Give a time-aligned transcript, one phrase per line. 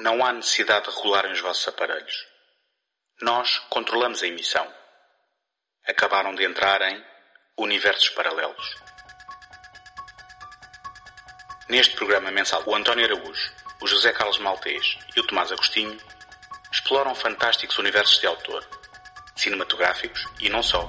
[0.00, 2.26] Não há necessidade de regularem os vossos aparelhos.
[3.20, 4.72] Nós controlamos a emissão.
[5.86, 7.04] Acabaram de entrar em
[7.56, 8.76] universos paralelos.
[11.68, 15.98] Neste programa mensal, o António Araújo, o José Carlos Maltês e o Tomás Agostinho
[16.72, 18.64] exploram fantásticos universos de autor,
[19.34, 20.88] cinematográficos e não só.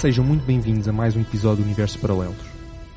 [0.00, 2.34] Sejam muito bem-vindos a mais um episódio do Universo Paralelos.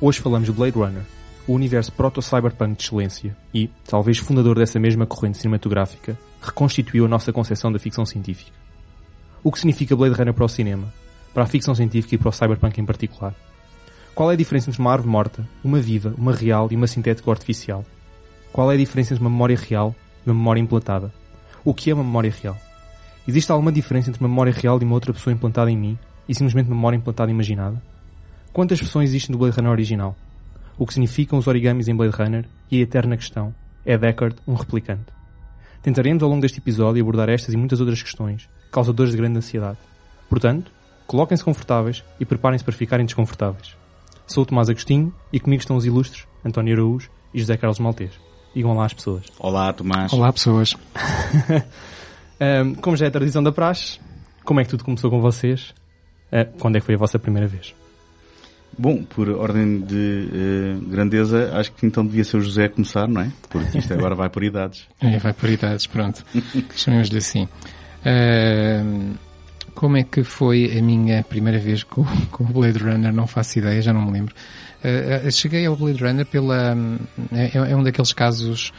[0.00, 1.02] Hoje falamos de Blade Runner,
[1.46, 7.30] o universo proto-cyberpunk de excelência e, talvez fundador dessa mesma corrente cinematográfica, reconstituiu a nossa
[7.30, 8.52] concepção da ficção científica.
[9.42, 10.90] O que significa Blade Runner para o cinema,
[11.34, 13.34] para a ficção científica e para o cyberpunk em particular?
[14.14, 17.30] Qual é a diferença entre uma árvore morta, uma viva, uma real e uma sintética
[17.30, 17.84] artificial?
[18.50, 19.94] Qual é a diferença entre uma memória real
[20.26, 21.12] e uma memória implantada?
[21.62, 22.56] O que é uma memória real?
[23.28, 26.34] Existe alguma diferença entre uma memória real e uma outra pessoa implantada em mim e
[26.34, 27.82] simplesmente memória implantada imaginada?
[28.52, 30.16] Quantas versões existem do Blade Runner original?
[30.78, 34.54] O que significam os origamis em Blade Runner e a eterna questão, é Deckard um
[34.54, 35.12] replicante?
[35.82, 39.78] Tentaremos ao longo deste episódio abordar estas e muitas outras questões, causadoras de grande ansiedade.
[40.28, 40.72] Portanto,
[41.06, 43.76] coloquem-se confortáveis e preparem-se para ficarem desconfortáveis.
[44.26, 48.12] Sou o Tomás Agostinho e comigo estão os ilustres António Araújo e José Carlos Maltês.
[48.54, 49.24] Digam lá às pessoas.
[49.38, 50.12] Olá, Tomás.
[50.12, 50.74] Olá, pessoas.
[52.64, 53.98] um, como já é tradição da praxe,
[54.44, 55.74] como é que tudo começou com vocês?
[56.32, 57.74] Uh, quando é que foi a vossa primeira vez?
[58.76, 63.06] Bom, por ordem de uh, grandeza, acho que então devia ser o José a começar,
[63.06, 63.32] não é?
[63.48, 64.86] Porque isto agora vai por idades.
[65.00, 66.24] É, vai por idades, pronto.
[66.74, 67.44] Chamemos-lhe assim.
[67.44, 69.14] Uh,
[69.74, 73.12] como é que foi a minha primeira vez com, com o Blade Runner?
[73.12, 74.34] Não faço ideia, já não me lembro.
[74.82, 76.76] Uh, cheguei ao Blade Runner pela...
[77.32, 78.72] É, é, um daqueles casos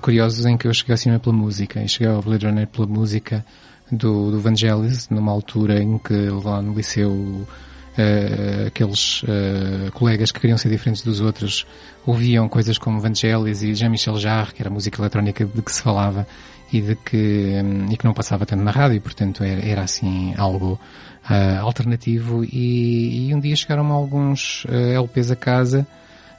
[0.00, 1.82] curiosos em que eu cheguei ao cinema pela música.
[1.82, 3.44] E cheguei ao Blade Runner pela música
[3.92, 7.46] do, do Vangelis, numa altura em que lá no liceu
[7.92, 11.66] Uh, aqueles uh, colegas que queriam ser diferentes dos outros
[12.06, 15.82] ouviam coisas como Vangelis e Jean-Michel Jarre, que era a música eletrónica de que se
[15.82, 16.26] falava
[16.72, 19.82] e de que, um, e que não passava tanto na rádio, e portanto era, era
[19.82, 20.80] assim algo
[21.28, 22.42] uh, alternativo.
[22.46, 25.86] E, e, um dia chegaram alguns LPs a casa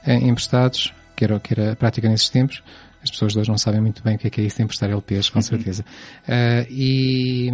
[0.04, 2.64] emprestados, que era, que era a prática nesses tempos,
[3.04, 4.62] as pessoas de hoje não sabem muito bem o que é, que é isso de
[4.62, 5.42] emprestar LPs, com uhum.
[5.42, 5.84] certeza.
[6.26, 7.50] Uh, e,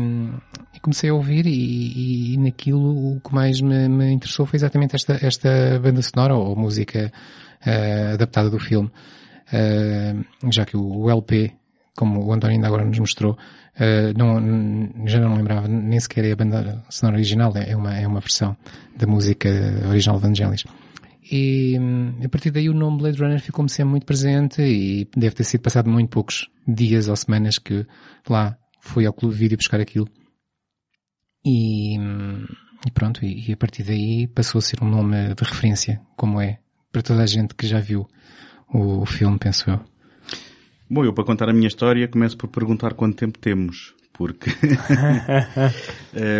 [0.74, 4.94] e, comecei a ouvir e, e, naquilo o que mais me, me, interessou foi exatamente
[4.94, 7.12] esta, esta banda sonora ou música
[7.66, 8.90] uh, adaptada do filme.
[9.52, 11.52] Uh, já que o, o, LP,
[11.96, 13.36] como o António ainda agora nos mostrou,
[14.14, 18.20] não, já não lembrava nem sequer é a banda sonora original, é uma, é uma
[18.20, 18.54] versão
[18.94, 19.48] da música
[19.88, 20.64] original de Vangelis.
[21.22, 21.76] E
[22.24, 25.60] a partir daí o nome Blade Runner ficou-me sempre muito presente e deve ter sido
[25.60, 27.86] passado muito poucos dias ou semanas que
[28.28, 30.08] lá fui ao clube de vídeo buscar aquilo.
[31.44, 36.00] E, e pronto, e, e, a partir daí passou a ser um nome de referência,
[36.16, 36.58] como é,
[36.92, 38.06] para toda a gente que já viu
[38.72, 39.80] o filme, penso eu.
[40.88, 44.50] Bom, eu para contar a minha história começo por perguntar quanto tempo temos porque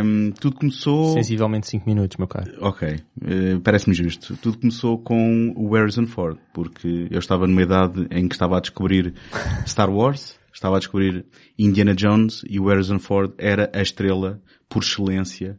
[0.05, 1.15] um, tudo começou...
[1.15, 2.53] Sensivelmente 5 minutos, meu caro.
[2.61, 4.37] Ok, uh, parece-me justo.
[4.37, 8.61] Tudo começou com o Harrison Ford, porque eu estava numa idade em que estava a
[8.61, 9.15] descobrir
[9.67, 11.25] Star Wars, estava a descobrir
[11.59, 15.59] Indiana Jones e o Harrison Ford era a estrela por excelência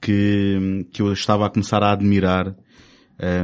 [0.00, 2.56] que, que eu estava a começar a admirar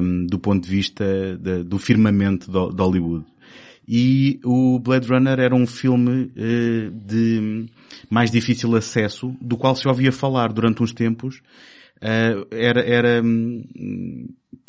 [0.03, 1.05] um, do ponto de vista
[1.41, 3.25] de, do firmamento de, de Hollywood
[3.89, 7.67] e o Blade Runner era um filme uh, de
[8.11, 11.41] mais difícil acesso, do qual se ouvia falar durante uns tempos.
[11.97, 14.29] Uh, era, era um,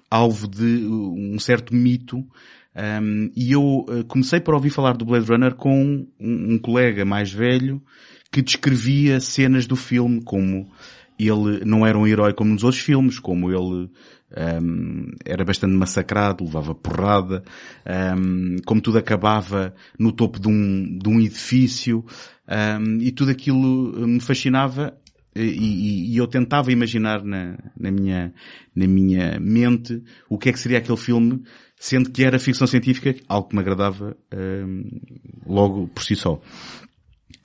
[0.09, 2.25] alvo de um certo mito
[2.75, 7.03] um, e eu uh, comecei por ouvir falar do Blade Runner com um, um, colega
[7.03, 7.81] mais velho
[8.31, 10.69] que descrevia cenas do filme como
[11.19, 13.89] ele não era um herói como nos outros filmes, como ele
[14.61, 17.43] um, era bastante massacrado, levava porrada,
[18.17, 22.05] um, como tudo acabava no topo de um, de um edifício,
[22.47, 24.97] um, e tudo aquilo me fascinava
[25.35, 28.33] e, e, eu tentava imaginar na, na, minha,
[28.75, 31.43] na minha mente o que é que seria aquele filme,
[31.77, 34.17] sendo que era ficção científica, algo que me agradava
[35.45, 36.41] logo por si só.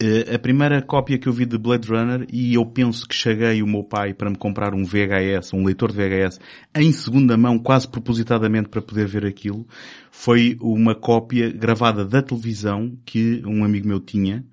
[0.03, 3.63] Uh, a primeira cópia que eu vi de Blade Runner, e eu penso que cheguei
[3.63, 6.41] o meu pai para me comprar um VHS, um leitor de VHS,
[6.75, 9.67] em segunda mão, quase propositadamente para poder ver aquilo,
[10.11, 14.45] foi uma cópia gravada da televisão que um amigo meu tinha,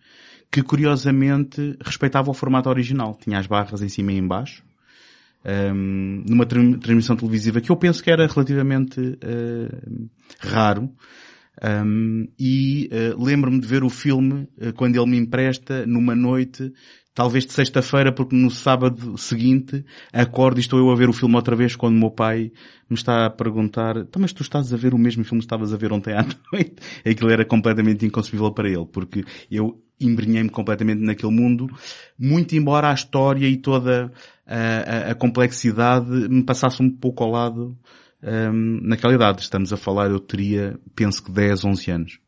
[0.52, 3.18] que curiosamente respeitava o formato original.
[3.20, 4.64] Tinha as barras em cima e em baixo.
[5.44, 10.10] Um, numa transmissão televisiva que eu penso que era relativamente uh,
[10.40, 10.92] raro.
[11.62, 16.72] Um, e uh, lembro-me de ver o filme uh, quando ele me empresta numa noite,
[17.14, 19.84] talvez de sexta-feira, porque no sábado seguinte
[20.14, 22.52] acordo e estou eu a ver o filme outra vez quando o meu pai
[22.90, 25.74] me está a perguntar, então, mas tu estás a ver o mesmo filme que estavas
[25.74, 26.76] a ver ontem à noite?
[27.06, 31.68] Aquilo era completamente inconcebível para ele, porque eu embrenhei-me completamente naquele mundo,
[32.18, 34.12] muito embora a história e toda
[34.48, 37.78] a, a, a complexidade me passasse um pouco ao lado
[38.24, 39.42] um, naquela idade.
[39.42, 42.20] Estamos a falar, eu teria, penso que 10, 11 anos.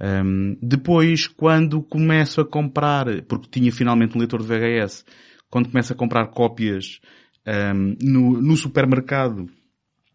[0.00, 5.04] Um, depois, quando começo a comprar, porque tinha finalmente um leitor de VHS,
[5.48, 7.00] quando começo a comprar cópias
[7.46, 9.48] um, no, no supermercado,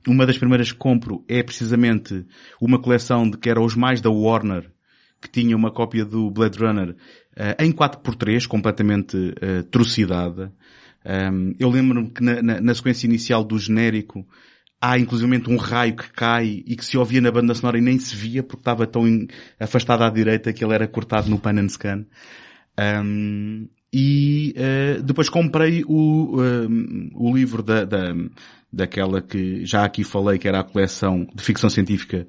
[0.08, 2.26] uma das primeiras que compro é precisamente
[2.62, 4.70] uma coleção de que era os mais da Warner,
[5.22, 10.54] que tinha uma cópia do Blade Runner uh, em 4x3, completamente uh, trucidada.
[11.06, 14.28] Um, eu lembro-me que na, na, na, sequência inicial do genérico
[14.82, 18.00] há inclusivamente um raio que cai e que se ouvia na banda sonora e nem
[18.00, 19.04] se via porque estava tão
[19.60, 22.06] afastado à direita que ele era cortado no pan and scan.
[23.04, 26.38] Um, e uh, depois comprei o,
[27.16, 28.14] o livro da, da,
[28.72, 32.28] daquela que já aqui falei que era a coleção de ficção científica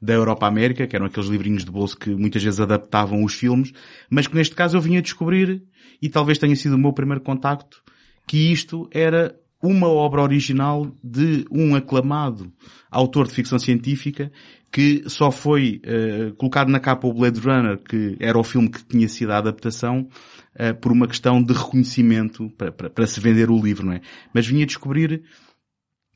[0.00, 3.72] da Europa América, que eram aqueles livrinhos de bolso que muitas vezes adaptavam os filmes,
[4.10, 5.62] mas que neste caso eu vinha descobrir,
[6.00, 7.80] e talvez tenha sido o meu primeiro contacto,
[8.26, 12.52] que isto era uma obra original de um aclamado
[12.90, 14.32] autor de ficção científica
[14.72, 18.82] que só foi uh, colocado na capa o Blade Runner, que era o filme que
[18.82, 20.08] tinha sido a adaptação,
[20.54, 24.00] uh, por uma questão de reconhecimento para, para, para, se vender o livro, não é?
[24.32, 25.22] Mas vinha descobrir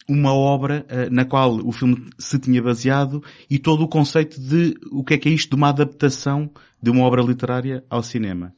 [0.08, 4.75] uma obra uh, na qual o filme se tinha baseado e todo o conceito de
[4.90, 6.50] o que é que é isto de uma adaptação
[6.82, 8.54] de uma obra literária ao cinema.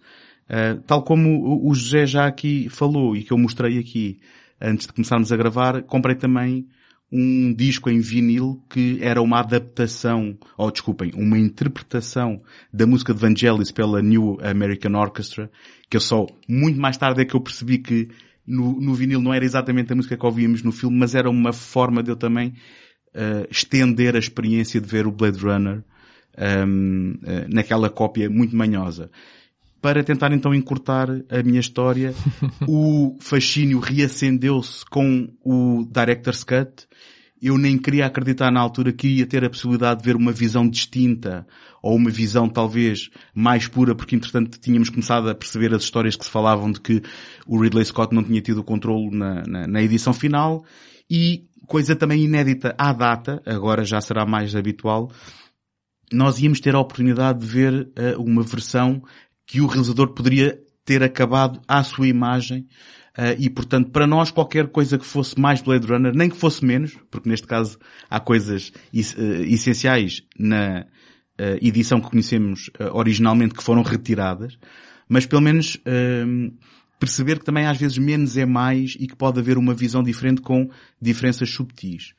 [0.87, 4.21] tal como o José já aqui falou e que eu mostrei aqui,
[4.61, 6.67] antes de começarmos a gravar, comprei também
[7.11, 13.21] um disco em vinil que era uma adaptação, ou desculpem, uma interpretação da música de
[13.21, 15.51] Vangelis pela New American Orchestra,
[15.89, 18.09] que eu só muito mais tarde é que eu percebi que
[18.47, 21.53] no, no vinil não era exatamente a música que ouvíamos no filme, mas era uma
[21.53, 22.55] forma de eu também
[23.15, 25.83] uh, estender a experiência de ver o Blade Runner
[26.67, 29.11] um, uh, eh, naquela cópia muito manhosa
[29.81, 32.15] para tentar então encurtar a minha história,
[32.67, 36.87] o fascínio reacendeu-se com o Director's Cut.
[37.41, 40.69] Eu nem queria acreditar na altura que ia ter a possibilidade de ver uma visão
[40.69, 41.47] distinta
[41.81, 46.25] ou uma visão talvez mais pura, porque entretanto tínhamos começado a perceber as histórias que
[46.25, 47.01] se falavam de que
[47.47, 50.65] o Ridley Scott não tinha tido o controle na, na, na edição final
[51.09, 55.13] e coisa também inédita à data, agora já será mais habitual,
[56.13, 59.03] nós íamos ter a oportunidade de ver uh, uma versão
[59.49, 62.69] que o realizador poderia ter acabado à sua imagem
[63.17, 66.65] uh, e, portanto, para nós qualquer coisa que fosse mais Blade Runner, nem que fosse
[66.65, 67.79] menos, porque neste caso
[68.11, 74.59] há coisas uh, essenciais na uh, edição que conhecemos originalmente que foram retiradas,
[75.09, 76.51] mas pelo menos ehm,
[77.01, 80.43] perceber que também às vezes menos é mais e que pode haver uma visão diferente
[80.43, 80.69] com
[81.01, 82.13] diferenças subtis.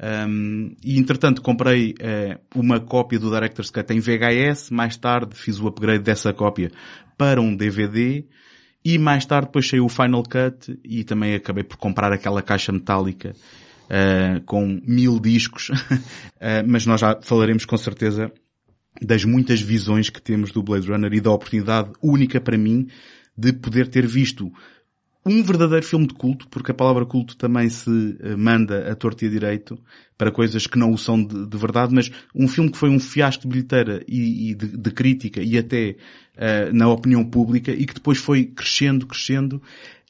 [0.00, 5.60] Um, e entretanto comprei uh, uma cópia do Director's Cut em VHS, mais tarde fiz
[5.60, 6.72] o upgrade dessa cópia
[7.16, 8.24] para um DVD
[8.84, 12.72] e mais tarde depois saiu o Final Cut e também acabei por comprar aquela caixa
[12.72, 13.32] metálica
[13.84, 15.74] uh, com mil discos, uh,
[16.66, 18.32] mas nós já falaremos com certeza
[19.00, 22.88] das muitas visões que temos do Blade Runner e da oportunidade única para mim
[23.36, 24.52] de poder ter visto
[25.24, 29.24] um verdadeiro filme de culto, porque a palavra culto também se eh, manda a torto
[29.24, 29.78] e a direito
[30.18, 32.98] para coisas que não o são de, de verdade, mas um filme que foi um
[32.98, 35.96] fiasco de bilheteira e, e de, de, crítica e até
[36.36, 39.60] uh, na opinião pública e que depois foi crescendo, crescendo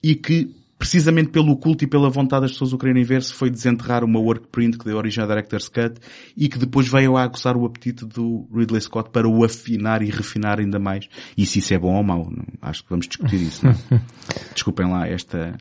[0.03, 3.49] e que precisamente pelo culto e pela vontade das pessoas o quererem ver, se foi
[3.49, 6.01] desenterrar uma work print que deu origem à Director's Cut
[6.37, 10.11] e que depois veio a aguçar o apetite do Ridley Scott para o afinar e
[10.11, 11.09] refinar ainda mais.
[11.39, 12.45] E se isso é bom ou mau, não?
[12.61, 13.65] acho que vamos discutir isso.
[13.65, 13.71] Não?
[13.71, 14.01] é?
[14.55, 15.57] Desculpem lá esta...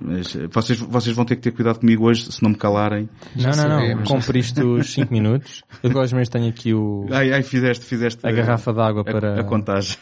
[0.00, 3.08] Mas eh, vocês, vocês vão ter que ter cuidado comigo hoje se não me calarem.
[3.34, 3.80] Não, não, não.
[3.80, 4.08] sabemos.
[4.08, 5.64] Cumpriste os 5 minutos.
[5.82, 9.40] Eu gosto mesmo tenho aqui o, Ai, ai, fizeste, fizeste a garrafa d'água a, para
[9.40, 9.98] a contagem.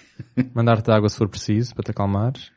[0.55, 2.53] mandar-te água se for preciso, para te acalmares.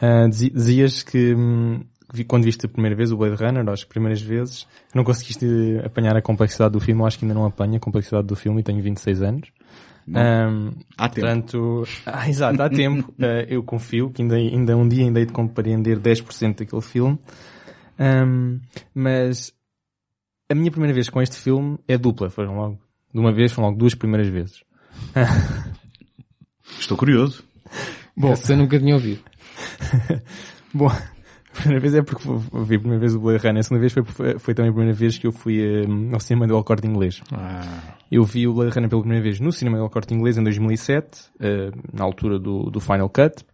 [0.00, 1.80] Ah, dizi- dizias que hum,
[2.28, 5.46] quando viste a primeira vez o Blade Runner, ou as primeiras vezes, não conseguiste
[5.84, 7.00] apanhar a complexidade do filme.
[7.02, 9.48] Eu acho que ainda não apanho a complexidade do filme e tenho 26 anos.
[10.14, 11.26] Ahm, Há tempo.
[11.26, 13.12] Portanto, ah, exato, há tempo.
[13.20, 17.18] Ah, eu confio que ainda, ainda um dia ainda hei de compreender 10% daquele filme.
[17.98, 18.60] Ahm,
[18.94, 19.52] mas
[20.48, 22.30] a minha primeira vez com este filme é dupla.
[22.30, 22.78] Foram logo,
[23.12, 24.62] de uma vez, foram logo duas primeiras vezes.
[26.78, 27.42] Estou curioso.
[28.16, 29.20] Bom, eu nunca tinha ouvido.
[30.74, 31.02] Bom, a
[31.54, 33.60] primeira vez é porque vi a primeira vez o Blade Runner.
[33.60, 34.02] A segunda vez foi,
[34.38, 37.22] foi, também a primeira vez que eu fui eh, ao cinema do El Corte Inglês.
[37.32, 40.36] Ah, Eu vi o Blade Runner pela primeira vez no cinema do El Corte Inglês
[40.36, 41.06] em 2007,
[41.40, 43.44] eh, na altura do, do Final Cut.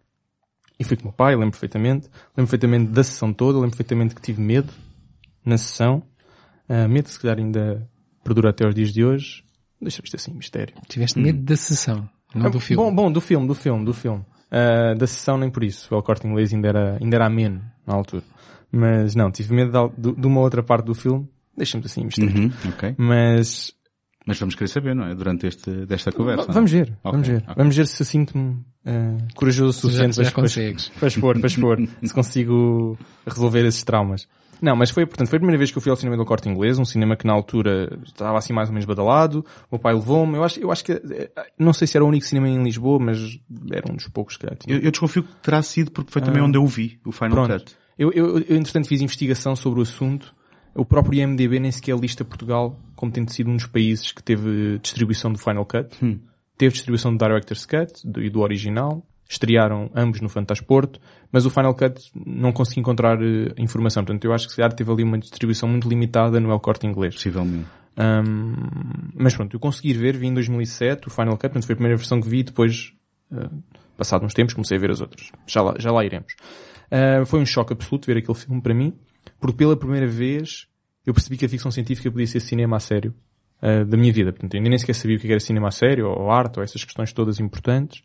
[0.79, 2.07] E fui com o meu pai, lembro perfeitamente.
[2.35, 4.73] Lembro perfeitamente da sessão toda, lembro perfeitamente que tive medo
[5.45, 6.03] na sessão.
[6.67, 7.87] Ah, medo, se calhar, ainda
[8.23, 9.43] perdura até aos dias de hoje.
[9.81, 10.73] Deixa isto assim, mistério.
[10.87, 12.81] tiveste medo da sessão, não do filme.
[12.81, 14.25] Ah, Bom, bom, do filme, do filme, do filme.
[14.53, 15.87] Ah, da sessão nem por isso.
[15.93, 18.23] O El Corte Inglês ainda era, ainda era ameno na altura.
[18.71, 21.27] Mas não, tive medo de, de, uma outra parte do filme.
[21.57, 22.35] Deixa-me assim, mistério.
[22.35, 22.95] Uhum, ok.
[22.97, 23.73] Mas
[24.25, 25.13] Mas vamos querer saber, não é?
[25.15, 26.47] Durante este, desta conversa.
[26.47, 27.43] Va- Vamos ver, vamos Ok, ver.
[27.43, 27.53] ok.
[27.57, 30.89] Vamos ver se sinto-me eh, corajoso o já, suficiente já para, para, consegues.
[30.99, 34.27] para expor, para expor, se consigo resolver esses traumas.
[34.63, 36.47] Não, mas foi, portanto, foi a primeira vez que eu fui ao cinema do Corte
[36.47, 39.39] Inglês, um cinema que na altura estava assim mais ou menos badalado,
[39.69, 41.29] o meu pai levou-me, eu acho, eu acho que, eh,
[41.59, 43.39] não sei se era o único cinema em Lisboa, mas
[43.71, 44.77] era um dos poucos que tinha.
[44.77, 47.59] Eu, eu desconfio que terá sido porque foi também onde eu vi, o Final Pronto.
[47.63, 47.75] Cut.
[47.99, 50.33] Eu, eu, eu, entretanto, fiz investigação sobre o assunto.
[50.73, 54.79] O próprio IMDB nem sequer lista Portugal como tendo sido um dos países que teve
[54.79, 55.89] distribuição do Final Cut.
[56.57, 59.05] Teve distribuição do Director's Cut do- e do original.
[59.33, 60.99] Estrearam ambos no Fantasporto,
[61.31, 64.03] mas o Final Cut não consegui encontrar eh, informação.
[64.05, 66.85] Portanto, eu acho que se calhar teve ali uma distribuição muito limitada no El Corte
[66.85, 67.15] Inglês.
[67.15, 67.65] Possivelmente.
[67.97, 68.53] Um,
[69.15, 71.97] mas pronto, eu consegui ver, vi em 2007 o Final Cut, portanto foi a primeira
[71.97, 72.93] versão que vi, depois,
[73.31, 73.49] uh,
[73.97, 75.31] passado uns tempos, comecei a ver as outras.
[75.47, 76.33] Já lá, já lá iremos.
[76.91, 78.93] Uh, foi um choque absoluto ver aquele filme para mim,
[79.39, 80.67] porque pela primeira vez
[81.05, 83.15] eu percebi que a ficção científica podia ser cinema a sério
[83.63, 84.31] uh, da minha vida.
[84.31, 86.83] Portanto, eu nem sequer sabia o que era cinema a sério, ou arte, ou essas
[86.83, 88.03] questões todas importantes,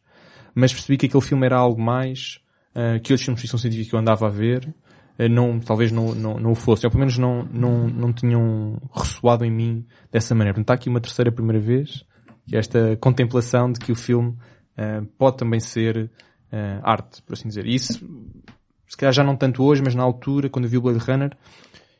[0.55, 2.41] mas percebi que aquele filme era algo mais
[2.75, 4.75] uh, que outros filmes de ficção científica que eu andava a ver,
[5.19, 8.81] eh, não, talvez não, não, não o fossem, ou pelo menos não, não, não tinham
[8.95, 10.55] ressoado em mim dessa maneira.
[10.55, 12.05] Portanto, está aqui uma terceira primeira vez,
[12.47, 14.37] que é esta contemplação de que o filme
[14.77, 16.11] eh, pode também ser
[16.83, 17.67] arte, por assim dizer.
[17.67, 18.01] E isso,
[18.87, 21.37] se calhar já não tanto hoje, mas na altura, quando eu vi o Blade Runner,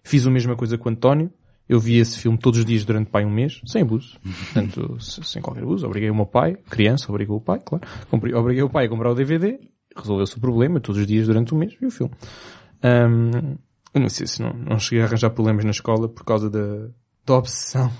[0.03, 1.31] fiz a mesma coisa com o António.
[1.69, 4.19] Eu vi esse filme todos os dias durante pai um mês, sem abuso.
[4.23, 5.85] Portanto, se- sem qualquer abuso.
[5.87, 7.85] Obriguei o meu pai, criança, obrigou o pai, claro.
[8.11, 9.59] Comprei- Obriguei o pai a comprar o DVD,
[9.97, 12.13] resolveu-se o problema, todos os dias durante um mês, vi o filme.
[12.83, 13.57] Ahm,
[13.95, 16.89] eu não sei se não, não cheguei a arranjar problemas na escola por causa da,
[17.27, 17.91] da obsessão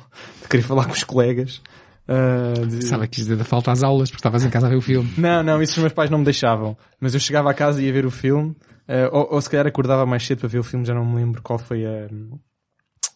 [0.43, 1.61] de querer falar com os colegas.
[2.07, 4.77] ah, de- Sabe que dizer da falta às aulas porque estavas em casa a ver
[4.77, 5.13] o filme.
[5.19, 6.77] Não, não, isso os meus pais não me deixavam.
[7.01, 8.55] Mas eu chegava a casa e ia ver o filme,
[8.87, 11.17] ah, ou, ou se calhar acordava mais cedo para ver o filme, já não me
[11.17, 12.09] lembro qual foi a,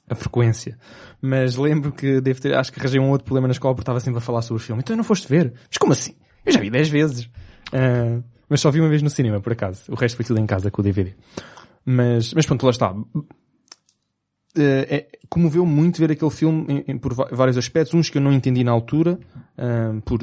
[0.08, 0.78] a frequência.
[1.20, 4.00] Mas lembro que devo ter, acho que arranjei um outro problema na escola porque estava
[4.00, 4.80] sempre a falar sobre o filme.
[4.82, 5.52] Então não foste ver?
[5.68, 6.14] Mas como assim?
[6.44, 7.30] Eu já vi 10 vezes.
[7.72, 9.90] Ah, mas só vi uma vez no cinema, por acaso.
[9.90, 11.14] O resto foi tudo em casa com o DVD.
[11.84, 12.94] Mas, mas pronto, lá está.
[14.54, 17.94] Eh, é, comoveu muito ver aquele filme em, em- por vários aspectos.
[17.94, 19.18] Uns que eu não entendi na altura,
[19.56, 20.20] ah, por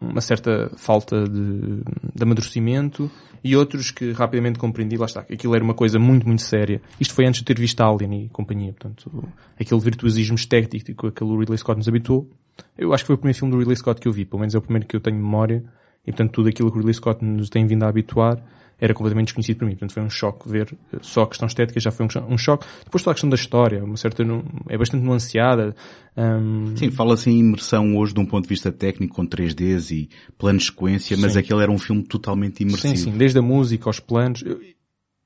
[0.00, 1.82] uma certa falta de,
[2.14, 3.10] de amadurecimento,
[3.42, 6.80] e outros que rapidamente compreendi, lá está, aquilo era uma coisa muito, muito séria.
[7.00, 11.36] Isto foi antes de ter visto Alien e companhia, portanto, aquele virtuosismo estético que aquele
[11.36, 12.28] Ridley Scott nos habituou.
[12.76, 14.54] Eu acho que foi o primeiro filme do Ridley Scott que eu vi, pelo menos
[14.54, 15.64] é o primeiro que eu tenho memória,
[16.06, 18.42] e portanto tudo aquilo que o Ridley Scott nos tem vindo a habituar
[18.80, 19.72] era completamente desconhecido para mim.
[19.72, 22.66] Portanto, foi um choque ver só a questão estética, já foi um, um choque.
[22.84, 24.22] Depois toda a questão da história, uma certa,
[24.68, 25.74] é bastante nuanceada.
[26.16, 30.08] hum, Sim, fala-se em imersão hoje de um ponto de vista técnico com 3Ds e
[30.38, 31.38] planos de sequência, mas Sim.
[31.40, 32.96] aquele era um filme totalmente imersivo.
[32.96, 34.42] Sim, sim, desde a música aos planos.
[34.42, 34.60] Eu-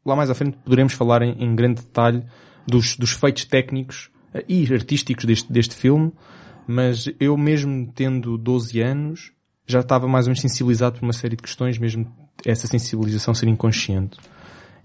[0.05, 2.25] Lá mais à frente poderemos falar em, em grande detalhe
[2.67, 6.11] dos, dos feitos técnicos eh, e artísticos deste, deste filme,
[6.67, 9.31] mas eu mesmo tendo 12 anos
[9.65, 12.05] já estava mais ou menos sensibilizado por uma série de questões, mesmo
[12.45, 14.19] essa sensibilização ser inconsciente.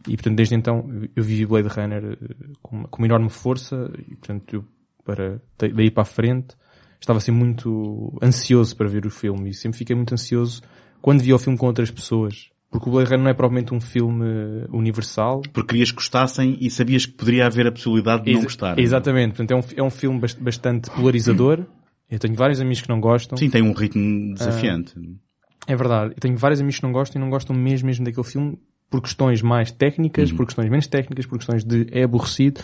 [0.08, 3.92] E portanto desde então eu vivi Blade Runner eh, com uma, com uma enorme força
[4.08, 4.66] e portanto eu,
[5.04, 6.56] para, da- daí para a frente
[7.00, 10.62] estava sempre muito ansioso para ver o filme e sempre fiquei muito ansioso
[11.02, 13.80] quando via o filme com outras pessoas porque o Blade Runner não é propriamente um
[13.80, 14.26] filme
[14.74, 15.42] universal.
[15.54, 18.78] Porque querias que gostassem e sabias que poderia haver a possibilidade de não Exa- gostar.
[18.78, 19.36] Exatamente.
[19.38, 21.66] Portanto, é um, é um filme bast- bastante polarizador.
[22.12, 23.38] Eu tenho vários amigos que não gostam.
[23.38, 24.94] Sim, tem um ritmo desafiante.
[25.68, 26.14] É verdade.
[26.16, 28.58] Eu tenho vários amigos que não gostam e não gostam mesmo, mesmo daquele filme
[28.90, 30.38] por questões mais técnicas, Uhum.
[30.38, 32.62] por questões menos técnicas, por questões de é aborrecido.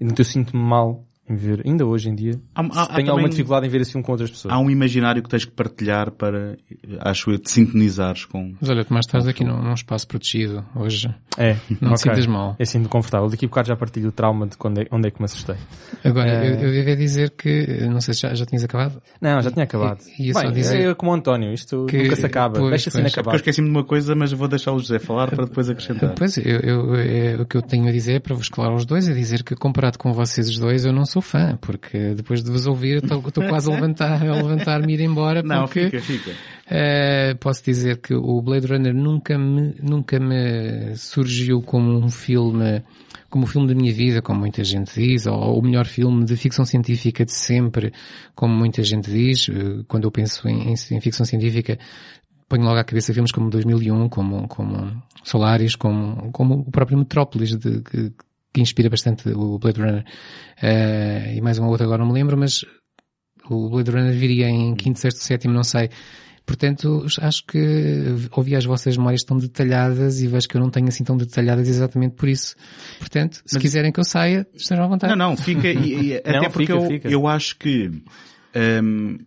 [0.00, 2.32] E então eu sinto-me mal em ver, ainda hoje em dia.
[2.54, 4.52] Há- há- há tenho alguma também- dificuldade em ver esse filme com outras pessoas.
[4.52, 6.56] Há um imaginário que tens que partilhar para,
[7.00, 8.54] acho eu, te sintonizares com...
[8.60, 11.08] Mas olha, Tomás, estás aqui num, num espaço protegido hoje.
[11.38, 11.96] É, Não te ok.
[11.98, 12.56] sintas mal.
[12.58, 13.28] É sinto confortável.
[13.30, 15.54] Daqui a bocado já partilho o trauma de quando é, onde é que me assustei.
[16.04, 16.48] Agora, É.
[16.50, 19.00] eu, eu devia dizer que, não sei se já, já tinhas acabado.
[19.20, 20.00] Não, já tinha acabado.
[20.18, 22.58] E- ia só Bem, dizer é como o António, isto que- nunca se acaba.
[22.58, 23.24] pois, Deixa-se inacabar.
[23.24, 26.14] Porque eu esqueci-me de uma coisa, mas vou deixar o José falar para depois acrescentar.
[26.16, 29.08] Pois, eu, eu- é, o que eu tenho a dizer para vos claro aos dois
[29.08, 32.50] é dizer que comparado com vocês os dois eu não sou fã, porque depois de
[32.50, 36.30] vos ouvir estou- quase a levantar, a levantar-me e ir embora Não, porque fica, fica.
[36.68, 42.82] eh, posso dizer que o Blade Runner nunca me, nunca me surgiu como um filme
[43.28, 46.24] como o filme da minha vida, como muita gente diz, ou, ou o melhor filme
[46.24, 47.92] de ficção científica de sempre,
[48.34, 49.48] como muita gente diz.
[49.48, 51.78] Eh, Quando eu penso em, em- em ficção científica,
[52.48, 57.56] ponho logo à cabeça filmes como 2001, como, como Solaris, como, como o próprio Metrópolis,
[57.56, 58.12] de, que,
[58.52, 60.04] que inspira bastante o Blade Runner.
[60.62, 62.64] Eh, e mais um ou outro agora não me lembro, mas
[63.48, 65.90] o Blade Runner viria em quinto, sexto, sétimo, não sei.
[66.46, 70.88] Portanto, acho que ouvi as vossas memórias tão detalhadas e vejo que eu não tenho
[70.88, 72.56] assim tão detalhadas exatamente por isso.
[72.98, 75.14] Portanto, se quiserem que eu saia, estejam à vontade.
[75.14, 77.08] Não, não, fica, e, e- até Não, porque fica, eu, fica.
[77.08, 77.88] eu acho que
[78.82, 79.18] hum,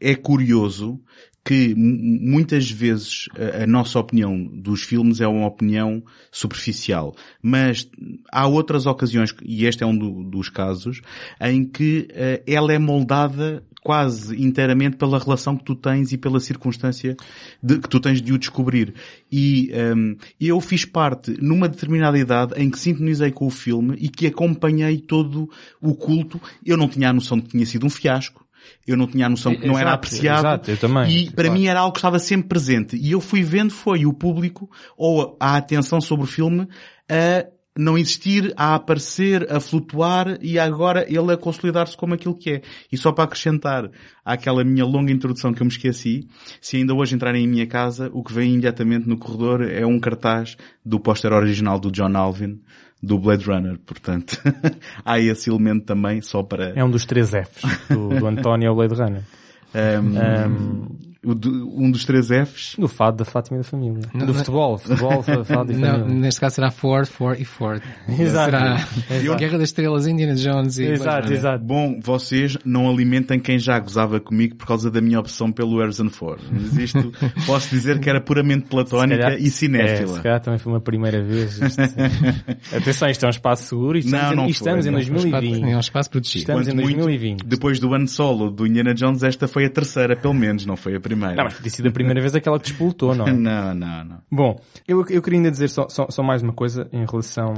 [0.00, 0.98] é curioso
[1.44, 7.88] que mu- muitas vezes a, a nossa opinião dos filmes é uma opinião superficial, mas
[8.30, 11.00] há outras ocasiões, e este é um do- dos casos,
[11.40, 16.38] em que eh, ela é moldada quase inteiramente pela relação que tu tens e pela
[16.38, 17.16] circunstância
[17.60, 18.94] de, que tu tens de o descobrir.
[19.30, 24.08] E hum, eu fiz parte numa determinada idade em que sintonizei com o filme e
[24.08, 26.40] que acompanhei todo o culto.
[26.64, 28.41] Eu não tinha a noção de que tinha sido um fiasco.
[28.86, 30.38] Eu não tinha a noção que não era Exato, apreciado.
[30.40, 31.58] exato, eu também, E para claro.
[31.58, 32.96] mim era algo que estava sempre presente.
[32.96, 36.68] E eu fui vendo foi o público ou a atenção sobre o filme
[37.08, 42.50] a não existir, a aparecer, a flutuar e agora ele a consolidar-se como aquilo que
[42.50, 42.62] é.
[42.90, 43.90] E só para acrescentar
[44.24, 46.28] àquela minha longa introdução que eu me esqueci,
[46.60, 49.98] se ainda hoje entrarem em minha casa, o que vem imediatamente no corredor é um
[49.98, 52.60] cartaz do póster original do John Alvin,
[53.02, 53.78] do Blade Runner.
[53.84, 54.36] Portanto,
[55.04, 56.70] há esse elemento também só para...
[56.78, 59.22] É um dos três Fs do, do António ao Blade Runner.
[59.74, 62.74] um, do- um dos três Fs.
[62.76, 64.00] Do fado da Fátima e da família.
[64.12, 66.14] Não, do não- futebol, futebol, fa- fado e Não, família.
[66.20, 67.80] neste caso será Ford, Ford e Ford.
[68.08, 68.50] Exato.
[68.50, 69.38] Será Exato.
[69.38, 71.64] Guerra das Estrelas, Indiana Jones e Exato, exato.
[71.64, 76.08] Bom, vocês não alimentem quem já gozava comigo por causa da minha opção pelo Harrison
[76.10, 76.40] Ford.
[76.50, 77.12] Mas isto
[77.46, 80.16] posso dizer que era puramente platónica e É, cinéfila.
[80.16, 81.56] se calhar também foi uma primeira vez.
[81.60, 81.82] Isto-
[82.76, 84.92] Atenção, isto é um espaço seguro e estamos, Não, não em, e estamos foi, em
[84.92, 84.98] não.
[84.98, 85.70] É um espaço- 2020.
[85.72, 86.38] É um espaço protegido.
[86.40, 87.42] Estamos em Quanto muito, 2020.
[87.46, 90.96] depois do ano solo do Indiana Jones, esta foi a terceira, pelo menos, não foi
[90.96, 91.11] a primeira.
[91.36, 93.32] Não, mas podia sido a primeira vez aquela que despoltou, não é?
[93.34, 94.18] não, não, não.
[94.30, 97.52] Bom, eu, eu queria ainda dizer só, só, só mais uma coisa em relação,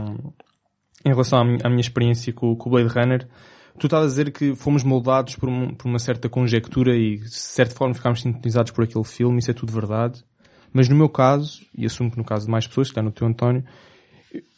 [1.04, 3.28] em relação à minha, à minha experiência com, com o Blade Runner.
[3.78, 7.30] Tu estás a dizer que fomos moldados por, um- por uma certa conjectura e de
[7.34, 10.22] certa forma ficámos sintonizados por aquele filme, isso é tudo verdade.
[10.72, 13.10] Mas no meu caso, e assumo que no caso de mais pessoas, que está no
[13.12, 13.64] teu António,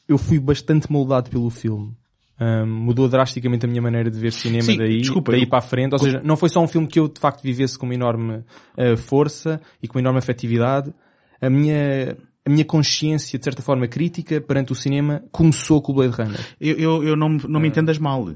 [0.09, 1.95] eu fui bastante moldado pelo filme.
[2.38, 5.59] Ahm, mudou drasticamente a minha maneira de ver cinema Sim, daí, desculpa, daí eu- para
[5.59, 5.94] a frente.
[5.94, 8.44] Ou seja, não foi só um filme que eu de facto vivesse com uma enorme
[8.77, 10.92] ah, força e com uma enorme afetividade.
[11.40, 15.94] A minha, a minha consciência, de certa forma, crítica perante o cinema começou com o
[15.94, 16.40] Blade Runner.
[16.61, 18.29] Eu, eu, eu não, me- não me entendas mal.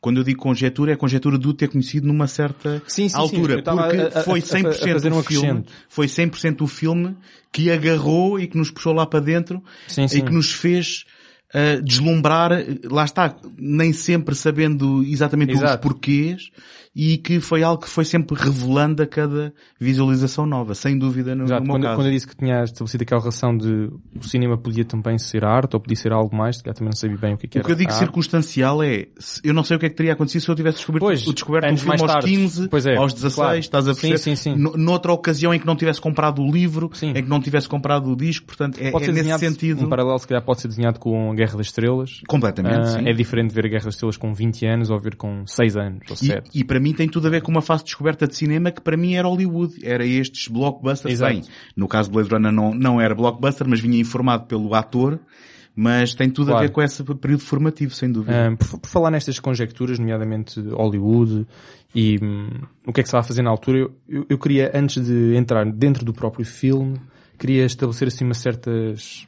[0.00, 3.16] Quando eu digo conjetura, é conjetura de o ter conhecido numa certa Sim, sim, sim,
[3.16, 3.58] altura.
[3.60, 6.66] estava porque a- a- foi a- a 100% fazer um o filme, foi 100% o
[6.66, 7.16] filme
[7.52, 10.24] que agarrou e que nos puxou lá para dentro Sim, e sim.
[10.24, 11.04] que nos fez
[11.54, 12.50] uh, deslumbrar,
[12.90, 15.82] lá está, nem sempre sabendo exatamente os Exato.
[15.82, 16.50] porquês
[16.96, 21.42] e que foi algo que foi sempre revelando a cada visualização nova, sem dúvida no,
[21.44, 21.96] Exato, no meu quando, caso.
[21.96, 25.74] quando eu disse que tinha estabelecido aquela relação de o cinema podia também ser arte
[25.74, 27.60] ou podia ser algo mais, calhar também não sabia bem o que, é que O
[27.60, 27.66] era.
[27.66, 29.06] que eu digo circunstancial é,
[29.42, 31.32] eu não sei o que é que teria acontecido se eu tivesse descoberto Pois, o
[31.32, 32.26] descoberto do anos filme aos tarde.
[32.30, 33.58] 15, Pois é, aos 16, claro.
[33.58, 34.18] estás a Sim, perceber?
[34.18, 34.56] sim, sim.
[34.56, 37.08] No- Noutra ocasião em que não tivesse comprado o livro, Sim.
[37.10, 39.84] em que não tivesse comprado o disco, portanto, é, Pode é ser nesse sentido.
[39.84, 42.20] um paralelo se calhar pode ser desenhado com a Guerra das Estrelas.
[42.26, 43.08] Completamente, Ah, sim.
[43.08, 46.00] é diferente ver a Guerra das Estrelas com 20 anos ou ver com 6 anos
[46.10, 46.50] ou 7.
[46.54, 48.70] E, e para mim tem tudo a ver com uma fase de descoberta de cinema
[48.70, 49.74] que para mim era Hollywood.
[49.82, 51.12] Era estes blockbusters.
[51.14, 51.32] Exato.
[51.34, 51.42] Bem,
[51.76, 55.18] no caso de Blade Runner não, não era blockbuster, mas vinha informado pelo ator.
[55.76, 56.66] Mas tem tudo a Claro.
[56.68, 58.48] ver com esse período formativo, sem dúvida.
[58.48, 61.44] Um, por, por falar nestas conjecturas, nomeadamente Hollywood
[61.92, 62.48] e hum,
[62.86, 65.34] o que é que se vai fazer na altura, eu, eu, eu queria, antes de
[65.36, 67.00] entrar dentro do próprio filme,
[67.36, 69.26] queria estabelecer assim umas certas...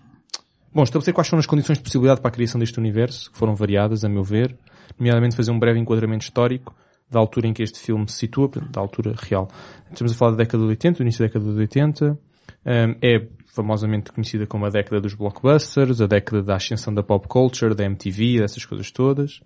[0.77, 3.55] Bom, estabelecer quais foram as condições de possibilidade para a criação deste universo, que foram
[3.55, 4.55] variadas, a meu ver,
[4.99, 6.75] nomeadamente fazer um breve enquadramento histórico
[7.11, 9.49] da altura em que este filme se situa, da altura real.
[9.91, 12.19] Estamos a falar da década de 80, do início da década de 80, um,
[13.01, 17.75] é famosamente conhecida como a década dos blockbusters, a década da ascensão da pop culture,
[17.75, 19.41] da MTV, dessas coisas todas.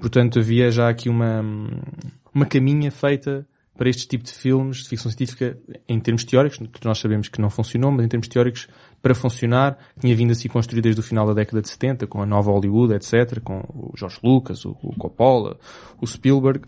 [0.00, 1.44] Portanto, havia já aqui uma,
[2.34, 5.56] uma caminha feita para este tipo de filmes de ficção científica
[5.88, 8.68] em termos teóricos, que nós sabemos que não funcionou, mas em termos teóricos,
[9.02, 12.22] para funcionar, tinha vindo a se construir desde o final da década de 70, com
[12.22, 15.58] a nova Hollywood, etc., com o George Lucas, o, o Coppola,
[16.00, 16.62] o Spielberg.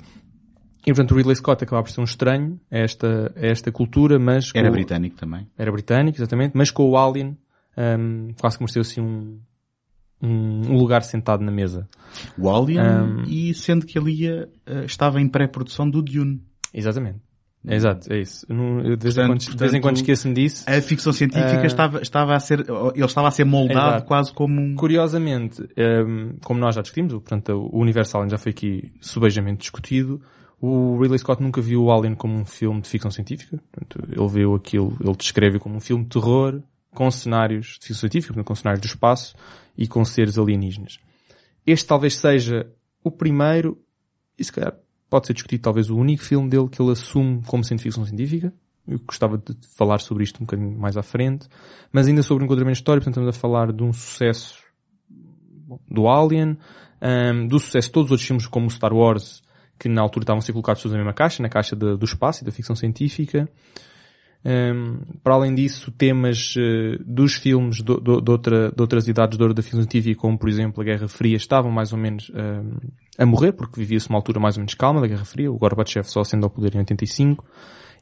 [0.87, 4.18] E portanto o Ridley Scott acaba por ser um estranho a esta, a esta cultura,
[4.18, 4.51] mas...
[4.55, 5.47] Era com- britânico também.
[5.57, 7.38] Era britânico, exatamente, mas com o Alien,
[7.79, 9.40] um, quase que mereceu assim um,
[10.20, 11.88] um, lugar sentado na mesa.
[12.37, 16.42] O Alien, Um, e sendo que ele ia, eh, estava em pré-produção do Dune.
[16.73, 17.20] Exatamente.
[17.66, 18.46] É exato, é isso.
[18.50, 20.64] Eu de, vez em Portanto- quando, de vez em quando esqueço-me disso.
[20.68, 21.66] A ficção científica Ah.
[21.66, 22.61] estava, estava a ser,
[22.94, 24.07] ele estava a ser moldado Exato.
[24.07, 24.74] quase como um...
[24.74, 25.62] Curiosamente,
[26.07, 30.20] um, como nós já discutimos, portanto, o universo Alien já foi aqui subejamente discutido,
[30.61, 33.59] o Ridley Scott nunca viu o Alien como um filme de ficção científica.
[33.72, 36.62] Portanto, ele viu aquilo, ele descreve como um filme de terror
[36.94, 39.35] com cenários de ficção científica, portanto, com cenários do espaço
[39.77, 40.98] e com seres alienígenas.
[41.66, 42.66] Este talvez seja
[43.03, 43.79] o primeiro,
[44.38, 44.74] e se calhar
[45.09, 48.53] pode ser discutido talvez o único filme dele que ele assume como sendo ficção científica.
[48.87, 51.49] Eu gostava de falar sobre isto um bocadinho mais à frente.
[51.93, 54.59] Mas ainda sobre o enquadramento histórico, portanto estamos a falar de um sucesso
[55.88, 56.59] do Alien,
[57.01, 59.43] um, do sucesso de todos os outros filmes como Star Wars,
[59.79, 62.05] que na altura estavam a ser colocados todos na mesma caixa, na caixa de- do
[62.05, 63.49] espaço e da ficção científica.
[64.46, 69.38] Um, para além disso, temas eh, dos filmes do- do- de, outra- de outras idades
[69.38, 72.30] de ouro da científica, como por exemplo a Guerra Fria, estavam mais ou menos
[73.18, 76.04] a morrer, porque vivia-se uma altura mais ou menos calma da Guerra Fria, o Gorbachev
[76.07, 77.42] só ascendeu ao poder em 85,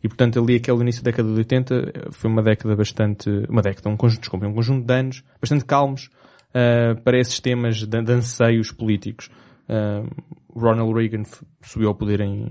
[0.03, 3.63] e portanto ali aquele início da década de 80 eh, foi uma década bastante, uma
[3.63, 6.11] década, um conjunto, desculpa, um conjunto de anos bastante calmos
[6.51, 9.31] uh, para esses temas de, de anseios políticos.
[9.69, 10.09] Uh,
[10.59, 11.23] Ronald Reagan
[11.63, 12.49] subiu ao poder em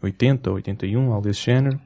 [0.00, 1.78] 80, 81, algo desse género.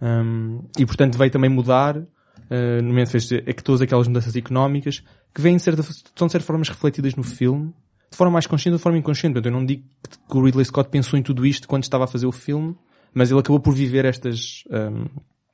[0.00, 4.34] Um, e portanto veio também mudar, uh, no momento fez é que todas aquelas mudanças
[4.34, 5.02] económicas
[5.34, 7.72] que vêm de certa, são de certa forma refletidas no filme,
[8.10, 9.34] de forma mais consciente ou de forma inconsciente.
[9.34, 9.84] Portanto, eu não digo
[10.28, 12.76] que o Ridley Scott pensou em tudo isto quando estava a fazer o filme,
[13.14, 15.06] mas ele acabou por viver estas, um,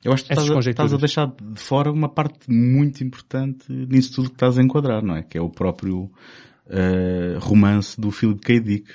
[0.02, 4.14] Eu acho que estás a, estás a deixar de fora uma parte muito importante nisso
[4.14, 5.22] tudo que estás a enquadrar, não é?
[5.22, 6.11] Que é o próprio
[6.68, 8.61] eh, romance do Philip K.
[8.61, 8.90] Dick.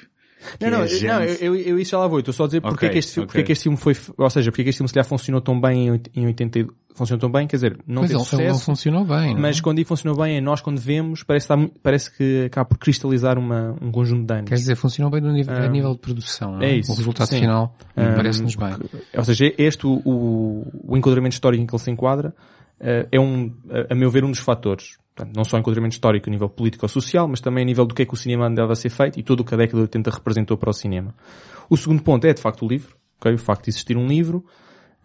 [0.60, 2.18] Não, não, é a eu- não, eu, eu, isso já lá vou.
[2.18, 3.28] Eu Estou só a dizer porque, Ok, é que este, filme- ok.
[3.28, 5.06] porque é que este filme foi, ou seja, porque é que este filme se calhar
[5.08, 8.28] funcionou tão bem em, em 80, funcionou tão bem, quer dizer, não Mas teve ele,
[8.34, 9.42] ele não sucesso, funcionou bem, não é?
[9.42, 12.78] mas quando digo funcionou bem é nós quando vemos, parece, mu- parece que acaba por
[12.78, 14.50] cristalizar uma, um conjunto de anos.
[14.50, 16.96] Quer dizer, funcionou bem no nível, a Ah, nível de produção, não é isso, O
[16.96, 17.40] resultado sim.
[17.40, 18.76] final Ah, parece-nos bem.
[19.16, 22.34] Ou seja, este, o, o, o enquadramento histórico em que ele se enquadra,
[23.12, 23.54] é um,
[23.90, 24.98] a, meu ver, um dos fatores.
[25.16, 27.94] Portanto, não só enquadramento histórico a nível político ou social, mas também a nível do
[27.94, 29.78] que é que o cinema andava a ser feito e tudo o que a década
[29.78, 31.14] de 80 representou para o cinema.
[31.70, 32.96] O segundo ponto é, de facto, o livro.
[33.20, 33.34] ok?
[33.34, 34.44] O facto de existir um livro.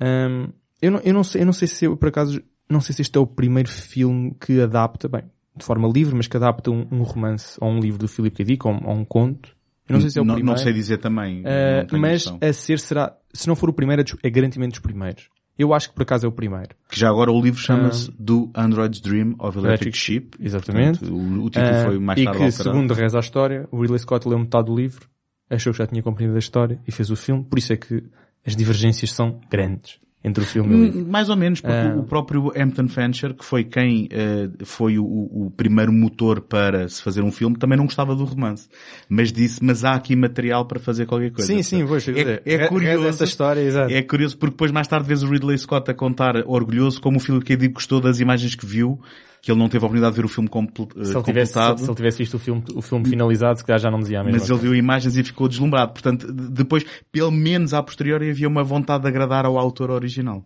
[0.01, 0.49] Ahm,
[0.81, 3.03] eu, não, eu, não sei, eu não sei se eu, por acaso, não sei se
[3.03, 5.23] este é o primeiro filme que adapta, bem,
[5.57, 8.45] de forma livre, mas que adapta um, um romance ou um livro do Philip K.
[8.45, 9.57] Dick ou, um- ou um conto.
[9.89, 10.57] Eu não sei se é o não, primeiro.
[10.59, 11.41] não sei dizer também.
[11.43, 12.39] Uh, mas noção.
[12.41, 15.29] a ser será, se não for o primeiro, é é garantimento dos primeiros.
[15.59, 16.71] Eu acho que por acaso é o primeiro.
[16.90, 20.37] Que já agora o livro chama-se Do Android's Dream of Electric, Electric Sheep.
[20.40, 20.99] Exatamente.
[20.99, 22.77] Portanto, o, o título Uh, foi mais e tarde que, alterado.
[22.77, 25.09] segundo reza a história, o Ridley Scott leu metade do livro,
[25.49, 27.45] achou que já tinha compreendido a história e fez o filme.
[27.45, 28.05] Por isso é que
[28.47, 31.01] as divergências são grandes entre o filme e o livro.
[31.01, 31.95] Hum, Mais ou menos, porque Ah.
[31.97, 37.01] o próprio Hampton Fancher, que foi quem eh, foi o, o primeiro motor para se
[37.01, 38.69] fazer um filme, também não gostava do romance.
[39.09, 41.47] Mas disse, mas há aqui material para fazer qualquer coisa.
[41.47, 43.07] Sim, sim, pois, quer dizer, é, é curioso.
[43.07, 43.93] essa história, exato.
[43.93, 47.21] É curioso porque depois mais tarde vês o Ridley Scott a contar orgulhoso como o
[47.21, 47.57] Philip K.
[47.57, 49.01] Dick gostou das imagens que viu,
[49.46, 51.52] que ele não teve a oportunidade de ver o filme comple- eh, se, ele tivesse,
[51.54, 51.78] completado.
[51.80, 54.24] se ele tivesse visto o filme, o filme finalizado, se calhar já não dizia a
[54.24, 55.92] mesma Mas ele viu imagens e ficou deslumbrado.
[55.92, 60.42] Portanto, de- depois, pelo menos a posteriori, havia uma vontade de agradar ao autor original.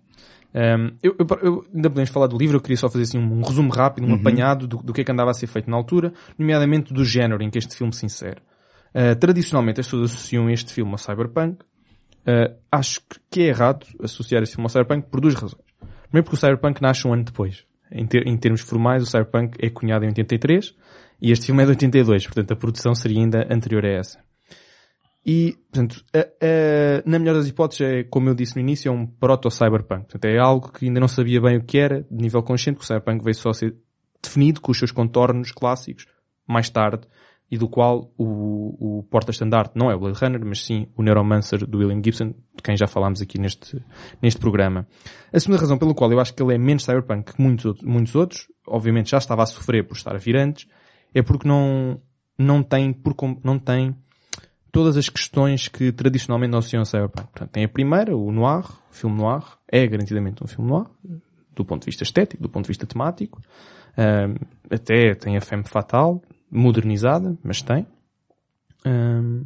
[0.54, 3.38] Um, eu, eu- eu- ainda podemos falar do livro, eu queria só fazer assim um,
[3.38, 5.76] um resumo rápido, um apanhado do, do que é que andava a ser feito na
[5.78, 8.40] altura, nomeadamente do género em que este filme se insere.
[8.94, 11.56] Uh, tradicionalmente as pessoas associam este filme ao cyberpunk.
[12.26, 15.62] Uh, acho que- que é errado associar este filme ao cyberpunk por duas razões.
[16.08, 17.64] Primeiro porque o cyberpunk nasce um ano depois.
[17.92, 20.74] Em, ter- em termos formais, o cyberpunk é cunhado em 83
[21.20, 24.18] e este filme é de 82, portanto a produção seria ainda anterior a essa.
[25.24, 28.92] E, portanto, a- a- na melhor das hipóteses, é, como eu disse no início, é
[28.92, 30.03] um proto-cyberpunk.
[30.05, 32.85] Portanto, é algo que ainda não sabia bem o que era, de nível consciente, que
[32.85, 33.76] o cyberpunk veio só ser
[34.22, 36.07] definido com os seus contornos clássicos,
[36.46, 37.03] mais tarde,
[37.50, 41.66] e do qual o, o porta-estandarte não é o Blade Runner, mas sim o Neuromancer
[41.66, 43.82] do William Gibson, de quem já falámos aqui neste,
[44.22, 44.86] neste programa.
[45.32, 48.14] A segunda razão pela qual eu acho que ele é menos cyberpunk que muitos, muitos
[48.14, 50.68] outros, obviamente já estava a sofrer por estar a vir antes,
[51.12, 52.00] é porque não,
[52.38, 53.96] não tem, por, não tem
[54.70, 57.28] todas as questões que tradicionalmente associam a cyberpunk.
[57.30, 60.86] Portanto, tem a primeira, o noir, o filme noir, é garantidamente um filme noir,
[61.54, 63.40] do ponto de vista estético, do ponto de vista temático.
[63.98, 64.34] Um,
[64.72, 67.86] até tem a femme fatal, modernizada, mas tem.
[68.86, 69.44] Um,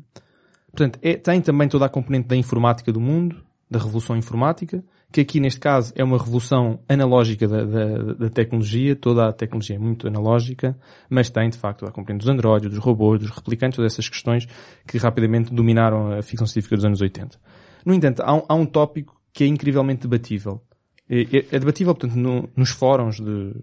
[0.70, 5.20] portanto, é, tem também toda a componente da informática do mundo, da revolução informática, que
[5.20, 9.78] aqui neste caso é uma revolução analógica da, da, da, tecnologia, toda a tecnologia é
[9.78, 10.76] muito analógica,
[11.08, 14.46] mas tem de facto a componente dos androides, dos robôs, dos replicantes, todas essas questões
[14.86, 17.38] que rapidamente dominaram a ficção científica dos anos 80.
[17.86, 20.60] No entanto, há um, há um tópico que é incrivelmente debatível.
[21.08, 23.54] É, é, é debatível, portanto, no, nos fóruns de,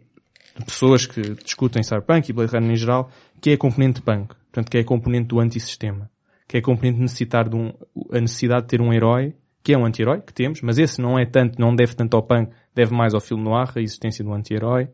[0.58, 3.10] de, pessoas que discutem Cyberpunk e Blade Runner em geral,
[3.40, 4.36] que é a componente punk.
[4.52, 6.10] Portanto, que é a componente do antissistema.
[6.48, 7.74] Que é a componente de necessitar de um,
[8.12, 9.34] a necessidade de ter um herói,
[9.64, 12.24] que é um anti-herói, que temos, mas esse não é tanto, não deve tanto ao
[12.24, 14.90] punk, deve mais ao filme noir, a existência do anti-herói,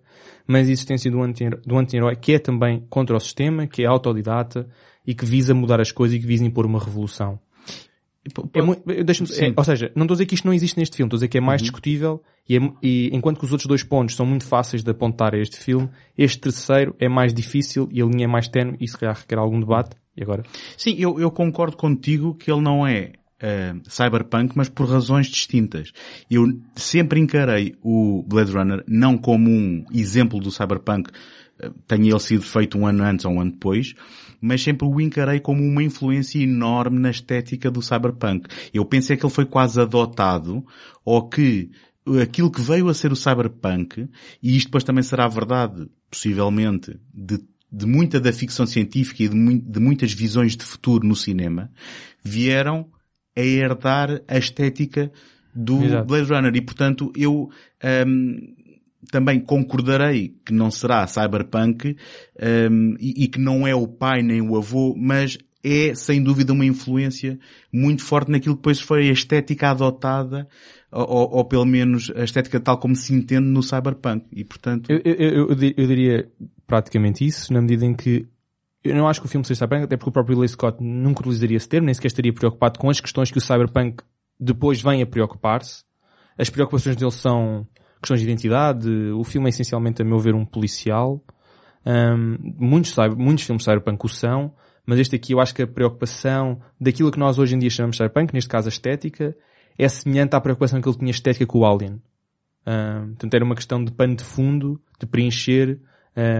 [0.45, 3.85] mas a existência do anti-herói, do anti que é também contra o sistema, que é
[3.85, 4.67] autodidata
[5.05, 7.39] e que visa mudar as coisas e que visa impor uma revolução.
[8.53, 11.07] É muito, é, ou seja, não estou a dizer que isto não existe neste filme,
[11.07, 11.65] estou a dizer que é mais uhum.
[11.65, 15.35] discutível e, é, e, enquanto que os outros dois pontos são muito fáceis de apontar
[15.35, 18.87] a este filme, este terceiro é mais difícil e a linha é mais tenue e
[18.87, 19.95] se calhar requer algum debate.
[20.15, 20.43] E agora?
[20.75, 25.91] Sim, eu, eu concordo contigo que ele não é uh, cyberpunk, mas por razões distintas.
[26.29, 31.11] Eu sempre encarei o Blade Runner não como um exemplo do cyberpunk,
[31.87, 33.93] tenha ele sido feito um ano antes ou um ano depois,
[34.39, 38.47] mas sempre o encarei como uma influência enorme na estética do cyberpunk.
[38.73, 40.65] Eu pensei que ele foi quase adotado,
[41.03, 41.71] ou que
[42.21, 44.07] aquilo que veio a ser o cyberpunk,
[44.41, 47.39] e isto depois também será verdade, possivelmente, de,
[47.71, 51.71] de muita da ficção científica e de, de muitas visões de futuro no cinema,
[52.23, 52.87] vieram
[53.35, 55.11] a herdar a estética
[55.53, 56.07] do Exato.
[56.07, 56.55] Blade Runner.
[56.55, 57.49] E portanto, eu,
[58.07, 58.55] um,
[59.11, 61.95] também concordarei que não será cyberpunk
[62.71, 66.53] um, e, e, que não é o pai nem o avô, mas é sem dúvida
[66.53, 67.39] uma influência
[67.71, 70.47] muito forte naquilo que depois foi a estética adotada
[70.91, 75.01] ou, ou pelo menos a estética tal como se entende no cyberpunk e portanto eu,
[75.03, 76.31] eu, eu, eu diria
[76.65, 78.27] praticamente isso na medida em que
[78.83, 81.21] eu não acho que o filme seja cyberpunk, até porque o próprio Lee Scott nunca
[81.21, 84.03] utilizaria esse termo, nem sequer estaria preocupado com as questões que o cyberpunk
[84.39, 85.83] depois vem a preocupar-se.
[86.37, 87.67] As preocupações dele são
[88.01, 88.89] questões de identidade.
[89.11, 91.23] O filme é essencialmente, a meu ver, um policial.
[91.85, 94.53] Um, muitos, muitos filmes cyberpunk o são,
[94.85, 97.95] mas este aqui eu acho que a preocupação daquilo que nós hoje em dia chamamos
[97.95, 99.35] de cyberpunk, neste caso a estética,
[99.77, 102.01] é semelhante à preocupação que ele tinha estética com o Alien.
[102.67, 105.79] Um, portanto, era uma questão de pano de fundo, de preencher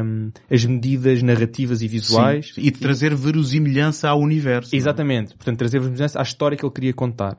[0.03, 2.53] um, as medidas narrativas e visuais.
[2.53, 4.75] Sim, e de trazer verosimilhança ao universo.
[4.75, 4.77] É?
[4.77, 5.29] Exatamente.
[5.29, 5.37] Não?
[5.37, 7.37] Portanto, trazer verosimilhança à história que ele queria contar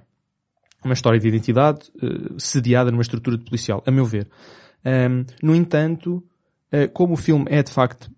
[0.85, 4.29] uma história de identidade uh, sediada numa estrutura de policial, a meu ver.
[4.85, 6.23] Um, no entanto,
[6.73, 8.11] uh, como o filme é de facto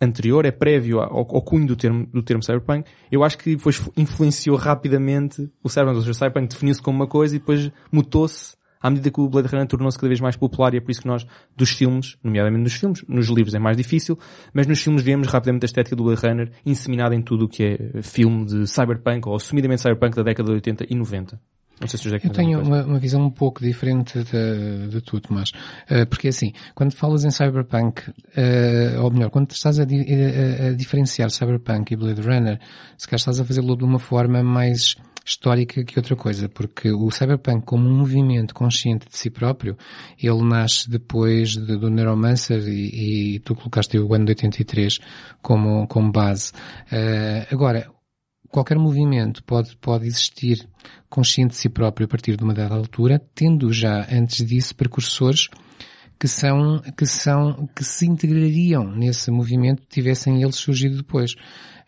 [0.00, 3.82] anterior, é prévio ao, ao cunho do termo, do termo cyberpunk, eu acho que depois
[3.96, 6.08] influenciou rapidamente o cyberpunk.
[6.08, 9.66] O cyberpunk definiu-se como uma coisa e depois mutou-se à medida que o Blade Runner
[9.66, 11.26] tornou-se cada vez mais popular e é por isso que nós,
[11.56, 14.18] dos filmes, nomeadamente nos filmes, nos livros é mais difícil,
[14.52, 17.64] mas nos filmes vemos rapidamente a estética do Blade Runner inseminada em tudo o que
[17.64, 21.40] é filme de cyberpunk ou assumidamente cyberpunk da década de 80 e 90.
[21.80, 25.00] Não sei se o José Eu tenho uma, uma, visão um pouco diferente de, de
[25.02, 25.50] tudo, mas
[25.90, 30.72] uh, porque assim, quando falas em Cyberpunk, uh, ou melhor, quando estás a, a, a,
[30.72, 32.58] diferenciar Cyberpunk e Blade Runner,
[32.96, 37.10] se calhar estás a fazê-lo de uma forma mais histórica que outra coisa, porque o
[37.10, 39.76] Cyberpunk como um movimento consciente de si próprio,
[40.22, 45.00] ele nasce depois de, do Neuromancer e, e tu colocaste o ano de 83
[45.42, 46.52] como, como base.
[46.92, 47.90] Uh, agora,
[48.48, 50.68] qualquer movimento pode, pode existir
[51.08, 55.48] consciente de si próprio a partir de uma dada altura, tendo já antes disso precursores
[56.18, 61.34] que são, que são, que se integrariam nesse movimento tivessem eles surgido depois.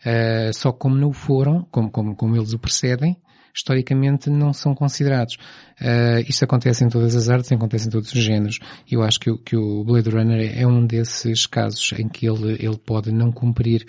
[0.05, 3.17] Uh, só como não foram, como, como, como eles o precedem,
[3.53, 5.35] historicamente não são considerados.
[5.81, 8.59] Uh, isto acontece em todas as artes, acontece em todos os géneros.
[8.89, 12.77] Eu acho que, que o Blade Runner é um desses casos em que ele, ele
[12.77, 13.85] pode não cumprir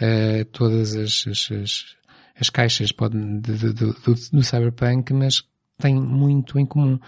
[0.00, 1.96] uh, todas as, as,
[2.40, 3.94] as as caixas podem, de, de, do,
[4.32, 5.42] do cyberpunk, mas
[5.78, 6.98] têm muito em comum.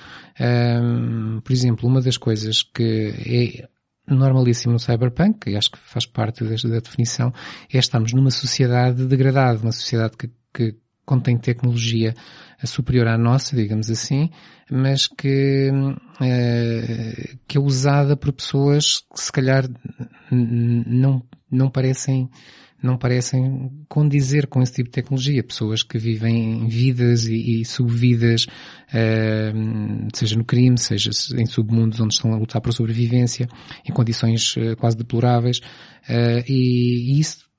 [0.40, 3.68] Um, por exemplo, uma das coisas que é
[4.07, 7.33] normalíssimo no cyberpunk, e acho que faz parte da, da definição,
[7.73, 12.14] é estarmos numa sociedade degradada, uma sociedade que, que contém tecnologia
[12.64, 14.31] superior à nossa, digamos assim,
[14.71, 19.68] mas que, uh, que é usada por pessoas que se calhar
[20.31, 22.31] não, não parecem
[22.83, 25.42] não parecem condizer com esse tipo de tecnologia.
[25.42, 28.47] Pessoas que vivem vidas e, e subvidas,
[28.88, 33.49] uh, seja no crime, seja em submundos onde estão a lutar por sobrevivência,
[33.88, 37.51] em condições uh, quase deploráveis, uh, e, e, isso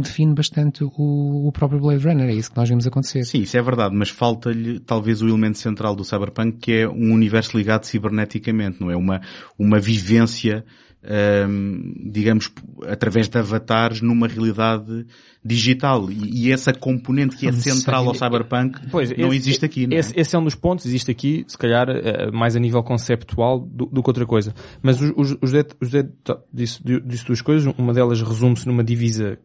[0.00, 3.24] define bastante o, o, próprio Blade Runner, é isso que nós vemos acontecer.
[3.24, 7.12] Sim, isso é verdade, mas falta-lhe talvez o elemento central do Cyberpunk que é um
[7.12, 8.96] universo ligado ciberneticamente, não é?
[8.96, 9.20] Uma,
[9.58, 10.64] uma vivência
[11.04, 12.50] um, digamos,
[12.86, 15.06] através de avatares numa realidade
[15.44, 16.10] digital.
[16.10, 19.86] E, e essa componente que é central ao cyberpunk pois, não esse, existe aqui.
[19.86, 20.00] Não é?
[20.00, 23.60] esse, esse, é um dos pontos, existe aqui, se calhar, eh, mais a nível conceptual
[23.60, 24.54] do, do que outra coisa.
[24.80, 26.08] Mas os, os, os, Dead, os Dead
[26.52, 29.38] disse, disse duas coisas, uma delas resume-se numa divisa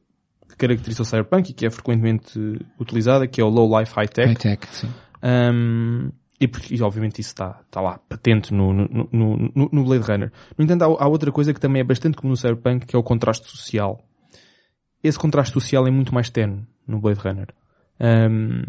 [0.47, 2.39] que caracteriza o cyberpunk e que é frequentemente
[2.79, 4.27] utilizada, que é o low life high tech.
[4.27, 4.87] High tech, sim.
[5.23, 10.03] Um, e porque, e obviamente isso está, está lá, patente no, no, no, no Blade
[10.03, 10.31] Runner.
[10.57, 12.99] No entanto, há, há, outra coisa que também é bastante comum no Cyberpunk, que é
[12.99, 14.03] o contraste social.
[15.03, 17.47] Esse contraste social é muito mais tenue no Blade Runner.
[17.99, 18.61] Um,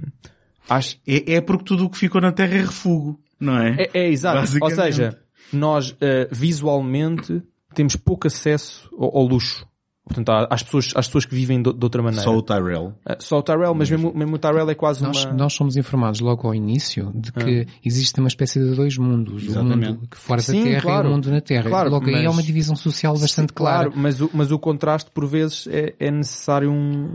[0.69, 0.99] acho...
[1.07, 3.89] é, é porque tudo o que ficou na Terra é refúgio, não é?
[3.93, 4.51] É, é exato.
[4.63, 5.19] Ou seja,
[5.53, 5.97] nós uh,
[6.31, 7.43] visualmente
[7.75, 9.67] temos pouco acesso ao, ao luxo.
[10.09, 12.25] Portanto, às pessoas, às pessoas que vivem de, de outra maneira.
[12.25, 12.95] Só o Tyrell.
[13.07, 15.35] Uh, só o Tyrell, mas mesmo, mesmo o Tyrell é quase nós, uma...
[15.35, 17.73] Nós somos informados logo ao início de que ah.
[17.85, 19.45] existe uma espécie de dois mundos.
[19.45, 19.91] Exatamente.
[19.91, 21.71] O mundo que fora Sim, da Terra claro, e o mundo na Terra.
[21.71, 22.15] Claro, logo mas...
[22.15, 23.91] aí é uma divisão social bastante Sim, clara.
[23.91, 27.13] Claro, mas o, mas o contraste por vezes é, é necessário um,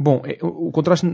[0.00, 1.04] Bom, é, o contraste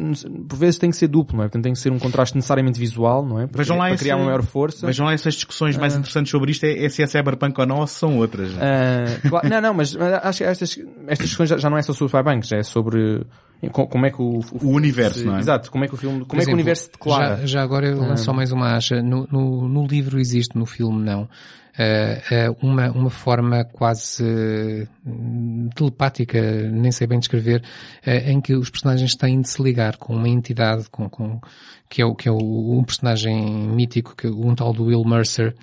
[0.47, 1.47] por vezes tem que ser duplo, não é?
[1.47, 3.47] Portanto, tem que ser um contraste necessariamente visual, não é?
[3.47, 4.87] Porque, vejam lá para esse, criar uma maior força.
[4.87, 7.67] Vejam lá essas discussões mais uh, interessantes sobre isto, é, é se é cyberpunk ou
[7.67, 8.53] não, ou se são outras.
[8.53, 11.83] Uh, claro, não, não, mas, mas acho que estas, estas discussões já, já não é
[11.83, 13.25] só sobre cyberpunk, já é sobre
[13.71, 15.41] como é que o, o, o universo, se, não é?
[15.41, 17.37] Exato, como é que o filme, como exemplo, é que o universo declara.
[17.39, 19.01] Já, já agora eu lanço só mais uma acha.
[19.01, 21.27] No, no, no livro existe, no filme não.
[21.77, 27.65] Uh, uma, uma forma quase uh, telepática, nem sei bem descrever,
[28.07, 31.41] uh, em que os personagens têm de se ligar com uma entidade, com, com,
[31.89, 35.57] que é o, que é o, um personagem mítico, que, um tal do Will Mercer,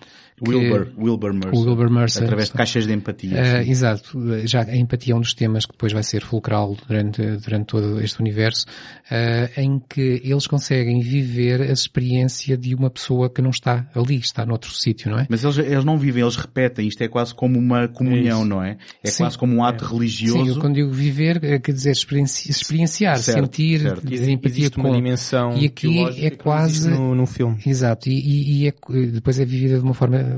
[0.47, 1.53] Wilbur, Wilbur Mercer.
[1.53, 2.23] Wilbur Mercer.
[2.23, 3.31] Através de caixas de empatia.
[3.31, 4.17] Uh, exato.
[4.45, 8.01] Já a empatia é um dos temas que depois vai ser fulcral durante, durante todo
[8.01, 13.51] este universo, uh, em que eles conseguem viver a experiência de uma pessoa que não
[13.51, 15.27] está ali, está noutro sítio, não é?
[15.29, 16.87] Mas eles, eles não vivem, eles repetem.
[16.87, 18.77] Isto é quase como uma comunhão, é não é?
[19.03, 19.23] É Sim.
[19.23, 19.87] quase como um ato é.
[19.87, 20.43] religioso.
[20.43, 24.13] Sim, eu quando digo viver, eh, quer dizer experienciar, experienciar certo, sentir, certo.
[24.13, 24.81] empatia com...
[24.81, 26.89] uma dimensão E aqui é quase...
[26.89, 27.59] No, no filme.
[27.65, 28.09] Exato.
[28.09, 28.73] E, e, e é,
[29.11, 30.30] depois é vivida de uma forma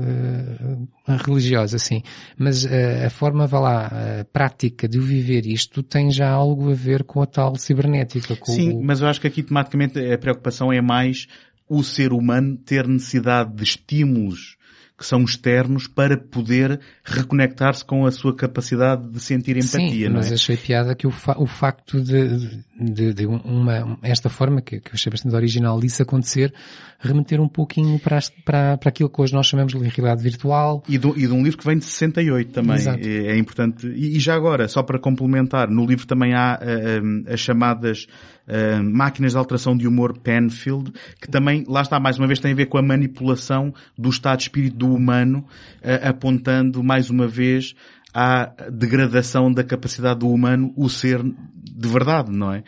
[1.24, 2.02] religiosa, sim.
[2.36, 2.68] Mas uh,
[3.06, 3.90] a forma, vá lá,
[4.32, 8.36] prática de viver isto tem já algo a ver com a tal cibernética.
[8.44, 8.82] sim, o...
[8.82, 11.26] mas eu acho que aqui tematicamente a preocupação é mais
[11.68, 14.56] o ser humano ter necessidade de estímulos
[14.96, 20.14] que são externos para poder reconectar-se com a sua capacidade de sentir empatia, Sim, não
[20.14, 20.34] mas é?
[20.34, 24.90] achei piada que o, fa o facto de, de, de uma, esta forma, que, que
[24.90, 26.54] eu achei bastante original disso acontecer,
[27.00, 30.84] remeter um pouquinho para, para, para aquilo que hoje nós chamamos de realidade virtual.
[30.88, 32.76] E, do, e de um livro que vem de 68 também.
[32.76, 33.00] Exato.
[33.00, 33.88] É, é importante.
[33.88, 38.06] E, e, já agora, só para complementar, no livro também há uh, as chamadas
[38.48, 42.52] uh, máquinas de alteração de humor Penfield, que também, lá está, mais uma vez, tem
[42.52, 45.46] a ver com a manipulação do estado de espírito do humano,
[45.82, 47.74] uh, apontando mais uma vez
[48.14, 52.62] à degradação da capacidade do humano o ser de verdade, não é?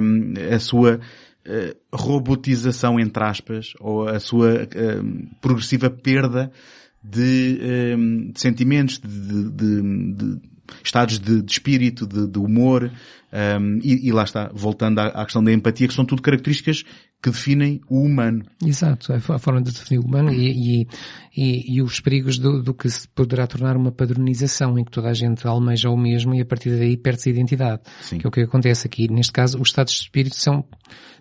[0.00, 1.00] Um, a sua
[1.46, 6.52] uh, robotização, entre aspas, ou a sua uh, progressiva perda
[7.02, 7.60] de,
[7.98, 9.82] um, de sentimentos, de, de,
[10.14, 10.40] de,
[10.82, 12.90] estados de, espírito, de, humor,
[13.60, 16.84] um, e, e, lá está, voltando à, à, questão da empatia, que são tudo características
[17.20, 18.44] que definem o humano.
[18.64, 20.88] Exato, a forma de definir o humano e, e,
[21.36, 25.08] e, e os perigos do, do, que se poderá tornar uma padronização em que toda
[25.08, 27.82] a gente almeja o mesmo e a partir daí perde-se a identidade.
[28.02, 28.18] Sim.
[28.18, 29.10] Que é o que acontece aqui.
[29.10, 30.64] Neste caso, os estados de espírito são,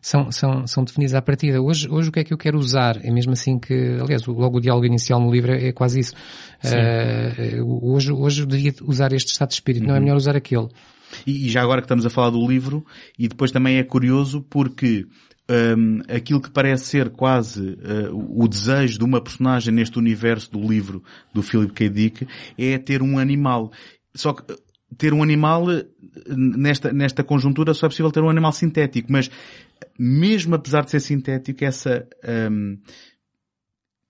[0.04, 1.62] são, são, são definidos à partida.
[1.62, 3.00] Hoje, hoje o que é que eu quero usar?
[3.04, 6.14] É mesmo assim que, aliás, logo o diálogo inicial no livro é, é quase isso.
[6.64, 9.88] Uh, hoje, hoje eu deveria usar este estado de espírito, uhum.
[9.88, 10.04] não é uhum.
[10.04, 10.68] melhor usar aquele.
[11.26, 12.86] E, e, já agora que estamos a falar do livro,
[13.18, 15.08] e depois também é curioso porque
[15.50, 20.60] um, aquilo que parece ser quase uh, o desejo de uma personagem neste universo do
[20.60, 21.02] livro
[21.34, 21.90] do Philip K.
[21.90, 23.72] Dick é ter um animal.
[24.14, 24.58] Só que uh,
[24.98, 25.66] ter um animal
[26.28, 29.30] nesta, nesta conjuntura só é possível ter um animal sintético, mas
[29.98, 32.08] mesmo apesar de ser sintético, essa,
[32.52, 32.78] um,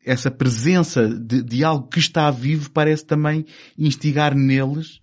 [0.06, 3.46] essa presença de, de, algo que está vivo parece também
[3.78, 5.02] instigar neles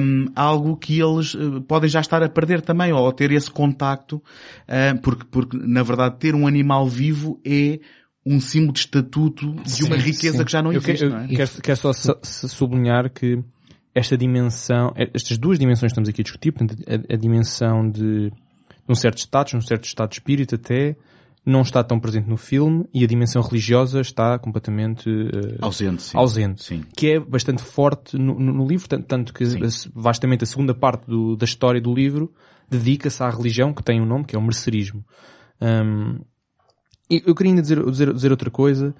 [0.00, 4.16] um, algo que eles uh, podem já estar a perder também, ou ter esse contacto,
[4.16, 7.80] uh, porque, porque na verdade ter um animal vivo é
[8.24, 10.44] um símbolo de estatuto de sim, uma riqueza sim.
[10.44, 11.28] que já não existe, eu, não é?
[11.28, 11.92] Quero, quero só
[12.22, 13.42] sublinhar que
[13.94, 18.30] esta dimensão, estas duas dimensões que estamos aqui a discutir, portanto, a, a dimensão de,
[18.86, 20.96] de um certo status, um certo estado de espírito até,
[21.44, 26.16] não está tão presente no filme e a dimensão religiosa está completamente uh, ausente, sim.
[26.16, 26.84] ausente Sim.
[26.96, 29.90] que é bastante forte no, no- livro, tanto, tanto que Sim.
[29.94, 32.32] vastamente a segunda parte do- da história do livro
[32.70, 35.04] dedica-se à religião que tem um nome, que é o mercerismo.
[35.60, 36.20] Um,
[37.10, 38.94] e eu queria ainda dizer, dizer, dizer outra coisa,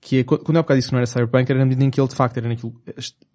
[0.00, 1.84] que é, qu- quando eu há bocado disse que não era cyberpunk, era na medida
[1.84, 2.72] em que ele de facto era naquilo,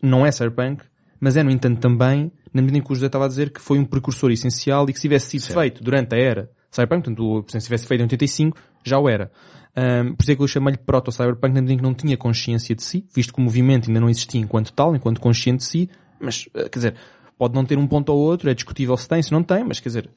[0.02, 0.84] não é cyberpunk,
[1.24, 3.62] mas é no entanto também, na medida em que o José estava a dizer que
[3.62, 5.58] foi um precursor essencial e que se tivesse sido Certo.
[5.60, 9.32] feito durante a era cyberpunk, portanto, se tivesse feito em 85, já o era.
[9.76, 12.76] Um, por isso é que eu chamei-lhe proto-cyberpunk, na medida em que não tinha consciência
[12.76, 15.90] de si, visto que o movimento ainda não existia enquanto tal, enquanto consciente de si,
[16.20, 16.96] mas, eh, quer dizer,
[17.38, 19.80] pode não ter um ponto ou outro, é discutível se tem, se não tem, mas
[19.80, 20.10] quer dizer,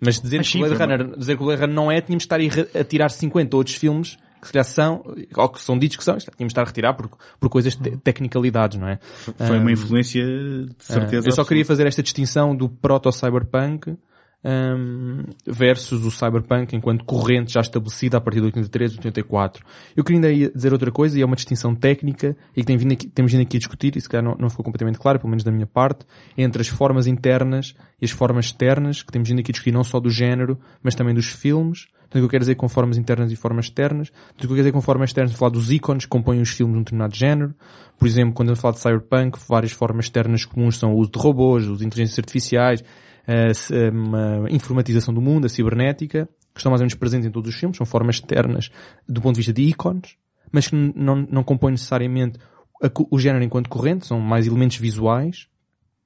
[0.00, 1.90] mas dizer, Mas que, sim, o Blade uma- Runner, dizer que o Blade Runner não
[1.90, 5.02] é, tínhamos de estar a tirar 50 outros filmes que se calhar são,
[5.36, 7.76] ou que são ditos que são, isto, tínhamos de estar a retirar por, por coisas
[7.76, 8.98] de tecnicalidades, não é?
[9.46, 11.26] Foi uma influência de certeza.
[11.26, 13.96] Ah, eu só queria fazer esta distinção do proto-cyberpunk
[14.42, 19.64] um, versus o cyberpunk enquanto corrente já estabelecida a partir de 83, 84.
[19.94, 22.92] Eu queria ainda dizer outra coisa, e é uma distinção técnica, e que tem vindo
[22.92, 25.28] aqui- temos vindo aqui a discutir, e se calhar não, não ficou completamente claro, pelo
[25.30, 26.06] menos da minha parte,
[26.38, 29.84] entre as formas internas e as formas externas, que temos vindo aqui a discutir não
[29.84, 31.86] só do género, mas também dos filmes.
[32.10, 34.10] Portanto, o que eu quero dizer com formas internas e formas externas.
[34.10, 36.50] Portanto, o que eu quero dizer com formas externas, falar dos ícones que compõem os
[36.50, 37.54] filmes de um determinado género.
[37.96, 41.18] Por exemplo, quando eu falo de cyberpunk, várias formas externas comuns são o uso de
[41.20, 42.82] robôs, o uso de inteligências artificiais,
[43.28, 47.30] a, c- uma informatização do mundo, a cibernética, que estão mais ou menos presentes em
[47.30, 48.70] todos os filmes, são formas externas
[49.08, 50.16] do ponto de vista de ícones,
[50.50, 52.40] mas que não, não compõem necessariamente
[52.82, 55.46] a o género enquanto corrente, são mais elementos visuais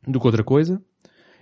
[0.06, 0.82] do que outra coisa,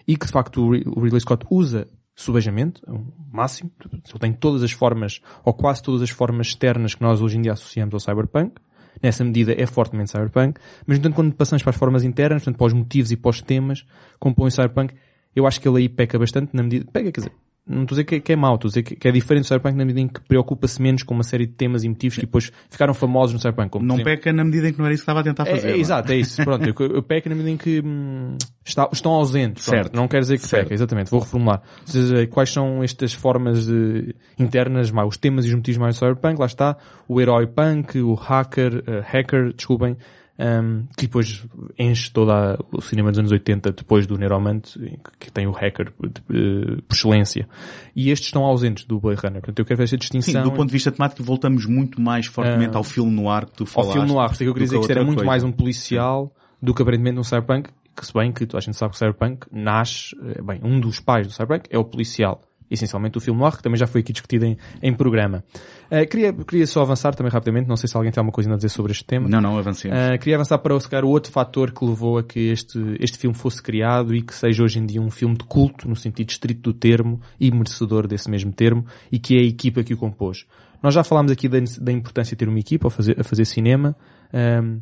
[0.07, 4.73] e que de facto o Ridley Scott usa subejamente, ao máximo, ele tem todas as
[4.73, 8.61] formas, ou quase todas as formas externas que nós hoje em dia associamos ao cyberpunk,
[9.03, 12.59] nessa medida é fortemente cyberpunk, mas no entanto quando passamos para as formas internas, portanto
[12.59, 13.85] para os motivos e para os temas,
[14.19, 14.95] compõe o cyberpunk,
[15.35, 17.33] eu acho que ele aí peca bastante na medida, pega, quer dizer,
[17.67, 19.13] não estou a dizer que é, que é mau, estou a dizer que, que é
[19.13, 21.89] diferente do cyberpunk na medida em que preocupa-se menos com uma série de temas e
[21.89, 24.79] motivos que depois ficaram famosos no cyberpunk, como Não exemplo, peca na medida em que
[24.79, 25.69] não era isso que estava a tentar é, fazer.
[25.69, 25.77] é, é?
[25.79, 26.43] exato, é isso.
[26.43, 29.65] Pronto, eu, eu peco na medida em que hum, está- estão ausentes.
[29.65, 29.97] Pronto, Certo.
[29.97, 30.65] Não quer dizer que Certo.
[30.65, 31.11] peca, exatamente.
[31.11, 31.63] Vou reformular.
[31.83, 35.95] Ou seja, quais são estas formas eh, internas, mais, os temas e os motivos mais
[35.95, 36.41] do cyberpunk?
[36.41, 36.77] Lá está.
[37.09, 39.97] O herói punk, o hacker, eh, hacker, desculpem,
[40.39, 41.45] hum, que depois
[41.78, 44.78] enche toda a- o cinema dos anos 80 depois do Neuromante,
[45.20, 47.49] que- tem o hacker eh, por excelência.
[47.95, 49.41] E estes estão ausentes do Blade Runner.
[49.41, 50.43] Portanto, eu quero ver esta distinção.
[50.43, 52.78] Sim, do ponto de vista temático voltamos muito mais fortemente Ah.
[52.78, 53.93] ao filme no ar que tu ao falaste.
[53.95, 54.28] filme no ar.
[54.28, 55.26] Por isso é que eu queria dizer que isto era muito coisa.
[55.30, 58.91] mais um policial do que aparentemente um cyberpunk, que se bem que a gente sabe
[58.93, 62.41] que o cyberpunk nasce, eh, bem, um dos pais do cyberpunk é o policial.
[62.71, 65.45] Essencialmente o filme noir, que também já foi aqui discutido em, em programa.
[65.91, 68.57] Eh, queria, queria só avançar também rapidamente, não sei se alguém tem alguma coisa a
[68.57, 69.29] dizer sobre este tema.
[69.29, 69.97] Não, não, avancemos.
[69.97, 73.19] Uh, queria avançar para se calhar, o outro fator que levou a que este, este
[73.19, 76.31] filme fosse criado e que seja hoje em dia um filme de culto, no sentido
[76.31, 79.97] estrito do termo, e merecedor desse mesmo termo, e que é a equipa que o
[79.97, 80.47] compôs.
[80.83, 83.45] Nós já falámos aqui da, da importância de ter uma equipa a fazer, a fazer
[83.45, 83.95] cinema.
[84.33, 84.81] Um,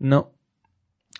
[0.00, 0.28] não,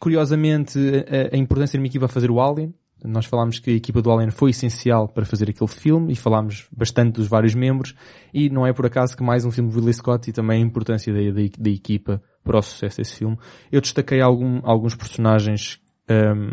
[0.00, 2.72] curiosamente, a, a importância de uma equipa a fazer o Alien.
[3.04, 6.66] Nós falámos que a equipa do Alien foi essencial para fazer aquele filme e falámos
[6.74, 7.94] bastante dos vários membros
[8.32, 10.66] e não é por acaso que mais um filme de Ridley Scott e também a
[10.66, 13.36] importância da, da, da equipa para o sucesso desse filme.
[13.70, 15.78] Eu destaquei algum, alguns personagens
[16.08, 16.50] um,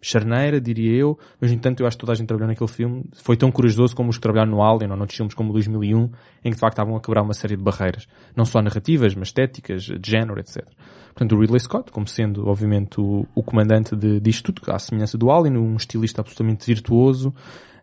[0.00, 3.04] charneira, diria eu, mas no entanto eu acho que toda a gente trabalhou naquele filme
[3.14, 6.04] foi tão corajoso como os que trabalharam no Alien ou noutros filmes como 2001,
[6.44, 9.28] em que de facto estavam a quebrar uma série de barreiras, não só narrativas, mas
[9.28, 10.64] estéticas, de género, etc.
[11.16, 15.16] Portanto, o Ridley Scott, como sendo, obviamente, o, o comandante de, disto tudo, à semelhança
[15.16, 17.34] do Alien, um estilista absolutamente virtuoso,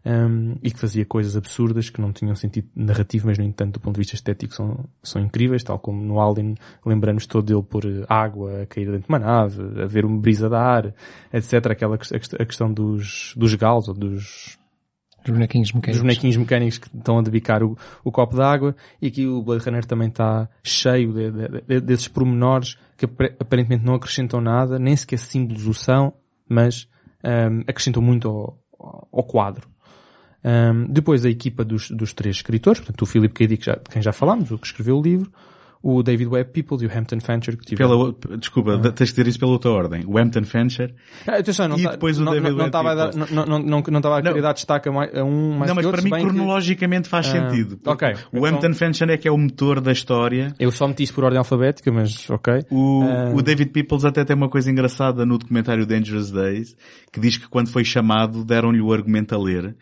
[0.05, 3.79] um, e que fazia coisas absurdas que não tinham sentido narrativo, mas no entanto do
[3.79, 6.53] ponto de vista estético são, são incríveis, tal como no Alien
[6.85, 10.19] lembramos todo dele por eh, água a cair dentro de uma nave, a ver uma
[10.19, 10.93] brisa de ar,
[11.33, 11.71] etc.
[11.71, 14.59] Aquela a questão dos, dos galos ou dos,
[15.25, 15.95] Os bonequinhos mecânicos.
[15.95, 19.41] dos bonequinhos mecânicos que estão a debicar o, o copo de água e aqui o
[19.41, 24.41] Blade Runner também está cheio de, de- de- desses pormenores que apare- aparentemente não acrescentam
[24.41, 26.13] nada, nem sequer símbolos o são,
[26.49, 26.87] mas
[27.23, 29.67] um, acrescentam muito ao, ao- ao quadro.
[30.45, 33.47] Um, depois a equipa dos, dos três escritores, portanto o Philip K.
[33.47, 35.31] Dick, já- de quem já falámos, o que escreveu o livro,
[35.85, 38.13] o David Webb Peoples e o Hampton Fancher que tiveram...
[38.13, 40.05] Pela, o- desculpa, tens de ter isso pela outra ordem.
[40.07, 40.95] O Hampton Fancher.
[41.27, 42.71] Ah, atenção, não E tá- depois o não, David não, não Webb
[43.11, 43.15] Peoples.
[43.35, 46.01] não, não, não, não estava a querer dar destaque a, um mais não, mas para
[46.01, 47.79] mim bem que- cronologicamente faz Ah, sentido.
[47.85, 48.13] ok.
[48.31, 50.55] O Então- Hampton Fancher é que é o motor da história.
[50.57, 52.63] Eu só meti isso por ordem alfabética, mas ok.
[52.71, 53.31] O, Ah.
[53.35, 56.77] o David Peoples até tem uma coisa engraçada no documentário Dangerous Days,
[57.11, 59.75] que diz que quando foi chamado deram-lhe o argumento a ler.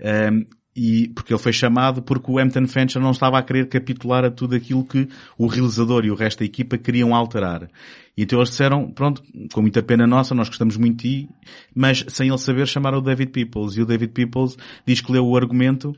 [0.00, 0.44] Um,
[0.74, 4.30] e porque ele foi chamado porque o Hampton Fancher não estava a querer capitular a
[4.30, 7.68] tudo aquilo que o realizador e o resto da equipa queriam alterar.
[8.16, 11.28] E então eles disseram, pronto, com muita pena nossa, nós gostamos muito de ti,
[11.74, 13.76] mas sem ele saber chamaram o David Peoples.
[13.76, 14.56] E o David Peoples
[14.86, 15.94] diz que leu o argumento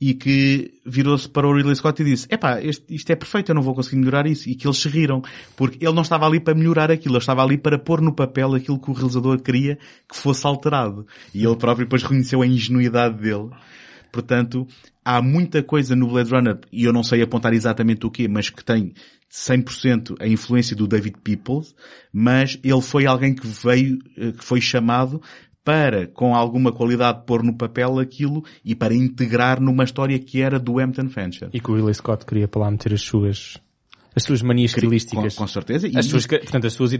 [0.00, 3.54] e que virou-se para o Ridley Scott e disse, epá, este, isto é perfeito, eu
[3.54, 4.48] não vou conseguir melhorar isso.
[4.48, 5.22] E que eles se riram,
[5.56, 8.54] porque ele não estava ali para melhorar aquilo, ele estava ali para pôr no papel
[8.54, 9.76] aquilo que o realizador queria
[10.08, 11.06] que fosse alterado.
[11.34, 13.50] E ele próprio depois reconheceu a ingenuidade dele
[14.12, 14.66] Portanto,
[15.04, 18.50] há muita coisa no Blade Runner, e eu não sei apontar exatamente o quê, mas
[18.50, 18.92] que tem
[19.30, 21.74] 100% a influência do David Peoples,
[22.12, 25.20] mas ele foi alguém que veio, eh, que foi chamado
[25.62, 30.58] para, com alguma qualidade, pôr no papel aquilo e para integrar numa história que era
[30.58, 31.50] do Hampton Fancher.
[31.52, 33.60] E que o Ridley Scott queria para lá meter as suas
[34.18, 35.34] as suas manias estilísticas.
[35.34, 35.88] Com, com certeza.
[35.96, 36.92] As suas, portanto, as suas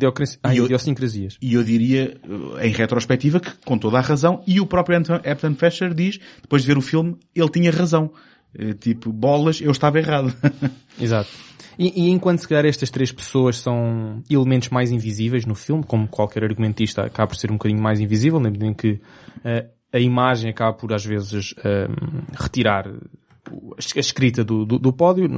[0.42, 1.36] ah, idiosincrasias.
[1.42, 2.16] E eu diria,
[2.58, 5.20] eh, em retrospectiva, que com toda a razão, e o próprio Anton
[5.54, 8.10] Fisher diz, depois de ver o filme, ele tinha razão.
[8.56, 10.32] Eh, tipo, bolas, eu estava errado.
[10.98, 11.28] Exato.
[11.78, 16.08] E, e, enquanto se calhar estas três pessoas são elementos mais invisíveis no filme, como
[16.08, 19.98] qualquer argumentista acaba por ser um bocadinho mais invisível, na medida em que uh, a
[20.00, 22.90] imagem acaba por às vezes uh, retirar
[23.96, 25.28] a escrita do, do, do pódio,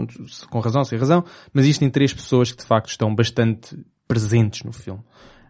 [0.49, 4.73] com razão, sem razão, mas existem três pessoas que de facto estão bastante presentes no
[4.73, 5.01] filme.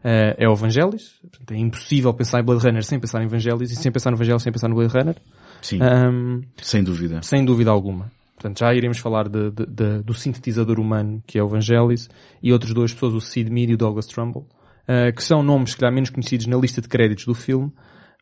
[0.00, 3.70] Uh, é o Evangelis, portanto, é impossível pensar em Blade Runner sem pensar em Evangelis
[3.70, 5.16] e sem pensar no Evangelis sem pensar no Blade Runner.
[5.60, 7.20] Sim, um, sem dúvida.
[7.22, 8.10] Sem dúvida alguma.
[8.34, 12.08] Portanto, já iremos falar de, de, de, do sintetizador humano, que é o Evangelis,
[12.42, 14.48] e outras duas pessoas, o Sid Mead e o Douglas Trumbull,
[14.88, 17.70] uh, que são nomes, que menos conhecidos na lista de créditos do filme,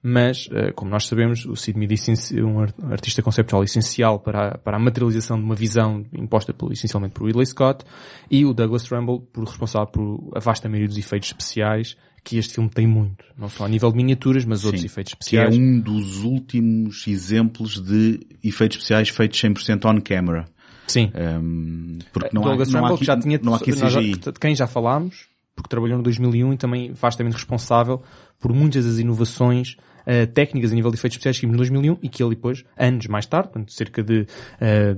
[0.02, 1.94] mas, eh, como nós sabemos, o Sid Mead
[2.36, 6.72] é um artista conceptual essencial para a, para a materialização de uma visão imposta por,
[6.72, 7.84] essencialmente por Ridley Scott,
[8.30, 12.54] e o Douglas Trumbull por responsável por a vasta maioria dos efeitos especiais que este
[12.54, 13.24] filme tem muito.
[13.36, 15.48] Não só a nível de miniaturas, mas Sim, outros efeitos especiais.
[15.48, 20.46] Que é um dos últimos exemplos de efeitos especiais feitos 100% on camera.
[20.86, 21.10] Sim.
[21.14, 24.12] Um, porque não Douglas há, Trumbull, não há aqui, já tinha, não há aqui CGI.
[24.16, 28.02] De quem já falámos, porque trabalhou no 2001 e também vastamente responsável
[28.40, 29.76] por muitas das inovações
[30.06, 32.64] uh, técnicas a nível de efeitos especiais que vimos em 2001 e que ele depois,
[32.76, 34.26] anos mais tarde, portanto, cerca de uh,
[34.60, 34.96] eh,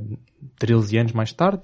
[0.59, 1.63] 13 anos mais tarde,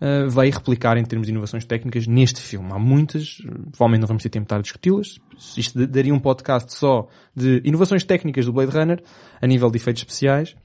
[0.00, 2.70] uh, vai replicar em termos de inovações técnicas neste filme.
[2.72, 3.38] Há muitas,
[3.70, 5.18] provavelmente não vamos ter tempo de estar a discuti-las.
[5.56, 9.02] Isto daria um podcast só de inovações técnicas do Blade Runner
[9.40, 10.56] a nível de efeitos especiais.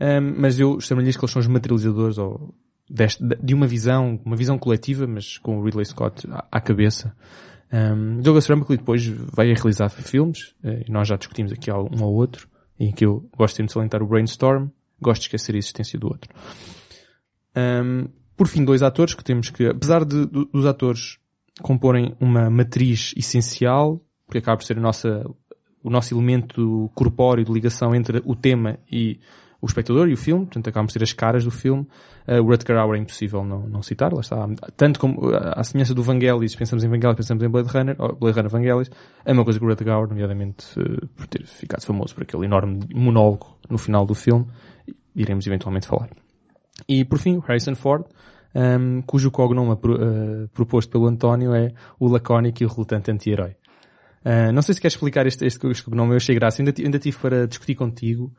[0.00, 2.54] Um, mas eu chamaria que eles são os materializadores ou
[2.88, 7.14] deste, de uma visão, uma visão coletiva, mas com o Ridley Scott à, à cabeça,
[7.72, 12.14] um, Douglas Trumbull depois vai realizar filmes, uh, e nós já discutimos aqui um ou
[12.14, 12.48] outro,
[12.78, 14.68] em que eu gosto de salientar o Brainstorm,
[15.00, 16.30] gosto de esquecer a existência do outro.
[17.56, 21.18] Um, por fim, dois atores que temos que, apesar de, dos atores
[21.60, 25.24] comporem uma matriz essencial, porque acaba por ser nossa,
[25.82, 29.20] o nosso elemento corpóreo de ligação entre o tema e
[29.60, 31.86] o espectador e o filme, portanto acabam por ser as caras do filme.
[32.26, 34.48] Uh, o Rutger Hauer é impossível não, não citar, lá está.
[34.76, 38.36] Tanto como a semelhança do Vangelis, pensamos em Vangelis, pensamos em Blade Runner, ou Blade
[38.36, 38.90] Runner Vangelis,
[39.24, 42.46] é uma coisa que o Rutger Hauer, nomeadamente uh, por ter ficado famoso por aquele
[42.46, 44.46] enorme monólogo no final do filme,
[45.14, 46.08] iremos eventualmente falar.
[46.88, 48.04] E por fim, Harrison Ford,
[48.54, 53.56] um, ehm, cujo cognome uh, proposto pelo António é o lacónico e o relutante anti-herói.
[54.24, 56.98] Uh, não sei se queres explicar este, este, este cognome, eu achei graça, ainda, ainda
[56.98, 58.32] tive para discutir contigo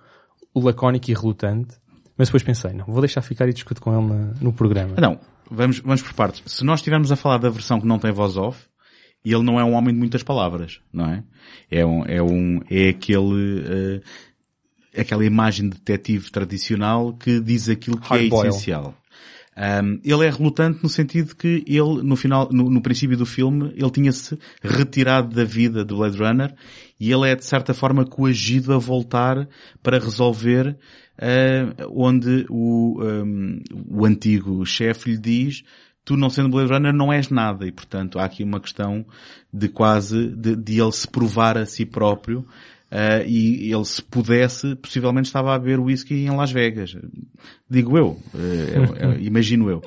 [0.60, 1.76] lacónico e relutante,
[2.18, 4.96] mas depois pensei, não, vou deixar ficar e discuto com ele na, no programa.
[5.00, 6.44] Não, vamos, vamos por partes.
[6.46, 8.60] Se nós estivermos a falar da versão que não tem voz off,
[9.24, 11.24] ele não é um homem de muitas palavras, não é?
[11.70, 14.02] É um, é um, é aquele, uh,
[14.98, 18.50] aquela imagem de detetive tradicional que diz aquilo que Hard é boil.
[18.50, 18.96] essencial.
[19.58, 23.74] Um, ele é relutante no sentido que ele, no final, no, no princípio do filme,
[23.76, 26.56] ele tinha-se retirado da vida do Blade Runner
[27.00, 29.48] e ele é de certa forma coagido a voltar
[29.84, 30.78] para resolver
[31.20, 35.64] uh, onde o, um, o antigo chefe lhe diz
[36.04, 37.66] tu não sendo Blade Runner não és nada.
[37.66, 39.06] E portanto há aqui uma questão
[39.54, 42.46] de quase de, de ele se provar a si próprio
[42.92, 46.94] Uh, e ele, se pudesse, possivelmente estava a beber whisky em Las Vegas.
[47.70, 48.20] Digo eu.
[48.34, 49.82] Uh, imagino eu.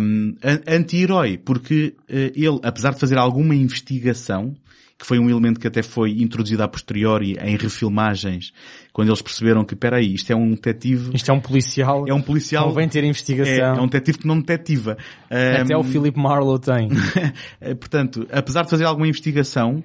[0.00, 0.34] Um,
[0.66, 4.54] Anti-herói, porque uh, ele, apesar de fazer alguma investigação,
[4.98, 8.50] que foi um elemento que até foi introduzido a posteriori em refilmagens,
[8.94, 11.14] quando eles perceberam que, peraí, isto é um detetive...
[11.14, 12.08] Isto é um policial.
[12.08, 12.68] É um policial.
[12.68, 13.74] Convém ter investigação.
[13.74, 14.96] É, é um detetive que não detetiva.
[15.28, 16.88] Até um, o Philip Marlowe tem.
[17.78, 19.84] portanto, apesar de fazer alguma investigação,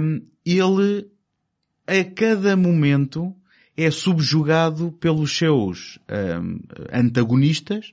[0.00, 1.10] um, ele
[1.90, 3.34] a cada momento
[3.76, 6.60] é subjugado pelos seus um,
[6.92, 7.92] antagonistas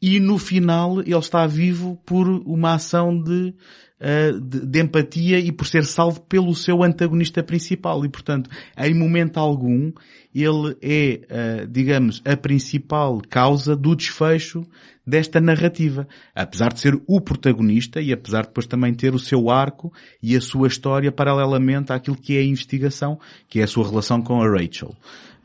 [0.00, 3.54] e no final ele está vivo por uma ação de,
[4.00, 8.06] uh, de, de, empatia e por ser salvo pelo seu antagonista principal.
[8.06, 9.92] E portanto em momento algum
[10.34, 11.20] ele é,
[11.64, 14.66] uh, digamos, a principal causa do desfecho
[15.06, 16.08] desta narrativa.
[16.34, 19.92] Apesar de ser o protagonista e apesar de depois também ter o seu arco
[20.22, 24.20] e a sua história paralelamente àquilo que é a investigação, que é a sua relação
[24.20, 24.94] com a Rachel.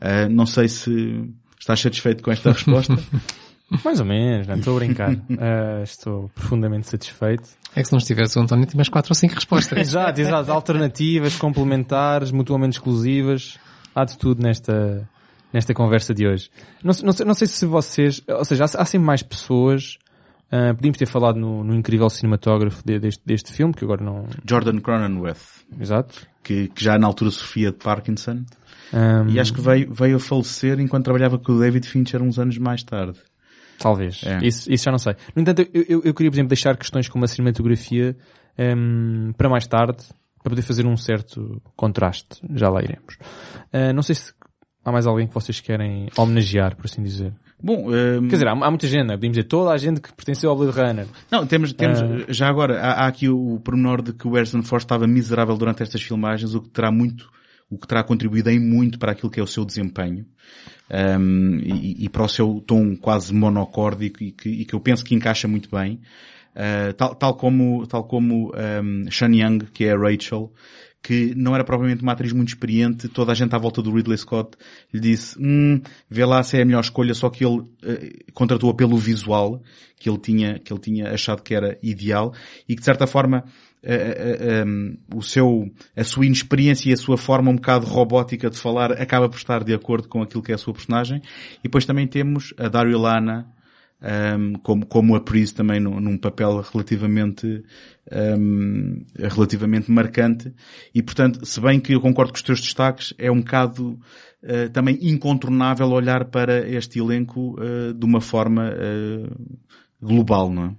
[0.00, 1.24] Uh, não sei se
[1.58, 2.98] estás satisfeito com esta resposta.
[3.84, 5.12] Mais ou menos, não estou a brincar.
[5.12, 7.48] Uh, estou profundamente satisfeito.
[7.74, 9.78] É que se não estivesse o António, tinha quatro ou cinco respostas.
[9.80, 10.52] exato, exato.
[10.52, 13.58] Alternativas, complementares, mutuamente exclusivas.
[13.94, 15.08] Há de tudo nesta,
[15.52, 16.50] nesta conversa de hoje.
[16.82, 19.98] Não, não, sei, não sei se vocês, ou seja, há, há sempre mais pessoas
[20.52, 24.26] Uh, podíamos ter falado no, no incrível cinematógrafo de, deste, deste filme, que agora não...
[24.46, 25.64] Jordan Cronenweth.
[25.80, 26.26] Exato.
[26.42, 28.44] Que, que já na altura sofria de Parkinson.
[28.92, 29.30] Um...
[29.30, 32.58] E acho que veio, veio a falecer enquanto trabalhava com o David Fincher uns anos
[32.58, 33.18] mais tarde.
[33.78, 34.22] Talvez.
[34.26, 34.46] É.
[34.46, 35.16] Isso, isso já não sei.
[35.34, 38.14] No entanto, eu, eu, eu, queria, por exemplo, deixar questões como a cinematografia
[38.76, 40.04] um, para mais tarde,
[40.42, 42.42] para poder fazer um certo contraste.
[42.54, 43.16] Já lá iremos.
[43.72, 44.34] Uh, não sei se
[44.84, 47.32] há mais alguém que vocês querem homenagear, por assim dizer.
[47.62, 48.28] Bom, um...
[48.28, 49.14] quer dizer, há, há, muita gente, né?
[49.14, 51.06] podemos dizer toda a gente que pertenceu ao Blade Runner.
[51.30, 52.32] Não, temos, temos uh...
[52.32, 55.82] já agora, há, há, aqui o, pormenor de que o Harrison Ford estava miserável durante
[55.82, 57.30] estas filmagens, o que terá muito,
[57.70, 60.26] o que terá contribuído em muito para aquilo que é o seu desempenho.
[60.90, 65.02] Um, e, e, para o seu tom quase monocórdico e que, e que eu penso
[65.02, 66.00] que encaixa muito bem.
[66.54, 70.52] Uh, tal, tal como, tal como um, Sean Young, que é a Rachel,
[71.02, 74.16] que não era propriamente uma atriz muito experiente, toda a gente à volta do Ridley
[74.16, 74.56] Scott
[74.94, 78.74] lhe disse, hum, vê lá se é a melhor escolha, só que ele uh, contratou-a
[78.74, 79.60] pelo visual,
[79.98, 82.32] que ele tinha, que ele tinha achado que era ideal,
[82.68, 83.44] e que de certa forma,
[83.82, 88.48] uh, uh, um, o seu, a sua inexperiência e a sua forma um bocado robótica
[88.48, 91.20] de falar acaba por estar de acordo com aquilo que é a sua personagem.
[91.58, 93.48] E depois também temos a Dario Lana,
[94.02, 97.62] um, como, como a Pris também num, num papel relativamente,
[98.10, 100.52] um, relativamente marcante.
[100.94, 103.98] E portanto, se bem que eu concordo com os teus destaques, é um bocado
[104.42, 109.56] uh, também incontornável olhar para este elenco uh, de uma forma uh,
[110.00, 110.70] global, não é?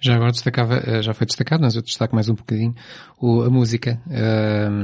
[0.00, 2.74] Já agora destacava, já foi destacado, mas eu destaco mais um bocadinho,
[3.18, 3.98] o, a música.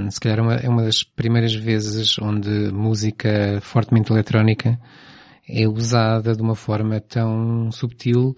[0.08, 4.80] Se calhar é uma, é uma das primeiras vezes onde música fortemente eletrónica
[5.52, 8.36] é usada de uma forma tão subtil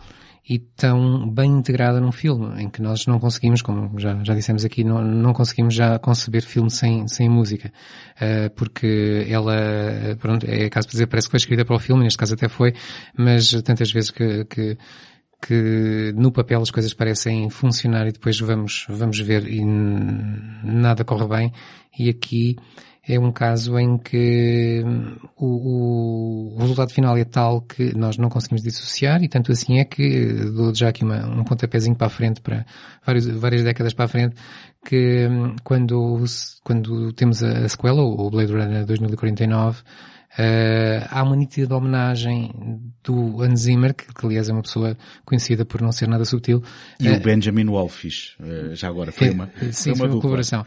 [0.49, 4.65] e tão bem integrada num filme, em que nós não conseguimos, como já, já dissemos
[4.65, 7.73] aqui, não, não conseguimos já conceber filme sem, sem música.
[8.17, 9.55] Uh, porque ela,
[10.19, 12.49] pronto, é caso para dizer, parece que foi escrita para o filme, neste caso até
[12.49, 12.75] foi,
[13.17, 14.77] mas tantas vezes que, que
[15.45, 21.27] que no papel as coisas parecem funcionar e depois vamos, vamos ver e nada corre
[21.27, 21.53] bem.
[21.99, 22.57] E aqui
[23.07, 28.29] é um caso em que hum, o, o, resultado final é tal que nós não
[28.29, 32.11] conseguimos dissociar e tanto assim é que dou já aqui uma, um pontapézinho para a
[32.11, 32.65] frente, para
[33.05, 34.37] várias, várias décadas para a frente,
[34.87, 36.25] que hum, quando,
[36.63, 39.83] quando temos a, a sequela, o Blade Runner 2049,
[40.33, 42.51] Uh, há uma nítida homenagem
[43.05, 44.97] do Hans Zimmer, que, que, aliás é uma pessoa
[45.27, 46.63] conhecida por não ser nada subtil.
[46.99, 50.65] E uh, o Benjamin Wolfish, uh, já agora, foi uma, sim, foi uma, uma colaboração.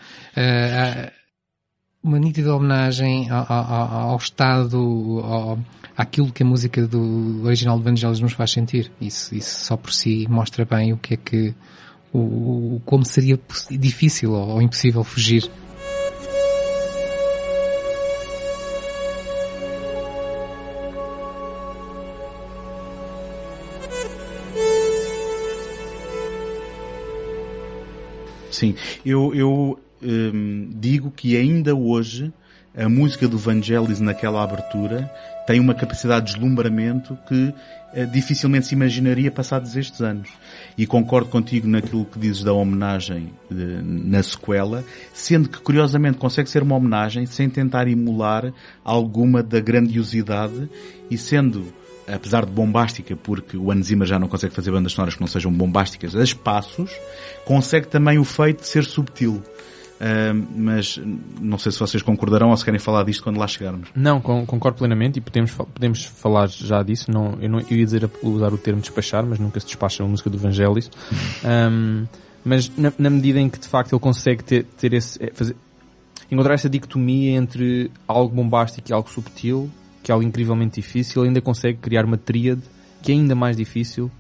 [2.06, 4.78] Uma nítida homenagem ao, ao, ao estado,
[5.24, 5.58] ao,
[5.98, 8.92] àquilo que a música do original de Vangelis nos faz sentir.
[9.02, 11.56] Isso, isso só por si mostra bem o que é que,
[12.14, 13.40] o, como seria
[13.72, 15.50] difícil ou, ou impossível fugir
[28.52, 32.34] Sim, eu, eu hum, digo que ainda hoje
[32.78, 35.10] a música do Vangelis naquela abertura
[35.48, 37.54] tem uma capacidade de deslumbramento que
[37.94, 40.28] eh, dificilmente se imaginaria passados estes anos.
[40.78, 44.84] E concordo contigo naquilo que dizes da homenagem eh, na sequela,
[45.14, 48.52] sendo que curiosamente consegue ser uma homenagem sem tentar emular
[48.84, 50.70] alguma da grandiosidade
[51.10, 51.74] e sendo
[52.08, 55.28] apesar de bombástica, porque o Hans Zimmer já não consegue fazer bandas sonoras que não
[55.28, 56.92] sejam bombásticas, a espaços,
[57.46, 59.42] consegue também o feito de ser subtil.
[59.96, 61.00] Uh, mas
[61.40, 63.90] não sei se vocês concordarão ou se querem falar disto quando lá chegarmos.
[63.96, 67.10] Não, concordo plenamente e podemos, podemos falar já disso.
[67.10, 70.08] Não, eu, não, eu ia dizer usar o termo despachar, mas nunca se despacha a
[70.08, 70.92] música do Vangelis.
[71.72, 72.06] um,
[72.44, 75.56] mas na, na, medida em que de facto ele consegue ter, ter esse, é, fazer,
[76.30, 79.72] encontrar essa dicotomia entre algo bombástico e algo subtil,
[80.04, 82.62] que é algo incrivelmente difícil, ele ainda consegue criar uma tríade
[83.02, 84.12] que é ainda mais difícil,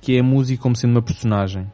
[0.00, 1.66] que é a música como sendo uma personagem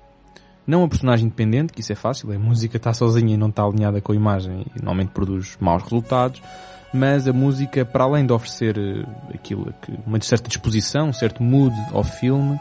[0.68, 3.64] não a personagem independente, que isso é fácil, a música está sozinha e não está
[3.64, 6.42] alinhada com a imagem e normalmente produz maus resultados,
[6.92, 11.42] mas a música, para além de oferecer uh, aquilo que uma certa disposição, um certo
[11.42, 12.58] mood ao filme,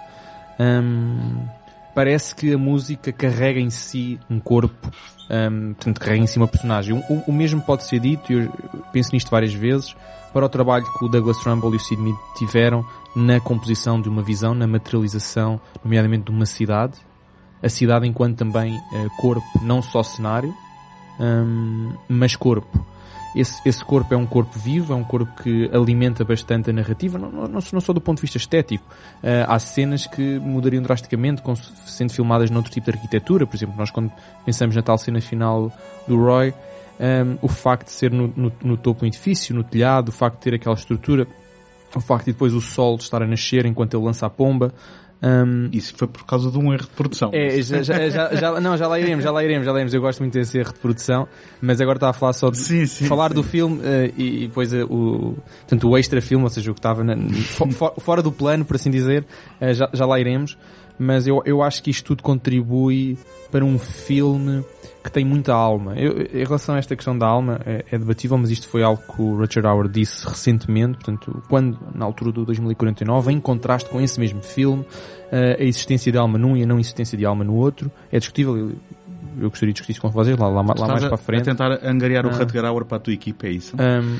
[0.57, 1.45] um,
[1.93, 4.89] parece que a música carrega em si um corpo,
[5.29, 6.97] um, portanto carrega em si uma personagem.
[7.09, 8.51] O, o, mesmo pode ser dito, e eu
[8.93, 9.95] penso nisto várias vezes,
[10.31, 12.85] para o trabalho que o Douglas Trumbull e o Sid Mead tiveram
[13.15, 17.06] na composição de uma visão, na materialização, nomeadamente de uma cidade,
[17.61, 20.53] a cidade enquanto também uh, corpo, não só cenário,
[21.19, 22.85] um, mas corpo.
[23.35, 27.19] Esse, esse corpo é um corpo vivo, é um corpo que alimenta bastante a narrativa,
[27.19, 28.83] não, não, não só do ponto de vista estético.
[29.21, 31.41] Uh, há cenas que mudariam drasticamente,
[31.85, 33.45] sendo filmadas noutro tipo de arquitetura.
[33.45, 34.11] Por exemplo, nós quando
[34.45, 35.71] pensamos na tal cena final
[36.07, 36.53] do Roy,
[36.99, 40.37] um, o facto de ser no, no, no topo do edifício, no telhado, o facto
[40.37, 41.27] de ter aquela estrutura,
[41.95, 44.73] o facto de depois o sol estar a nascer enquanto ele lança a pomba,
[45.21, 47.31] um, Isso foi por causa de um erro de produção.
[47.33, 49.93] É, já, já, já, já, não, já lá iremos, já lá iremos, já lá iremos.
[49.93, 51.27] Eu gosto muito desse erro de produção,
[51.59, 53.35] mas agora está a falar só de sim, sim, falar sim.
[53.35, 56.73] do filme uh, e, e, depois uh, o, portanto, o extra filme, ou seja, o
[56.73, 57.15] que estava na,
[57.71, 59.25] for, fora do plano, por assim dizer,
[59.59, 60.57] uh, já, já lá iremos.
[60.99, 63.17] Mas eu, eu acho que isto tudo contribui
[63.51, 64.63] para um filme
[65.03, 65.95] que tem muita alma.
[65.95, 69.01] Eu, em relação a esta questão da alma, é, é, debatível, mas isto foi algo
[69.01, 74.01] que o Richard Howard disse recentemente, portanto, quando, na altura do 2049, em contraste com
[74.01, 74.85] esse mesmo filme,
[75.31, 78.19] eh, a existência de alma num e a não existência de alma no outro, é
[78.19, 78.73] discutível.
[79.39, 81.41] Eu, gostaria de discutir isso com vocês lá, lá, lá mais para a frente.
[81.43, 82.33] A tentar angariar o ah.
[82.33, 83.75] Rutger Hauer para a tua equipa, é isso?
[83.75, 84.17] Um...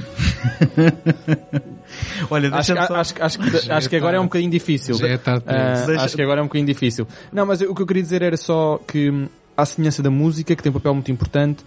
[2.30, 2.96] Olha, acho, só...
[2.96, 4.96] acho, acho, que, acho que agora é um bocadinho difícil.
[4.96, 7.08] Uh, acho que agora é um bocadinho difícil.
[7.32, 10.56] Não, mas o que eu queria dizer era só que hum, à semelhança da música,
[10.56, 11.66] que tem um papel muito importante,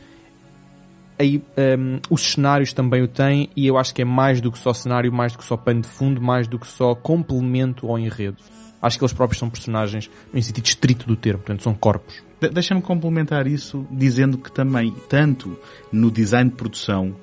[1.19, 1.43] aí
[1.79, 4.73] um, os cenários também o têm e eu acho que é mais do que só
[4.73, 8.39] cenário, mais do que só pano de fundo, mais do que só complemento ao enredo.
[8.83, 12.23] Acho que eles próprios são personagens no sentido estrito do termo, portanto são corpos.
[12.41, 15.59] De Deixa-me complementar isso dizendo que também, tanto
[15.93, 17.15] no design de produção,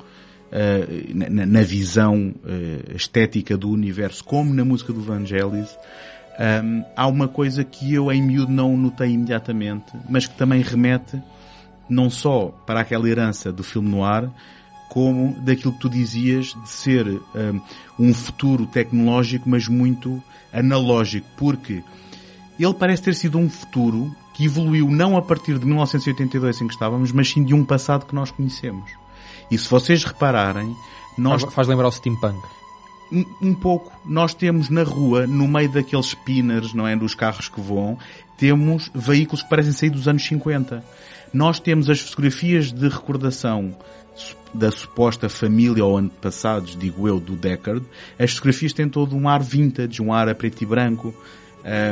[0.47, 5.77] Uh, na, na, visão uh, estética do universo, como na música do Vangelis,
[6.63, 11.21] um, há uma coisa que eu em miúdo não notei imediatamente, mas que também remete
[11.89, 14.29] não só para aquela herança do filme noir,
[14.89, 17.61] como daquilo que tu dizias de ser um,
[17.99, 20.21] um futuro tecnológico, mas muito
[20.57, 21.83] analógico, porque
[22.59, 26.73] ele parece ter sido um futuro que evoluiu não a partir de 1982 em que
[26.73, 28.89] estávamos, mas sim de um passado que nós conhecemos.
[29.49, 30.75] E se vocês repararem,
[31.17, 31.41] nós...
[31.41, 32.37] Faz, faz lembrar o steampunk
[33.11, 37.49] um, um, pouco, nós temos na rua, no meio daqueles spinners, não é, dos carros
[37.49, 37.97] que voam,
[38.37, 40.83] temos veículos que parecem sair dos anos 50.
[41.33, 43.75] Nós temos as fotografias de recordação
[44.53, 47.85] da suposta família ou antepassados, digo eu, do Deckard.
[48.17, 51.13] As fotografias têm todo um ar vintage, um ar a preto e branco.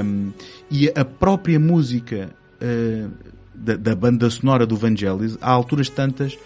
[0.03, 0.31] Um,
[0.71, 2.29] e a própria música
[2.61, 3.11] uh,
[3.53, 6.37] da, da, banda sonora do Vangelis, há alturas tantas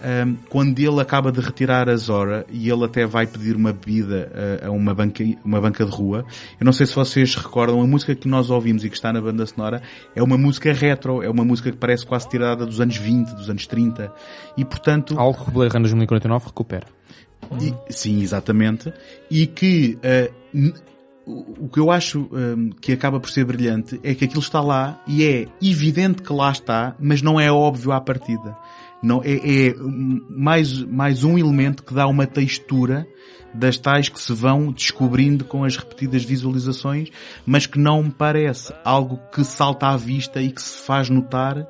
[0.00, 4.30] um, quando ele acaba de retirar a Zora e ele até vai pedir uma bebida
[4.62, 6.24] a, a uma, banca, uma banca de rua.
[6.60, 9.20] Eu não sei se vocês recordam, a música que nós ouvimos e que está na
[9.20, 9.82] banda sonora
[10.14, 13.48] é uma música retro, é uma música que parece quase tirada dos anos 20, dos
[13.48, 14.12] anos 30.
[14.56, 15.18] E portanto...
[15.18, 16.86] Algo que o Blade Runner 2049 recupera.
[17.60, 18.92] E, sim, exatamente.
[19.30, 20.74] E que uh,
[21.26, 25.02] o que eu acho um, que acaba por ser brilhante é que aquilo está lá
[25.06, 28.56] e é evidente que lá está, mas não é óbvio à partida.
[29.02, 29.74] Não, é, é
[30.28, 33.06] mais, mais um elemento que dá uma textura
[33.54, 37.10] das tais que se vão descobrindo com as repetidas visualizações,
[37.44, 41.66] mas que não me parece algo que salta à vista e que se faz notar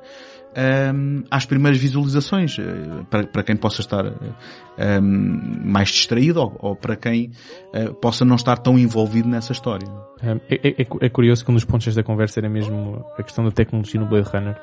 [0.57, 6.75] um, às primeiras visualizações, eh, para, para quem possa estar um, mais distraído ou, ou
[6.75, 7.31] para quem
[7.75, 9.87] uh, possa não estar tão envolvido nessa história.
[10.19, 13.45] É, é, é, é curioso que um dos pontos desta conversa era mesmo a questão
[13.45, 14.59] da tecnologia no Blade Runner,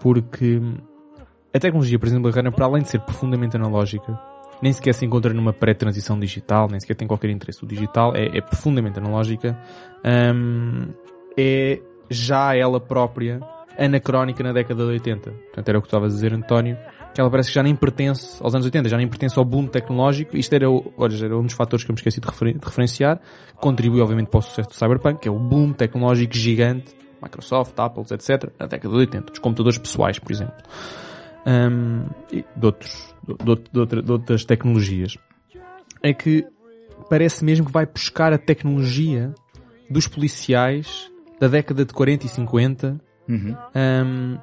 [0.00, 0.60] porque
[1.56, 4.18] a tecnologia, por exemplo, Blade Runner, para além de ser profundamente analógica,
[4.60, 7.62] nem sequer se encontra numa pré-transição digital, nem sequer tem qualquer interesse.
[7.64, 9.58] O digital é, é profundamente analógica,
[10.04, 10.88] um,
[11.36, 13.40] é já ela própria
[13.78, 15.30] anacrónica na década de 80.
[15.30, 16.78] Portanto, era o que estavas a dizer, António,
[17.14, 19.66] que ela parece que já nem pertence aos anos 80, já nem pertence ao boom
[19.66, 20.36] tecnológico.
[20.36, 23.20] Isto era, olha, era um dos fatores que eu me esqueci de, refer de referenciar.
[23.56, 28.04] Contribui, obviamente, para o sucesso do Cyberpunk, que é o boom tecnológico gigante, Microsoft, Apple,
[28.10, 30.54] etc., na década de 80, dos computadores pessoais, por exemplo
[31.46, 33.34] um, e de, outros, de,
[33.72, 35.16] de, outra, de outras tecnologias,
[36.02, 36.44] é que
[37.08, 39.32] parece mesmo que vai buscar a tecnologia
[39.88, 43.56] dos policiais da década de 40 e 50, uhum.
[43.74, 44.38] um,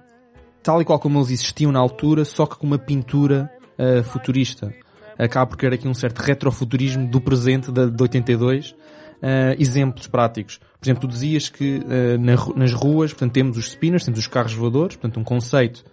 [0.61, 4.73] tal e qual como eles existiam na altura, só que com uma pintura uh, futurista.
[5.17, 8.71] Acaba por criar aqui um certo retrofuturismo do presente de, de 82.
[8.71, 10.57] Uh, exemplos práticos.
[10.57, 14.27] Por exemplo, tu dizias que uh, na, nas ruas, portanto, temos os spinners, temos os
[14.27, 15.85] carros voadores, portanto, um conceito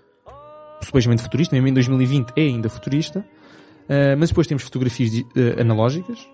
[0.83, 3.24] supostamente futurista, mesmo em 2020 é ainda futurista,
[3.91, 6.28] Uh, mas depois temos fotografias uh, analógicas,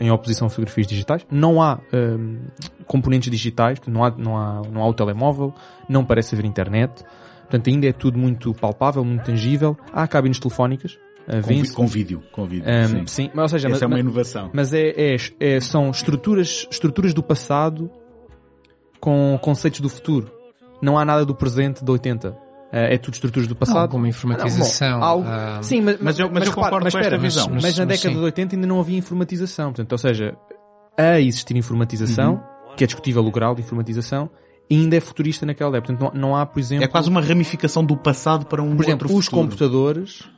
[0.00, 1.26] em oposição a fotografias digitais.
[1.30, 2.38] Não há um,
[2.86, 5.52] componentes digitais, não há, não, há, não há o telemóvel,
[5.86, 7.04] não parece haver internet.
[7.42, 9.76] Portanto, ainda é tudo muito palpável, muito tangível.
[9.92, 10.98] Há cabines telefónicas.
[11.28, 12.64] Uh, com, com, vídeo, com vídeo.
[12.66, 13.06] Um, sim.
[13.06, 13.30] sim.
[13.34, 14.50] mas ou seja, Essa mas, é uma inovação.
[14.54, 17.90] Mas é, é, é, são estruturas, estruturas do passado
[18.98, 20.30] com conceitos do futuro.
[20.80, 22.43] Não há nada do presente de 80.
[22.76, 23.78] É tudo estruturas do passado.
[23.78, 24.90] Alguma informatização.
[24.90, 26.98] Não, bom, algo, ah, sim, mas, mas, eu, mas, mas eu repara, concordo mas, com
[26.98, 27.48] esta espera, visão.
[27.52, 28.18] Mas, mas na década sim.
[28.18, 29.66] de 80 ainda não havia informatização.
[29.66, 30.36] Portanto, ou seja,
[30.98, 32.76] a existir informatização, Uhum.
[32.76, 34.28] que é discutível o grau de informatização,
[34.70, 35.94] ainda é futurista naquela época.
[35.94, 36.84] Portanto, não, não há, por exemplo...
[36.84, 39.42] É quase uma ramificação do passado para um Por exemplo, os futuro.
[39.42, 40.28] computadores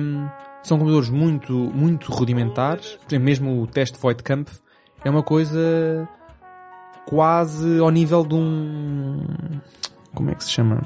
[0.00, 0.28] hum,
[0.62, 2.92] são computadores muito, muito rudimentares.
[2.92, 4.60] Por exemplo, mesmo o teste Voigtkampf
[5.04, 6.08] é uma coisa
[7.06, 9.20] quase ao nível de um...
[10.14, 10.82] Como é que se chama?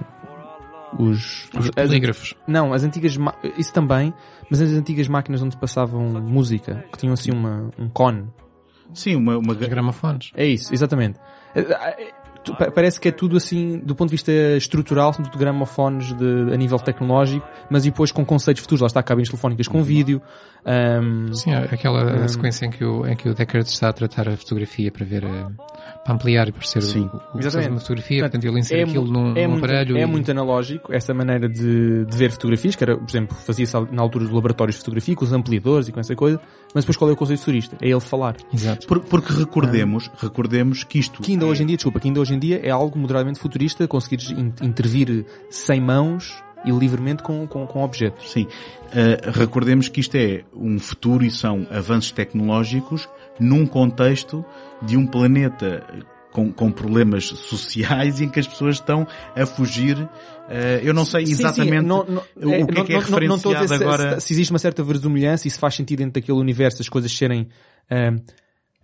[0.99, 1.49] Os...
[1.59, 2.35] Os as- polígrafos.
[2.47, 3.17] não, as antigas...
[3.59, 4.13] Isso também,
[4.51, 8.29] mas as antigas máquinas onde se passavam música, que tinham assim uma, um cone.
[8.95, 9.53] Sim, uma, uma...
[9.53, 10.31] Os gramofones.
[10.35, 11.19] É isso, exatamente.
[12.61, 16.13] É, é, Parece que é tudo assim, do ponto de vista estrutural, são tudo gramofones
[16.17, 18.81] de, a nível tecnológico, mas depois com conceitos futuros.
[18.83, 20.21] Lá está, cabines telefónicas com vídeo.
[20.65, 22.29] ahm, Sim, aquela Hum.
[22.29, 25.25] sequência em que, o, em que o Deckard está a tratar a fotografia para ver,
[25.25, 25.47] eh,
[26.05, 27.53] para ampliar e perceber Sim, o, o exatamente.
[27.53, 30.03] faz uma fotografia, Portanto, portanto ele insere é aquilo num, é num muito, aparelho É
[30.03, 34.03] e- muito analógico essa maneira de, de ver fotografias, que era, por exemplo, fazia-se na
[34.03, 36.41] altura dos laboratórios de fotografia, com os ampliadores e com essa coisa,
[36.75, 37.77] mas depois qual é o conceito futurista?
[37.81, 38.37] É ele falar.
[38.53, 38.87] Exato.
[38.87, 41.23] Por- Porque recordemos, recordemos que isto...
[41.23, 43.87] Que ainda hoje em dia, desculpa, que ainda hoje em dia é algo moderadamente futurista,
[43.89, 48.31] conseguires in- intervir sem mãos e livremente com, com, com objetos.
[48.33, 48.45] Sim.
[48.87, 53.09] Uh, recordemos que isto é um futuro e são avanços tecnológicos
[53.39, 54.45] num contexto
[54.83, 55.85] de um planeta
[56.33, 59.97] com, com problemas sociais em que as pessoas estão a fugir.
[59.99, 60.09] Uh,
[60.83, 62.23] eu não sei Sim, sim, exatamente não- não-
[62.63, 64.21] o que é que é não- não- não a referenciado dizer agora.
[64.21, 67.13] Se, se existe uma certa verossimilhança e se faz sentido dentro daquele universo as coisas
[67.13, 67.49] serem
[67.91, 68.17] ahm,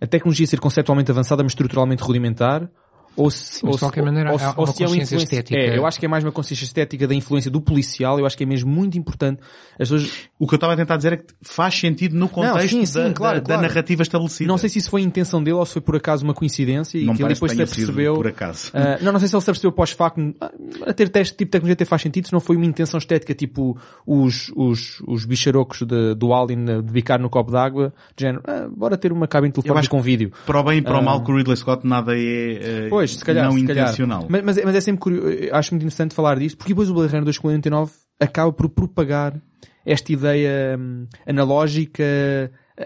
[0.01, 2.69] a tecnologia ser conceptualmente avançada mas estruturalmente rudimentar
[3.15, 5.15] ou se, mas ou de se- qualquer maneira ou há- ou se é uma influência-
[5.17, 5.55] estética.
[5.59, 8.37] É, eu acho que é mais uma consciência estética da influência do policial, eu acho
[8.37, 9.39] que é mesmo muito importante.
[9.73, 12.69] As pessoas O que eu estava a tentar dizer é que faz sentido no contexto
[12.69, 13.61] sim, sim, da, claro, da- da claro.
[13.61, 14.47] narrativa estabelecida.
[14.47, 16.97] não sei se isso foi a intenção dele ou se foi por acaso uma coincidência
[16.97, 18.13] e Não que ele depois que se tenha sido percebeu.
[18.15, 18.71] por acaso.
[18.73, 20.51] Ah, não, não sei se ele se percebeu pós-facto ah,
[20.87, 23.33] a ter este tipo de tecnologia até faz sentido, se não foi uma intenção estética
[23.33, 28.43] tipo os, os, os bicharocos de, do Alien de bicar no copo d'água, de género,
[28.45, 30.31] ah, bora ter uma cabine telefónica com vídeo.
[30.45, 33.19] Para o bem e para o mal com o Ridley Scott nada é eh, Pois,
[33.19, 33.85] se calhar, não se calhar.
[33.85, 34.25] intencional.
[34.29, 36.89] Mas, mas, é- mas é sempre curioso, eu acho muito interessante falar disto, porque depois
[36.89, 39.39] o Blade Runner 2049 acaba por propagar
[39.85, 42.03] esta ideia hum, analógica,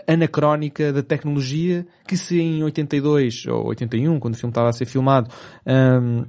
[0.08, 4.86] anacrónica da tecnologia, que se em 82 ou 81, quando o filme estava a ser
[4.86, 5.30] filmado,
[5.66, 6.26] hum,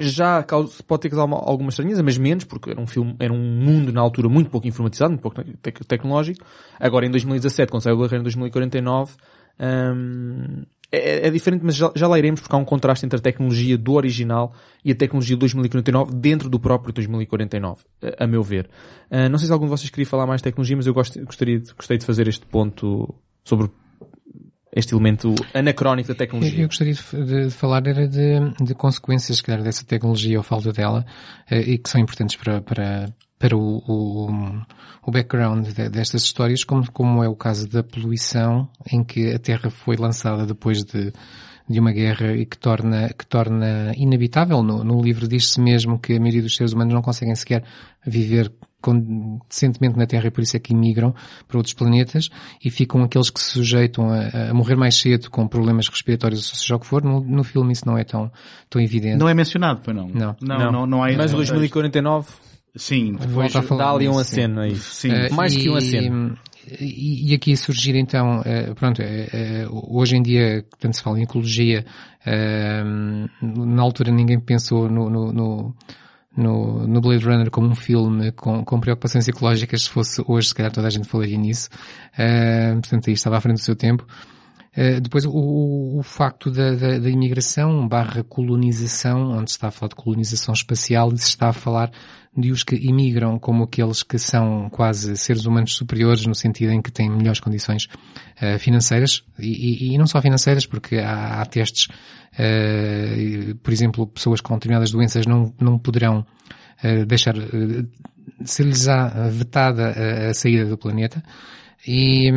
[0.00, 3.38] já causa, pode ter causado alguma estranheza, mas menos, porque era um filme, era um
[3.60, 6.46] mundo na altura muito pouco informatizado, muito pouco tec- tecnológico.
[6.78, 9.12] Agora em 2017, quando saiu o Blade Runner 2049,
[9.58, 13.22] hum, é, é diferente, mas já, já lá iremos porque há um contraste entre a
[13.22, 17.82] tecnologia do original e a tecnologia do 2049 dentro do próprio 2049,
[18.18, 18.68] a, a meu ver.
[19.10, 21.22] Ah, não sei se algum de vocês queria falar mais de tecnologia, mas eu gosto,
[21.24, 23.14] gostaria, de- gostei de fazer este ponto
[23.44, 23.70] sobre
[24.74, 26.66] este elemento anacrónico da Eu, eu tecnologia.
[26.66, 31.04] gostaria de falar era de, de consequências, se calhar, dessa tecnologia ou falta dela,
[31.50, 34.28] eh, e que são importantes para, para, para o, o,
[35.06, 39.38] o background de- destas histórias, como, como é o caso da poluição, em que a
[39.38, 41.12] Terra foi lançada depois de,
[41.68, 44.62] de uma guerra e que torna, que torna inabitável.
[44.62, 47.62] No, no livro diz-se mesmo que a maioria dos seres humanos não conseguem sequer
[48.04, 48.52] viver
[49.48, 51.12] decentemente na Terra e por isso é que imigram
[51.48, 52.30] para outros planetas
[52.64, 56.56] e ficam aqueles que se sujeitam a, a morrer mais cedo com problemas respiratórios, ou
[56.56, 57.02] seja o que for.
[57.02, 58.30] No, no filme isso não é tão,
[58.70, 59.16] tão evidente.
[59.16, 60.08] Não é mencionado, pois não?
[60.08, 60.36] Não.
[60.40, 61.54] Não, não, não, há mas esse o contexto.
[61.54, 62.28] 2049
[62.78, 63.54] Sim, depois...
[63.54, 64.76] A falar dá ali um aceno aí.
[64.76, 65.10] Sim.
[65.10, 66.38] Eh, mais e, que um aceno.
[66.80, 71.18] E, e aqui surgir então, eh, pronto, eh, eh, hoje em dia, tanto se fala
[71.18, 71.84] em ecologia,
[72.24, 72.84] eh,
[73.42, 75.74] na altura ninguém pensou no, no, no,
[76.36, 80.54] no, no Blade Runner como um filme com, com preocupações ecológicas, se fosse hoje, se
[80.54, 81.68] calhar toda a gente falaria nisso.
[82.16, 84.06] Eh, portanto, aí estava à frente do seu tempo.
[84.76, 89.68] Uh, depois o, o, o facto da, da, da, imigração barra colonização, onde se está
[89.68, 91.90] a falar de colonização espacial, se está a falar
[92.38, 96.80] de os que imigram como aqueles que são quase seres humanos superiores no sentido em
[96.80, 97.84] que têm melhores condições
[98.40, 101.88] uh, financeiras e, e, e, não só financeiras porque há, há testes,
[102.34, 106.24] uh, por exemplo, pessoas com determinadas doenças não, não poderão
[107.08, 107.34] deixar,
[108.44, 108.86] ser-lhes
[109.32, 111.20] vetada a, a saída do planeta.
[111.86, 112.30] E,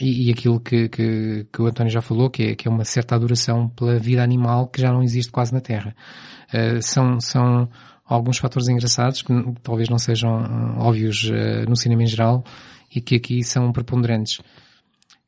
[0.00, 3.14] e, aquilo que, que, que, o António já falou, que é, que é uma certa
[3.14, 5.94] adoração pela vida animal que já não existe quase na Terra.
[6.52, 7.68] Uh, são, são
[8.06, 9.32] alguns fatores engraçados que
[9.62, 12.44] talvez não sejam hum, óbvios eh, no cinema em geral
[12.94, 14.40] e que aqui são preponderantes.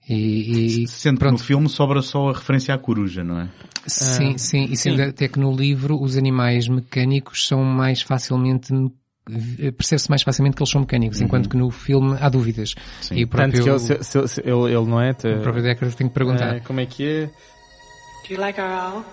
[0.08, 3.48] E, e Sendo que no filme sobra só a referência à coruja, não é?
[3.86, 8.72] sim, sim, e sendo até que no livro os animais mecânicos são mais facilmente
[9.58, 12.74] eh, percebe-se mais facilmente que eles são mecânicos, enquanto que no filme há dúvidas.
[13.00, 13.16] Sim.
[13.16, 15.12] E o próprio, Tanto que ele, se- se- se- ele, ele não é?
[15.12, 16.56] te- o próprio Deckard tem que perguntar.
[16.56, 17.26] Ah, como é que é?
[17.26, 19.04] Do you like our owl?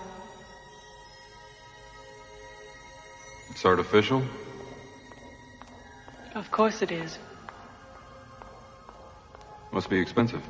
[3.54, 4.20] It's artificial?
[6.34, 7.20] Of course it is.
[9.72, 10.42] Must be expensive.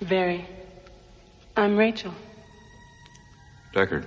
[0.00, 0.46] Very.
[1.56, 2.12] I'm Rachel.
[3.74, 4.06] Deckard.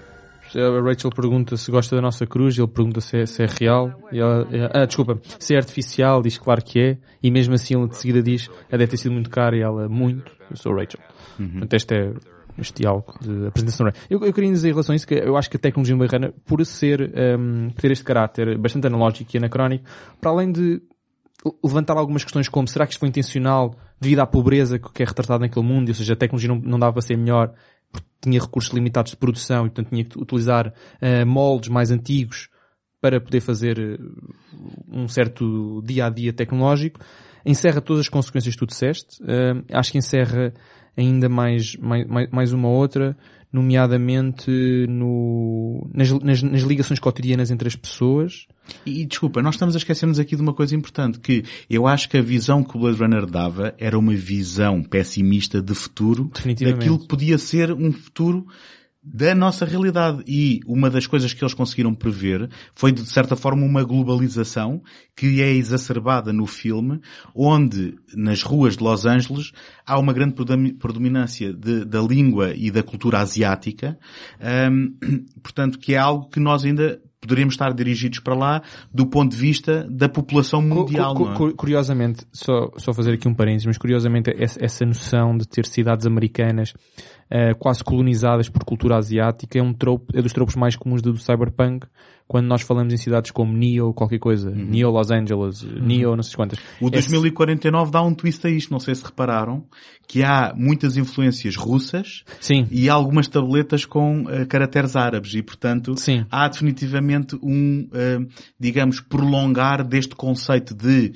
[0.56, 3.94] A Rachel pergunta se gosta da nossa cruz, ele pergunta se é, se é real.
[4.10, 6.98] E ela, ah, desculpa, se é artificial, diz claro que é.
[7.22, 9.90] E mesmo assim ele de seguida diz, a deve ter sido muito cara e ela,
[9.90, 10.32] muito.
[10.50, 11.02] Eu sou Rachel.
[11.38, 12.14] Portanto, este é
[12.62, 13.88] este diálogo de apresentação.
[14.10, 16.34] Eu, eu queria dizer em relação a isso que eu acho que a tecnologia Runner,
[16.46, 19.86] por ser, um, por ter este caráter bastante analógico e anacrónico,
[20.20, 20.82] para além de
[21.64, 25.40] levantar algumas questões como será que isto foi intencional devido à pobreza que é retratada
[25.40, 27.54] naquele mundo, ou seja, a tecnologia não, não dava para ser melhor
[27.92, 32.50] porque tinha recursos limitados de produção e portanto tinha que utilizar eh, moldes mais antigos
[33.02, 33.98] para poder fazer eh,
[34.88, 37.00] um certo dia a dia tecnológico.
[37.46, 39.22] Encerra todas as consequências que tu disseste.
[39.28, 40.54] Eh, acho que encerra
[40.96, 43.16] ainda mais, mais, mais- uma outra,
[43.52, 44.50] nomeadamente
[44.88, 48.48] no, nas, nas, nas ligações cotidianas entre as pessoas.
[48.86, 52.10] E, e, desculpa, nós estamos a esquecer-nos aqui de uma coisa importante, que eu acho
[52.10, 56.30] que a visão que o Blade Runner dava era uma visão pessimista de futuro
[56.72, 58.46] daquilo que podia ser um futuro
[59.04, 60.24] da nossa realidade.
[60.28, 64.82] E uma das coisas que eles conseguiram prever foi, de certa forma, uma globalização
[65.16, 67.00] que é exacerbada no filme,
[67.34, 69.52] onde nas ruas de Los Angeles
[69.86, 73.98] há uma grande predom- predominância de- da língua e da cultura asiática,
[74.40, 74.96] Ahm,
[75.42, 79.38] portanto, que é algo que nós ainda poderíamos estar dirigidos para lá do ponto de
[79.38, 81.14] vista da população mundial.
[81.14, 81.36] cu- é?
[81.36, 85.66] cu- curiosamente, só, só fazer aqui um parênteses, mas curiosamente essa, essa noção de ter
[85.68, 86.74] cidades americanas
[87.32, 91.14] eh, quase colonizadas por cultura asiática é um trope, é dos tropos mais comuns do,
[91.14, 91.88] do cyberpunk
[92.28, 94.66] quando nós falamos em cidades como Neo, qualquer coisa, Uhum.
[94.70, 96.60] Neo Los Angeles, Neo não sei quantas.
[96.80, 99.66] O Esse- 2049 dá um twist a isto, não sei se repararam,
[100.08, 105.98] que há muitas influências russas Sim, e algumas tabletas com eh, caracteres árabes e, portanto,
[105.98, 106.26] Sim.
[106.32, 108.20] há definitivamente um, eh,
[108.58, 111.12] digamos, prolongar deste conceito de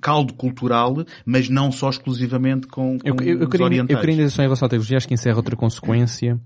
[0.00, 3.85] caldo cultural, mas não só exclusivamente com, com Eu, eu, eu, os queria, orientais.
[3.94, 6.40] Eu queria dizer só em relação à tecnologia, acho que encerra outra consequência,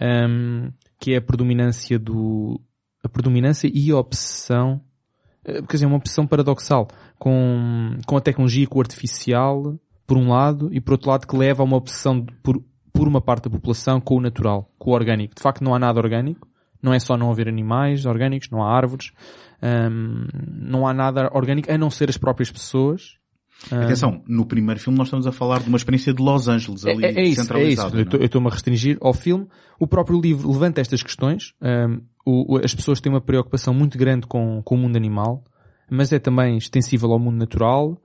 [0.00, 0.70] ahm,
[1.00, 2.60] que é a predominância do,
[3.02, 4.80] a predominância e a opção,
[5.44, 10.16] eh, quer dizer, uma opção paradoxal, com, com a tecnologia e com o artificial, por
[10.16, 12.62] um lado, e por outro lado que leva a uma de- por,
[12.92, 15.34] por uma parte da população com o natural, com o orgânico.
[15.34, 16.46] De facto não há nada orgânico,
[16.82, 19.12] não é só não haver animais orgânicos, não há árvores,
[19.62, 23.16] ahm, não há nada orgânico a não ser as próprias pessoas,
[23.70, 27.04] Atenção, no primeiro filme nós estamos a falar de uma experiência de Los Angeles ali
[27.04, 27.42] É, é isso, é isso.
[27.42, 27.96] centralizada.
[28.00, 28.24] Eu é?
[28.24, 29.46] estou-me a restringir ao filme.
[29.78, 31.54] O próprio livro levanta estas questões.
[31.60, 35.44] Um, o- as pessoas têm uma preocupação muito grande com, com o mundo animal,
[35.90, 38.00] mas é também extensível ao mundo natural.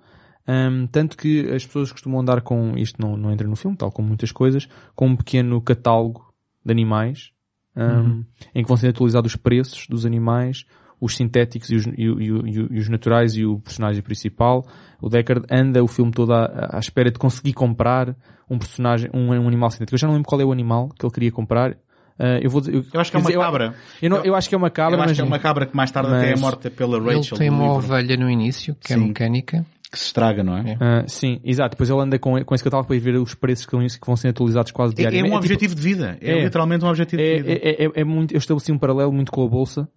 [0.47, 3.91] Um, tanto que as pessoas costumam andar com, isto não, não entra no filme, tal
[3.91, 6.33] como muitas coisas, com um pequeno catálogo
[6.65, 7.31] de animais,
[7.75, 8.23] um,
[8.55, 10.65] em que vão sendo atualizados os preços dos animais,
[10.99, 14.65] os sintéticos e os, e e e e os naturais e o personagem principal.
[15.01, 18.15] O Deckard anda o filme todo à, à espera de conseguir comprar
[18.49, 19.95] um personagem, um, um animal sintético.
[19.95, 21.75] Eu já não lembro qual é o animal que ele queria comprar.
[22.19, 23.75] Ah, eu vou dizer, Eu acho que é uma dizer, cabra.
[24.01, 25.65] Eu, não- eu acho que é uma cabra, Eu acho mas que é uma cabra
[25.67, 28.27] que mais tarde até é morta pela Ele Rachel tem no uma livro, ovelha no
[28.29, 29.07] início, que é Sim.
[29.09, 29.63] mecânica.
[29.91, 30.77] que se estraga, não é?
[30.81, 31.75] Ah, sim, exato.
[31.75, 34.15] Depois ele anda com, com esse catálogo para ir ver os preços que, que vão
[34.17, 35.23] sendo atualizados quase É, é diariamente.
[35.25, 36.17] um tipo- objetivo de vida.
[36.19, 36.43] É, é.
[36.43, 37.51] literalmente um objetivo de vida.
[37.51, 39.87] É, é, é, é muito, eu estabeleci um paralelo muito com a Bolsa,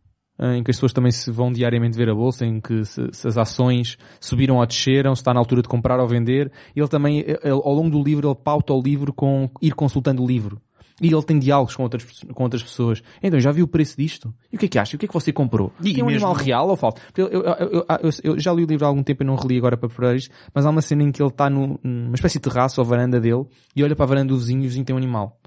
[0.41, 3.29] em que as pessoas também se vão diariamente ver a Bolsa, em que se, se
[3.29, 6.51] as ações subiram ou desceram, se está na altura de comprar ou vender.
[6.75, 10.27] Ele também, ele- ao longo do livro, ele pauta o livro com ir consultando o
[10.27, 10.61] livro.
[11.03, 13.03] E ele tem diálogos com outras, com outras pessoas.
[13.23, 14.35] Então, já viu o preço disto?
[14.53, 14.97] E o que é que acha?
[14.97, 15.73] O que é que você comprou?
[15.81, 16.99] E Tem um mesmo- animal real ou falso?
[17.17, 17.87] Eu, eu, eu,
[18.23, 20.31] eu- já li o livro há algum tempo e não reli agora para preparar isto,
[20.55, 21.79] mas há uma cena em que ele está numa
[22.15, 24.69] espécie de terraço ou varanda dele e olha para a varanda do vizinho e o
[24.69, 25.39] vizinho tem um animal.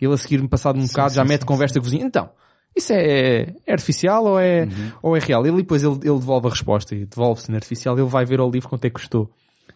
[0.00, 2.06] Ele a seguir, passado um bocado, já mete conversa com o vizinho.
[2.06, 2.30] Então,
[2.76, 4.66] isso é, é artificial ou é,
[5.02, 5.46] ou é real?
[5.46, 7.98] Ele depois ele, ele devolve a resposta e devolve-se na artificial.
[7.98, 9.30] Ele vai ver ao livro quanto é que custou.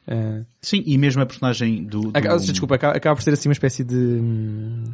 [0.07, 2.01] Ah, Sim, e mesmo a personagem do...
[2.11, 2.11] do...
[2.19, 4.85] acaba- desculpa, acaba, acaba por ser assim uma espécie de hum,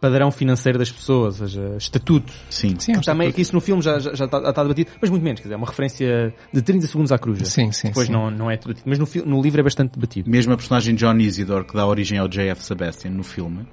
[0.00, 2.32] padrão financeiro das pessoas, ou seja, estatuto.
[2.50, 2.74] Sim.
[2.78, 3.34] Sim, é um Também estatuto.
[3.36, 5.54] que isso no filme já, já, já está, está debatido, mas muito menos, quer dizer,
[5.54, 7.48] é uma referência de 30 segundos à cruz.
[7.48, 8.12] Sim, sim, Depois sim.
[8.12, 8.82] não, não é debatido.
[8.84, 10.28] Mas no, no livro é bastante debatido.
[10.30, 12.62] Mesmo a personagem John Isidore, que dá origem ao J.F.
[12.64, 13.66] Sebastian no filme,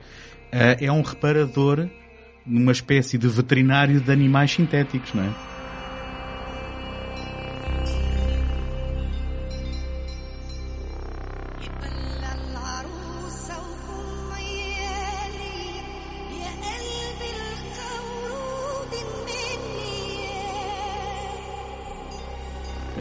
[0.51, 1.89] eh, é um reparador
[2.45, 5.53] numa espécie de veterinário de animais sintéticos, não é?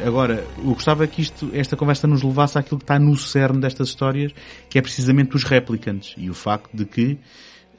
[0.04, 3.88] Agora, eu gostava que isto, esta conversa nos levasse àquilo que está no cerne destas
[3.88, 4.32] histórias,
[4.68, 7.18] que é precisamente os replicantes e o facto de que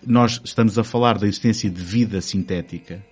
[0.06, 3.04] nós estamos a falar da existência de vida sintética,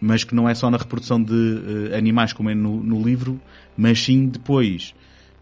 [0.00, 3.40] mas que não é só na reprodução de eh, animais como é no, no livro,
[3.76, 4.94] mas sim depois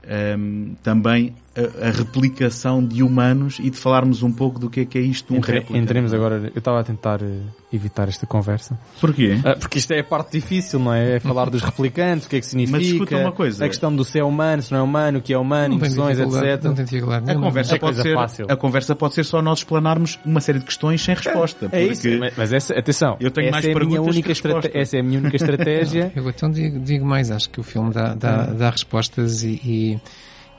[0.04, 4.84] ehm, também a, a replicação de humanos e de falarmos um pouco do que é
[4.84, 5.82] que é isto um Entre- replicante.
[5.82, 6.51] entremos agora.
[6.55, 7.40] Eu estava a tentar eh,
[7.72, 8.78] evitar esta conversa.
[9.01, 9.36] Porquê?
[9.44, 11.16] Ah, porque isto é a parte difícil, não é?
[11.16, 12.78] É falar dos replicantes, o que é que significa.
[12.78, 13.64] Mas escuta uma coisa.
[13.64, 16.16] A questão do se é humano, se não é humano, o que é humano, emoções,
[16.18, 16.76] dificuldade, Não etc.
[16.76, 18.46] tem dificuldade A conversa, É pode coisa ser, fácil.
[18.48, 21.68] a conversa pode ser só nós explanarmos uma série de questões sem resposta.
[21.72, 24.14] É isso, porque- mas- mas essa, atenção, Eu tenho essa mais é a minha perguntas
[24.14, 24.70] única.
[24.78, 26.12] Essa é a minha única estratégia.
[26.14, 30.01] Eu então digo, digo mais, acho que o filme dá, dá, dá respostas e, e,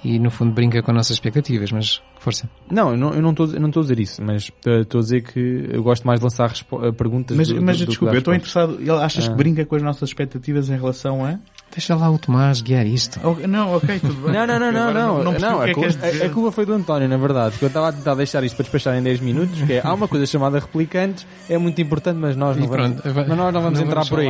[0.03, 2.49] e, no fundo brinca com as nossas expectativas, mas força.
[2.69, 4.99] Não, eu não eu não estou eu não estou a dizer isso, mas eh, estou
[4.99, 7.85] a dizer que eu gosto mais de lançar eh, perguntas Mas, do, do- mas do
[7.87, 8.77] desculpa, dar eu estou interessado.
[9.01, 9.29] Achas Ah.
[9.31, 11.37] que brinca com as nossas expectativas em relação a?
[11.71, 13.19] Deixa lá o Tomás guiar isto.
[13.23, 14.33] Oh, não, ok, tudo bem.
[14.33, 16.51] Não, não, não, não, não, não, não, é a, que queres culpa, a- a culpa
[16.51, 19.01] foi do António, na verdade, porque eu estava a tentar deixar isto para despachar em
[19.03, 22.65] 10 minutos, que é, há uma coisa chamada replicantes, é muito importante, mas nós não
[22.65, 24.27] E vamos, pronto, mas nós não vamos não entrar vamos por aí.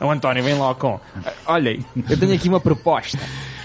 [0.00, 1.00] O António vem lá com,
[1.46, 1.76] olha,
[2.08, 3.18] eu tenho aqui uma proposta.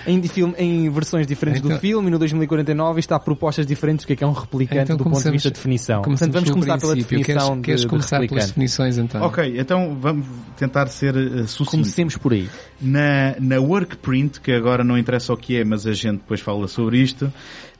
[0.07, 4.07] Em, filme- em versões diferentes do Então- filme, e no 2049 está propostas diferentes do
[4.07, 6.01] que é que é um replicante Então do ponto de vista de definição.
[6.01, 8.47] Portanto, vamos começar pela definição Queres, queres de, de começar pelas replicante.
[8.49, 9.21] definições então?
[9.23, 10.25] Ok, então vamos
[10.57, 11.71] tentar ser uh, sucinto.
[11.71, 12.49] Comecemos por aí.
[12.81, 16.67] Na, na workprint, que agora não interessa o que é, mas a gente depois fala
[16.67, 17.31] sobre isto,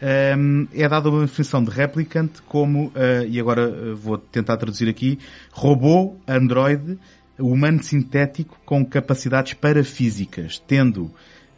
[0.02, 4.88] ehm, é dada uma definição de replicant como, eh, e agora eh, vou tentar traduzir
[4.90, 5.20] aqui,
[5.52, 6.98] robô, androide,
[7.38, 11.12] humano sintético com capacidades parafísicas, tendo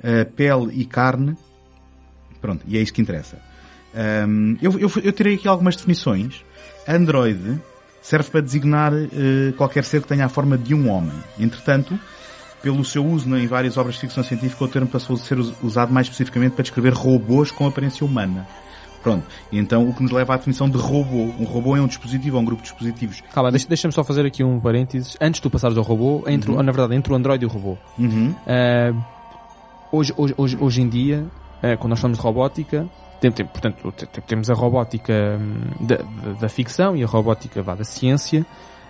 [0.03, 1.35] eh, pele e carne.
[2.41, 3.37] Pronto, e é isso que interessa.
[3.95, 6.43] Ehm, eu, eu, eu tirei aqui algumas definições.
[6.87, 7.59] Android
[8.01, 11.13] serve para designar eh, qualquer ser que tenha a forma de um homem.
[11.39, 11.99] Entretanto,
[12.61, 15.53] pelo seu uso em várias obras de ficção científica, o termo passou a ser us-
[15.61, 18.47] usado mais especificamente para descrever robôs com aparência humana.
[19.03, 19.25] Pronto.
[19.51, 21.33] E então, o que nos leva à definição de robô.
[21.39, 23.21] Um robô é um dispositivo, ou um grupo de dispositivos.
[23.33, 25.15] Calma, deixa- deixa-me só fazer aqui um parênteses.
[25.21, 27.49] Antes de tu passares ao robô, entre, o- na verdade, entre o Android e o
[27.49, 27.77] robô.
[27.97, 28.35] Uhum.
[28.45, 28.91] Ah,
[29.91, 31.25] hoje, hoje, hoje, hoje em dia,
[31.63, 32.87] ah, quando nós falamos de robótica,
[33.19, 37.07] tem, tem- portanto, te- te- temos a robótica hum, da, da- da ficção e a
[37.07, 38.45] robótica vá, da ciência.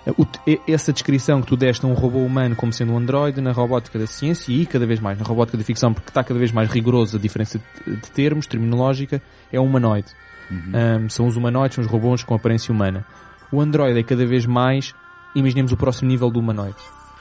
[0.05, 0.25] Ah, o
[0.71, 3.97] essa descrição que tu deste a um robô humano como sendo um androide na robótica
[3.99, 6.69] da ciência e cada vez mais na robótica da ficção, porque está cada vez mais
[6.69, 9.21] rigorosa a diferença de, termos, terminológica,
[9.51, 10.07] é um humanoide.
[10.49, 13.05] Um, são os humanoides, são os robôs com aparência humana.
[13.51, 14.93] O androide é cada vez mais,
[15.35, 16.75] imaginemos o próximo nível do humanoide.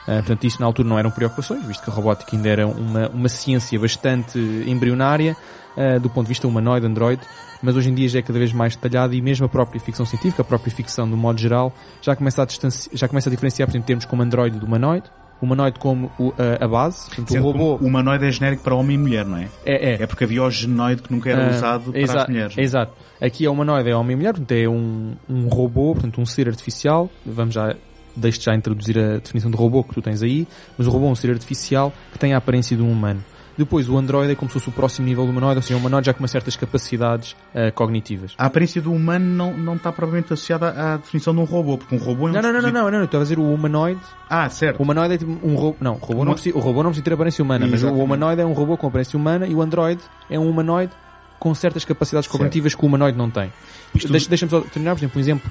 [0.07, 3.09] Uh, portanto, isto na altura não eram preocupações, visto que a robótica ainda era uma,
[3.09, 5.37] uma ciência bastante embrionária,
[5.77, 7.23] uh, do ponto de vista humanoide, androide,
[7.63, 10.07] mas hoje em dia já é cada vez mais detalhado e mesmo a própria ficção
[10.07, 13.67] científica, a própria ficção do modo geral, já começa a, distanci- já começa a diferenciar,
[13.67, 15.07] por exemplo, termos como androide do humanoide,
[15.43, 18.95] humanoide como o- a, a base, portanto, Sendo o robô humanoide é genérico para homem
[18.97, 19.49] e mulher, não é?
[19.65, 22.57] é, é, É porque havia o genoide que nunca era ah, usado para as mulheres.
[22.59, 22.93] Exato.
[23.21, 26.47] Aqui é humanoide, é homem e mulher, portanto é um, um robô, portanto um ser
[26.49, 27.11] artificial.
[27.25, 27.75] Vamos já,
[28.17, 30.47] deixo já introduzir a definição de robô que tu tens aí,
[30.77, 33.23] mas o robô é um ser artificial que tem a aparência de um humano.
[33.59, 35.79] Depois o androide é como se fosse o próximo nível do humanoide, ou seja, o
[35.79, 38.35] humanoide já com certas capacidades ah, cognitivas.
[38.37, 41.95] A aparência do humano não, não está propriamente associada à definição de um robô, porque
[41.95, 44.01] um robô é um Não, não, não, não, não, não, estou a dizer o humanoide.
[44.29, 44.79] Ah, certo.
[44.79, 45.75] O humanoide é tipo um robô.
[45.81, 48.05] Não, o robô, não precisa, o robô não precisa ter aparência humana, mas o Exatamente.
[48.05, 50.93] humanoide é um robô com aparência humana e o androide é um humanoide
[51.39, 52.37] com certas capacidades Certo.
[52.37, 53.51] cognitivas que o humanoide não tem.
[53.95, 55.51] Isto- Deixa- Deixa-me só terminar, por exemplo, um exemplo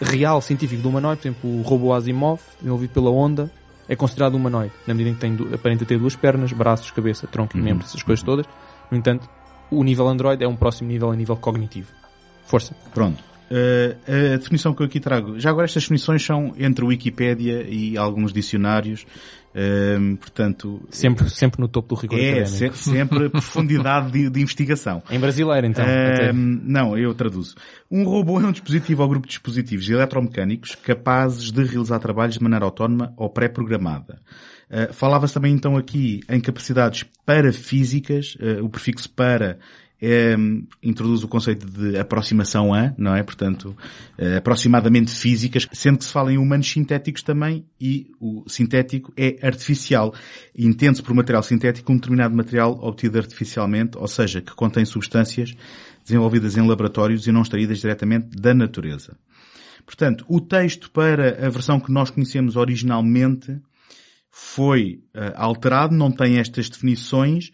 [0.00, 3.50] real científico do humanoide, por exemplo, o robô Asimov, desenvolvido pela Honda,
[3.88, 7.56] é considerado humanoide, na medida em que tem, aparenta ter duas pernas, braços, cabeça, tronco
[7.56, 7.62] Uhum.
[7.62, 8.46] e membros, essas coisas todas.
[8.90, 9.28] No entanto,
[9.70, 11.88] o nível Android é um próximo nível a nível cognitivo.
[12.46, 12.74] Força.
[12.94, 13.22] Pronto.
[13.50, 15.38] Uh, a definição que eu aqui trago.
[15.40, 19.04] Já agora estas definições são entre Wikipédia e alguns dicionários.
[19.52, 22.76] Um, portanto, Sempre, sempre no topo do rigor é académico.
[22.76, 25.02] se- sempre profundidade de, de investigação.
[25.10, 25.84] Em brasileiro, então.
[26.32, 27.56] Um, não, eu traduzo.
[27.90, 32.42] Um robô é um dispositivo ou grupo de dispositivos eletromecânicos capazes de realizar trabalhos de
[32.42, 34.20] maneira autónoma ou pré-programada.
[34.70, 39.58] Uh, Falava-se também então aqui em capacidades parafísicas, uh, o prefixo para
[40.02, 43.22] um, introduz o conceito de aproximação a, não é?
[43.22, 43.76] Portanto,
[44.18, 49.36] uh, aproximadamente físicas, sendo que se fala em humanos sintéticos também e o sintético é
[49.46, 50.14] artificial.
[50.56, 55.54] Entende-se por material sintético um determinado material obtido artificialmente, ou seja, que contém substâncias
[56.04, 59.16] desenvolvidas em laboratórios e não extraídas diretamente da natureza.
[59.84, 63.60] Portanto, o texto para a versão que nós conhecemos originalmente
[64.30, 67.50] foi eh, alterado, não tem estas definições.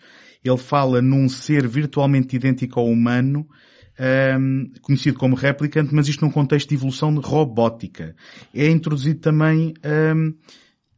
[0.49, 3.49] Ele fala num ser virtualmente idêntico ao humano,
[3.99, 8.15] ehm, conhecido como replicante, mas isto num contexto de evolução robótica.
[8.55, 10.35] É introduzido também ehm,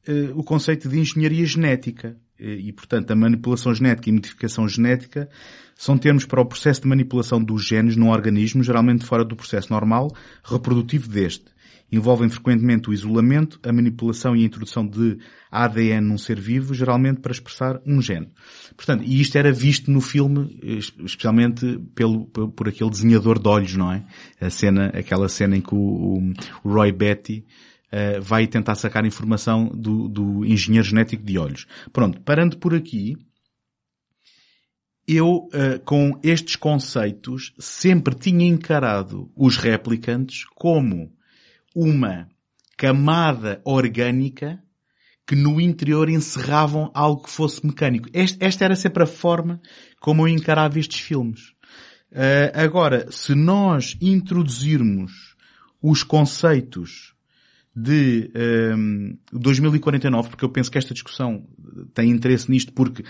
[0.07, 2.17] eh, o conceito de engenharia genética.
[2.41, 5.29] E, portanto, a manipulação genética e modificação genética
[5.75, 9.73] são termos para o processo de manipulação dos genes num organismo, geralmente fora do processo
[9.73, 10.09] normal
[10.45, 11.47] reprodutivo deste.
[11.91, 15.19] Envolvem frequentemente o isolamento, a manipulação e a introdução de
[15.51, 18.29] ADN num ser vivo, geralmente para expressar um gene.
[18.77, 23.91] Portanto, e isto era visto no filme, especialmente pelo, por aquele desenhador de olhos, não
[23.91, 24.05] é?
[24.41, 26.33] A cena, aquela cena em que o, o-
[26.63, 27.47] Roy Betty
[27.91, 31.67] eh, vai tentar sacar informação do, do engenheiro genético de olhos.
[31.91, 33.17] Pronto, parando por aqui,
[35.07, 41.11] eu, eh, com estes conceitos, sempre tinha encarado os replicantes como
[41.75, 42.29] uma
[42.77, 44.63] camada orgânica
[45.27, 48.09] que no interior encerravam algo que fosse mecânico.
[48.13, 49.61] Este- esta era sempre a forma
[50.01, 51.53] como eu encarava estes filmes.
[52.11, 55.37] Eh, agora, se nós introduzirmos
[55.83, 57.15] os conceitos
[57.77, 61.47] de ehm, 2049, porque eu penso que esta discussão
[61.95, 63.05] tem interesse nisto porque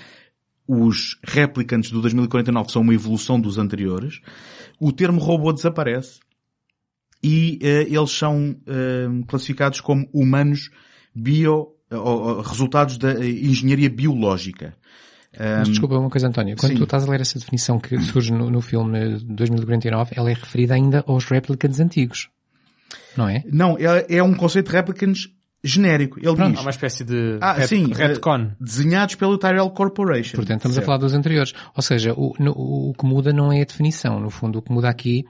[0.67, 4.21] os replicantes do 2049 são uma evolução dos anteriores,
[4.79, 6.21] o termo robô desaparece
[7.23, 10.71] e eh, eles são ehm, classificados como humanos
[11.15, 14.75] bio, ou resultados da engenharia biológica.
[15.39, 16.57] Mas desculpa uma coisa, António.
[16.57, 16.79] Quando sim.
[16.79, 20.35] tu estás a ler essa definição que surge no, no filme de 2049, ela é
[20.35, 22.29] referida ainda aos replicants antigos.
[23.17, 23.43] Não é?
[23.51, 25.29] Não, é, é um conceito de replicants
[25.63, 26.19] genérico.
[26.19, 28.53] Ele Há diz, uma espécie de Ah, ret- sim, retcon.
[28.61, 30.37] desenhados pelo Tyrell Corporation.
[30.37, 30.85] Portanto, estamos Certo.
[30.85, 31.53] a falar dos anteriores.
[31.77, 34.19] Ou seja, o, no- o que muda não é a definição.
[34.21, 35.25] No fundo, o que muda aqui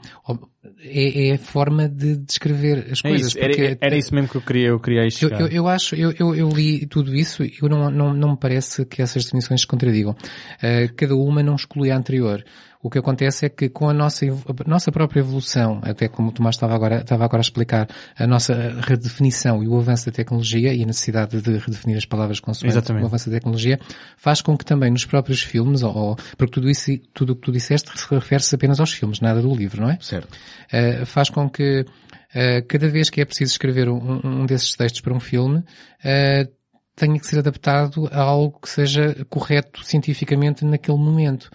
[0.81, 3.29] é, é a forma de descrever as É coisas.
[3.29, 5.95] isso, era, porque- era isso mesmo que eu queria, eu queria Eu, eu, eu acho,
[5.95, 9.63] eu, eu, eu li tudo isso e não, não, não me parece que essas definições
[9.63, 10.13] se contradigam.
[10.13, 12.45] Uh, cada uma não exclui a anterior.
[12.81, 16.33] O que acontece é que com a nossa, a nossa própria evolução, até como o
[16.33, 18.55] Tomás estava agora, estava agora a explicar, a nossa
[18.87, 23.03] redefinição e o avanço da tecnologia e a necessidade de redefinir as palavras consoante Exatamente.
[23.03, 23.81] o avanço da tecnologia,
[24.17, 27.43] faz com que também nos próprios filmes, ou, ou- porque tudo isso, tudo o que
[27.43, 29.99] tu disseste se refere-se apenas aos filmes, nada do livro, não é?
[30.01, 30.33] Certo.
[30.73, 35.01] Uh, faz com que uh, cada vez que é preciso escrever um, um desses textos
[35.01, 36.59] para um filme, uh,
[36.95, 41.49] tenha que ser adaptado a algo que seja correto cientificamente naquele momento.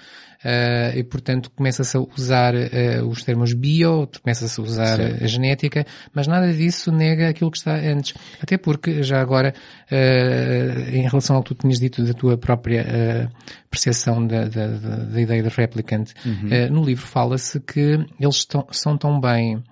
[0.43, 5.85] Uh, e portanto começa-se a usar uh, os termos bio, começa-se a usar a genética,
[6.13, 8.13] mas nada disso nega aquilo que está antes.
[8.41, 9.53] Até porque, já agora,
[9.91, 13.31] uh, em relação ao que tu tinhas dito da tua própria
[13.69, 18.67] percepção da, da, da, da ideia de replicant, uh, no livro fala-se que eles estão,
[18.71, 19.63] são tão bem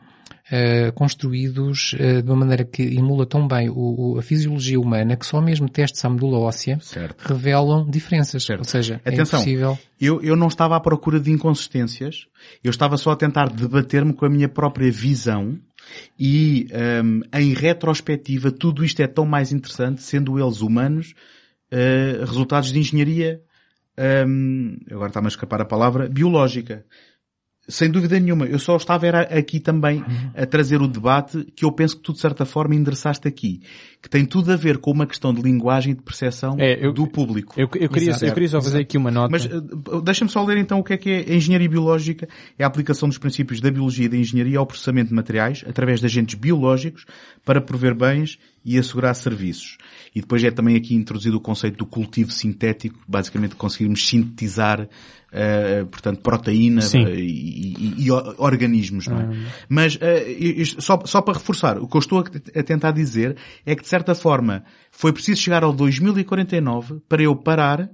[0.47, 5.15] uh, construídos uh, de uma maneira que emula tão bem o, o- a fisiologia humana
[5.15, 7.21] que só mesmo testes à medula óssea Certo.
[7.27, 8.43] revelam diferenças.
[8.43, 8.59] Certo.
[8.59, 9.39] Ou seja, Atenção.
[9.39, 9.79] é impossível.
[9.99, 12.25] Eu, eu não estava à procura de inconsistências,
[12.63, 15.57] eu estava só a tentar debater-me com a minha própria visão
[16.19, 16.67] e,
[17.03, 21.13] hum, em retrospectiva, tudo isto é tão mais interessante, sendo eles humanos,
[21.71, 23.41] eh, resultados de engenharia,
[24.27, 26.85] hum, agora está-me a escapar a palavra, biológica.
[27.67, 28.45] Sem dúvida nenhuma.
[28.45, 30.03] Eu só estava era aqui também
[30.35, 33.61] a trazer o debate que eu penso que tu de certa forma endereçaste aqui.
[34.01, 36.91] Que tem tudo a ver com uma questão de linguagem e de percepção É, eu-
[36.91, 37.53] do público.
[37.55, 38.25] Eu, eu queria, Exato.
[38.25, 39.29] eu queria só fazer aqui uma nota.
[39.31, 42.27] Mas uh, deixa-me só ler então o que é que é a engenharia biológica.
[42.57, 45.99] É a aplicação dos princípios da biologia e da engenharia ao processamento de materiais através
[45.99, 47.05] de agentes biológicos
[47.45, 49.77] para prover bens e assegurar serviços.
[50.15, 55.85] E depois é também aqui introduzido o conceito do cultivo sintético, basicamente conseguirmos sintetizar, uh,
[55.87, 59.29] portanto, proteína uh, e, e- e organismos, não é?
[59.67, 63.75] Mas uh, só, só para reforçar, o que eu estou a, a tentar dizer é
[63.75, 67.89] que certa forma foi preciso chegar ao 2049 para eu parar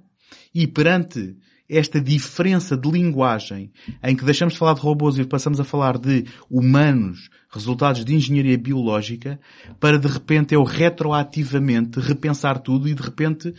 [0.54, 1.36] e perante
[1.70, 3.72] esta diferença de linguagem
[4.02, 8.16] em que deixamos de falar de robôs e passamos a falar de humanos, resultados de
[8.16, 9.38] engenharia biológica,
[9.80, 13.54] para de repente eu retroativamente repensar tudo e de repente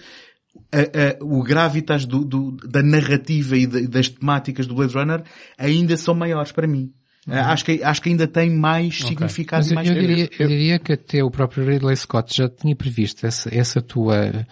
[0.73, 5.23] a- a- o gravitas do- do- da narrativa e da- das temáticas do Blade Runner
[5.59, 6.91] ainda são maiores para mim.
[7.31, 10.49] Acho, que, acho que ainda tem mais significado Mas e eu, mais eu diria, eu
[10.49, 14.47] diria que até o próprio Ridley Scott já tinha previsto essa, essa tua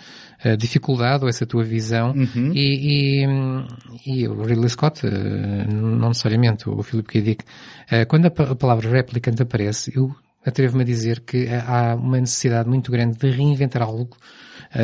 [0.44, 2.52] eh, dificuldade ou essa tua visão Uhum.
[2.54, 3.24] e,
[4.04, 5.10] e, e o Ridley Scott, eh,
[5.68, 7.20] não necessariamente o Philip K.
[7.22, 7.44] Dick,
[7.90, 12.20] eh, quando a, pa- a palavra replicant aparece, eu atrevo-me a dizer que há uma
[12.20, 14.16] necessidade muito grande de reinventar algo
[14.72, 14.80] a,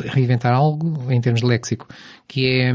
[0.08, 1.86] a reinventar algo em termos de léxico,
[2.28, 2.72] que é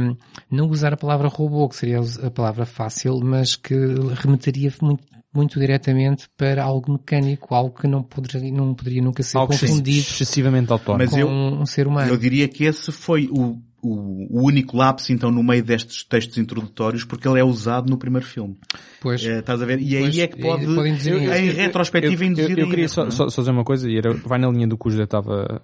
[0.52, 3.74] não usar a palavra robô, que seria a palavra fácil, mas que
[4.16, 5.04] remeteria muito
[5.34, 10.00] muito diretamente para algo mecânico, algo que não poderia, não poderia nunca ser Algo confundido
[10.00, 11.04] excessivamente autónomo.
[11.04, 12.10] Mas com eu- um ser humano.
[12.10, 13.58] Eu diria que esse foi o,
[13.88, 17.98] o, o único lapso, então, no meio destes textos introdutórios, porque ele é usado no
[17.98, 18.58] primeiro filme.
[19.00, 19.80] Pois, Eh, estás a ver?
[19.80, 20.66] E aí Pois, é que pode,
[20.98, 21.34] dizer isso.
[21.34, 23.12] em retrospectiva, eu, induzir eu, eu a queria só, é?
[23.12, 25.62] só, só dizer uma coisa, e era, vai na linha do que o José estava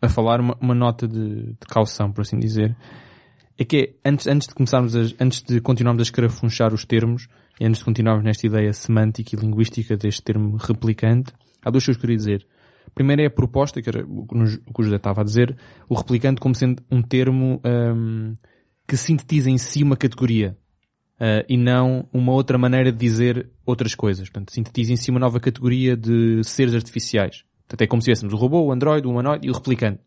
[0.00, 2.76] a falar, uma, uma nota de, de caução, por assim dizer.
[3.58, 7.26] É que é, antes, antes de começarmos a, antes de continuarmos a escarafunchar os termos,
[7.60, 11.32] e antes de continuarmos nesta ideia semântica e linguística deste termo replicante,
[11.62, 12.46] há duas coisas que eu queria dizer.
[12.94, 15.56] Primeiro é a proposta, que era o que o José estava a dizer,
[15.88, 18.34] o replicante como sendo um termo hum,
[18.86, 20.56] que sintetiza em si uma categoria.
[21.20, 24.28] Uh, e não uma outra maneira de dizer outras coisas.
[24.30, 27.44] Portanto, sintetiza em si uma nova categoria de seres artificiais.
[27.66, 30.00] Portanto, é como se tivéssemos o robô, o androide, o humanoide e o replicante.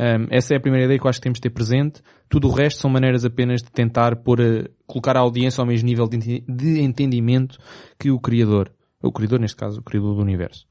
[0.00, 2.00] Um, essa é a primeira ideia que eu acho que temos de ter presente.
[2.26, 5.86] Tudo o resto são maneiras apenas de tentar pôr a, colocar a audiência ao mesmo
[5.86, 7.58] nível de, de entendimento
[7.98, 8.72] que o criador.
[9.02, 10.66] O criador, neste caso, o criador do universo.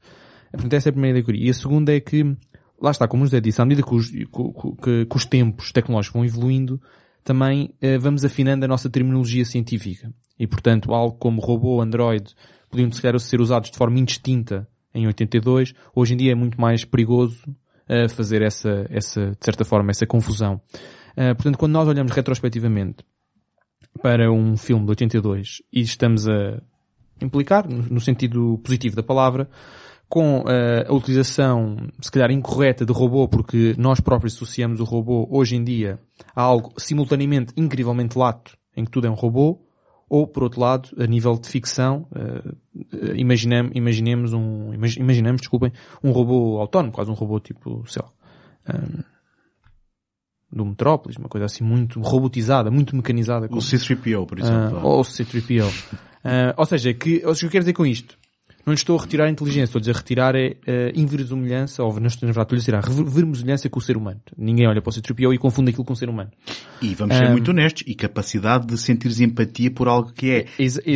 [0.52, 1.46] Portanto, essa é a primeira queria.
[1.46, 2.22] E a segunda é que,
[2.80, 5.72] lá está, como o José disse, à medida que os, que, que- que os tempos
[5.72, 6.80] tecnológicos vão evoluindo,
[7.22, 10.12] também eh, vamos afinando a nossa terminologia científica.
[10.38, 12.34] E, portanto, algo como robô, android,
[12.70, 16.60] podiam se calhar ser usados de forma indistinta em 82, hoje em dia é muito
[16.60, 17.42] mais perigoso
[17.88, 20.60] eh, fazer essa, essa, de certa forma, essa confusão.
[21.16, 23.04] Eh, portanto, quando nós olhamos retrospectivamente
[24.02, 26.60] para um filme de 82 e estamos a
[27.20, 29.48] implicar, no no sentido positivo da palavra,
[30.10, 35.26] com eh, a utilização, se calhar incorreta de robô, porque nós próprios associamos o robô
[35.30, 36.00] hoje em dia
[36.34, 39.60] a algo simultaneamente incrivelmente lato, em que tudo é um robô,
[40.08, 42.52] ou por outro lado, a nível de ficção, eh,
[42.92, 45.72] eh, imaginam- imaginemos um, imag- imaginamos, desculpem,
[46.02, 48.10] um robô autónomo, quase um robô tipo, sei lá,
[48.74, 49.02] hum,
[50.52, 53.46] do Metrópolis, uma coisa assim muito robotizada, muito mecanizada.
[53.46, 54.80] O como- C-3PO, por ah, exemplo.
[54.84, 55.70] ou o C-3PO.
[56.22, 58.18] Ah, ou seja, que, ou seja, o que eu quero dizer com isto?
[58.66, 61.98] Não lhe estou a retirar a inteligência, estou a dizer retirar é uh, inverosimilhança, ou
[61.98, 64.20] não estou na verdade, a dizer rever- verosimilhança com o ser humano.
[64.36, 66.30] Ninguém olha para o C-3PO e confunde aquilo com o ser humano.
[66.82, 70.46] E vamos ser Um, muito honestos, e capacidade de sentires empatia por algo que é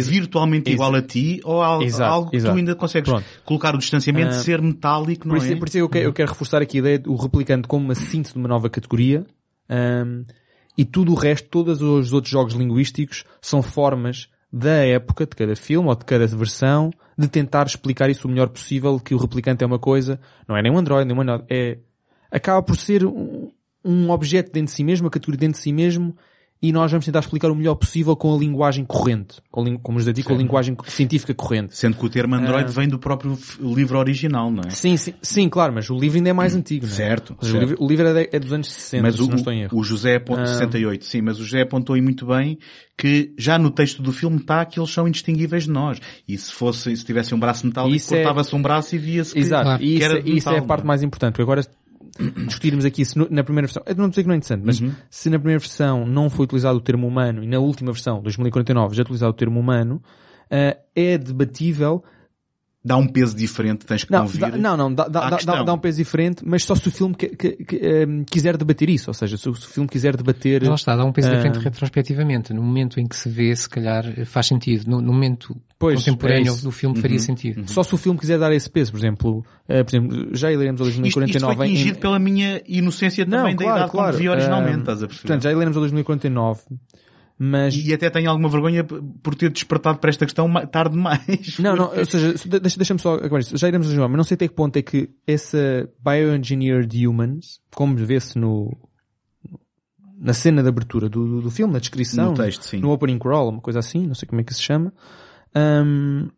[0.02, 3.24] virtualmente igual a ti, ou algo, Exato, algo que tu ainda consegues Pronto.
[3.44, 5.56] colocar o distanciamento de Ah, ser metálico, não Por isso, é?
[5.56, 8.34] por isso eu, quero, eu quero reforçar aqui a ideia do replicante como uma síntese
[8.34, 9.24] de uma nova categoria
[9.68, 10.22] ahm,
[10.76, 15.56] e tudo o resto, todos os outros jogos linguísticos são formas da época, de cada
[15.56, 19.64] filme ou de cada versão, de tentar explicar isso o melhor possível, que o replicante
[19.64, 21.78] é uma coisa, não é nem um Android, nem uma é,
[22.30, 23.50] acaba por ser um,
[23.84, 26.16] um objeto dentro de si mesmo, uma categoria dentro de si mesmo,
[26.66, 30.04] e nós vamos tentar explicar o melhor possível com a linguagem corrente, com, como os
[30.12, 31.76] digo, com a linguagem científica corrente.
[31.76, 32.72] Sendo que o termo Android Ah.
[32.72, 34.70] vem do próprio livro original, não é?
[34.70, 36.96] Sim, sim, sim, claro, mas o livro ainda é mais antigo, não é?
[36.96, 37.68] Certo, seja, o certo.
[37.68, 39.62] livro, o livro é, de- é dos anos 60, Mas se o, não estou em
[39.62, 39.78] erro.
[39.78, 40.46] o José apontou Ah.
[40.46, 42.58] 68, sim, mas o José apontou aí muito bem
[42.96, 46.00] que já no texto do filme está que eles são indistinguíveis de nós.
[46.28, 49.40] E se fosse, se tivesse um braço metálico, é- cortava-se um braço e via-se que,
[49.40, 49.82] Exato, Claro.
[49.82, 50.86] e que isso, era de isso é a metal, parte é?
[50.86, 51.62] mais importante, porque agora
[52.46, 54.80] discutirmos aqui se no- na primeira versão, eu não dizer que não é interessante, mas
[54.80, 54.92] Uhum.
[55.10, 58.94] se na primeira versão não foi utilizado o termo humano e na última versão, 2049,
[58.94, 60.00] já é utilizado o termo humano,
[60.50, 62.02] ah, é debatível
[62.86, 64.40] Dá um peso diferente, tens que Não, convir.
[64.40, 67.14] dá, não, não, dá, dá, dá, dá um peso diferente, mas só se o filme
[67.14, 70.14] que, que- que, ehm, quiser debater isso, ou seja, se o, se o filme quiser
[70.16, 70.62] debater...
[70.62, 72.52] Lá está, dá um peso diferente ah, retrospectivamente.
[72.52, 74.86] No momento em que se vê, se calhar faz sentido.
[74.90, 77.64] No, no momento Pois, contemporâneo é do filme faria sentido.
[77.70, 80.80] Só se o filme quiser dar esse peso, por exemplo, eh, por exemplo, já iremos
[80.82, 83.90] ao Isto, isto 2049 foi em- tingido pela minha inocência Não, também da claro, idade
[83.92, 84.08] claro.
[84.12, 85.22] quando vi originalmente, Ah, estás a perceber?
[85.28, 86.60] Portanto, já iremos ao 2049,
[87.38, 87.74] mas...
[87.74, 91.58] E até tenho alguma vergonha por ter despertado para esta questão tarde demais.
[91.58, 93.56] Não, não, ou seja, se- deixa- deixa-me só acabar isto.
[93.56, 97.60] Já iremos ao 2049, mas não sei até que ponto é que essa Bioengineered Humans,
[97.74, 98.76] como vê-se no,
[100.18, 102.78] na cena de abertura do, do, filme, na descrição, No texto, sim.
[102.78, 104.92] no opening crawl, uma coisa assim, não sei como é que se chama,
[105.54, 106.28] Ahm,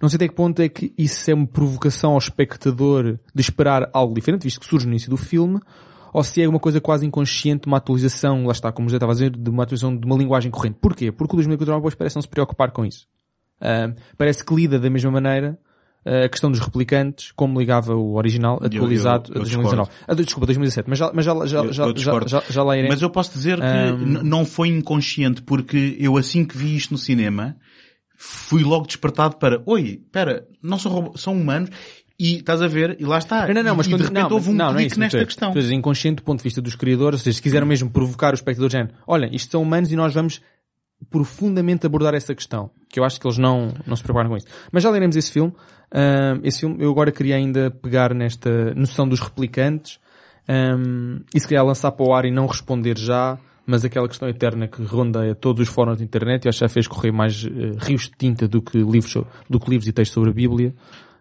[0.00, 3.88] não sei até que ponto é que isso é uma provocação ao espectador de esperar
[3.92, 5.60] algo diferente, visto que surge no início do filme,
[6.14, 9.14] ou se é uma coisa quase inconsciente, uma atualização, lá está, como já estava a
[9.14, 10.78] dizer, de uma atualização de uma linguagem corrente.
[10.80, 11.10] Porquê?
[11.12, 13.06] Porque o 2049 depois parece não se preocupar com isso.
[13.60, 15.58] Ahm, parece que lida da mesma maneira
[16.06, 19.90] ah, a questão dos replicantes, como ligava o original, atualizado eu- eu a 2019.
[20.06, 22.94] Ah, desculpa, 2017, mas já, mas já, já, já, já, já, lá iremos.
[22.96, 24.02] Mas eu posso dizer que Ahm.
[24.02, 27.56] n- não foi inconsciente, porque eu assim que vi isto no cinema,
[28.16, 31.70] fui logo despertado para, oi, espera, não são robôs, são humanos,
[32.18, 33.46] e estás a ver, e lá está.
[33.48, 34.98] Não, não, não, mas e de quando- repente não, houve um não, não é isso,
[35.00, 35.52] nesta questão.
[35.52, 38.34] tu inconsciente do ponto de vista dos criadores, ou seja, se quiseram mesmo provocar o
[38.34, 40.40] espectador, de género, olha, isto são humanos e nós vamos
[41.10, 42.70] profundamente abordar essa questão.
[42.88, 44.46] Que eu acho que eles não, não se preparam com isso.
[44.72, 45.52] Mas já leremos esse filme.
[46.42, 49.98] Esse filme, eu agora queria ainda pegar nesta noção dos replicantes,
[50.48, 54.28] ahm, e se calhar lançar para o ar e não responder já, mas aquela questão
[54.28, 57.44] eterna que rondeia todos os fóruns de internet, eu acho que já fez correr mais
[57.46, 59.14] eh, rios de tinta do que livros,
[59.48, 60.74] do que livros e textos sobre a Bíblia.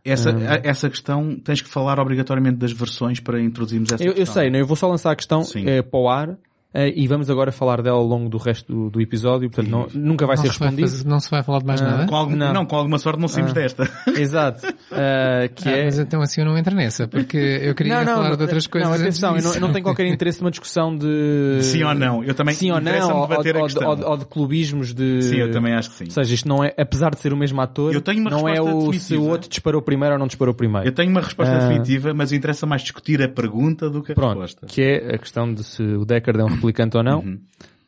[0.05, 4.15] Essa, a- essa questão, tens que falar obrigatoriamente das versões para introduzirmos essa Eu, eu
[4.15, 4.33] questão.
[4.41, 4.59] sei, né?
[4.59, 5.65] eu vou só lançar a questão Sim.
[5.67, 6.37] eh, para o ar
[6.73, 10.25] e vamos agora falar dela ao longo do resto do, do episódio, portanto não- nunca
[10.25, 10.89] vai não, ser se vai respondido.
[10.89, 12.05] fazer- não se vai falar de mais Ah, nada?
[12.07, 12.53] Com algum- Não.
[12.53, 12.65] não.
[12.65, 13.55] com alguma sorte não saímos Ah.
[13.55, 13.89] desta.
[14.17, 14.65] Exato.
[14.91, 15.85] Eh, que Ah, é...
[15.85, 18.89] Mas então assim eu não entro nessa, porque eu queria falar de outras coisas.
[18.89, 21.59] Não, atenção, eu não, eu não tenho qualquer interesse numa discussão de...
[21.61, 22.23] Sim ou não.
[22.23, 23.89] Eu também Sim ou não, ou, debater a ou, de- questão.
[23.91, 25.21] ou de- ou de clubismos de...
[25.21, 26.05] Sim, eu também acho que sim.
[26.05, 28.47] Ou seja, isto não é, apesar de ser o mesmo ator, Eu tenho uma não
[28.49, 29.21] é o, se definitiva.
[29.21, 30.87] o outro disparou primeiro ou não disparou primeiro.
[30.87, 31.59] Eu tenho uma resposta Ah.
[31.67, 34.65] definitiva, mas interessa mais discutir a pergunta do que a Pronto, resposta.
[34.67, 37.19] que é a questão de se o Deckard é um replicante ou não.
[37.19, 37.39] Uhum.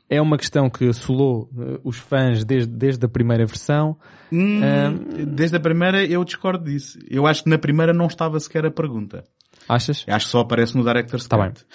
[0.07, 3.97] É uma questão que assolou eh, os fãs desde, desde a primeira versão.
[4.31, 4.59] Hum.
[5.27, 6.99] Desde a primeira eu discordo disso.
[7.09, 9.23] Eu acho que na primeira não estava sequer a pergunta.
[9.67, 10.05] Achas?
[10.07, 11.65] Acho que só aparece no Director's Tá Cut.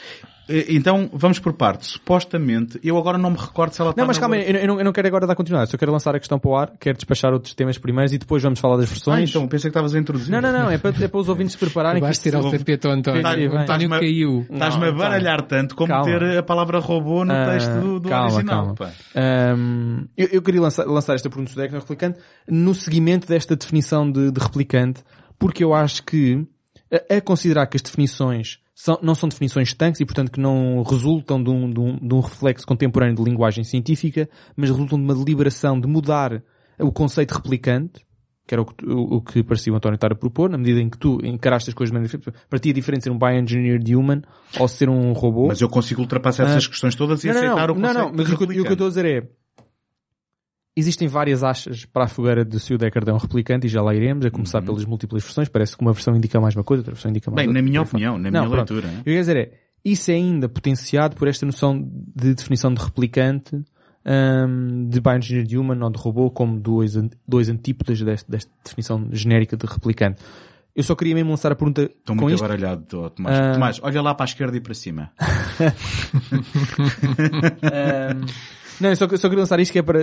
[0.51, 1.91] Eh, Então, vamos por partes.
[1.91, 4.67] Supostamente, eu agora não me recordo se ela está Não, mas na calma eu, eu
[4.69, 5.71] não, eu não quero agora dar continuidade.
[5.71, 8.43] Só quero lançar a questão para o ar, quero despachar outros temas primeiros e depois
[8.43, 9.31] vamos falar das Ah, versões.
[9.31, 10.31] então, pensei que estavas a introduzir.
[10.33, 12.01] Não, não, não, é para, é para os ouvintes se prepararem.
[12.01, 13.23] que Vais tirar o tapete ao António.
[13.23, 14.47] Tá- o António caiu.
[14.51, 16.05] Estás-me a Não, baralhar tanto como Calma.
[16.05, 18.75] ter a palavra robô no Ah, texto do, do calma, original.
[18.75, 18.93] calma.
[19.15, 22.19] Ahm, eu, eu queria lançar, lançar esta pergunta do Deck no replicante
[22.49, 25.03] no seguimento desta definição de, de replicante,
[25.39, 26.47] porque eu acho que,
[27.11, 30.83] a, a considerar que as definições são- não são definições estanques e, portanto, que não
[30.83, 35.05] resultam de um, de um- de um reflexo contemporâneo de linguagem científica, mas resultam de
[35.05, 36.43] uma deliberação de mudar
[36.79, 38.01] o conceito replicante,
[38.47, 40.81] que era o que, o, o que parecia o António estar a propor, na medida
[40.81, 42.41] em que tu encaraste as coisas de maneira diferente.
[42.49, 44.23] Para ti é diferente ser um bioengineered human
[44.59, 45.47] ou ser um robô.
[45.49, 46.69] Mas eu consigo ultrapassar essas Ah.
[46.69, 48.65] questões todas e não, aceitar não, o conceito Não, não, mas o que, eu- o
[48.65, 49.29] que eu estou a dizer é,
[50.77, 53.83] existem várias achas para a fogueira de se o Deckard é um replicante e já
[53.83, 55.49] lá iremos, a começar pelas múltiplas versões.
[55.49, 57.53] Parece que uma versão indica mais uma coisa, outra versão indica mais Uhum.
[57.53, 57.63] Bem, outra.
[57.63, 58.75] na minha opinião, na Não, minha pronto.
[58.75, 58.89] leitura.
[59.01, 59.53] O que eu quero dizer é,
[59.85, 61.81] isso é ainda potenciado por esta noção
[62.17, 63.57] de definição de replicante,
[64.07, 66.95] hum, de bioengineered human ou de robô como dois,
[67.27, 70.23] dois antípodas desta, desta definição genérica de replicante.
[70.77, 72.45] Eu só queria mesmo lançar a pergunta Estou muito isto.
[72.45, 73.37] abaralhado, tô, Tomás.
[73.39, 73.53] Ah.
[73.55, 75.11] Tomás, olha lá para a esquerda e para cima.
[77.63, 78.25] Ahm,
[78.81, 80.01] não, eu só, só queria lançar isto que é para,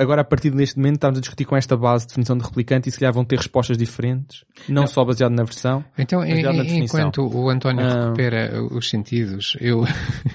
[0.00, 2.88] agora a partir deste momento estamos a discutir com esta base de definição de replicante
[2.88, 5.84] e se calhar vão ter respostas diferentes, não, só baseado na versão.
[5.96, 8.04] Então, em- na enquanto o António Ah.
[8.04, 9.84] recupera os sentidos, eu,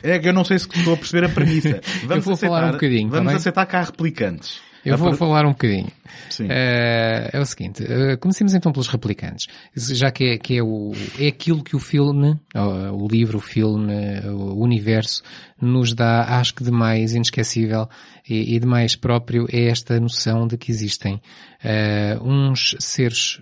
[0.02, 1.82] É que eu não sei se estou a perceber a premissa.
[2.06, 4.60] Vamos vou falar aceitar, um bocadinho, tá Vamos aceitar cá replicantes.
[4.86, 5.88] Eu vou falar um bocadinho.
[6.30, 6.48] Sim.
[6.50, 9.48] Eh, é o seguinte, eh, comecemos então pelos replicantes.
[9.76, 13.42] Já que é, que é o, é aquilo que o filme, ou o livro, o
[13.42, 13.94] filme,
[14.28, 15.24] o universo,
[15.62, 17.88] nos dá, acho que de mais inesquecível
[18.28, 21.22] e, e de mais próprio é esta noção de que existem
[21.64, 23.42] eh, uns seres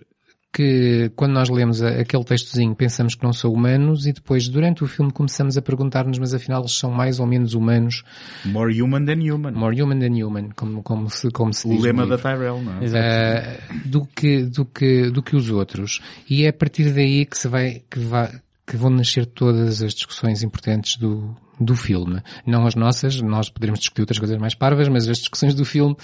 [0.54, 4.84] que quando nós lemos a- aquele textozinho pensamos que não são humanos e depois durante
[4.84, 8.04] o filme começamos a perguntar-nos mas afinal eles são mais ou menos humanos,
[8.46, 9.52] More human than human.
[9.54, 12.18] more human than human, como, como se, como se o diz no lema da.
[12.18, 13.60] Tyrell, não é?
[13.82, 16.02] Uh, do que, do que, do que os outros.
[16.30, 18.30] E é a partir daí que se vai, que vai,
[18.68, 22.22] que vão nascer todas as discussões importantes do, do filme.
[22.46, 25.96] Não as nossas, nós poderemos discutir outras coisas mais parvas, mas as discussões do filme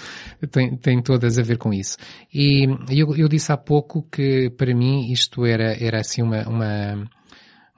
[0.50, 1.96] têm, têm todas a ver com isso.
[2.32, 7.10] E eu, eu disse há pouco que para mim isto era, era assim uma, uma,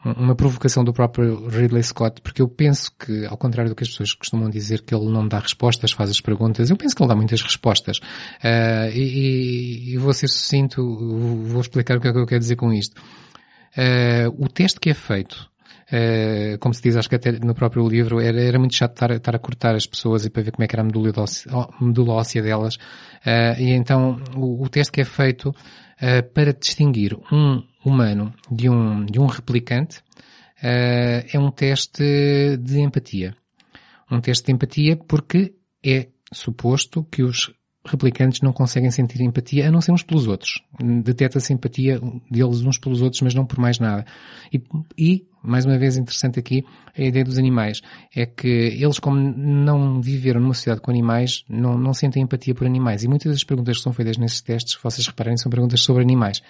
[0.05, 3.89] uma provocação do próprio Ridley Scott, porque eu penso que, ao contrário do que as
[3.89, 7.09] pessoas costumam dizer, que ele não dá respostas, faz as perguntas, eu penso que ele
[7.09, 8.01] dá muitas respostas.
[8.43, 10.83] Ah, e, e- vou ser sucinto,
[11.45, 13.01] vou explicar o que é que eu quero dizer com isto.
[13.77, 15.49] Ah, o teste que é feito,
[15.93, 19.11] ah, como se diz, acho que até no próprio livro, era, era muito chato estar,
[19.11, 21.13] estar a cortar as pessoas e para ver como é que era a medula
[21.81, 22.79] medula óssea delas.
[23.25, 25.55] Ah, e então, o, o teste que é feito
[26.01, 30.03] ah, para distinguir um humano de um, de um replicante
[30.63, 32.05] é um teste
[32.59, 33.35] de empatia.
[34.11, 37.51] Um teste de empatia porque é suposto que os
[37.85, 40.63] replicantes não conseguem sentir empatia a não ser uns pelos outros.
[41.03, 42.01] Deteta-se empatia
[42.31, 44.05] deles uns pelos outros, mas não por mais nada.
[44.53, 44.63] E,
[44.99, 46.65] e, mais uma vez interessante aqui,
[46.97, 47.81] a ideia dos animais.
[48.15, 52.67] É que eles, como não viveram numa sociedade com animais, não, não sentem empatia por
[52.67, 53.05] animais.
[53.05, 56.43] E muitas das perguntas que são feitas nesses testes, vocês repararem, são perguntas sobre animais.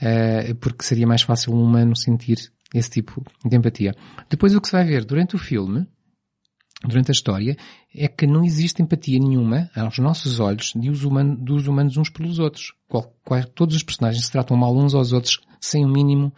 [0.00, 2.38] Uh, porque seria mais fácil um humano sentir
[2.74, 3.94] esse tipo de empatia.
[4.28, 5.86] Depois o que se vai ver durante o filme,
[6.86, 7.56] durante a história,
[7.94, 12.72] é que não existe empatia nenhuma, aos nossos olhos, humanos, dos humanos uns pelos outros.
[12.88, 16.32] Qual, qual, todos os personagens se tratam mal uns aos outros, sem o mínimo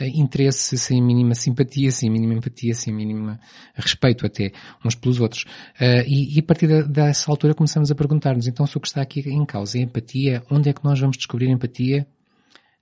[0.00, 3.40] uh, interesse, sem a mínima simpatia, sem a mínima empatia, sem a mínima
[3.74, 4.52] respeito até
[4.84, 5.44] uns pelos outros.
[5.80, 9.00] Uh, e, e, a partir dessa altura começamos a perguntar-nos, então se o que está
[9.00, 12.06] aqui em causa é empatia, onde é que nós vamos descobrir empatia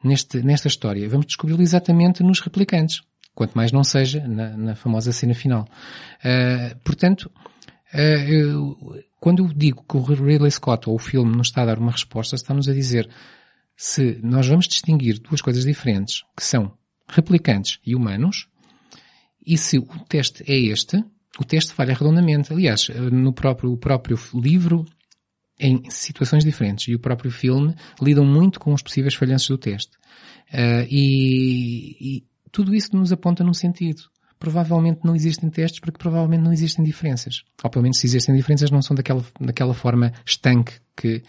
[0.02, 1.08] neste, nesta história?
[1.08, 3.02] Vamos descobri-lo exatamente nos replicantes
[3.34, 5.66] quanto mais não seja na, na famosa cena final.
[6.24, 7.30] Uh, portanto,
[7.94, 8.74] Eh, eu-
[9.20, 11.92] quando eu digo que o Ridley Scott ou o filme nos está a dar uma
[11.92, 13.06] resposta, está-nos a dizer
[13.76, 16.72] se nós vamos distinguir duas coisas diferentes, que são
[17.06, 18.48] replicantes e humanos,
[19.46, 21.04] e se o teste é este,
[21.38, 22.50] o teste falha redondamente.
[22.50, 24.86] Aliás, no próprio, o próprio livro,
[25.60, 29.98] em situações diferentes, e o próprio filme lidam muito com os possíveis falhanços do teste.
[30.88, 34.02] E, e tudo isso nos aponta num sentido.
[34.38, 37.42] Provavelmente não existem testes porque provavelmente não existem diferenças.
[37.62, 41.22] Ou pelo menos se existem diferenças não são daquela, daquela forma estanque que,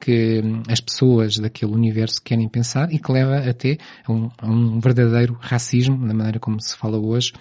[0.00, 4.46] que hum, as pessoas daquele universo querem pensar e que leva até a um, a
[4.46, 7.32] um verdadeiro racismo, na maneira como se fala hoje,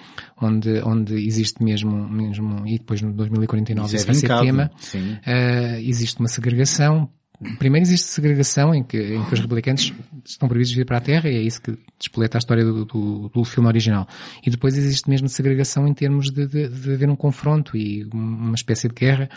[0.42, 4.72] onde, onde existe mesmo, mesmo, e depois no 2049 Isso isso, é vai ser tema.
[4.96, 7.10] Uh, existe uma segregação.
[7.58, 9.94] Primeiro existe segregação em que, em que os replicantes
[10.26, 13.30] estão previstos vir para a Terra e é isso que despoleta a história do, do,
[13.30, 14.08] do filme original.
[14.46, 18.56] E depois existe mesmo segregação em termos de, de, de haver um confronto e uma
[18.56, 19.30] espécie de guerra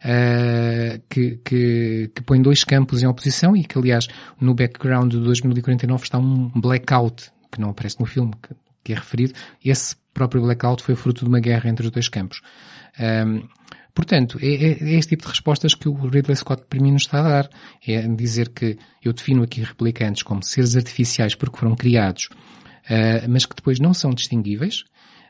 [0.00, 4.08] uh, que, que, que põe dois campos em oposição e que aliás
[4.40, 8.96] no background do 2049 está um blackout que não aparece no filme, que, que é
[8.96, 9.34] referido.
[9.62, 12.40] Esse próprio blackout foi fruto de uma guerra entre os dois campos.
[12.98, 13.46] Um,
[13.94, 17.02] Portanto, é, é, é este tipo de respostas que o Ridley Scott para mim nos
[17.02, 17.50] está a dar.
[17.86, 23.46] É dizer que eu defino aqui replicantes como seres artificiais porque foram criados, uh, mas
[23.46, 24.80] que depois não são distinguíveis.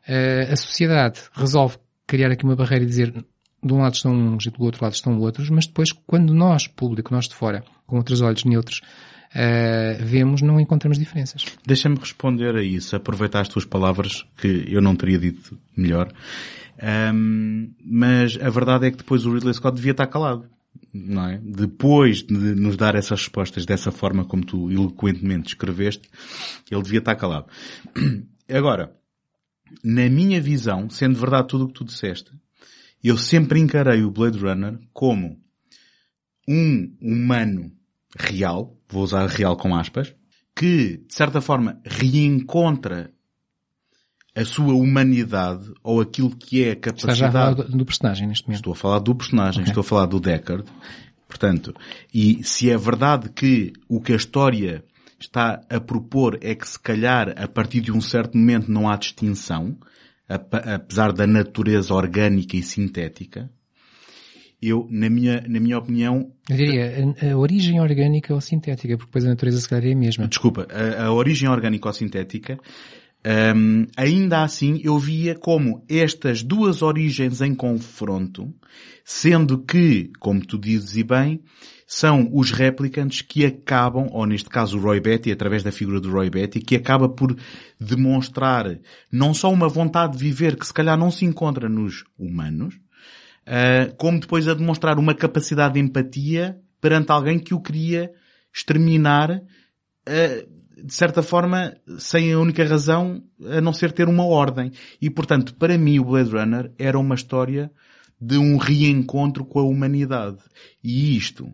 [0.08, 1.76] Uh, a sociedade resolve
[2.06, 4.94] criar aqui uma barreira e dizer de um lado estão uns e do outro lado
[4.94, 8.82] estão outros, mas depois quando nós, público, nós de fora, com outros olhos neutros,
[9.34, 11.44] uh, vemos, não encontramos diferenças.
[11.66, 16.12] Deixa-me responder a isso, aproveitar as tuas palavras, que eu não teria dito melhor.
[17.12, 20.48] Um, mas a verdade é que depois o Ridley Scott devia estar calado.
[20.92, 21.40] Não é?
[21.42, 26.08] Depois de nos dar essas respostas dessa forma como tu eloquentemente escreveste,
[26.70, 27.46] ele devia estar calado.
[28.48, 28.94] Agora,
[29.82, 32.30] na minha visão, sendo verdade tudo o que tu disseste,
[33.02, 35.38] eu sempre encarei o Blade Runner como
[36.48, 37.72] um humano
[38.18, 40.14] real, vou usar real com aspas,
[40.56, 43.10] que, de certa forma, reencontra
[44.36, 47.32] a sua humanidade ou aquilo que é a Estás já a capacidade.
[47.32, 48.58] falar do, do personagem neste momento.
[48.60, 49.70] Estou a falar do personagem, Ok.
[49.70, 50.64] estou a falar do Deckard.
[51.28, 51.74] Portanto,
[52.12, 54.84] e se é verdade que o que a história
[55.18, 58.96] está a propor é que se calhar a partir de um certo momento não há
[58.96, 59.76] distinção,
[60.28, 63.50] apesar da natureza orgânica e sintética,
[64.68, 69.08] eu, na minha, na minha opinião, Eu diria, a, a origem orgânica ou sintética, porque
[69.08, 70.26] depois a natureza se calhar é a mesma.
[70.26, 72.58] desculpa, a, a origem orgânica ou sintética,
[73.56, 78.52] hum, ainda assim eu via como estas duas origens em confronto,
[79.04, 81.40] sendo que, como tu dizes e bem,
[81.86, 86.10] são os replicantes que acabam, ou neste caso o Roy Betty, através da figura do
[86.10, 87.36] Roy Betty, que acaba por
[87.78, 88.78] demonstrar
[89.12, 92.74] não só uma vontade de viver que se calhar não se encontra nos humanos,
[93.46, 98.10] Uh, como depois a demonstrar uma capacidade de empatia perante alguém que o queria
[98.52, 104.72] exterminar, uh, de certa forma, sem a única razão a não ser ter uma ordem.
[105.00, 107.70] E portanto, para mim o Blade Runner era uma história
[108.20, 110.38] de um reencontro com a humanidade.
[110.82, 111.52] E isto,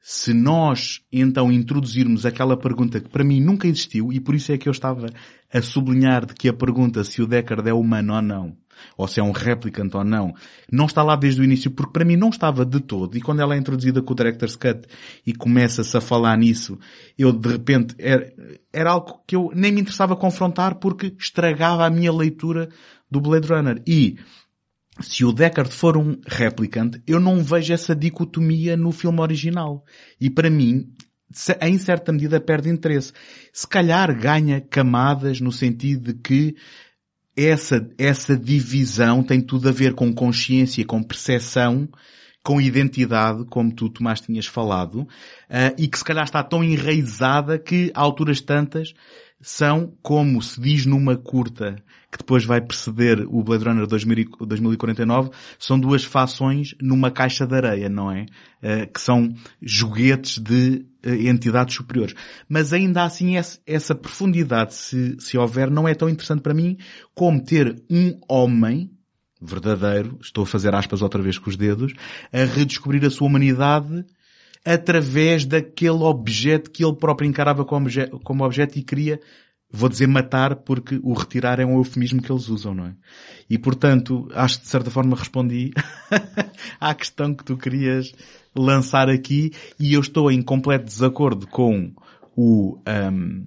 [0.00, 4.58] se nós então introduzirmos aquela pergunta que para mim nunca existiu, e por isso é
[4.58, 5.06] que eu estava
[5.52, 8.56] a sublinhar de que a pergunta se o Deckard é humano ou não,
[8.96, 10.34] ou se é um replicant ou não,
[10.70, 13.16] não está lá desde o início, porque para mim não estava de todo.
[13.16, 14.86] E quando ela é introduzida com o Director's Cut
[15.26, 16.78] e começa-se a falar nisso,
[17.18, 18.32] eu de repente, era,
[18.72, 22.68] era algo que eu nem me interessava confrontar porque estragava a minha leitura
[23.10, 23.82] do Blade Runner.
[23.86, 24.16] E,
[25.00, 29.84] se o Deckard for um replicant, eu não vejo essa dicotomia no filme original.
[30.20, 30.92] E para mim,
[31.60, 33.12] em certa medida perde interesse.
[33.52, 36.56] Se calhar ganha camadas no sentido de que
[37.46, 41.88] essa, essa divisão tem tudo a ver com consciência, com percepção,
[42.42, 45.06] com identidade, como tu, Tomás, tinhas falado,
[45.48, 48.94] ah, e que se calhar está tão enraizada que, a alturas tantas,
[49.40, 51.76] são, como se diz numa curta,
[52.10, 57.46] que depois vai preceder o Blade Runner 2000 e- 2049, são duas fações numa caixa
[57.46, 58.26] de areia, não é?
[58.62, 59.32] Ah, que são
[59.62, 62.14] joguetes de ah, entidades superiores.
[62.48, 66.76] Mas ainda assim, essa, profundidade, se, se houver, não é tão interessante para mim
[67.14, 68.90] como ter um homem
[69.40, 71.94] verdadeiro, estou a fazer aspas outra vez com os dedos,
[72.32, 74.04] a redescobrir a sua humanidade
[74.64, 79.20] através daquele objeto que ele próprio encarava como objeto e queria,
[79.72, 82.94] vou dizer matar, porque o retirar é um eufemismo que eles usam, não é?
[83.48, 85.70] E portanto, acho que de certa forma respondi
[86.80, 88.12] à questão que tu querias
[88.54, 91.92] lançar aqui e eu estou em completo desacordo com
[92.36, 93.44] o, ahm,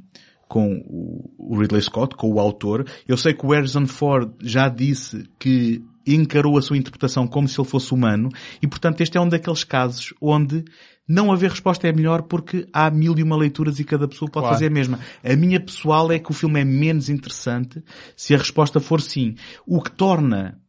[0.47, 2.85] com o Ridley Scott, com o autor.
[3.07, 7.59] Eu sei que o Harrison Ford já disse que encarou a sua interpretação como se
[7.59, 8.29] ele fosse humano
[8.61, 10.63] e, portanto, este é um daqueles casos onde
[11.07, 14.43] não haver resposta é melhor porque há mil e uma leituras e cada pessoa pode
[14.45, 14.55] Claro.
[14.55, 14.99] fazer a mesma.
[15.23, 17.84] A minha pessoal é que o filme é menos interessante
[18.15, 19.35] se a resposta for sim.
[19.65, 20.59] O que torna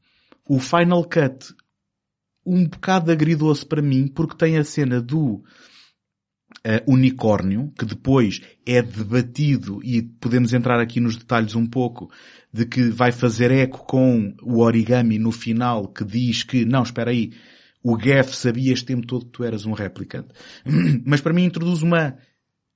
[0.49, 1.55] o Final Cut
[2.47, 5.43] um bocado agridoce para mim porque tem a cena do
[6.63, 12.11] eh, unicórnio, que depois é debatido e podemos entrar aqui nos detalhes um pouco
[12.53, 17.11] de que vai fazer eco com o origami no final que diz que, não, espera
[17.11, 17.33] aí,
[17.85, 20.29] o Gaff sabia este tempo todo que tu eras um replicante.
[21.05, 22.17] Mas para mim introduz uma,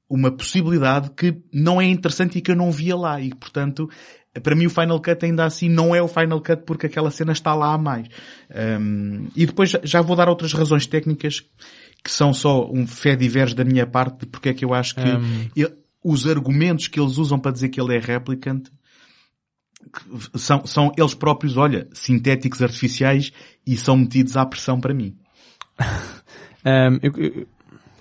[0.09, 3.89] uma possibilidade que não é interessante e que eu não via lá e portanto
[4.43, 7.33] para mim o Final Cut ainda assim não é o Final Cut porque aquela cena
[7.33, 8.07] está lá a mais.
[8.81, 11.41] Um, e depois já- vou dar outras razões técnicas
[12.05, 14.95] que são só um fé diverso da minha parte de porque é que eu acho
[14.95, 15.49] que Um.
[15.57, 15.75] ele-
[16.05, 18.71] os argumentos que eles usam para dizer que ele é replicant que
[20.37, 23.33] são, são eles próprios, olha, sintéticos artificiais
[23.67, 25.17] e são metidos à pressão para mim.
[26.67, 27.47] Um, eu, eu-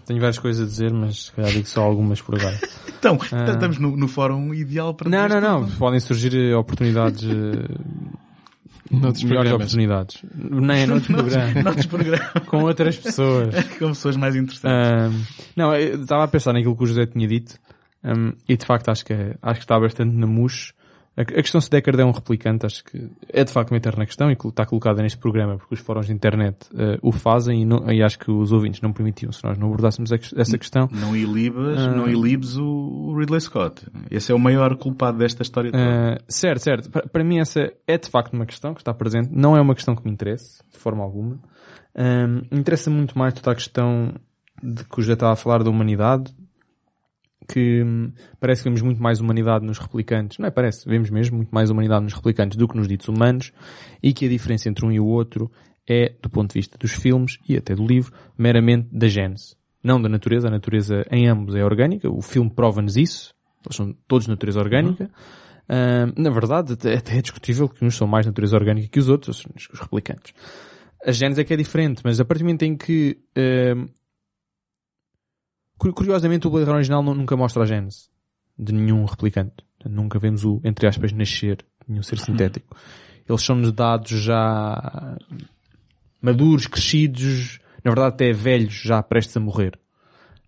[0.06, 2.58] tenho várias coisas a dizer, mas se calhar digo só algumas por agora.
[2.98, 3.52] Então, Ah.
[3.52, 5.70] estamos no, no fórum ideal para não, não, tudo.
[5.72, 5.78] não.
[5.78, 7.28] Podem surgir eh, oportunidades, eh,
[8.90, 9.54] Noutros melhores programas.
[9.54, 10.22] oportunidades.
[10.34, 11.62] Nem é noutro programa.
[11.62, 13.54] Noutros programas Com outras pessoas.
[13.78, 14.92] com pessoas mais interessantes.
[14.92, 15.24] Ahm,
[15.56, 17.60] não, eu estava a pensar naquilo que o José tinha dito
[18.04, 20.74] ahm, e de facto acho que, é- acho que está bastante na mousse.
[21.18, 24.30] A, questão se Deckard é um replicante, acho que é de facto uma eterna questão
[24.30, 27.92] e está colocada neste programa porque os fóruns de internet eh, o fazem e, não-
[27.92, 30.88] e acho que os ouvintes não permitiam se nós não abordássemos essa questão.
[30.92, 31.88] Não ilibas, Ah.
[31.96, 33.84] não ilibes o, Ridley Scott.
[34.12, 35.84] Esse é o maior culpado desta história toda.
[35.84, 36.92] Ah, certo, certo.
[36.92, 39.30] Para, para mim essa é de facto uma questão que está presente.
[39.32, 41.40] Não é uma questão que me interesse, de forma alguma.
[41.96, 44.14] Ahm, Interessa muito mais toda a questão
[44.62, 46.32] de que o José estava a falar da humanidade,
[47.48, 50.38] que hum, parece que vemos muito mais humanidade nos replicantes.
[50.38, 53.52] Não é parece, vemos mesmo muito mais humanidade nos replicantes do que nos ditos humanos
[54.04, 55.50] e que a diferença entre um e o outro
[55.90, 59.56] é, do ponto de vista dos filmes e até do livro, meramente da gênese.
[59.84, 63.34] Não da natureza, a natureza em ambos é orgânica, o filme prova-nos isso,
[63.66, 65.10] eles são todos de natureza orgânica.
[65.70, 69.00] Ahm, na verdade, até, até é discutível que uns são mais de natureza orgânica que
[69.00, 70.34] os outros, os, replicantes.
[71.06, 73.90] A gênese é que é diferente, mas a partir do momento em que, cu-
[75.78, 78.10] curiosamente, o Blade Runner original nu- nunca mostra a gênese
[78.58, 79.56] de nenhum replicante.
[79.86, 82.76] Nunca vemos o, entre aspas, nascer de nenhum ser sintético.
[83.30, 85.18] Eles são-nos dados já
[86.22, 89.78] maduros, crescidos, na verdade até velhos, já prestes a morrer.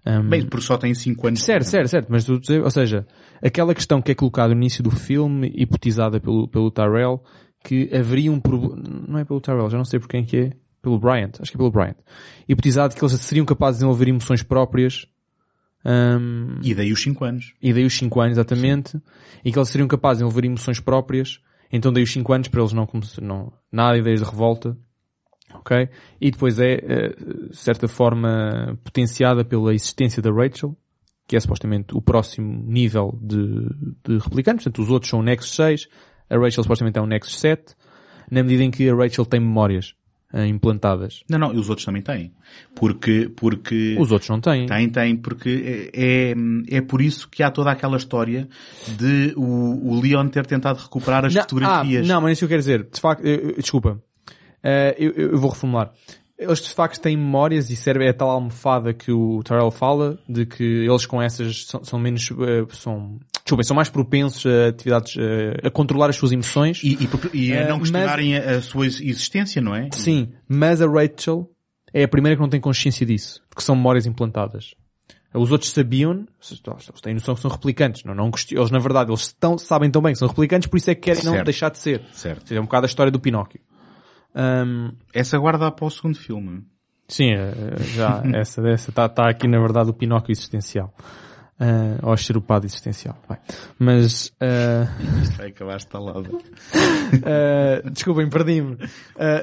[0.05, 1.41] Ahm, Bem, porque só tem 5 anos.
[1.41, 3.05] Certo, certo, certo, mas ou seja,
[3.43, 7.21] aquela questão que é colocada no início do filme, hipotizada pelo, pelo Tyrell,
[7.63, 8.75] que haveria um problema,
[9.07, 11.57] não é pelo Tyrell, já não sei por quem que é, pelo Bryant, acho que
[11.57, 11.97] é pelo Bryant,
[12.47, 15.05] hipotizado que eles seriam capazes de desenvolver emoções próprias,
[15.85, 17.53] hum, E daí os 5 anos.
[17.61, 19.01] e daí os 5 anos exatamente,
[19.43, 21.39] e que eles seriam capazes de desenvolver emoções próprias,
[21.71, 22.87] então daí os 5 anos para eles não,
[23.21, 24.77] não nada de ideias de revolta,
[25.53, 25.89] ok?
[26.19, 27.15] E depois é, eh,
[27.49, 30.75] de certa forma, potenciada pela existência da Rachel,
[31.27, 33.67] que é supostamente o próximo nível de,
[34.03, 35.87] de replicantes, portanto os outros são o Nexus 6,
[36.29, 37.75] a Rachel supostamente é um Nexus 7,
[38.31, 39.95] na medida em que a Rachel tem memórias
[40.33, 41.23] implantadas.
[41.29, 42.31] Não, não, e os outros também têm.
[42.75, 43.95] Porque, porque...
[43.99, 44.65] Os outros não têm.
[44.67, 46.31] Tem, tem, porque é,
[46.71, 48.47] é, é por isso que há toda aquela história
[48.97, 52.09] de o, o Leon ter tentado recuperar as Não, fotografias.
[52.09, 52.87] Ah, não, mas é isso que eu quero dizer.
[52.91, 54.01] De facto, eu- eu- desculpa.
[54.63, 55.91] Eh, eu, eu- eu vou reformular.
[56.39, 60.17] Eles de facto têm memórias e serve é a tal almofada que o Tyrell fala
[60.27, 64.69] de que eles com essas são, são menos, eh, são, desculpem, são mais propensos a
[64.69, 66.81] atividades, eh, a controlar as suas emoções.
[66.81, 66.97] E,
[67.33, 69.89] e, e a Eh, não mas- questionarem a, a sua existência, não é?
[69.91, 71.49] Sim, mas a Rachel
[71.93, 74.75] é a primeira que não tem consciência disso, porque são memórias implantadas.
[75.33, 76.61] Os outros sabiam, eles
[77.03, 80.13] têm noção que são replicantes, não, não eles na verdade eles estão, sabem tão bem
[80.13, 81.45] que são replicantes, por isso é que querem não Certo.
[81.45, 82.01] deixar de ser.
[82.13, 82.51] Certo.
[82.53, 83.59] É um bocado a história do Pinóquio.
[84.33, 86.63] Ahm, Essa guarda para o segundo filme.
[87.07, 87.51] sim, eh,
[87.95, 90.93] já, essa, essa tá, tá aqui na verdade o Pinóquio existencial.
[91.59, 93.17] Ah, ou a xerupado existencial.
[93.27, 93.37] Vai.
[93.77, 94.31] Mas,
[95.21, 96.29] Isto vai acabar estalada.
[97.09, 98.73] Uh, desculpem, perdi-me.
[98.75, 98.79] Uh,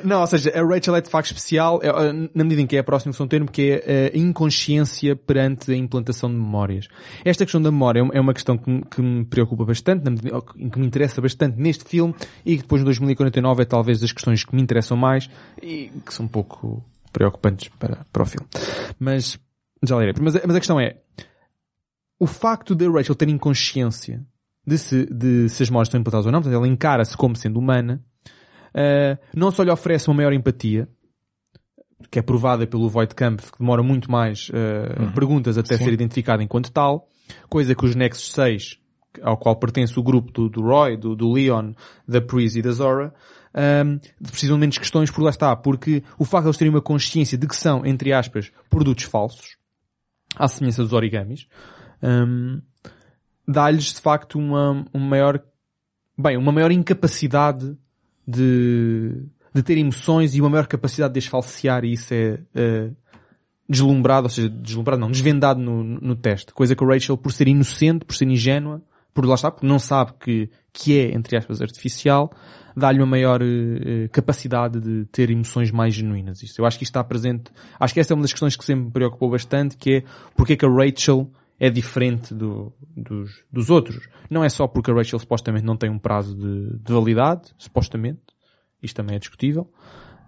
[0.05, 2.77] não, ou seja, a Rachel é de facto especial, é, uh, na medida em que
[2.77, 6.87] é a próxima que são termo, que é a inconsciência perante a implantação de memórias.
[7.25, 10.05] Esta questão da memória é uma- é uma questão que, me- que me preocupa bastante,
[10.05, 12.15] na medida, que me interessa bastante neste filme,
[12.45, 15.29] e que depois no 2049 é talvez das questões que me interessam mais,
[15.61, 18.47] e que são um pouco preocupantes para, para o filme.
[18.99, 19.39] Mas,
[19.83, 20.15] já lerei.
[20.21, 20.99] Mas, mas a questão é,
[22.19, 24.25] o facto de Rachel ter inconsciência
[24.67, 27.59] de se, de se as memórias estão implantadas ou não, portanto ela encara-se como sendo
[27.59, 28.03] humana,
[28.75, 30.89] eh, não só lhe oferece uma maior empatia,
[32.11, 36.43] que é provada pelo Void Camp, que demora muito mais eh, perguntas até ser identificada
[36.43, 37.09] enquanto tal,
[37.49, 38.79] coisa que os Nexus 6,
[39.23, 41.73] ao qual pertence o grupo do, do Roy, do, do Leon,
[42.07, 43.15] da Pris e da Zora,
[43.57, 46.83] um, precisam de menos questões por lá está, porque o facto de eles terem uma
[46.83, 49.57] consciência de que são, entre aspas, produtos falsos,
[50.37, 51.49] à semelhança dos origamis,
[52.03, 52.61] um,
[53.47, 55.43] dá-lhes de facto uma, uma maior,
[56.17, 57.77] bem, uma maior incapacidade
[58.27, 59.25] de,
[59.55, 62.91] de ter emoções e uma maior capacidade de as falsear e isso é, eh,
[63.69, 66.53] deslumbrado, ou seja, deslumbrado não, desvendado no, no teste.
[66.53, 68.83] Coisa que a Rachel, por ser inocente, por ser ingênua,
[69.15, 72.31] por lá está, porque não sabe que, que é, entre aspas, artificial,
[72.77, 76.43] dá-lhe uma maior eh, capacidade de ter emoções mais genuínas.
[76.43, 77.51] Isto, eu acho que isto está presente,
[77.81, 80.05] acho que essa é uma das questões que sempre me preocupou bastante, que é
[80.37, 84.09] porque é que a Rachel é diferente do, dos, dos outros.
[84.31, 88.21] Não é só porque a Rachel supostamente não tem um prazo de, de validade, supostamente,
[88.83, 89.71] isto também é discutível.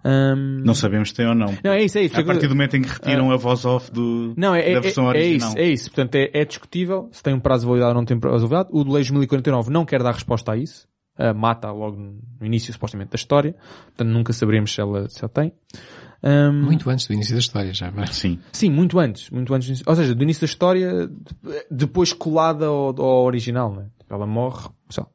[0.03, 1.57] Ahm, Não sabemos se tem ou não.
[1.63, 2.19] não, é isso, é isso.
[2.19, 4.79] A partir do momento em que retiram a voz off do, Não, é, da é,
[4.79, 5.49] versão é, é original.
[5.49, 5.91] isso, é isso.
[5.91, 8.49] Portanto, é, é discutível se tem um prazo de validade ou não tem prazo de
[8.49, 8.69] validade.
[8.71, 10.87] O de lei 2049 não quer dar resposta a isso.
[11.21, 13.53] Ah, mata logo no início, supostamente, da história.
[13.87, 15.51] Portanto, nunca saberemos se ela, se ela tem.
[16.21, 18.07] Ahm, Muito antes do início da história, já vai.
[18.07, 18.39] Sim.
[18.51, 19.29] Sim, muito antes.
[19.29, 19.81] Muito antes.
[19.85, 21.09] Ou seja, do início da história,
[21.71, 23.85] depois colada ao, ao original, né?
[24.09, 24.67] Ela morre,
[24.97, 25.07] lá.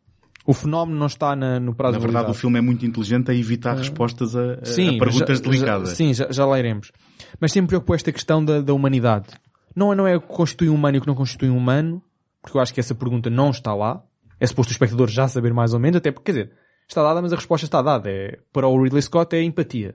[0.46, 3.30] O fenómeno não está na- no prazo Na de verdade, o filme é muito inteligente
[3.30, 5.88] a evitar respostas a, a- Sim, a perguntas já- delicadas.
[5.90, 6.92] já- sim, já, já lá iremos.
[7.40, 9.28] Mas sempre me preocupou esta questão da, da humanidade.
[9.74, 11.56] Não, é- não é o que constitui um humano e o que não constitui um
[11.56, 12.02] humano,
[12.42, 14.02] porque eu acho que essa pergunta não está lá.
[14.38, 16.52] É suposto o espectador já saber mais ou menos, até porque, quer dizer,
[16.86, 18.10] está dada, mas a resposta está dada.
[18.10, 19.94] É, para o Ridley Scott é a empatia.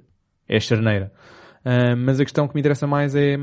[0.50, 1.12] É charneira.
[1.64, 3.38] Ah, mas a questão que me interessa mais é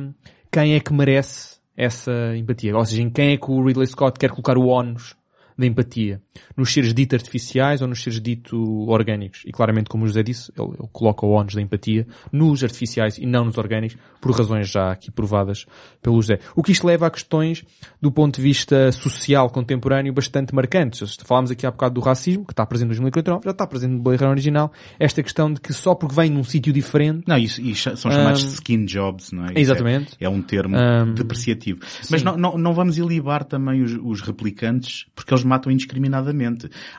[0.50, 2.76] quem é que merece essa empatia.
[2.76, 5.14] Ou seja, em quem é que o Ridley Scott quer colocar o ónus
[5.56, 6.20] da empatia.
[6.56, 9.42] Nos seres dito artificiais ou nos seres dito orgânicos.
[9.46, 13.18] E claramente, como o José disse, ele, ele coloca o ónus da empatia nos artificiais
[13.18, 15.66] e não nos orgânicos, por razões já aqui provadas
[16.02, 16.38] pelo José.
[16.54, 17.64] O que isto leva a questões,
[18.00, 21.16] do ponto de vista social contemporâneo, bastante marcantes.
[21.24, 24.02] Falámos aqui há bocado do racismo, que está presente em 2049, já está presente no
[24.02, 24.72] Blade original.
[24.98, 28.44] Esta questão de que só porque vem num sítio diferente, Não, isso, isso são chamados
[28.44, 29.46] Um, skin jobs, não é?
[29.50, 30.16] Isso Exatamente.
[30.20, 31.80] É, é um termo Um, depreciativo.
[32.10, 36.25] Mas não, não, não vamos ilibar também os, os replicantes, porque eles matam indiscriminadamente.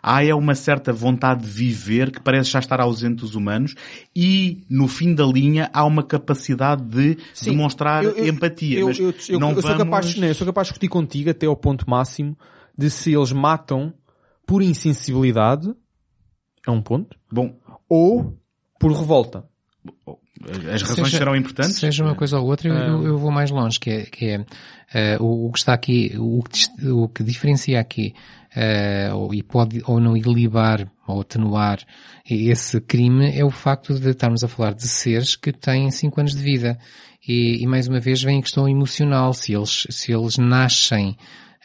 [0.01, 3.75] Há é uma certa vontade de viver que parece já estar ausente dos humanos
[4.15, 8.79] e, no fim da linha, há uma capacidade de Sim, demonstrar eu- eu- empatia.
[8.79, 9.77] Eu, mas eu- eu- não eu sou vamos...
[9.83, 12.37] capaz, não, eu sou capaz de discutir contigo até ao ponto máximo
[12.77, 13.93] de se eles matam
[14.45, 15.73] por insensibilidade,
[16.65, 17.57] é um ponto, Bom,
[17.89, 18.37] ou
[18.79, 19.43] por revolta.
[20.71, 21.75] as razões Seja- serão importantes?
[21.77, 24.45] Seja uma coisa ou outra, eu, eu- eu vou mais longe, que é, que é
[24.93, 28.13] eh, o, o que está aqui, o que, o que diferencia aqui,
[29.13, 31.79] ou, e pode ou não ilibar ou atenuar
[32.29, 36.35] esse crime é o facto de estarmos a falar de seres que têm 5 anos
[36.35, 36.77] de vida.
[37.27, 41.15] E, e mais uma vez vem a questão emocional, se eles, se eles nascem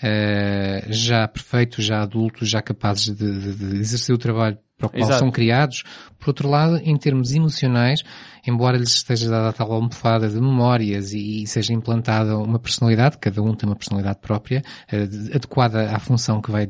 [0.03, 4.91] eh, já perfeitos, já adultos, já capazes de, de- de exercer o trabalho para o
[4.91, 5.19] qual Exato.
[5.21, 5.85] são criados.
[6.19, 8.03] Por outro lado, em termos emocionais,
[8.47, 13.41] embora lhes esteja dada a tal almofada de memórias e, seja implantada uma personalidade, cada
[13.43, 16.69] um tem uma personalidade própria, de- adequada à função que vai,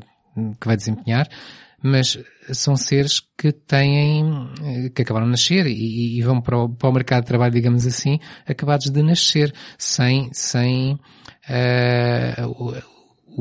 [0.60, 1.28] que vai desempenhar,
[1.82, 2.18] mas
[2.52, 4.24] são seres que têm,
[4.94, 7.86] que acabaram de nascer e, e vão para o, para o mercado de trabalho, digamos
[7.86, 10.98] assim, acabados de nascer, sem, sem,
[11.48, 12.72] eh, o,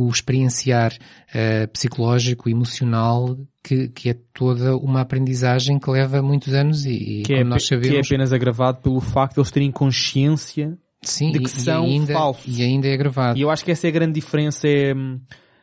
[0.07, 0.93] o experienciar
[1.34, 7.23] eh, psicológico, emocional, que, que é toda uma aprendizagem que leva muitos anos e, e
[7.23, 10.77] Que é, nós ape- que é sabemos, apenas agravado pelo facto de eles terem consciência
[11.03, 12.57] sim, de que e, são e ainda, falsos.
[12.57, 13.38] E ainda é gravado.
[13.38, 15.19] E eu acho que essa é a grande diferença, é hum,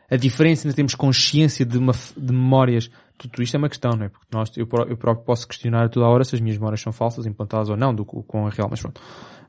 [0.09, 2.89] a diferença entre termos consciência de, uma, de memórias.
[3.17, 4.09] Tudo isto é uma questão, não é?
[4.09, 6.81] Porque nós, eu, eu próprio posso questionar a toda a hora se as minhas memórias
[6.81, 9.01] são falsas, implantadas ou não, do, com a real, mas pronto.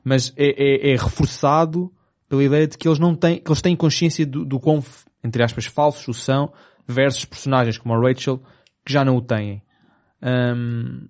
[0.03, 1.91] Mas é, é, é reforçado
[2.27, 4.83] pela ideia de que eles não têm, que eles têm consciência do, do quão,
[5.23, 6.51] entre aspas, falsos o são,
[6.87, 8.39] versus personagens como a Rachel,
[8.85, 9.63] que já não o têm.
[10.21, 11.07] Hum,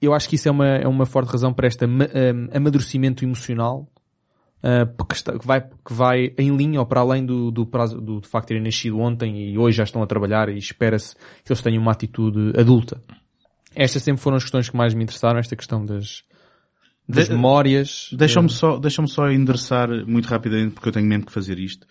[0.00, 3.88] eu acho que isso é uma, é uma forte razão para este hum, amadurecimento emocional
[4.64, 8.00] Uh, porque está- que, vai, que vai em linha ou para além do, do prazo
[8.00, 11.14] do, de facto terem nascido ontem e hoje já estão a trabalhar e espera-se
[11.44, 13.00] que eles tenham uma atitude adulta.
[13.74, 16.24] Estas sempre foram as questões que mais me interessaram, esta questão das,
[17.08, 18.08] das De- memórias.
[18.12, 21.86] Deixa-me só, deixa só endereçar muito rapidamente, porque eu tenho mesmo que fazer isto.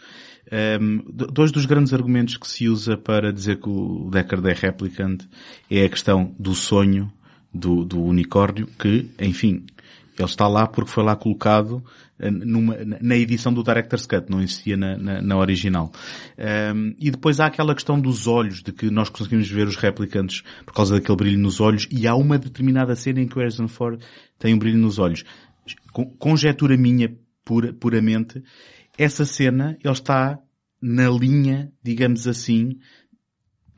[0.51, 4.53] Um, do- dois dos grandes argumentos que se usa para dizer que o Deckard é
[4.53, 5.23] replicant
[5.71, 7.11] é a questão do sonho
[7.53, 9.65] do, do unicórnio, que, enfim,
[10.17, 11.83] ele está lá porque foi lá colocado
[12.19, 15.91] eh, numa, na edição do Director's Cut, não existia na, na, na original.
[16.73, 20.43] Um, e depois há aquela questão dos olhos, de que nós conseguimos ver os replicantes
[20.65, 23.67] por causa daquele brilho nos olhos, e há uma determinada cena em que o Harrison
[23.67, 24.01] Ford
[24.39, 25.23] tem um brilho nos olhos.
[25.91, 28.41] Con- Conjetura minha, pura, puramente,
[28.97, 30.39] essa cena, ele está
[30.81, 32.77] na linha, digamos assim,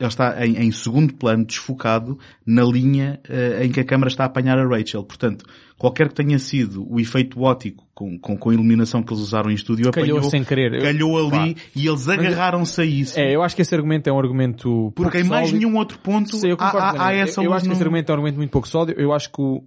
[0.00, 4.22] ele está em, em segundo plano, desfocado, na linha eh, em que a câmara está
[4.22, 5.02] a apanhar a Rachel.
[5.02, 5.44] Portanto,
[5.76, 9.50] qualquer que tenha sido o efeito óptico com, com, com a iluminação que eles usaram
[9.50, 10.74] em estúdio, Calhou apanhou, sem querer.
[10.74, 11.54] Eu- calhou ali Claro.
[11.74, 13.18] e eles agarraram-se a isso.
[13.18, 15.66] É, eu acho que esse argumento é um argumento Porque em mais sólido.
[15.66, 17.82] nenhum outro ponto Sim, eu há, concordo há, há essa Eu, eu acho que esse
[17.82, 19.00] argumento é um argumento muito pouco sólido.
[19.00, 19.64] Eu acho que o,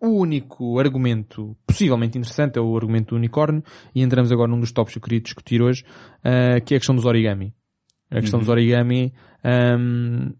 [0.00, 3.62] o único argumento possivelmente interessante é o argumento do unicórnio
[3.94, 5.84] e entramos agora num dos tópicos que eu queria discutir hoje,
[6.24, 7.52] ah, que é a questão dos origami.
[8.12, 8.44] A questão Uhum.
[8.44, 9.12] dos origami
[9.44, 10.30] ahm,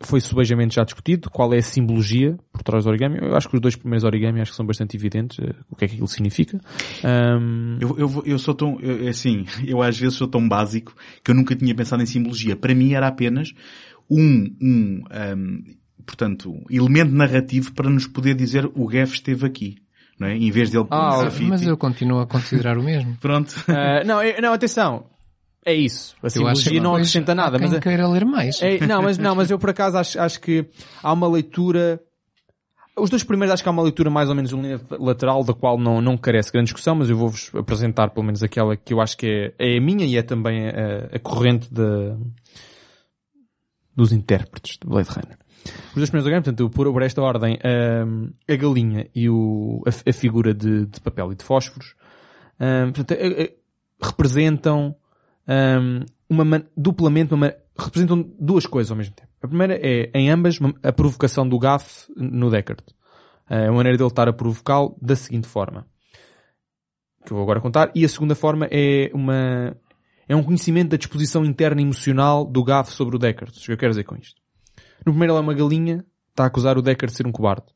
[0.00, 1.28] foi subejamente já discutido.
[1.30, 3.18] Qual é a simbologia por trás do origami?
[3.20, 5.84] Eu acho que os dois primeiros origami acho que são bastante evidentes eh, o que
[5.84, 6.60] é que aquilo significa.
[7.04, 10.94] Ahm, Eu, eu, eu sou tão, eu, é assim, eu às vezes sou tão básico
[11.24, 12.54] que eu nunca tinha pensado em simbologia.
[12.56, 13.52] Para mim era apenas
[14.10, 15.58] um, um, ahm,
[16.06, 19.76] portanto, elemento narrativo para nos poder dizer o Gaff esteve aqui.
[20.18, 20.34] Não é?
[20.36, 21.48] Em vez dele pôr Ah, um grafite.
[21.48, 23.16] Mas eu continuo a considerar o mesmo.
[23.20, 23.54] Pronto.
[23.68, 25.06] ah, não, eu- não, atenção.
[25.64, 26.16] É isso.
[26.22, 27.58] A simbologia que não acrescenta nada.
[27.58, 28.60] quem Mas a- queira ler mais.
[28.62, 30.66] É, não, mas, não, mas eu por acaso acho, acho que
[31.02, 32.00] há uma leitura.
[32.96, 36.00] Os dois primeiros acho que há uma leitura mais ou menos unilateral, da qual não,
[36.00, 39.54] não carece grande discussão, mas eu vou-vos apresentar pelo menos aquela que eu acho que
[39.58, 42.16] é, é a minha e é também a, a corrente da,
[43.94, 45.36] dos intérpretes de Blade Runner.
[45.90, 47.58] Os dois primeiros portanto, por, por esta ordem,
[48.06, 51.94] hum, a galinha e o, a, a figura de, de papel e de fósforos,
[52.60, 53.52] hum, portanto, eh, eh,
[54.00, 54.94] representam
[56.28, 59.28] uma man- duplamente uma, representam duas coisas ao mesmo tempo.
[59.42, 62.82] A primeira é, em ambas, a provocação do Gaff no Deckard.
[63.48, 65.86] É a maneira dele estar a provocá-lo da seguinte forma.
[67.24, 67.90] Que eu vou agora contar.
[67.94, 69.74] E a segunda forma é uma,
[70.28, 73.56] é um conhecimento da disposição interna emocional do Gaff sobre o Deckard.
[73.56, 74.40] O que eu quero dizer com isto?
[75.06, 77.66] No primeiro ele é uma galinha, está a acusar o Deckard de ser um cobarde.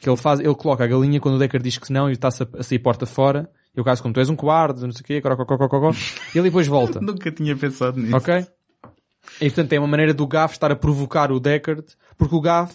[0.00, 2.42] Que ele faz, ele coloca a galinha quando o Deckard diz que não e está-se
[2.42, 3.50] a, a sair porta fora.
[3.80, 5.36] E o caso como tu és um cobarde, não sei o quê, coró,
[6.34, 7.00] ele depois volta.
[7.02, 8.14] Nunca tinha pensado nisso.
[8.14, 8.46] Ok?
[9.40, 11.84] E portanto é uma maneira do Gaff estar a provocar o Deckard,
[12.18, 12.74] porque o Gaff,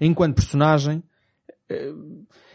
[0.00, 1.00] enquanto personagem,
[1.68, 1.92] eh,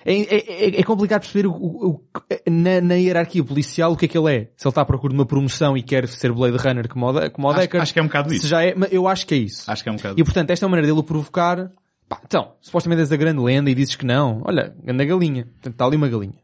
[0.04, 2.04] é, é- é- é complicado perceber o- o- o-
[2.50, 4.40] na, na hierarquia policial o que é que ele é.
[4.58, 7.32] Se ele está à procura de uma promoção e quer ser Blade Runner como o,
[7.32, 8.48] como o Acho, Deckard, acho que é um bocado isso.
[8.48, 9.70] já é, eu acho que é isso.
[9.72, 11.72] Acho que é um bocado E portanto, esta é a maneira dele o provocar.
[12.10, 14.42] Pá, então, supostamente és a grande lenda e dizes que não.
[14.46, 15.44] Olha, anda galinha.
[15.46, 16.40] Portanto, está ali uma galinha.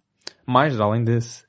[0.45, 1.43] Mais, além desse.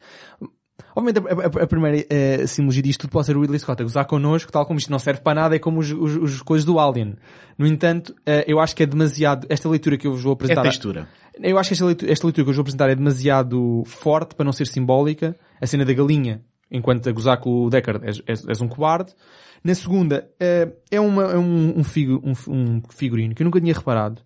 [0.96, 3.84] Obviamente, a, a- a primeira eh, simbologia disto tudo pode ser o Ridley Scott a
[3.84, 6.64] gozar connosco, tal como isto não serve para nada, é como os, os, os coisas
[6.64, 7.16] do Alien.
[7.58, 10.34] No entanto, eh, eu acho que é demasiado, esta leitura que eu vos vou É
[10.34, 11.08] apresentar, textura.
[11.42, 14.36] eu acho que esta leitura, esta leitura que eu vos vou apresentar é demasiado forte
[14.36, 15.34] para não ser simbólica.
[15.60, 19.12] A cena da galinha, enquanto a gozar com o Deckard, és, és, és um cobarde.
[19.64, 23.60] Na segunda, eh, é, uma, é um, um, figu, um, um figurino que eu nunca
[23.60, 24.22] tinha reparado,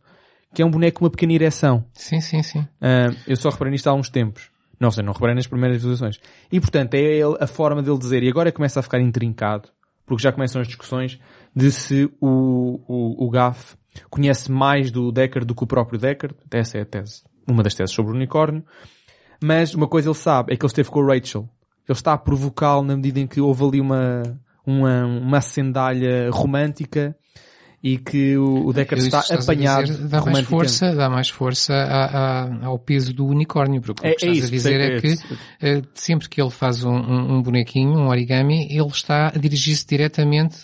[0.53, 1.85] que é um boneco com uma pequena ereção.
[1.95, 2.67] Sim, sim, sim.
[2.81, 4.51] Ah, eu só reparei nisto há uns tempos.
[4.81, 6.21] Não sei, não reparei nas primeiras visualizações.
[6.51, 9.69] E portanto, é ele, a forma dele dizer, e agora começa a ficar intrincado,
[10.07, 11.19] porque já começam as discussões
[11.55, 13.77] de se o, o, o Gaff
[14.09, 16.37] conhece mais do Deckard do que o próprio Deckard.
[16.51, 18.65] Essa é a tese, uma das teses sobre o unicórnio.
[19.43, 21.49] Mas uma coisa ele sabe, é que ele esteve com a Rachel.
[21.89, 24.23] Ele está a provocá-lo na medida em que houve ali uma,
[24.67, 27.17] uma, uma acendalha romântica
[27.83, 31.73] e que o, o Deckard Isso está apanhado dizer, dá mais força, dá mais força
[31.75, 34.81] a- a- ao peso do unicórnio, porque É- o que é estás isso, a dizer
[34.81, 35.15] é que
[35.63, 40.57] eh, sempre que ele faz um, um- bonequinho, um origami, ele está a dirigir-se diretamente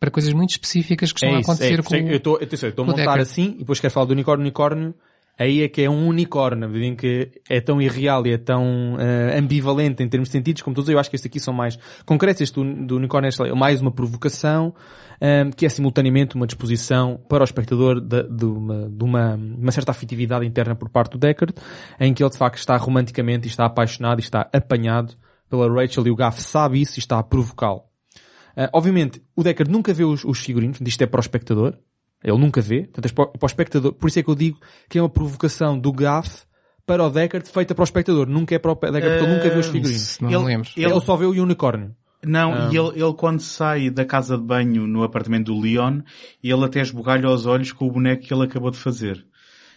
[0.00, 2.86] para coisas muito específicas que estão a acontecer é, com eu estou eu estou- a
[2.86, 3.20] montar Deckard.
[3.22, 4.94] assim e depois quero falar do unicórnio, unicórnio,
[5.38, 8.38] aí é que é um unicórnio, na medida em que é tão irreal e é
[8.38, 11.52] tão eh, ambivalente em termos de sentidos como todos, eu acho que este aqui são
[11.52, 14.74] mais concretos, este do, do unicórnio é mais uma provocação,
[15.20, 19.72] ehm, que é simultaneamente uma disposição para o espectador de, de uma, de uma, uma
[19.72, 21.54] certa afetividade interna por parte do Deckard,
[22.00, 25.14] em que ele de facto está romanticamente e está apaixonado e está apanhado
[25.48, 27.82] pela Rachel e o Gaff sabe isso e está a provocá-lo.
[28.56, 31.74] Uh, obviamente, o Deckard nunca vê os, os figurinos, isto é para o espectador.
[32.22, 32.84] Ele nunca vê.
[32.84, 33.92] Portanto, é para, para o espectador.
[33.92, 34.58] Por isso é que eu digo
[34.88, 36.44] que é uma provocação do Gaff
[36.86, 38.26] para o Deckard feita para o espectador.
[38.26, 40.02] Nunca é para o Deckard, porque ele nunca vê os figurinos.
[40.02, 40.70] Isso não Ele- lembro.
[40.76, 41.94] ele- Ele só vê o unicórnio.
[42.26, 42.70] Não, Ah.
[42.72, 46.00] e ele, ele quando sai da casa de banho no apartamento do Leon,
[46.42, 49.24] ele até esbugalha os olhos com o boneco que ele acabou de fazer.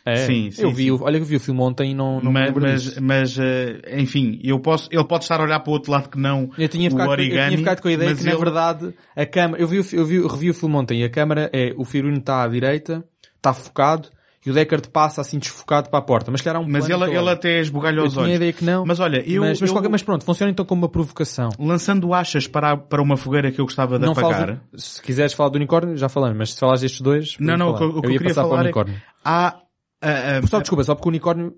[0.05, 0.25] É.
[0.25, 0.91] Sim, sim, Eu vi, sim.
[0.91, 3.81] o- olha que eu vi o filme ontem e não, não mas, mas, mas, eh,
[3.99, 6.69] enfim, eu posso, ele pode estar a olhar para o outro lado que não Eu
[6.69, 7.47] tinha, ficado, eu origami.
[7.47, 9.61] tinha ficado com a ideia que, na ele- verdade, a câmera...
[9.61, 11.73] Eu, vi, eu, vi, eu revi o filme ontem e a câmera é...
[11.75, 13.03] O figurino está à direita,
[13.35, 14.07] está focado,
[14.47, 16.31] e o Deckard passa assim desfocado para a porta.
[16.31, 18.35] Mas que era um Mas ele, ele até esbugalha Eu os tinha a olhos.
[18.37, 18.85] ideia que não.
[18.85, 21.49] Mas olha, eu, mas, mas, eu- qualquer- mas pronto, funciona então como uma provocação.
[21.59, 25.01] lançando achas para, a- para uma fogueira que eu gostava de Não apagar, falas, se
[25.01, 27.75] quiseres falar do unicórnio, já falamos, mas se falares destes dois, Não, não, falar.
[27.75, 29.01] o que eu eu ia queria passar para o falar é- unicórnio.
[29.25, 29.59] há, ah,
[30.01, 31.53] ah, Só desculpa, só porque o unicórnio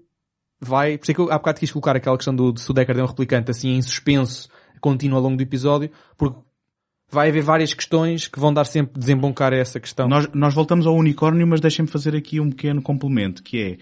[0.62, 2.70] vai, por isso é que eu há bocado quis colocar aquela questão do, de se
[2.70, 4.50] o Deckard é um replicante assim em suspenso
[4.82, 6.40] contínuo ao longo do episódio, porque
[7.12, 10.08] vai haver várias questões que vão dar sempre desemboncar a essa questão.
[10.08, 13.78] Nós, nós voltamos ao unicórnio, mas deixem-me fazer aqui um pequeno complemento, que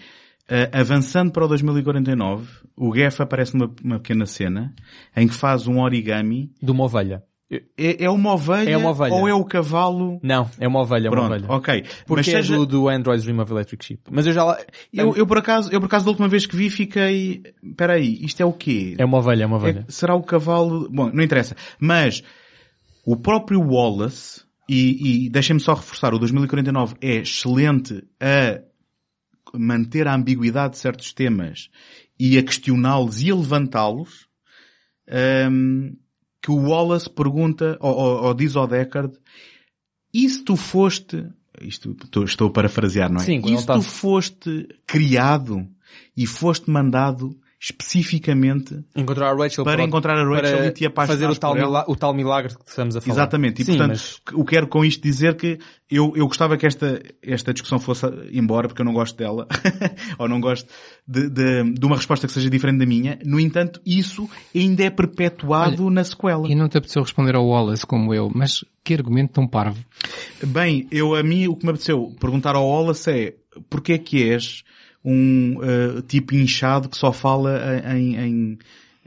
[0.48, 2.46] é, eh, avançando para o 2049,
[2.76, 4.74] o Geff aparece numa uma pequena cena,
[5.16, 6.50] em que faz um origami.
[6.62, 7.22] De uma ovelha.
[7.50, 9.14] É, é uma ovelha, É uma ovelha.
[9.14, 10.20] ou é o cavalo?
[10.22, 11.46] Não, é uma ovelha, é uma ovelha.
[11.48, 11.82] ok.
[12.06, 14.02] Porque mas é seja, do, do Android's Dream of Electric Sheep.
[14.10, 14.58] Mas eu já lá...
[14.92, 18.18] eu, eu por acaso, eu por acaso da última vez que vi fiquei, espera aí,
[18.22, 18.96] isto é o quê?
[18.98, 19.86] É uma ovelha, é uma ovelha.
[19.88, 20.90] É- será o cavalo?
[20.90, 21.56] Bom, não interessa.
[21.80, 22.22] Mas
[23.10, 28.60] o próprio Wallace, e, e deixem-me só reforçar, o 2049 é excelente a
[29.58, 31.70] manter a ambiguidade de certos temas
[32.20, 34.26] e a questioná-los e a levantá-los,
[35.50, 35.96] hum,
[36.42, 39.16] que o Wallace pergunta, ou, ou- ou diz ao Deckard,
[40.12, 41.24] e se tu foste,
[41.62, 43.24] isto estou, estou a parafrasear, não é?
[43.24, 45.66] Sim, e se tu foste criado
[46.16, 47.30] e foste mandado
[47.60, 51.52] especificamente Encontrar a Rachel para encontrar a Rachel para e te apaixonares fazer o tal,
[51.54, 51.84] por ela.
[51.88, 53.14] o tal milagre que estamos a falar.
[53.14, 53.62] Exatamente.
[53.62, 55.58] E Sim, portanto, mas- eu quero com isto dizer que
[55.90, 59.48] eu, eu gostava que esta, esta discussão fosse embora porque eu não gosto dela.
[60.18, 60.68] ou não gosto
[61.06, 63.18] de, de, de uma resposta que seja diferente da minha.
[63.24, 66.46] No entanto, isso ainda é perpetuado na sequela.
[66.48, 69.84] E não te apeteceu responder ao Wallace como eu, mas que argumento tão parvo.
[70.46, 73.34] Bem, eu a mim o que me apeteceu perguntar ao Wallace é
[73.68, 74.62] porquê é que és
[75.04, 77.58] um eh, tipo inchado que só fala
[77.96, 78.58] em, em,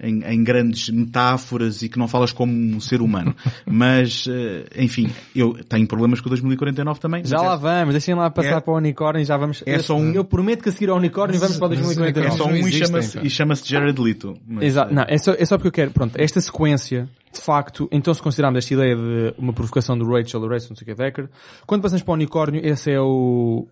[0.03, 3.35] em, em grandes metáforas e que não falas como um ser humano.
[3.68, 7.23] Mas, eh, enfim, eu tenho problemas com o 2049 também.
[7.23, 9.61] Já lá é- vamos, deixem lá passar É- para o unicórnio e já vamos...
[9.65, 11.95] É só um- Eu prometo que a seguir ao unicórnio vamos para o Mas- mas-
[11.97, 12.34] 2049.
[12.34, 13.23] É só um e chama-se, pá.
[13.26, 14.38] e chama-se Jared Leto.
[14.47, 14.93] Mas, Exato.
[14.93, 18.22] Não, é só, é só porque eu quero, pronto, esta sequência, de facto, então se
[18.23, 21.30] considerarmos esta ideia de uma provocação do Rachel, do Rachel, não sei o que, Decker,
[21.68, 23.68] quando passamos para o unicórnio, esse é o,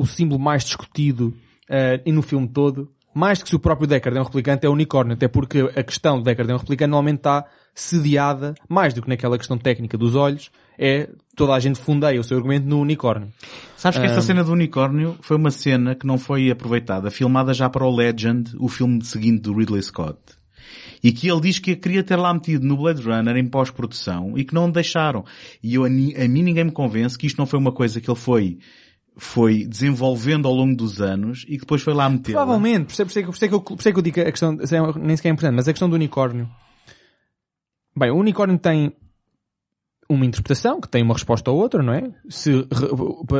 [0.00, 1.36] o símbolo mais discutido
[1.68, 4.64] eh, e no filme todo, mais do que se o próprio Deckard é um replicante,
[4.64, 7.44] é o unicórnio, até porque a questão do Deckard é um replicante normalmente está
[7.74, 12.24] sediada, mais do que naquela questão técnica dos olhos, é toda a gente fundeia o
[12.24, 13.28] seu argumento no unicórnio.
[13.76, 17.68] Sabes que esta cena do unicórnio foi uma cena que não foi aproveitada, filmada já
[17.68, 20.18] para o Legend, o filme seguinte do Ridley Scott.
[21.02, 24.44] E que ele diz que queria ter lá metido no Blade Runner em pós-produção e
[24.44, 25.24] que não deixaram.
[25.62, 28.18] E eu, a mim ninguém me convence que isto não foi uma coisa que ele
[28.18, 28.58] foi,
[29.22, 32.32] foi desenvolvendo ao longo dos anos e que depois foi lá meter.
[32.32, 33.88] Provavelmente, por isso é- por isso é que- por isso é que eu, por isso
[33.88, 35.88] é que eu digo que a questão, é- nem sequer é importante, mas a questão
[35.88, 36.48] do unicórnio.
[37.96, 38.92] Bem, o unicórnio tem
[40.08, 42.10] uma interpretação, que tem uma resposta ou outra, não é?
[42.28, 42.66] Se re-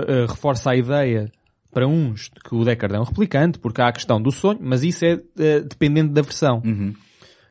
[0.07, 1.33] eh, reforça a ideia
[1.73, 4.59] para uns de que o Deckard é um replicante, porque há a questão do sonho,
[4.61, 6.61] mas isso é eh, dependente da versão.
[6.65, 6.95] Uhum.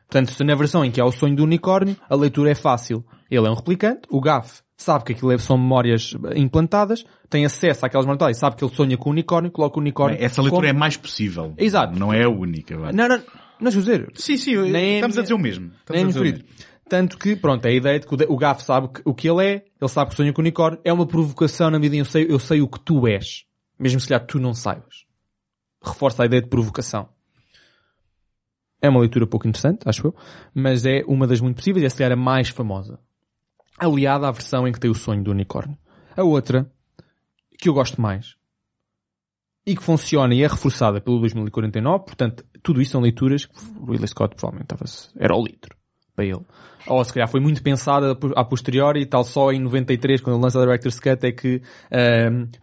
[0.06, 3.04] Portanto, se na versão em que há o sonho do unicórnio, a leitura é fácil.
[3.30, 7.84] Ele é um replicante, o Gaff sabe que aquilo é- são memórias implantadas, tem acesso
[7.84, 10.18] àquelas memórias, sabe que ele sonha com o unicórnio, coloca o unicórnio.
[10.22, 11.54] Essa leitura como- é mais possível.
[11.58, 11.98] Exato.
[11.98, 12.76] Não é a única.
[12.78, 12.92] vá.
[12.92, 13.22] Não, não,
[13.60, 14.10] não é dizer.
[14.14, 15.66] Sim, sim, Nem é estamos a dizer o mesmo.
[15.66, 16.44] Estamos Nem é a dizer o mesmo.
[16.88, 19.64] Tanto que, pronto, é a ideia de que o Gaff sabe o que ele é,
[19.80, 22.10] ele sabe que sonha com o unicórnio, é uma provocação na medida em que eu
[22.10, 23.44] sei, eu sei o que tu és.
[23.78, 25.04] Mesmo se calhar tu não saibas.
[25.84, 27.08] Reforça a ideia de provocação.
[28.82, 30.14] É uma leitura pouco interessante, acho eu,
[30.54, 32.98] mas é uma das muito possíveis e é se calhar a mais famosa.
[33.80, 35.76] Aliada à versão em que tem o sonho do unicórnio.
[36.16, 36.70] A outra,
[37.58, 38.36] que eu gosto mais,
[39.66, 43.90] e que funciona e é reforçada pelo 2049, portanto, tudo isto são leituras que o
[43.90, 44.84] Ridley Scott provavelmente estava
[45.16, 45.76] era o litro
[46.14, 46.44] para ele.
[46.86, 50.42] Ou se calhar foi muito pensada a posteriori e tal só em 93, quando ele
[50.42, 51.62] lança a Director's Cut, é que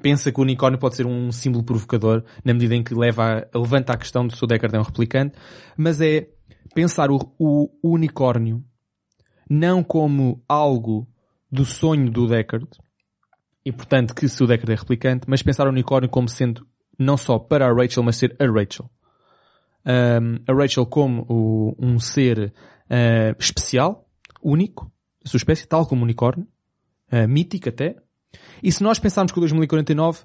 [0.02, 3.57] pensa que o unicórnio pode ser um símbolo provocador, na medida em que leva a,
[3.57, 5.35] levanta a questão de se o Deckard é um replicante,
[5.77, 6.27] mas é
[6.73, 8.64] pensar o, o, o unicórnio
[9.49, 11.07] não como algo
[11.52, 12.68] do sonho do Deckard,
[13.65, 16.65] e portanto que se o Deckard é replicante, mas pensar o unicórnio como sendo
[16.98, 18.90] não só para a Rachel, mas ser a Rachel.
[19.86, 22.53] Um, a Rachel como o- um ser
[22.90, 24.06] uh, especial,
[24.44, 24.91] único,
[25.24, 26.48] a sua espécie, tal como o unicórnio,
[27.11, 27.95] uh, mítico até.
[28.61, 30.24] E se nós pensarmos que o 2049,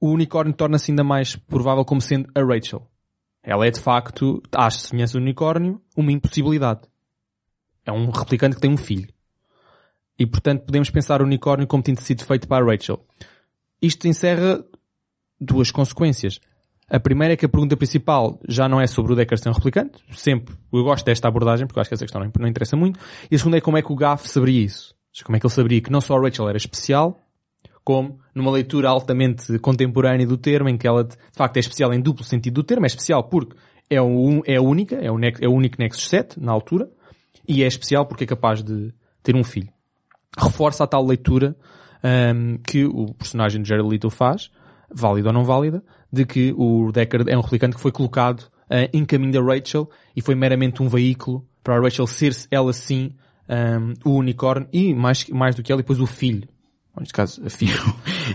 [0.00, 2.86] o unicórnio torna-se ainda mais provável como sendo a Rachel.
[3.42, 6.82] Ela é de facto, às semelhanças do unicórnio, uma impossibilidade.
[7.84, 9.08] É um replicante que tem um filho.
[10.18, 13.04] E portanto podemos pensar o unicórnio como tendo sido feito para Rachel.
[13.80, 14.64] Isto encerra
[15.40, 16.38] duas consequências.
[16.88, 19.54] A primeira é que a pergunta principal já não é sobre o Deckard ser um
[19.54, 19.98] replicante.
[20.12, 20.54] Sempre.
[20.72, 23.00] Eu gosto desta abordagem porque acho que essa questão não, interessa muito.
[23.30, 24.94] E a segunda é como é que o Gaff saberia isso.
[25.24, 27.18] Como é que ele saberia que não só a Rachel era especial,
[27.84, 32.00] como numa leitura altamente contemporânea do termo, em que ela de facto é especial em
[32.00, 32.84] duplo sentido do termo.
[32.84, 33.56] É especial porque
[33.88, 36.90] é, um, é única, é o, é o único Nexus 7 na altura,
[37.46, 38.92] e é especial porque é capaz de
[39.22, 39.68] ter um filho.
[40.38, 41.56] Reforça a tal leitura
[42.02, 44.50] ahm, que o personagem de Jared Leto faz,
[44.92, 45.82] válida ou não válida,
[46.12, 49.88] de que o Deckard é um replicante que foi colocado ah, em caminho da Rachel
[50.16, 53.14] e foi meramente um veículo para a Rachel ser ela sim
[53.48, 56.48] um, o unicórnio e mais, mais do que ela, depois o filho.
[56.98, 57.74] Neste caso, a filha.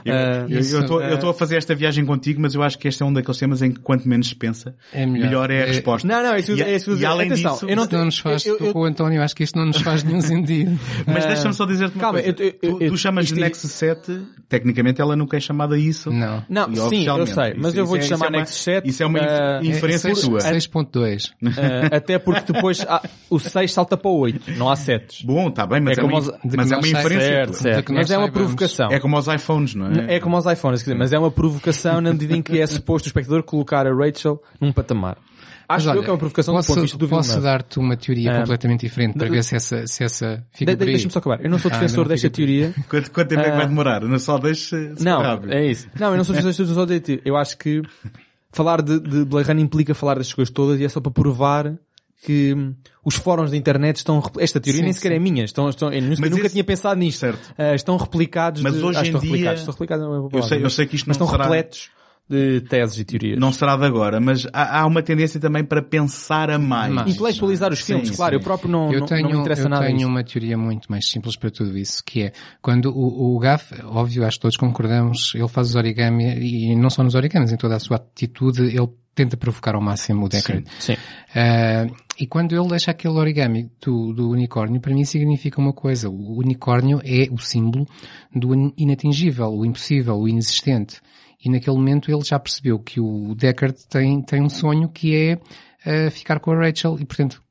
[0.08, 3.06] Ah, Eu Isso, estou a fazer esta viagem contigo, mas eu acho que este é
[3.06, 5.26] um daqueles temas em que quanto menos se pensa, É melhor.
[5.28, 6.08] melhor é a É- resposta.
[6.08, 6.98] Não, não, é isso, E- é isso.
[6.98, 9.36] e além Atenção, disso, eu não, não nos faz, eu- eu- com o António, acho
[9.36, 10.78] que isto não nos faz nenhum sentido.
[11.06, 12.36] Mas Ah, deixa-me só dizer-te uma calma, coisa.
[12.42, 16.12] eu- eu- tu, eu- tu chamas de Nexus 7, tecnicamente ela nunca é chamada isso.
[16.12, 16.44] Não.
[16.50, 18.64] Não, E sim, eu sei, mas Isso- eu vou-te é- chamar isso é uma- Nexus
[18.64, 18.90] 7.
[18.90, 20.40] Isso é uma ah, inf- inferência tua.
[20.42, 21.32] 6.2.
[21.46, 25.26] ah, até porque depois há- o 6 salta para o 8, não há 7.
[25.26, 26.20] Bom, está bem, mas É uma,
[26.56, 27.48] mas é uma inferência
[27.94, 28.47] Mas é uma.
[28.48, 28.90] Provocação.
[28.92, 30.16] É como aos iPhones, não é?
[30.16, 32.68] É como aos iPhones, quer dizer, mas é uma provocação na medida em que é
[32.68, 35.18] suposto o espectador colocar a Rachel num patamar.
[35.70, 37.78] Acho olha, eu que é uma provocação posso, do ponto de vista do Posso dar-te
[37.78, 40.86] uma teoria Ah, completamente diferente para de- ver se essa, se essa fica de-.
[40.86, 41.44] Deixa-me só acabar.
[41.44, 42.74] Eu não sou Ah, defensor não desta teoria.
[42.90, 43.56] Quanto, quanto tempo é que Ah.
[43.58, 44.02] vai demorar?
[44.02, 45.52] Não só deixa Não, rápido.
[45.52, 45.90] é isso.
[46.00, 47.22] Não, eu não sou defensor desta teoria.
[47.26, 47.82] Eu acho que
[48.54, 51.74] falar de, de Blade Runner implica falar destas coisas todas e é só para provar
[52.24, 52.74] que hum,
[53.06, 54.22] os fóruns da internet estão...
[54.40, 55.16] Esta teoria Sim, nem sequer sim.
[55.16, 55.44] é minha.
[55.46, 57.20] Estão, estão, eu nunca, Mas nunca esse- tinha pensado nisto.
[57.20, 57.54] Certo.
[57.58, 59.60] Ah, estão replicados Mas de, hoje ah, em estão dia- replicados.
[59.62, 61.90] Estão replicados não é Eu sei- eu sei que isto mas não estão será- repletos
[62.30, 63.40] de teses e teorias.
[63.40, 66.94] Não será de agora, mas há, há uma tendência também para pensar a mais.
[66.94, 67.14] Mais.
[67.16, 68.34] Intelectualizar os Sim, filmes, claro.
[68.34, 68.40] sim.
[68.42, 70.10] Eu próprio não, eu não, tenho, não me interessa eu nada tenho disso.
[70.10, 74.26] uma teoria muito mais simples para tudo isso, que é quando o, o Gaff, óbvio,
[74.26, 77.78] acho que todos concordamos, ele faz os origami e não só nos origamis, em toda
[77.78, 80.64] a sua atitude, ele tenta provocar ao máximo o Deckard.
[80.80, 80.96] Sim.
[81.36, 81.88] Ah,
[82.20, 86.08] e quando ele deixa aquele origami do, do unicórnio, para mim significa uma coisa.
[86.10, 87.86] O unicórnio é o símbolo
[88.34, 91.02] do in- inatingível, o impossível, o inexistente.
[91.44, 95.40] E naquele momento ele já percebeu que o Deckard tem, tem um sonho que é
[95.86, 97.42] ah, ficar com a Rachel e, portanto,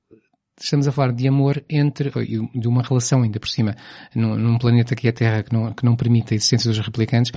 [0.58, 2.10] estamos a falar de amor entre,
[2.54, 3.76] de uma relação ainda por cima,
[4.14, 6.78] num, num planeta que é a Terra, que não, que não permite a existência dos
[6.80, 7.30] replicantes,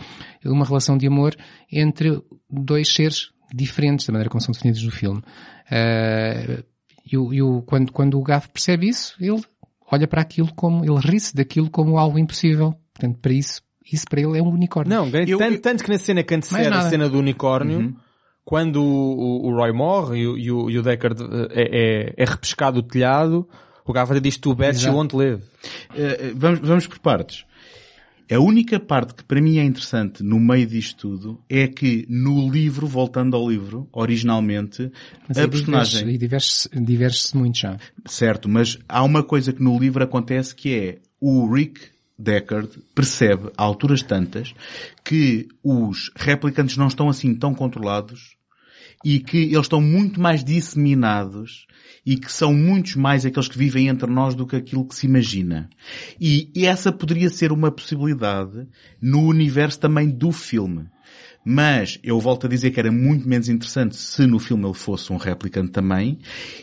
[0.46, 1.36] uma relação de amor
[1.70, 5.22] entre dois seres diferentes, da maneira como são definidos no filme.
[5.72, 6.64] Ah,
[7.12, 9.42] e o, e o- quando, quando o Gaff percebe isso, ele
[9.92, 12.76] olha para aquilo como, ele ri-se daquilo como algo impossível.
[12.94, 13.62] Portanto, para isso,
[13.92, 14.96] isso para ele é um unicórnio.
[14.96, 16.84] Não, Eu- tanto, eu- tanto que na cena que antecede a.
[16.84, 16.90] Uhum.
[16.90, 17.96] cena do unicórnio,
[18.46, 22.14] quando o, o- o Roy morre e, o- e o, e o Deckard eh, é,
[22.20, 23.48] é, é repescado do telhado,
[23.86, 25.42] o Gavard diz tu bet you won't live.
[25.96, 27.46] Eh, vamos, vamos por partes.
[28.32, 32.52] A única parte que para mim é interessante no meio disto tudo é que no
[32.52, 34.92] livro, voltando ao livro, originalmente,
[35.28, 36.02] Mas a personagem...
[36.02, 37.78] diverge- E diverge-se diverge-se muito já.
[38.06, 41.82] Certo, mas há uma coisa que no livro acontece que é o Rick
[42.18, 44.54] Deckard percebe a alturas tantas
[45.04, 48.36] que os replicantes não estão assim tão controlados
[49.04, 51.66] e que eles estão muito mais disseminados
[52.06, 55.06] e que são muitos mais aqueles que vivem entre nós do que aquilo que se
[55.06, 55.70] imagina.
[56.20, 58.68] E essa poderia ser uma possibilidade
[59.02, 60.88] no universo também do filme.
[61.44, 65.12] Mas eu volto a dizer que era muito menos interessante se no filme ele fosse
[65.12, 66.20] um replicante também.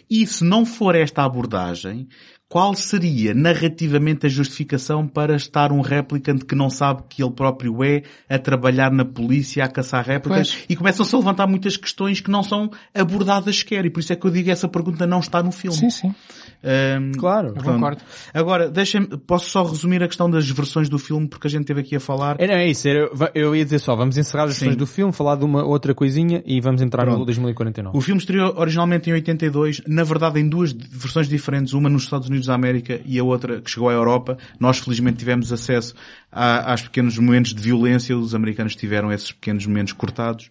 [0.08, 2.06] E se não for esta abordagem,
[2.48, 7.82] qual seria narrativamente a justificação para estar um replicante que não sabe que ele próprio
[7.82, 10.52] é a trabalhar na polícia, a caçar réplicas?
[10.54, 10.64] Pois.
[10.68, 13.84] E começam-se a levantar muitas questões que não são abordadas sequer.
[13.84, 15.76] E por isso é que eu digo que essa pergunta não está no filme.
[15.76, 16.14] Sim, sim.
[16.62, 17.52] Ahm, Claro.
[17.52, 17.64] pronto.
[17.64, 18.02] concordo.
[18.32, 21.80] Agora, deixem posso só resumir a questão das versões do filme porque a gente teve
[21.80, 22.36] aqui a falar.
[22.40, 22.86] É, não, é isso.
[22.88, 24.78] era- eu ia dizer só, vamos encerrar as questões Sim.
[24.78, 27.26] do filme, falar de uma outra coisinha e vamos entrar no Pronto.
[27.26, 27.96] 2049.
[27.96, 32.28] O filme estreou originalmente em 82, na verdade em duas versões diferentes, uma nos Estados
[32.28, 34.36] Unidos da América e a outra que chegou à Europa.
[34.60, 35.94] Nós felizmente tivemos acesso
[36.30, 40.50] a, aos pequenos momentos de violência, os americanos tiveram esses pequenos momentos cortados.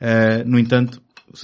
[0.00, 1.00] Uh, no entanto,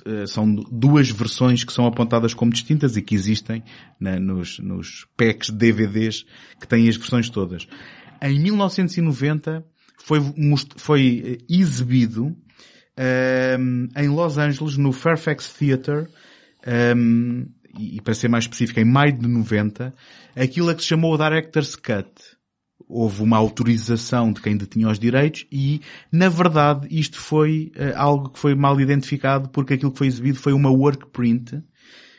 [0.07, 3.63] uh, são duas versões que são apontadas como distintas e que existem
[4.01, 6.25] na- nos, nos packs DVDs
[6.61, 7.69] que têm as versões todas.
[8.21, 9.63] Em 1990
[10.03, 10.21] foi,
[10.77, 12.37] foi exibido
[13.59, 16.07] um, em Los Angeles, no Fairfax Theatre,
[16.97, 17.47] um,
[17.78, 19.94] e, para ser mais específico, em maio de 90,
[20.35, 22.11] aquilo a que se chamou o Director's Cut.
[22.89, 25.81] Houve uma autorização de quem detinha os direitos e,
[26.12, 30.39] na verdade, isto foi eh, algo que foi mal identificado porque aquilo que foi exibido
[30.39, 31.61] foi uma work print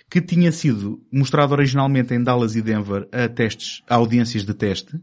[0.10, 5.00] que tinha sido mostrado originalmente em Dallas e Denver a testes, a audiências de teste,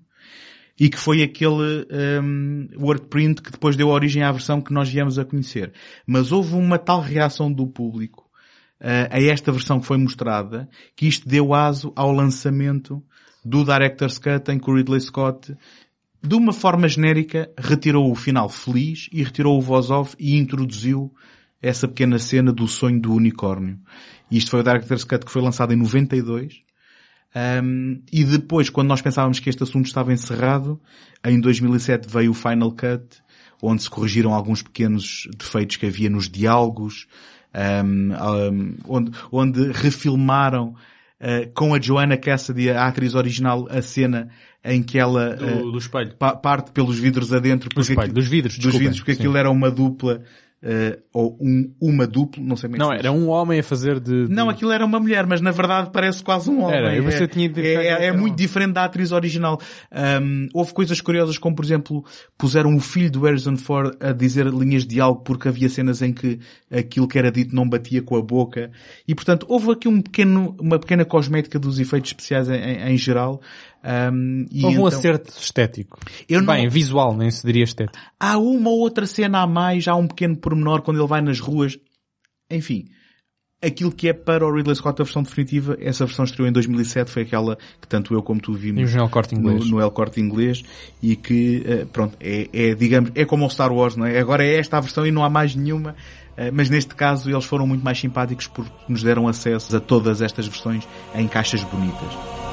[0.79, 1.87] e que foi aquele
[2.23, 5.73] um, work print que depois deu origem à versão que nós viemos a conhecer.
[6.07, 8.24] Mas houve uma tal reação do público uh,
[8.81, 13.03] a esta versão que foi mostrada que isto deu aso ao lançamento
[13.45, 15.57] do Director's Cut em que o Ridley Scott
[16.23, 21.13] de uma forma genérica retirou o final feliz e retirou o voz off e introduziu
[21.63, 23.79] essa pequena cena do sonho do unicórnio.
[24.31, 26.65] Isto foi o Director's Cut que foi lançado em 92
[27.35, 30.81] um, e depois, quando nós pensávamos que este assunto estava encerrado,
[31.25, 33.23] em 2007 veio o Final Cut,
[33.61, 37.07] onde se corrigiram alguns pequenos defeitos que havia nos diálogos,
[37.55, 40.75] um, onde, onde refilmaram
[41.21, 44.29] eh, com a Joanna Cassidy, a atriz original, a cena
[44.65, 46.15] em que ela Do, do espelho.
[46.17, 47.69] pa- parte pelos vidros adentro.
[47.69, 49.21] Do porque espelho, aquilo- dos vidros, dos vidros, porque Sim.
[49.21, 50.23] aquilo era uma dupla,
[50.67, 54.01] eh, ou um, uma dupla, não sei como é Não, era um homem a fazer
[54.01, 54.27] de...
[54.27, 56.75] de- Não, aquilo era uma mulher, mas na verdade parece quase um homem.
[56.77, 59.61] Era, eu é, tinha é, é- é um- muito diferente da atriz original.
[60.23, 62.03] Um, houve coisas curiosas como, por exemplo,
[62.39, 66.13] puseram o filho do Harrison Ford a dizer linhas de diálogo porque havia cenas em
[66.15, 66.39] que
[66.71, 68.71] aquilo que era dito não batia com a boca.
[69.07, 72.97] E, portanto, houve aqui um pequeno, uma pequena cosmética dos efeitos especiais em, em- em
[72.97, 73.41] geral.
[73.85, 75.99] Um, Houve um então- acerto estético.
[76.29, 77.99] Eu não- Bem, visual, nem se diria estético.
[78.19, 81.39] Há uma ou outra cena a mais, há um pequeno pormenor quando ele vai nas
[81.39, 81.79] ruas.
[82.51, 82.87] Enfim,
[83.63, 87.11] aquilo que é para o Ridley Scott a versão definitiva, essa versão estreou em 2007,
[87.11, 89.65] foi aquela que tanto eu como tu vimos E o Jornal Corte Inglês.
[89.65, 90.63] no, no El Corte Inglês
[91.03, 94.19] e que, eh, pronto, é, é, digamos, é como o Star Wars, não é?
[94.19, 95.95] Agora é esta a versão e não há mais nenhuma,
[96.37, 100.21] eh, mas neste caso eles foram muito mais simpáticos porque nos deram acesso a todas
[100.23, 102.44] estas versões em caixas bonitas.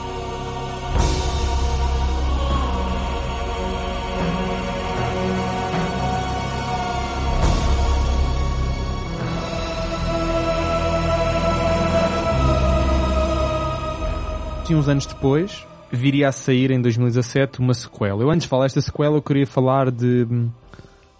[14.72, 18.24] E uns anos depois, viria a sair em 2017 uma sequela.
[18.24, 20.50] Eu antes de falar desta sequela, eu queria falar de hum,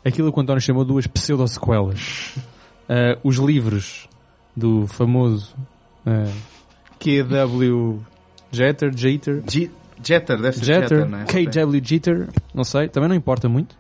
[0.06, 2.34] aquilo que o António chamou duas pseudo-sequelas.
[2.88, 4.08] Ah, os livros
[4.56, 5.54] do famoso
[6.06, 6.32] ah,
[6.98, 8.00] KW
[8.54, 9.70] Jeter, Jeter, G-
[10.02, 11.26] Jeter, deve ser Jeter, Jeter, não é?
[11.26, 13.76] KW Jeter, não sei, também não importa muito.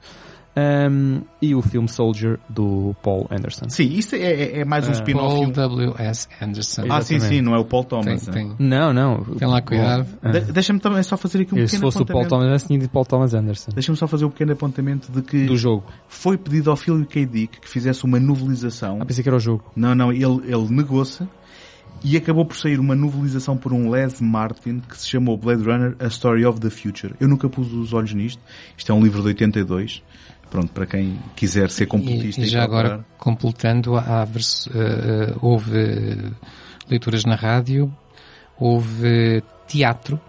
[0.53, 3.69] Um, e o filme Soldier do Paul Anderson.
[3.69, 5.35] Sim, isso é, é- é mais um Ah, spin-off.
[5.35, 6.27] Paul W.S.
[6.41, 6.81] Anderson.
[6.89, 7.23] Ah, sim, Exatamente.
[7.37, 8.27] sim, não é o Paul tem, Thomas.
[8.27, 8.33] né?
[8.33, 9.23] tem, Não, não.
[9.23, 10.05] tem lá cuidado.
[10.21, 10.29] Ah.
[10.29, 12.29] De- Deixa-me também só fazer aqui um se pequeno fosse o Paul apontamento.
[12.29, 13.71] Thomas Anderson, tinha dito Paul Thomas Anderson.
[13.73, 15.85] Deixa-me só fazer um pequeno apontamento de que Do jogo.
[16.09, 17.25] foi pedido ao Philip K.
[17.25, 18.99] Dick que fizesse uma novelização.
[19.01, 19.63] Ah, pensei que era o jogo.
[19.73, 21.25] Não, não, ele, ele negou-se
[22.03, 25.95] e acabou por sair uma novelização por um Les Martin que se chamou Blade Runner
[25.99, 27.13] A Story of the Future.
[27.21, 28.41] Eu nunca pus os olhos nisto.
[28.77, 30.03] Isto é um livro de 82.
[30.51, 32.85] Pronto, para quem quiser ser completista e e, já procurar.
[32.85, 36.31] agora, completando, há vers- eh, eh, houve eh,
[36.89, 37.91] leituras na rádio,
[38.59, 40.19] houve teatro,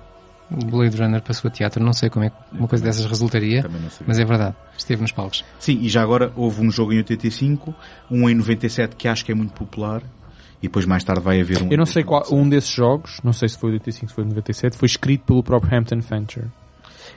[0.50, 3.64] o Blade Runner passou a teatro, não sei como é que uma coisa dessas resultaria,
[4.06, 5.44] mas é verdade, esteve nos palcos.
[5.58, 7.74] Sim, e já agora houve um jogo em 85,
[8.10, 10.02] um em 97 que acho que é muito popular
[10.62, 11.68] e depois mais tarde vai haver um.
[11.70, 14.24] Eu não sei qual, um desses jogos, não sei se foi o 85, se foi
[14.24, 16.44] o 97, foi escrito pelo próprio Hampton Fancher.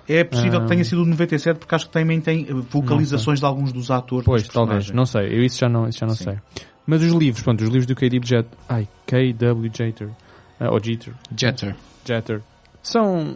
[0.07, 0.69] É possível que Ah.
[0.69, 4.25] tenha sido o 97 porque acho que também tem vocalizações de alguns dos atores.
[4.25, 6.25] Pois, dos talvez, não sei, eu isso já não, isso já não Sim.
[6.25, 6.37] sei.
[6.85, 10.09] Mas os livros, pronto, os livros do KW Jet, ai, KW Jeter,
[10.59, 11.75] ah, ou Jeter, Jeter.
[12.05, 12.41] Jeter,
[12.83, 13.35] são...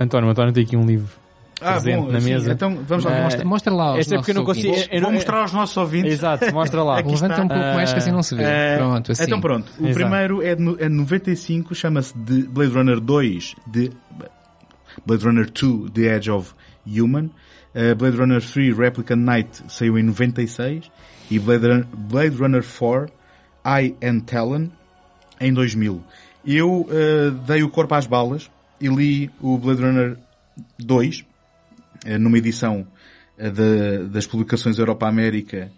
[0.00, 1.08] António, António tem aqui um livro.
[1.60, 2.52] Ah, presente bom, na sim, mesa.
[2.54, 3.44] Então vamos lá Eh, mostrar.
[3.44, 6.14] Mostra lá Esta é porque eu não consigo- eu não- Vou mostrar aos nossos ouvintes.
[6.14, 6.96] Exato, mostra lá.
[6.96, 7.42] Levanta está.
[7.44, 8.42] um pouco mais que assim não se vê.
[8.42, 9.22] Eh, Pronto, assim.
[9.22, 9.94] Então pronto, o Exato.
[9.94, 13.92] primeiro é de, no- é de 95, chama-se de Blade Runner 2, de
[15.06, 16.54] Blade Runner 2, The Edge of
[16.86, 17.30] Human.
[17.74, 20.90] Uh, Blade Runner 3, Replicant Night, saiu em 96.
[21.30, 23.10] E Blade, Run- Blade Runner 4,
[23.64, 24.68] Eye and Talon,
[25.40, 26.02] em 2000.
[26.44, 28.50] Eu uh, dei o corpo às balas
[28.80, 30.16] e li o Blade Runner
[30.78, 31.24] 2,
[32.04, 32.86] eh, numa edição
[33.38, 35.70] da- das publicações Europa-América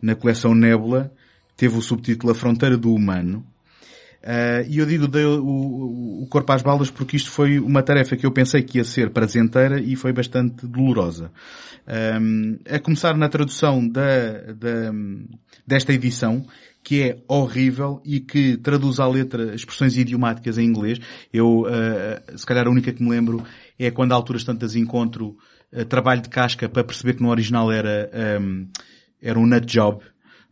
[0.00, 1.12] na coleção Nebula,
[1.56, 3.44] teve o subtítulo A Fronteira do Humano.
[4.22, 5.42] Eh, e eu digo dei o,
[6.22, 9.10] o- corpo às balas porque isto foi uma tarefa que eu pensei que ia ser
[9.10, 11.30] prazenteira e foi bastante dolorosa.
[11.86, 14.92] Ahm, a começar na tradução da, da-
[15.66, 16.46] desta edição,
[16.84, 20.98] que é horrível e que traduz à letra expressões idiomáticas em inglês.
[21.32, 23.42] Eu, eh, se calhar a única que me lembro
[23.78, 25.36] é quando a alturas tantas encontro
[25.72, 28.66] eh, trabalho de casca para perceber que no original era, ahm,
[29.20, 30.00] era um nut job.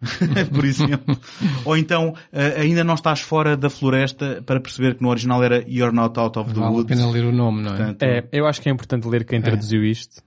[0.54, 1.18] por exemplo.
[1.64, 5.62] Ou então, eh, ainda não estás fora da floresta para perceber que no original era
[5.68, 6.96] You're not out of the Vale a woods.
[6.96, 7.76] pena ler o nome, não é?
[7.76, 10.22] Portanto, É, eu acho que é importante ler quem traduziu isto.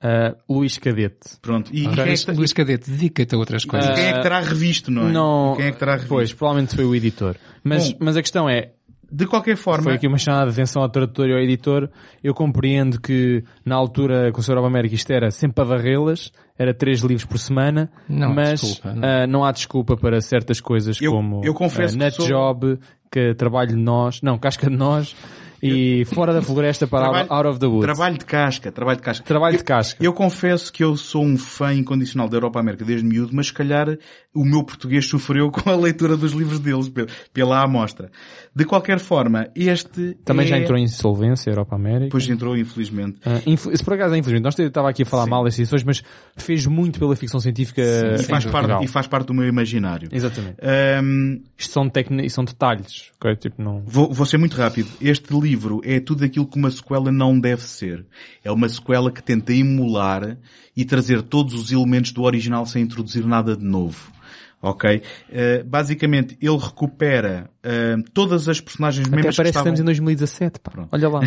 [0.00, 1.38] Ah, Luís Cadete.
[1.42, 1.70] Pronto.
[1.74, 3.94] E, Ah, quem é Luís, que, Luís Cadete, dedica-te a outras coisas.
[3.94, 5.12] quem é que terá revisto, não é?
[5.12, 6.08] Não, Quem é que terá revisto?
[6.08, 7.34] Pois, provavelmente foi o editor.
[7.64, 8.70] Mas, Bom, mas a questão é,
[9.10, 11.88] De qualquer forma, foi aqui uma chamada de atenção ao tradutor e ao editor.
[12.22, 14.50] Eu compreendo que na altura com o Sr.
[14.52, 18.92] Europa América isto era sempre a varrê-las, era três livros por semana, Não mas desculpa,
[18.94, 19.08] não.
[19.08, 22.26] ah, não há desculpa para certas coisas Eu- como eu confesso ah, que Nut sou-
[22.26, 22.78] Job,
[23.10, 25.14] que trabalho de nós, não, casca de nós,
[25.62, 27.82] e fora da floresta para Trabalho- out, out of the woods.
[27.84, 29.24] trabalho de casca, trabalho de casca.
[29.24, 30.04] Trabalho Eu- de casca.
[30.04, 33.52] Eu confesso que eu sou um fã incondicional da Europa América desde miúdo, mas se
[33.52, 33.98] calhar
[34.40, 38.10] o meu português sofreu com a leitura dos livros deles, pe- pela amostra.
[38.54, 42.04] De qualquer forma, este Também já é- entrou em insolvência, Europa América.
[42.06, 43.18] Depois entrou, infelizmente.
[43.24, 45.30] Ah, infel- se por acaso é infelizmente, nós estava aqui a falar Sim.
[45.30, 46.02] mal das edições, mas
[46.36, 50.08] fez muito pela ficção científica e, em faz parte, e faz parte do meu imaginário.
[50.12, 50.56] Exatamente.
[50.62, 52.28] Ahm, Isto são, tecni...
[52.30, 53.10] são detalhes.
[53.20, 53.36] ok?
[53.36, 53.82] Tipo, não...
[53.86, 54.88] Vou, vou ser muito rápido.
[55.00, 58.04] Este livro é tudo aquilo que uma sequela não deve ser.
[58.44, 60.36] É uma sequela que tenta emular
[60.76, 64.12] e trazer todos os elementos do original sem introduzir nada de novo.
[64.60, 65.02] Ok?
[65.30, 69.92] Eh, basicamente, ele recupera eh, todas as personagens Até mesmas parece que que estamos em
[69.92, 70.06] estavam...
[70.14, 70.88] 2017, pá.
[70.90, 71.20] Olha lá.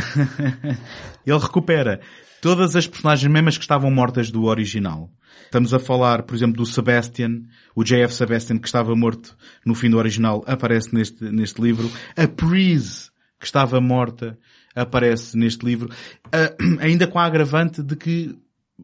[1.25, 2.01] Ele recupera
[2.41, 5.09] todas as personagens mesmas que estavam mortas do original.
[5.45, 7.43] Estamos a falar, por exemplo, do Sebastian,
[7.75, 11.89] o JF Sebastian que estava morto no fim do original, aparece neste, neste livro.
[12.17, 14.37] A Prise, que estava morta,
[14.75, 15.89] aparece neste livro.
[16.31, 18.35] Ah, ainda com a agravante de que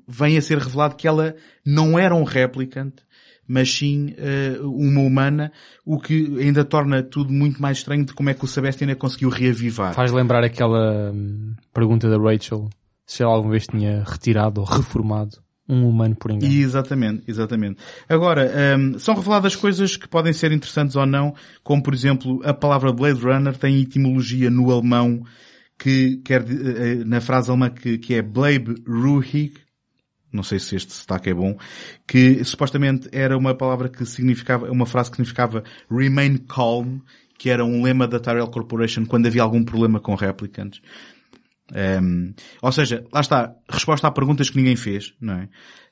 [0.08, 2.94] vem a ser revelado que ela não era um replicant,
[3.48, 5.52] mas sim eh, uma humana,
[5.86, 8.96] o que ainda torna tudo muito mais estranho de como é que o Sebastian a
[8.96, 9.94] conseguiu reavivar.
[9.94, 12.70] Faz lembrar aquela hum, pergunta da Rachel
[13.06, 15.38] se ela alguma vez tinha retirado ou reformado
[15.70, 16.52] um humano por engano.
[16.54, 17.78] Exatamente, exatamente.
[18.08, 21.34] Agora, hum, são reveladas coisas que podem ser interessantes ou não,
[21.64, 25.24] como por exemplo, a palavra Blade Runner tem etimologia no alemão
[25.78, 29.54] que quer, eh, eh, na frase alemã que, que é Bleib ruhig,
[30.32, 31.58] não sei se este sotaque é bom,
[32.08, 37.00] que supostamente era uma palavra que significava, uma frase que significava remain calm,
[37.38, 40.82] que era um lema da Tyrell Corporation quando havia algum problema com replicants.
[42.02, 45.50] Um, ou seja, lá está, resposta a perguntas que ninguém fez, não é?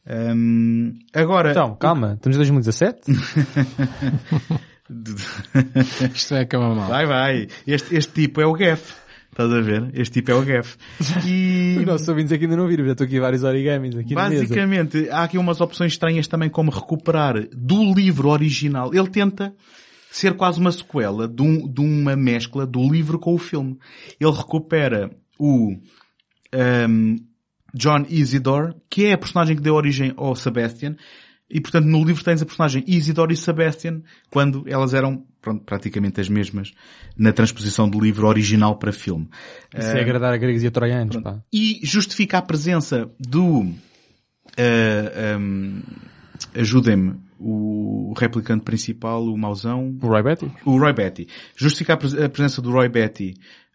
[0.07, 3.12] Um, agora, Então, calma, estamos em 2017?
[6.14, 6.90] Isto vai acabar mal.
[6.90, 7.48] vai, vai.
[7.66, 9.05] Este, este tipo é o Gaff.
[9.38, 9.91] Estás a ver?
[9.94, 10.78] Este tipo é o Gaff.
[11.28, 14.14] E Os nossos ouvintes aqui ainda não viram, já estou aqui vários origamis aqui
[14.45, 18.94] basicamente há aqui umas opções estranhas também como recuperar do livro original.
[18.94, 19.53] Ele tenta
[20.10, 23.78] ser quase uma sequela de, um- de uma mescla do livro com o filme.
[24.22, 25.76] Ele recupera o
[26.53, 27.16] um,
[27.74, 30.95] John Isidore, que é a personagem que deu origem ao Sebastian,
[31.49, 36.19] e portanto no livro tens a personagem Isidore e Sebastian, quando elas eram pronto, praticamente
[36.19, 36.73] as mesmas
[37.17, 39.30] na transposição do livro original para filme.
[39.77, 41.39] Isso é agradar a gregos e a troianos, pá.
[41.53, 43.65] E justifica a presença do
[44.57, 45.81] eh, um,
[46.53, 50.51] ajudem-me, o replicante principal, o mauzão, O Roy Betty?
[50.65, 51.27] o Roy Betty.
[51.55, 53.34] Justifica a, pres- a presença do Roy Betty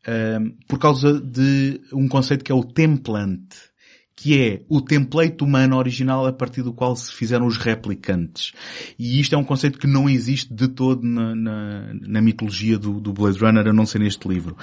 [0.08, 3.69] um, por causa de um conceito que é o templante,
[4.20, 8.52] que é o template humano original a partir do qual se fizeram os replicantes.
[8.98, 13.00] E isto é um conceito que não existe de todo na, na, na mitologia do,
[13.00, 14.54] do Blade Runner, a não ser neste livro.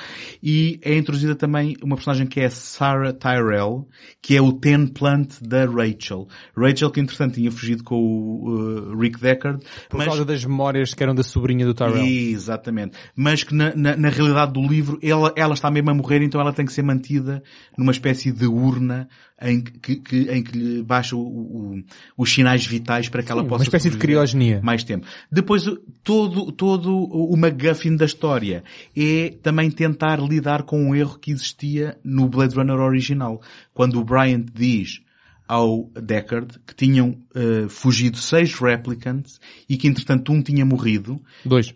[0.44, 3.88] E é introduzida também uma personagem que é Sarah Tyrell,
[4.22, 6.28] que é o template da Rachel.
[6.56, 10.94] Rachel que entretanto tinha fugido com o uh, Rick Deckard, Por mas causa das memórias
[10.94, 12.06] que eram da sobrinha do Tyrell.
[12.06, 12.96] Exatamente.
[13.16, 16.40] Mas que na, na, na realidade do livro ela, ela está mesmo a morrer, então
[16.40, 17.42] ela tem que ser mantida
[17.76, 19.10] numa espécie de urna
[19.42, 21.84] em que, que- em que lhe baixa o- o-
[22.18, 24.60] os sinais vitais para que ela Sim, possa uma espécie de criogenia.
[24.64, 25.06] mais tempo.
[25.32, 25.64] Depois,
[26.04, 28.64] todo, todo o MacGuffin da história
[28.96, 33.42] é também tentar lidar com um erro que existia no Blade Runner original.
[33.74, 35.02] Quando o Bryant diz
[35.48, 39.40] ao Deckard que tinham eh, fugido seis replicants
[39.70, 41.74] e que entretanto um tinha morrido, Dois.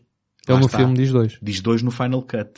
[0.47, 0.79] Ele no está.
[0.79, 1.38] filme diz dois.
[1.41, 2.49] diz dois no Final Cut.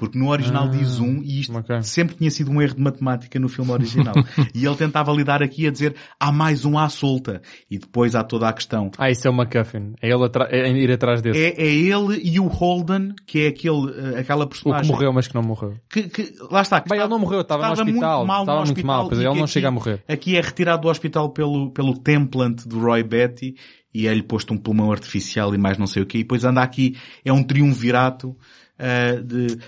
[0.00, 1.82] Porque no original Ah, diz um e isto ok.
[1.82, 4.14] sempre tinha sido um erro de matemática no filme original.
[4.54, 7.42] e ele tentava lidar aqui a dizer há mais um à solta.
[7.70, 8.90] E depois há toda a questão.
[8.96, 9.92] Ah, isso é o McCuffin.
[10.00, 11.38] É ele é ir atrás desse.
[11.38, 14.90] É, é ele e o Holden, que é aquele, eh, aquela O que personagem.
[14.90, 15.76] morreu, mas que não morreu.
[15.90, 16.80] Que, que- lá está.
[16.80, 17.92] que Bem, ele estava- não morreu, estava no hospital.
[17.92, 20.02] Muito mal Estava no muito hospital mal, pois ele não aqui- chega a morrer.
[20.08, 23.54] Aqui é retirado do hospital pelo, pelo template do Roy Betty
[23.92, 26.16] e é-lhe posto um pulmão artificial e mais não sei o quê.
[26.18, 28.34] E depois anda aqui, é um triunvirato
[28.78, 29.58] ah, de...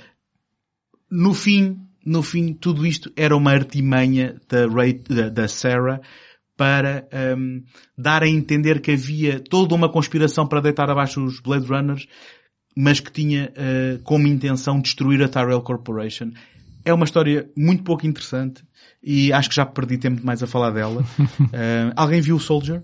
[1.15, 1.77] No fim,
[2.07, 6.01] no fim, tudo isto era uma artimanha da, Ray, da, da Sarah
[6.57, 7.61] para ahm,
[7.99, 12.07] dar a entender que havia toda uma conspiração para deitar abaixo os Blade Runners,
[12.75, 16.31] mas que tinha ah, como intenção destruir a Tyrell Corporation.
[16.83, 18.65] É uma história muito pouco interessante
[19.03, 21.05] e acho que já perdi tempo demais a falar dela.
[21.53, 22.83] Ah, alguém viu o Soldier?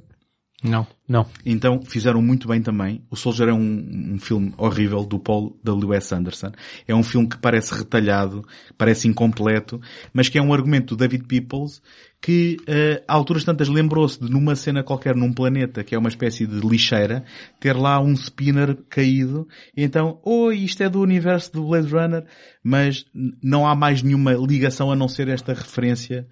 [0.62, 0.86] Não.
[1.08, 1.24] Não.
[1.46, 3.02] Então fizeram muito bem também.
[3.10, 6.14] O Soldier é um, um filme horrível do Paul W.S.
[6.14, 6.50] Anderson.
[6.86, 8.44] É um filme que parece retalhado,
[8.76, 9.80] parece incompleto,
[10.12, 11.80] mas que é um argumento do David Peoples
[12.20, 16.08] que eh, a alturas tantas lembrou-se de numa cena qualquer num planeta que é uma
[16.08, 17.24] espécie de lixeira,
[17.60, 22.24] ter lá um spinner caído, e então, oi, isto é do universo do Blade Runner,
[22.62, 23.06] mas
[23.40, 26.26] não há mais nenhuma ligação a não ser esta referência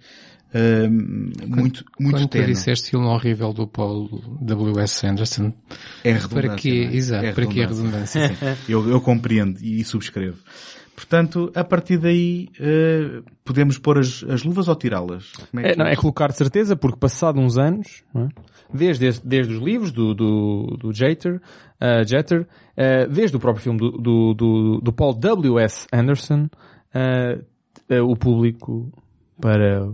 [0.89, 2.47] hum, muito, muito Quando tu tenue.
[2.47, 4.09] disseste filme horrível do Paul
[4.41, 5.05] W.S.
[5.05, 5.53] Anderson,
[6.03, 6.41] É redundância.
[6.41, 6.95] para que, é?
[6.95, 8.57] exato, É para que a redundância.
[8.67, 10.37] Eu, eu compreendo e subscrevo.
[10.95, 15.31] Portanto, a partir daí, eh, podemos pôr as, as luvas ou tirá-las?
[15.55, 18.29] É, que- não, é colocar de certeza, porque passado uns anos, não é?
[18.73, 22.41] desde, esse- desde os livros do, do, do Jeter, uh, Jeter
[22.75, 25.85] uh, desde o próprio filme do, do, do, do Paul W.S.
[25.93, 26.49] Anderson,
[26.95, 27.43] uh,
[27.93, 28.91] uh, o público,
[29.39, 29.87] para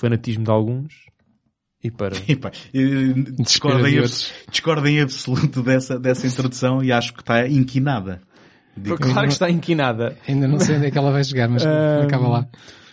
[0.00, 0.94] fanatismo de alguns,
[1.82, 2.16] e para...
[2.16, 4.02] Eh, discordo, em
[4.50, 8.20] discordo absoluto dessa, dessa introdução e acho que está inquinada.
[8.76, 10.16] Digo, Claro que está inquinada.
[10.26, 12.48] Ainda não sei onde é que ela vai chegar, mas acaba lá.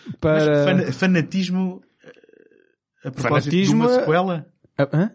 [0.06, 0.64] mas Para...
[0.64, 4.46] fan- fanatismo eh, a propósito Fanatismo de uma sequela?
[4.76, 5.10] Ah, hã?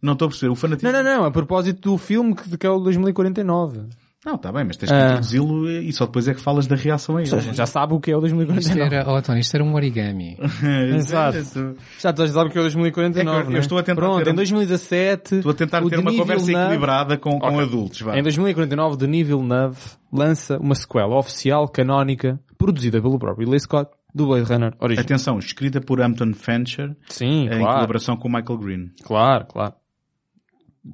[0.00, 0.52] Não estou a perceber.
[0.52, 0.92] O fanatismo...
[0.92, 3.88] Não, não, não, a propósito do filme que, que é o 2049.
[4.24, 5.06] Não, está bem, mas tens que Ah.
[5.06, 7.30] introduzi-lo e só depois é que falas da reação a ele.
[7.52, 8.94] Já sabe o que é o Isto 2049.
[8.94, 10.36] era, oh, Tony, isto era um origami.
[10.94, 11.76] Exato.
[11.98, 13.58] Já todos sabem que é o 2049, É que eu- eu né?
[13.58, 15.34] estou a tentar Pronto, ter um- em 2017...
[15.36, 17.60] Estou a tentar o ter uma conversa Villeneuve- equilibrada com, com Ok.
[17.62, 18.00] adultos.
[18.00, 18.16] Vá.
[18.16, 19.78] Em 2049, Denis Villeneuve
[20.12, 25.04] lança uma sequela oficial, canónica, produzida pelo próprio Ridley Scott, do Blade Runner original.
[25.04, 28.90] Atenção, escrita por Hampton Fancher Sim, em claro, colaboração com Michael Green.
[29.02, 29.72] claro, claro.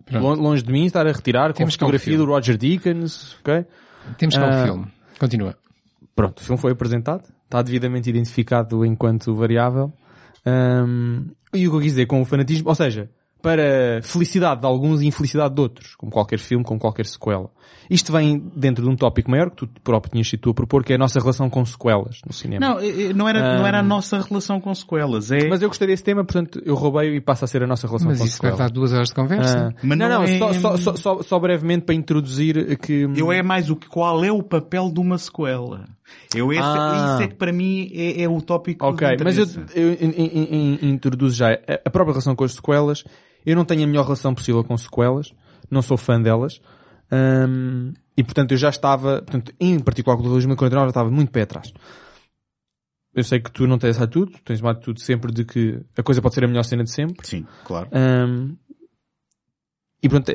[0.04, 0.22] Pronto.
[0.22, 3.64] Lon- Longe de mim estar a retirar Temos o fotografia do Roger Deakins, ok?
[4.18, 4.62] Temos cá Ah.
[4.62, 4.86] o filme.
[5.18, 5.56] Continua.
[6.14, 9.92] Pronto, o filme foi apresentado, está devidamente identificado enquanto variável.
[10.44, 13.08] Ahm, e o que eu quis dizer com o fanatismo, ou seja,
[13.40, 17.50] para felicidade de alguns e infelicidade de outros, como qualquer filme, como qualquer sequela.
[17.88, 20.84] Isto vem dentro de um tópico maior que tu próprio tinhas sido tu a propor,
[20.84, 22.66] que é a nossa relação com sequelas no cinema.
[22.66, 25.30] Não, eh, eh, não era, não era a nossa relação com sequelas.
[25.30, 25.48] É...
[25.48, 28.08] Mas eu gostei desse tema, portanto eu roubei e passa a ser a nossa relação
[28.08, 28.70] Mas com isso vai sequelas.
[28.70, 29.68] dar duas horas de conversa.
[29.74, 33.06] Ah, Mas não, não não, é- só, só, só, só, brevemente para introduzir que...
[33.16, 35.86] Eu é mais o que, qual é o papel de uma sequela.
[36.34, 37.12] Eu esse, Ah.
[37.14, 40.78] Isso é que para mim é, é o tópico Ok, mas eu, eu in- in-
[40.82, 41.52] in- introduzo já
[41.84, 43.04] a própria relação com as sequelas.
[43.44, 45.32] Eu não tenho a melhor relação possível com sequelas.
[45.70, 46.60] Não sou fã delas.
[47.10, 51.32] Ahm, e portanto eu já estava, portanto, em particular com o 2049, já estava muito
[51.32, 51.72] pé atrás.
[53.14, 55.80] Eu sei que tu não tens essa atitude, tu tens uma atitude sempre de que
[55.96, 57.26] a coisa pode ser a melhor cena de sempre.
[57.26, 57.88] Sim, claro.
[57.92, 58.56] Ahm,
[60.02, 60.32] e pronto,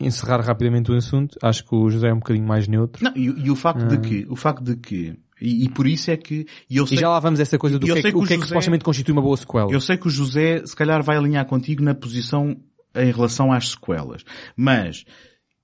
[0.00, 3.04] encerrar rapidamente o assunto, acho que o José é um bocadinho mais neutro.
[3.04, 6.10] Não, e, e o facto de que, o facto de que, e, e por isso
[6.10, 8.10] é que, e eu E sei, já lá vamos essa coisa do que, é que,
[8.10, 9.72] que o o que é que José- supostamente constitui uma boa sequela.
[9.72, 12.56] eu sei que o José se calhar vai alinhar contigo na posição
[12.94, 14.24] em relação às sequelas.
[14.56, 15.04] Mas,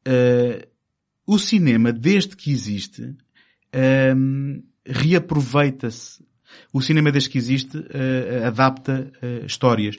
[0.05, 0.69] eh,
[1.27, 3.15] o cinema, desde que existe,
[3.73, 6.23] ehm, reaproveita-se.
[6.73, 9.97] O cinema, desde que existe, eh, adapta eh, histórias.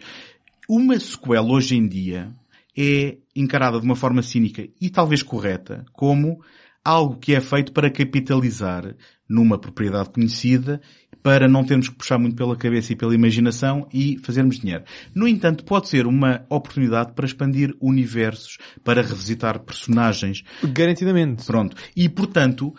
[0.69, 2.31] Uma sequela, hoje em dia,
[2.77, 6.39] é encarada de uma forma cínica e talvez correta como
[6.85, 8.93] algo que é feito para capitalizar
[9.33, 10.79] numa propriedade conhecida
[11.23, 14.83] para não termos que puxar muito pela cabeça e pela imaginação e fazermos dinheiro.
[15.15, 21.45] No entanto, pode ser uma oportunidade para expandir universos, para revisitar personagens, Garantidamente.
[21.45, 21.75] Pronto.
[21.95, 22.75] E portanto,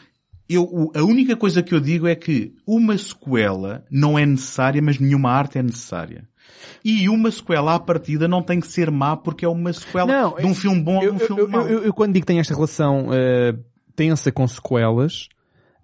[0.48, 4.98] eu, a única coisa que eu digo é que uma sequela não é necessária, mas
[4.98, 6.28] nenhuma arte é necessária.
[6.84, 10.36] E uma sequela à partida não tem que ser má porque é uma sequela Não,
[10.36, 11.66] de um filme bom ou de eu, um filme eu, mau.
[11.66, 13.54] eu, eu, quando digo que tenho esta relação eh,
[13.96, 15.28] tensa com sequelas,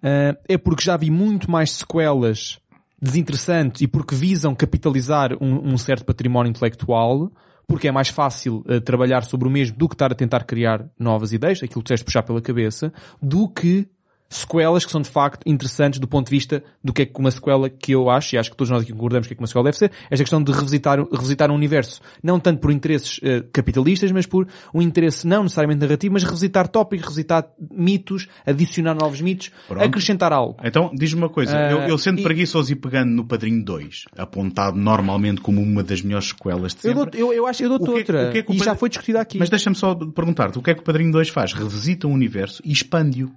[0.03, 2.59] eh, é porque já vi muito mais sequelas
[3.01, 7.31] desinteressantes e porque visam capitalizar um, um certo património intelectual,
[7.67, 10.85] porque é mais fácil eh, trabalhar sobre o mesmo do que estar a tentar criar
[10.99, 13.87] novas ideias, aquilo que tens de puxar pela cabeça, do que
[14.33, 17.29] sequelas que são de facto interessantes do ponto de vista do que é que uma
[17.29, 19.47] sequela que eu acho, e acho que todos nós aqui concordamos que é que uma
[19.47, 23.43] sequela deve ser, esta questão de revisitar, revisitar um universo, não tanto por interesses eh,
[23.51, 29.19] capitalistas, mas por um interesse não necessariamente narrativo, mas revisitar tópicos, revisitar mitos, adicionar novos
[29.19, 29.83] mitos, Pronto.
[29.83, 30.55] acrescentar algo.
[30.63, 31.53] Então, diz-me uma coisa.
[31.57, 35.83] Ah, eu, eu sendo e- preguiçoso e pegando no Padrinho 2, apontado normalmente como uma
[35.83, 37.19] das melhores sequelas de Eu, sempre.
[37.19, 38.29] dou, eu, eu acho, eu dou-te que- outra.
[38.29, 39.37] o que é que o e já foi discutida aqui.
[39.37, 41.51] Mas deixa-me só perguntar-te, o que é que o Padrinho 2 faz?
[41.51, 43.29] Revisita um universo e expande-o.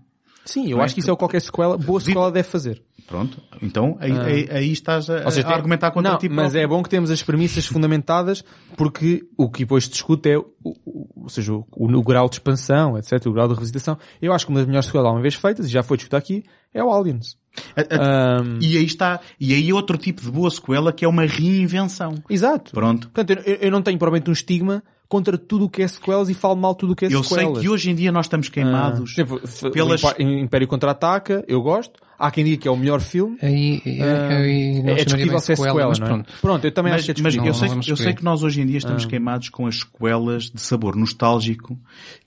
[0.45, 0.85] Sim, eu Não é?
[0.85, 2.83] acho que isso é o que qualquer sequela, boa sequela deve fazer.
[3.07, 3.41] Pronto.
[3.61, 6.61] Então, aí, aí, aí estás a, seja, a tem- argumentar contra não, ti mas próprio.
[6.63, 8.43] é bom que temos as premissas fundamentadas
[8.77, 12.37] porque o que depois se discute é o, o- ou seja, o, o grau de
[12.37, 13.99] expansão, etc, o grau de revisitação.
[14.23, 16.45] Eu acho que uma das melhores sequelas uma vez feitas, e já foi discutido aqui,
[16.73, 17.37] é o Aliens.
[17.77, 21.09] A- a- Ahm, E aí está, e aí outro tipo de boa sequela que é
[21.09, 22.15] uma reinvenção.
[22.29, 22.73] exato.
[22.73, 23.09] Pronto.
[23.11, 24.83] Portanto, eu, eu não tenho provavelmente um estigma
[25.15, 27.39] contra tudo o que é sequelas e falo mal tudo o que é Eu sei
[27.39, 27.63] sequelas.
[27.63, 32.01] que hoje em dia nós estamos Ah, queimados f- pelas- Império Contra-Ataca, eu gosto.
[32.27, 33.37] Há quem diga que é o melhor filme.
[33.43, 36.25] Aí, aí, Ah, é discutível se é sequela, mas é?
[36.41, 36.65] pronto.
[36.67, 38.43] Eu também Mas, acho que é mas eu, sei, Não vamos eu sei que nós
[38.43, 39.09] hoje em dia estamos Ah.
[39.09, 41.79] queimados com as sequelas de sabor nostálgico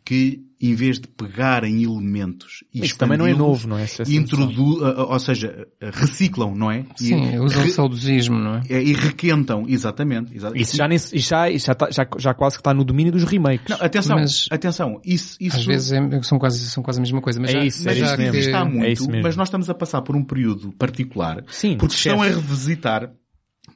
[0.05, 3.85] que, em vez de pegarem elementos e Isso também não é novo, não é?
[3.85, 4.13] Sensação.
[4.15, 6.85] introdu ou seja, reciclam, não é?
[6.99, 8.61] E- Sim, usam re- o saudosismo, não é?
[8.69, 10.33] é, e requentam, exatamente.
[10.35, 12.83] exa- Isso já, nem, isso já, isso já, tá- já, já quase que está no
[12.85, 13.67] domínio dos remakes.
[13.69, 17.21] Não, atenção, Mas- atenção, isso, isso Às vezes é- são, quase, são quase a mesma
[17.21, 18.35] coisa, mas É já, isso, mas é já isso mesmo.
[18.37, 19.23] existe há É muito, isso mesmo.
[19.23, 23.11] mas nós estamos a passar por um período particular, Sim, porque estão a revisitar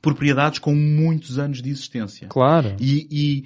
[0.01, 2.27] propriedades com muitos anos de existência.
[2.27, 2.75] Claro.
[2.79, 3.43] E, e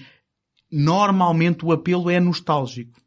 [0.71, 2.99] normalmente o apelo é nostálgico.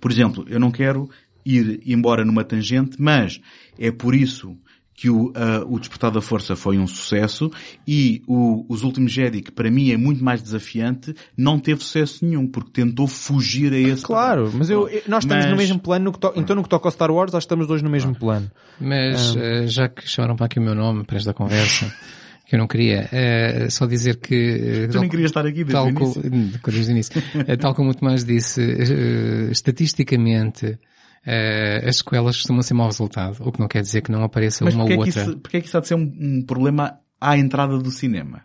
[0.00, 1.08] Por exemplo, eu não quero
[1.44, 3.40] ir embora numa tangente, mas
[3.78, 4.56] é por isso
[5.02, 7.50] que o, ah, o Despertar da Força foi um sucesso
[7.84, 12.24] e o, Os Últimos Jedi, que para mim é muito mais desafiante, não teve sucesso
[12.24, 16.04] nenhum, porque tentou fugir a esse Claro, mas eu, nós estamos no Mas- mesmo plano,
[16.04, 17.90] no que to- então no que toca ao Star Wars, acho que estamos dois no
[17.90, 18.48] mesmo plano.
[18.80, 21.92] Mas eh, já que chamaram para aqui o meu nome para esta conversa,
[22.46, 24.34] que eu não queria, eh, só dizer que...
[24.36, 26.60] eh, Tu tal- nem querias estar aqui desde tal o co- início.
[26.70, 27.22] desde o início.
[27.58, 30.78] Tal como o Tomás disse, eh, estatisticamente,
[31.26, 34.64] eh, as sequelas costumam ser mau resultado, o que não quer dizer que não apareça
[34.64, 35.22] Mas uma ou é, outra.
[35.22, 38.42] isso, porquê é que isso há de ser um, um problema à entrada do cinema?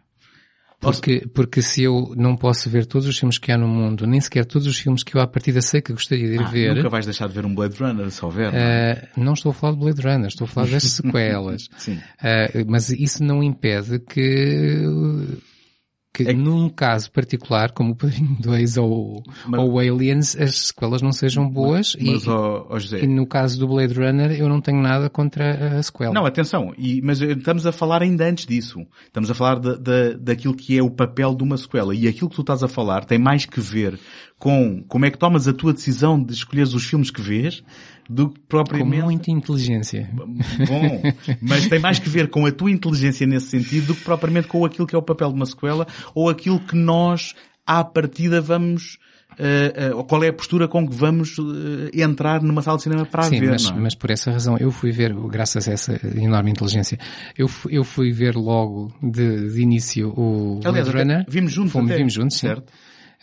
[0.80, 4.22] Porque, porque se eu não posso ver todos os filmes que há no mundo, nem
[4.22, 6.76] sequer todos os filmes que eu à partida sei que gostaria de ir Ah, ver,
[6.76, 8.52] Nunca vais deixar de ver um Blade Runner, se houver.
[8.52, 8.92] não é?
[8.92, 11.68] eh, não estou a falar de Blade Runner, estou a falar das sequelas.
[11.80, 12.00] Sim.
[12.22, 14.84] Eh, mas isso não impede que,
[16.24, 21.02] que É num caso particular, como o Padrinho 2 ou, Mas- ou Aliens, as sequelas
[21.02, 24.50] não sejam boas Mas, e, ó, ó, José, e no caso do Blade Runner eu
[24.50, 26.14] não tenho nada contra a sequela.
[26.14, 28.80] Não, atenção, e, mas estamos a falar ainda antes disso.
[29.06, 31.94] Estamos a falar da, da, daquilo que é o papel de uma sequela.
[31.94, 34.00] E aquilo que tu estás a falar tem mais que ver
[34.40, 37.64] com como é que tomas a tua decisão de escolheres os filmes que vês
[38.10, 39.04] do que com propriamente...
[39.04, 40.10] muita inteligência.
[40.68, 41.02] Bom,
[41.42, 44.64] mas tem mais que ver com a tua inteligência nesse sentido do que propriamente com
[44.64, 47.34] aquilo que é o papel de uma sequela ou aquilo que nós,
[47.66, 48.98] à partida, vamos...
[49.40, 53.06] eh, eh, qual é a postura com que vamos eh, entrar numa sala de cinema
[53.06, 53.74] para a Sim, ver, mas, é?
[53.74, 56.98] mas por essa razão eu fui ver, graças a essa enorme inteligência,
[57.38, 61.26] eu, fu- eu fui ver logo de, de início o Aliás, Blade Runner.
[61.28, 62.48] vimos juntos Fomos, até, vimos juntos, sim.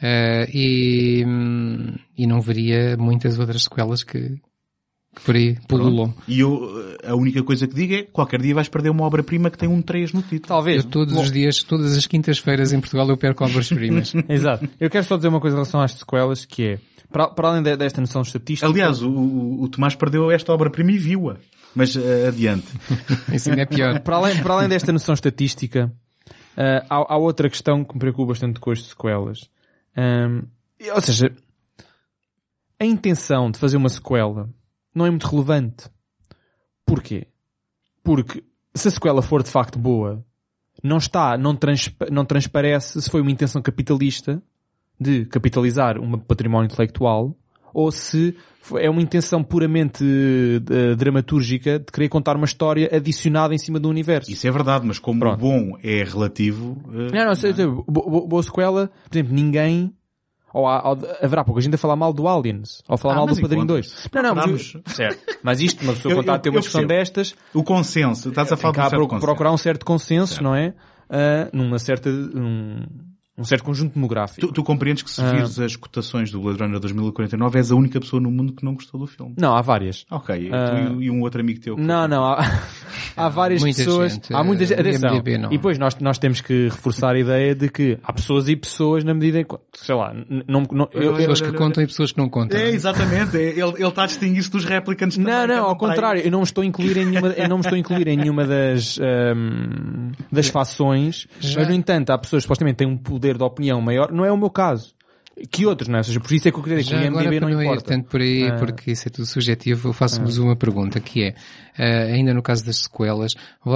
[0.02, 4.20] Eh, e, hum, e não veria muitas outras sequelas que,
[5.14, 6.12] que por aí pululam.
[6.26, 6.68] E eu,
[7.02, 9.68] eh, a única coisa que digo é, qualquer dia vais perder uma obra-prima que tem
[9.68, 10.48] um 3 no título.
[10.48, 10.84] Talvez.
[10.84, 14.12] Eu todos Bom, os dias, todas as quintas-feiras em Portugal eu perco obras-primas.
[14.28, 14.68] Exato.
[14.80, 16.78] Eu quero só dizer uma coisa em relação às sequelas, que é,
[17.10, 18.66] para, para além de- desta noção estatística...
[18.68, 21.36] Aliás, o, o, o Tomás perdeu esta obra-prima e viu-a.
[21.74, 22.66] Mas eh, adiante.
[23.32, 24.00] Isso ainda é pior.
[24.00, 25.92] para além, para além desta noção estatística,
[26.56, 29.48] ah, há, há outra questão que me preocupa bastante com as sequelas.
[29.96, 30.42] Ahm,
[30.94, 31.34] ou seja,
[32.78, 34.48] a intenção de fazer uma sequela
[34.94, 35.88] não é muito relevante.
[36.84, 37.26] Porquê?
[38.02, 38.44] Porque
[38.74, 40.24] se a sequela for de facto boa,
[40.82, 44.42] não está, não, transpa- não transparece se foi uma intenção capitalista
[45.00, 47.36] de capitalizar um património intelectual
[47.74, 48.34] ou se
[48.78, 50.02] é uma intenção puramente
[50.70, 54.30] eh, dramatúrgica de querer contar uma história adicionada em cima do universo.
[54.30, 55.34] Isso é verdade, mas como Pronto.
[55.34, 56.78] o bom é relativo...
[56.94, 59.92] eh, Não, não, sei, sei, bo- bo- boa sequela, por exemplo, ninguém,
[60.52, 63.16] ou há, ou haverá pouca gente a falar mal do Aliens, ou a falar Ah,
[63.18, 64.08] mal do Padrinho encontras.
[64.10, 64.24] 2.
[64.24, 65.18] Não, não, mas, certo.
[65.42, 68.30] mas isto, uma pessoa quando está a ter uma discussão destas, O consenso.
[68.30, 69.26] Estás a falar há certo pro- consenso.
[69.26, 70.42] procurar um certo consenso, Certo.
[70.44, 70.72] não é?
[71.10, 72.82] Ah, numa certa, um,
[73.36, 74.40] um certo conjunto demográfico.
[74.46, 75.32] Tu, tu compreendes que se Ah.
[75.32, 78.74] vires as cotações do Blade Runner 2049 és a única pessoa no mundo que não
[78.74, 79.34] gostou do filme.
[79.38, 80.06] Não, há várias.
[80.10, 81.74] Ok, tu e, e um outro amigo teu.
[81.76, 82.38] que- Não, não, há,
[83.16, 84.12] há várias Muita pessoas.
[84.12, 84.78] gente, há muita gente.
[84.78, 85.22] eh, Atenção.
[85.40, 85.48] Não.
[85.52, 89.02] E depois nós, nós temos que reforçar a ideia de que há pessoas e pessoas
[89.04, 90.14] na medida em que, sei lá,
[90.46, 92.58] não, não, eu- eu- Pessoas que contam e pessoas que não contam.
[92.58, 93.36] É, exatamente.
[93.36, 96.30] É, ele, ele está a distinguir-se dos replicants Não, também, não, andam ao contrário, eu
[96.30, 98.44] não me estou a incluir em nenhuma, eu não me estou a incluir em nenhuma
[98.46, 101.60] das, ahm, das fações, Já.
[101.60, 104.30] mas no entanto há pessoas que supostamente têm um poder de opinião maior, não é
[104.30, 104.92] o meu caso.
[105.50, 105.98] Que outros, não é?
[105.98, 107.64] Ou seja, por isso é que eu queria dizer que o IMDB não não ir
[107.64, 107.84] importa.
[107.88, 108.54] tanto por aí, Ah.
[108.54, 111.34] porque isso é tudo subjetivo, eu faço-vos uma pergunta, que é,
[111.76, 113.34] eh, ainda no caso das sequelas,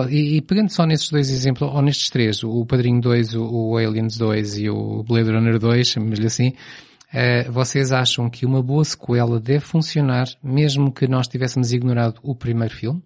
[0.09, 3.77] e, e pegando só nesses dois exemplos, ou nestes três, o Padrinho 2, o, o
[3.77, 6.53] Aliens 2 e o Blade Runner 2, chamemos-lhe assim,
[7.12, 12.37] eh, vocês acham que uma boa sequela deve funcionar, mesmo que nós tivéssemos ignorado o
[12.37, 13.03] primeiro filme?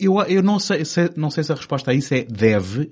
[0.00, 2.90] Eu, eu não, sei, se, não sei se a resposta a isso é deve,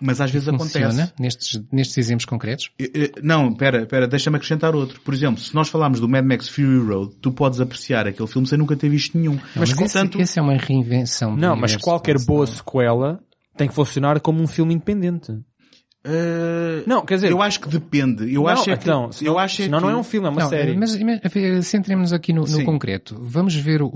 [0.00, 1.12] mas às vezes Funciona acontece.
[1.18, 2.70] nestes, nestes exemplos concretos?
[3.22, 5.00] Não, pera, pera, deixa-me acrescentar outro.
[5.00, 8.46] Por exemplo, se nós falarmos do Mad Max Fury Road, tu podes apreciar aquele filme
[8.46, 9.38] sem nunca ter visto nenhum.
[9.54, 11.36] Mas, esse, portanto, esse é uma reinvenção.
[11.36, 13.20] Não, mas universo, qualquer boa não sequela
[13.56, 15.32] tem que funcionar como um filme independente.
[16.06, 18.32] Uh, Não, quer dizer- eu acho que depende.
[18.32, 20.02] Eu não, acho é que, então, eu senão, acho é senão que, não é um
[20.04, 20.76] filme, é uma Não, série.
[20.76, 23.16] Mas, mas eh, centremos aqui no, no concreto.
[23.20, 23.88] Vamos ver o,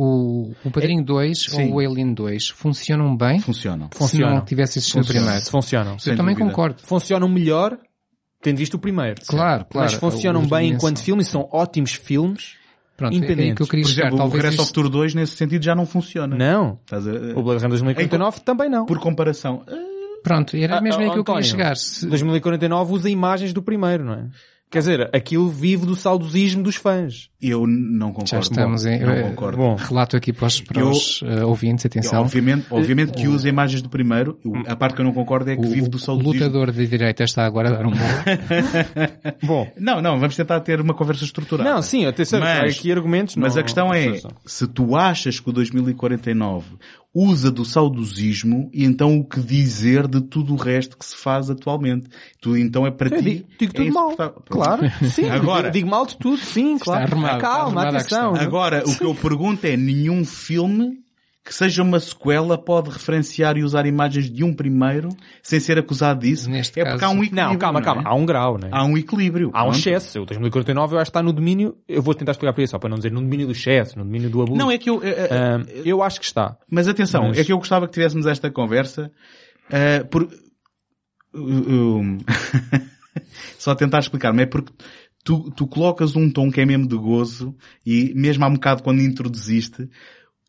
[0.65, 1.71] o Padrinho 2 Sim.
[1.71, 2.49] ou o Alien 2.
[2.51, 3.39] Funcionam bem?
[3.41, 3.89] funcionam.
[3.93, 4.35] Se Funcionam.
[4.37, 5.27] não tivesse existido o Funcionam.
[5.29, 5.51] primeiro.
[5.51, 5.97] Funcionam.
[6.05, 6.51] Eu também dúvida.
[6.51, 6.83] concordo.
[6.83, 7.79] Funcionam melhor
[8.43, 9.23] tendo visto o primeiro.
[9.27, 9.91] Claro, claro.
[9.91, 12.57] Mas funcionam bem enquanto filmes, são ótimos filmes.
[12.97, 13.71] Pronto, é aí que eu independentes.
[13.71, 14.03] queria Por chegar.
[14.09, 16.37] exemplo, o Talvez Regresso ao isto- Futuro 2 nesse sentido já não funciona.
[16.37, 16.79] Não.
[16.85, 18.85] Estás a- O Blade Runner 2049 também não.
[18.85, 19.63] Por comparação.
[20.23, 21.77] Pronto, era Ah, mesmo aí ah, que eu queria chegar.
[21.77, 24.27] Se- 2049 usa imagens do primeiro, não é?
[24.71, 27.29] Quer dizer, aquilo vive do saudosismo dos fãs.
[27.39, 28.31] Eu não concordo.
[28.31, 29.01] Já estamos em...
[29.01, 29.59] Não eh, concordo.
[29.59, 29.75] Bom.
[29.75, 32.23] Relato aqui para os, para Eu- os eh, ouvintes, Eu, atenção.
[32.23, 34.39] obviamente, obviamente que usa imagens do primeiro.
[34.43, 36.33] Eu- A parte que eu não concordo é que O, vive do o saudosismo.
[36.47, 38.01] lutador de direita está agora a dar um bolo.
[39.45, 39.71] Bom.
[39.79, 41.69] Não, não, vamos tentar ter uma conversa estruturada.
[41.69, 43.37] Não, sim, atenção, há aqui argumentos.
[43.37, 46.65] Mas não- a questão é, se tu achas que o 2049
[47.15, 51.51] usa do saudosismo, e então o que dizer de tudo o resto que se faz
[51.51, 52.09] atualmente?
[52.41, 53.25] Tu então é para Eu ti.
[53.25, 54.17] digo, digo é tudo mal.
[54.49, 55.29] Claro, sim.
[55.29, 57.05] Agora- digo, digo mal de tudo, sim, claro.
[57.13, 58.33] arrumado, Calma, atenção.
[58.33, 58.35] questão.
[58.37, 61.01] Agora, o que eu pergunto é, nenhum filme
[61.45, 65.09] que seja uma sequela pode referenciar e usar imagens de um primeiro
[65.43, 66.49] sem ser acusado disso?
[66.49, 67.49] Neste é porque caso- há um equilíbrio.
[67.53, 67.85] Não, calma, não é?
[67.95, 68.03] calma.
[68.09, 68.69] Há um grau, né?
[68.71, 69.51] Há um equilíbrio.
[69.53, 69.79] Há um pronto.
[69.79, 70.23] excesso.
[70.23, 72.79] O 2049 eu acho que está no domínio, eu vou tentar explicar para isso, só
[72.79, 74.57] para não dizer no domínio do excesso, no domínio do abuso.
[74.59, 75.03] Não, é que eu...
[75.03, 76.57] é- Ah, eu acho que está.
[76.71, 79.11] Mas atenção, Mas- é que eu gostava que tivéssemos esta conversa
[79.71, 80.29] eh, por...
[81.35, 82.19] eu-
[83.59, 84.73] Só tentar explicar-me, é porque
[85.25, 87.55] tu, tu colocas um tom que é mesmo de gozo
[87.87, 89.89] e mesmo há um bocado quando introduziste,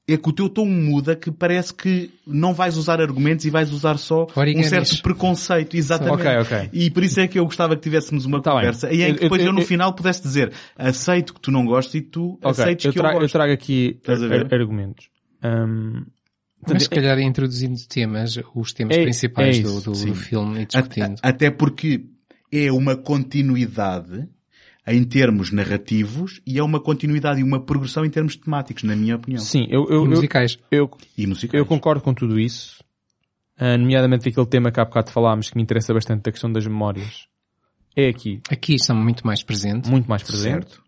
[0.05, 3.71] é que o teu tom muda que parece que não vais usar argumentos e vais
[3.71, 6.27] usar só um certo preconceito, exatamente.
[6.27, 6.69] Ok, ok.
[6.73, 8.59] E por isso é que eu gostava que tivéssemos uma Tá bem.
[8.59, 11.51] conversa e é que depois eu, eu- no eu- final pudesse dizer aceito que tu
[11.51, 13.33] não gostes e tu Ok, aceites eu, que eu trago, eu gosto.
[13.33, 13.97] trago aqui
[14.51, 15.07] argumentos.
[15.41, 16.05] Ahm,
[16.67, 20.61] Mas se calhar introduzindo temas, os temas É- principais é do, isso, do- do filme
[20.61, 21.15] e discutindo.
[21.21, 22.05] Até porque
[22.51, 24.27] é uma continuidade
[24.85, 29.15] em termos narrativos e é uma continuidade e uma progressão em termos temáticos, na minha
[29.15, 29.41] opinião.
[29.41, 30.59] sim, eu, eu, e eu, musicais.
[30.69, 31.57] eu, E musicais.
[31.59, 32.83] eu concordo com tudo isso,
[33.57, 36.65] ah, nomeadamente aquele tema que há bocado falámos que me interessa bastante, da questão das
[36.67, 37.27] memórias.
[37.95, 39.89] É aqui, Aqui estão muito mais presentes.
[39.89, 40.67] muito mais presente.
[40.67, 40.83] Certo.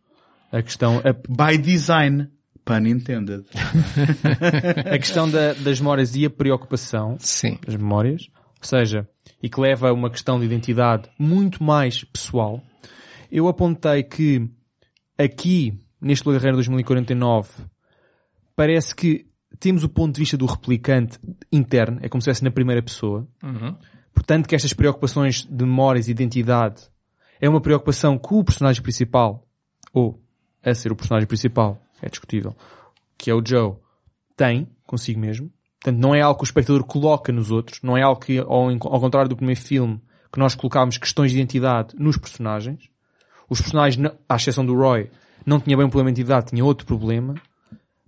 [0.52, 2.30] A questão, a, By design.
[2.66, 3.46] Pun intended.
[4.92, 7.60] a questão da- das memórias e a preocupação Sim.
[7.66, 8.28] das memórias,
[8.60, 9.08] ou seja,
[9.42, 12.64] e que leva a uma questão de identidade muito mais pessoal.
[13.32, 14.50] Eu apontei que
[15.18, 17.50] aqui, neste Blade Runner 2049,
[18.56, 19.26] parece que
[19.60, 21.20] temos o ponto de vista do replicante
[21.52, 23.28] interno, é como se estivesse na primeira pessoa.
[23.44, 23.76] Uhum.
[24.14, 26.84] Portanto, que estas preocupações de memórias e identidade
[27.40, 29.46] é uma preocupação que o personagem principal,
[29.94, 30.22] ou
[30.64, 32.56] a ser o personagem principal, é discutível,
[33.18, 33.76] que é o Joe,
[34.36, 35.52] tem consigo mesmo.
[35.80, 38.70] Portanto, não é algo que o espectador coloca nos outros, não é algo que, ao,
[38.70, 42.90] ao contrário do primeiro filme, que nós colocámos questões de identidade nos personagens.
[43.50, 45.10] Os personagens, não- à exceção do Roy,
[45.46, 47.36] não tinha bem um problema de identidade, tinha outro problema.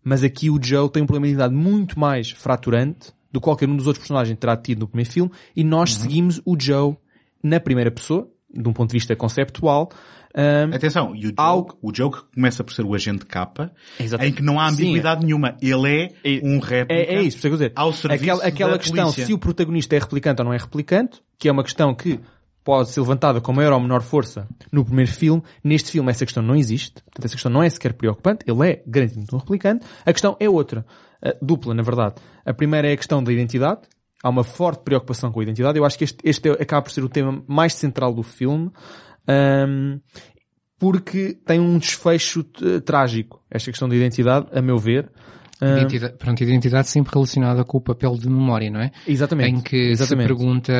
[0.03, 3.67] Mas aqui o Joe tem um problema de identidade muito mais fraturante do que qualquer
[3.69, 6.95] um dos outros personagens terá tido no primeiro filme e nós seguimos o Joe
[7.43, 9.89] na primeira pessoa, de um ponto de vista conceptual.
[10.33, 13.71] Ahm, Atenção, e o Joe, Algo- o Joe que começa por ser o agente capa,
[13.99, 14.31] Exatamente.
[14.33, 14.83] em que não há Sim.
[14.83, 15.57] ambiguidade nenhuma.
[15.61, 16.93] Ele é, É- um réplica.
[16.93, 17.73] É, é isso, é que dizer.
[17.75, 19.25] ao serviço aquela aquela da questão polícia.
[19.25, 22.19] se o protagonista é replicante ou não é replicante, que é uma questão que
[22.67, 25.41] pode ser levantada com maior ou menor força no primeiro filme.
[25.63, 26.95] Neste filme essa questão não existe.
[26.95, 28.43] Portanto, essa questão não é sequer preocupante.
[28.45, 29.85] Ele é garantido um replicante.
[30.05, 30.85] A questão é outra.
[31.41, 32.15] Dupla, na verdade.
[32.45, 33.83] A primeira é a questão da identidade.
[34.21, 35.77] Há uma forte preocupação com a identidade.
[35.77, 38.69] Eu acho que este, este é- acaba por ser o tema mais central do filme.
[39.25, 40.01] Ahm,
[40.77, 43.41] porque tem um desfecho eh, trágico.
[43.49, 45.09] Esta questão da identidade, a meu ver.
[45.61, 48.91] Ahm, Identidade, pronto, identidade sempre relacionada com o papel de memória, não é?
[49.07, 49.49] exatamente.
[49.49, 50.27] Em que exatamente.
[50.27, 50.71] se pergunta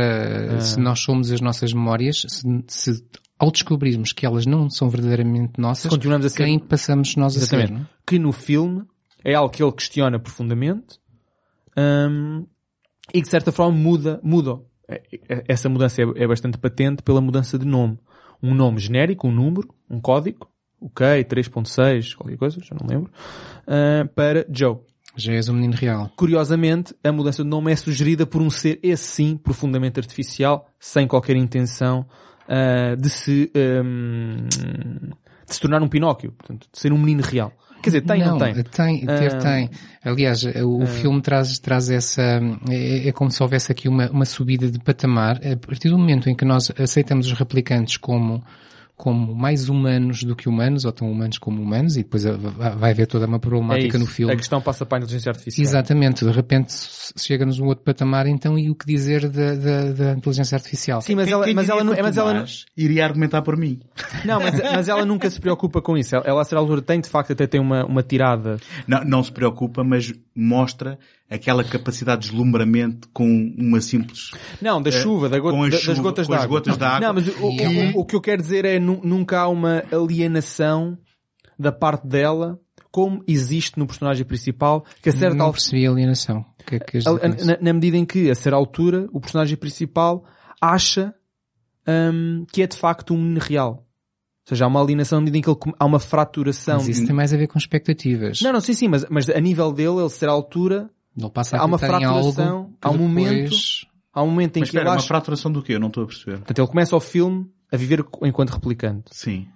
[0.58, 3.04] uh, se nós somos as nossas memórias, se, se
[3.39, 7.39] ao descobrirmos que elas não são verdadeiramente nossas, Continuamos a ser- quem passamos nós a
[7.39, 7.72] ser, Exatamente.
[7.73, 7.86] não é?
[8.06, 8.84] Que no filme
[9.23, 10.99] é algo que ele questiona profundamente
[11.76, 12.46] hum,
[13.14, 14.60] e que de certa forma muda, muda.
[14.88, 17.97] É- é- Essa mudança é bastante patente pela mudança de nome.
[18.41, 20.47] Um nome genérico, um número, um código,
[20.81, 23.12] ok, 3.6, qualquer coisa, já não lembro,
[23.68, 24.78] ah, para Joe.
[25.15, 26.12] Já és um menino real.
[26.15, 31.07] Curiosamente, a mudança de nome é sugerida por um ser, esse sim, profundamente artificial, sem
[31.07, 32.06] qualquer intenção
[32.47, 34.46] ah, de se hum,
[35.47, 37.52] de se tornar um Pinóquio, portanto, de ser um menino real.
[37.81, 38.54] Quer dizer, tem ou não tem?
[38.64, 39.38] Tem, ter Ah.
[39.38, 39.70] tem.
[40.04, 44.70] Aliás, o filme traz, traz essa, é, é como se houvesse aqui uma, uma subida
[44.70, 45.39] de patamar.
[45.46, 48.44] A partir do momento em que nós aceitamos os replicantes como,
[48.97, 53.05] como mais humanos do que humanos, ou tão humanos como humanos, e depois vai haver
[53.05, 53.99] toda uma É problemática isso.
[53.99, 54.34] no filme.
[54.34, 55.63] A questão passa para a inteligência artificial.
[55.63, 56.73] Exatamente, de repente
[57.15, 60.99] chega-nos um outro patamar, então, e o que dizer da, da, da inteligência artificial?
[61.01, 62.43] Sim, mas Quem- ela, quem mas ela, não- mas ela,
[62.76, 63.79] iria argumentar por mim.
[64.26, 66.15] não, mas, mas ela nunca se preocupa com isso.
[66.15, 68.57] Ela, ela a certa altura tem de facto até tem uma, uma tirada.
[68.87, 70.97] Não, não se preocupa, mas mostra
[71.30, 74.31] aquela capacidade de deslumbramento com uma simples...
[74.62, 76.57] Não, da Eh, chuva, da gota- das chuva, gotas com as d'água.
[76.60, 76.99] gotas d'água.
[77.07, 79.84] Não, mas o, o- o- o que eu quero dizer é nu- nunca há uma
[79.91, 80.97] alienação
[81.60, 82.60] da parte dela
[82.91, 86.46] como existe no personagem principal, que a certa não altura percebi a alienação.
[86.65, 86.99] Que é que
[87.46, 90.26] na, na medida em que, a certa altura, o personagem principal
[90.60, 91.14] acha
[91.88, 93.72] hum, que é de facto um menino real.
[94.46, 96.78] Ou seja, há uma alienação na medida em que ele há uma fraturação.
[96.78, 98.39] Mas isso tem mais a ver com expectativas.
[98.41, 101.57] Não, não, sim, sim, mas, mas a nível dele, ele, a certa altura, Ele passa
[101.57, 103.55] a há uma fraturação, há um depois- momento
[104.13, 105.07] há um momento em Mas que ele espera, uma acha...
[105.07, 105.73] fraturação do quê?
[105.76, 106.37] Eu não estou a perceber.
[106.37, 109.05] Portanto, ele começa o filme a viver enquanto replicante.
[109.12, 109.47] Sim.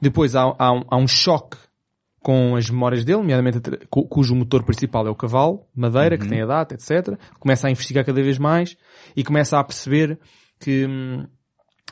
[0.00, 1.56] Depois há, há um, há um choque
[2.20, 6.42] com as memórias dele, nomeadamente cujo motor principal é o cavalo, de madeira, que tem
[6.42, 7.16] a data, etc.
[7.38, 8.76] Começa a investigar cada vez mais
[9.16, 10.18] e começa a perceber
[10.60, 11.24] que, hum,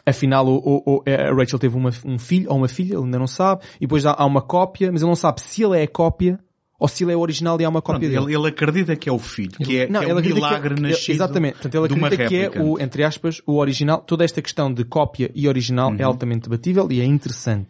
[0.05, 3.18] afinal, o, o- o- a Rachel teve uma- um filho ou uma filha, ele ainda
[3.18, 5.82] não sabe, e depois há, há uma cópia, mas ele não sabe se ele é
[5.84, 6.38] a cópia
[6.78, 8.24] ou se ele é o original e há uma Pronto, cópia dele.
[8.32, 10.46] ele, ele acredita que é o filho, que é, Não, que é ele um acredita
[10.46, 11.52] milagre que, nascido Exatamente.
[11.55, 14.00] Portanto, ele acredita que é o, entre aspas, o original.
[14.00, 15.96] Toda esta questão de cópia e original Uhum.
[15.98, 17.68] é altamente debatível e é interessante.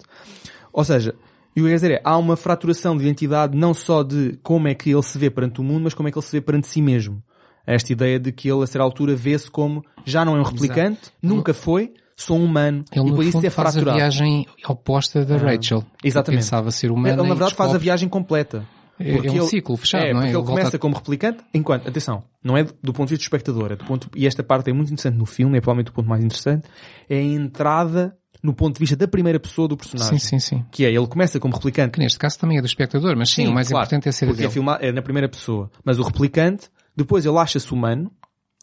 [0.72, 1.14] Ou seja,
[1.54, 4.38] e o que eu quero dizer é, há uma fraturação de identidade não só de
[4.42, 6.32] como é que ele se vê perante o mundo, mas como é que ele se
[6.32, 7.22] vê perante si mesmo.
[7.66, 11.00] Esta ideia de que ele, a certa altura, vê-se como já não é um replicante,
[11.22, 12.84] nunca foi, sou um humano.
[12.92, 13.96] Ele, e por isso fundo, é faz a fraturado.
[13.98, 15.82] viagem oposta da Rachel.
[16.04, 16.42] exatamente.
[16.42, 18.64] Pensava ser Ele, humana na verdade, faz a descobre- viagem completa.
[18.98, 20.22] É- Porque é um ele- ciclo fechado, é, não é?
[20.22, 23.14] Porque ele, Ele volta começa a- como replicante, enquanto, atenção, não é do ponto de
[23.14, 25.60] vista do espectador, é do ponto, e esta parte é muito interessante no filme, é
[25.60, 26.66] provavelmente o ponto mais interessante,
[27.08, 30.18] é a entrada no ponto de vista da primeira pessoa do personagem.
[30.18, 30.64] Sim, sim, sim.
[30.70, 31.92] Que é, ele começa como replicante.
[31.92, 34.26] Que neste caso também é do espectador, mas sim, o mais claro, importante é ser
[34.26, 34.48] porque dele.
[34.48, 35.70] é, filmar, é na primeira pessoa.
[35.84, 38.10] Mas o replicante, depois ele acha-se humano,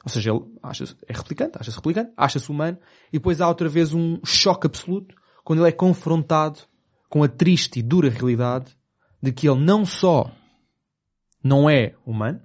[0.04, 2.78] ou seja, ele acha é replicante, acha-se replicante, acha-se humano,
[3.10, 6.60] e depois há outra vez um choque absoluto quando ele é confrontado
[7.10, 8.72] com a triste e dura realidade
[9.24, 10.30] de que ele não só
[11.42, 12.42] não é humano,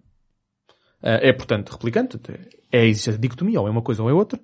[1.02, 2.18] eh, é portanto replicante,
[2.70, 4.40] é existe a dicotomia, ou é uma coisa ou é outra,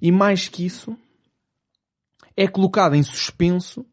[0.00, 0.96] e mais que isso,
[2.36, 3.84] é colocado em suspenso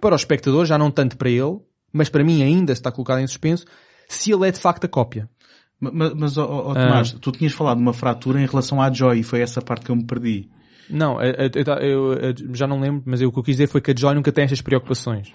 [0.00, 1.58] para o espectador, já não tanto para ele,
[1.92, 3.64] mas para mim ainda está colocado em suspenso,
[4.08, 5.28] se ele é de facto a cópia.
[5.80, 6.74] Ma- ma- Mas, ó, ó, ó, Ah.
[6.74, 9.84] Tomás, tu tinhas falado de uma fratura em relação à Joy e foi essa parte
[9.86, 10.50] que eu me perdi.
[10.90, 11.32] Não, eu,
[11.80, 13.94] eu- eu- já não lembro, mas eu, o que eu quis dizer foi que a
[13.96, 15.32] Joy nunca tem estas preocupações.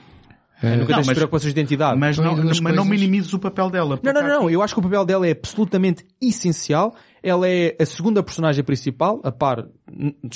[0.63, 1.99] Eh, nunca não, estas mas- preocupações de identidade.
[1.99, 2.87] Mas, não, mas não coisas.
[2.87, 3.99] minimizes o papel dela.
[4.01, 4.43] Não, não, não.
[4.45, 6.95] aqui- Eu acho que o papel dela é absolutamente essencial.
[7.21, 9.65] Ela é a segunda personagem principal, a par,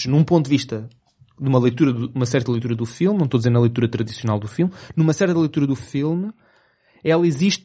[0.08, 0.90] num ponto de vista
[1.40, 3.88] de uma leitura, de uma certa leitura do filme, não estou a dizer na leitura
[3.88, 6.32] tradicional do filme, numa certa leitura do filme,
[7.04, 7.64] ela existe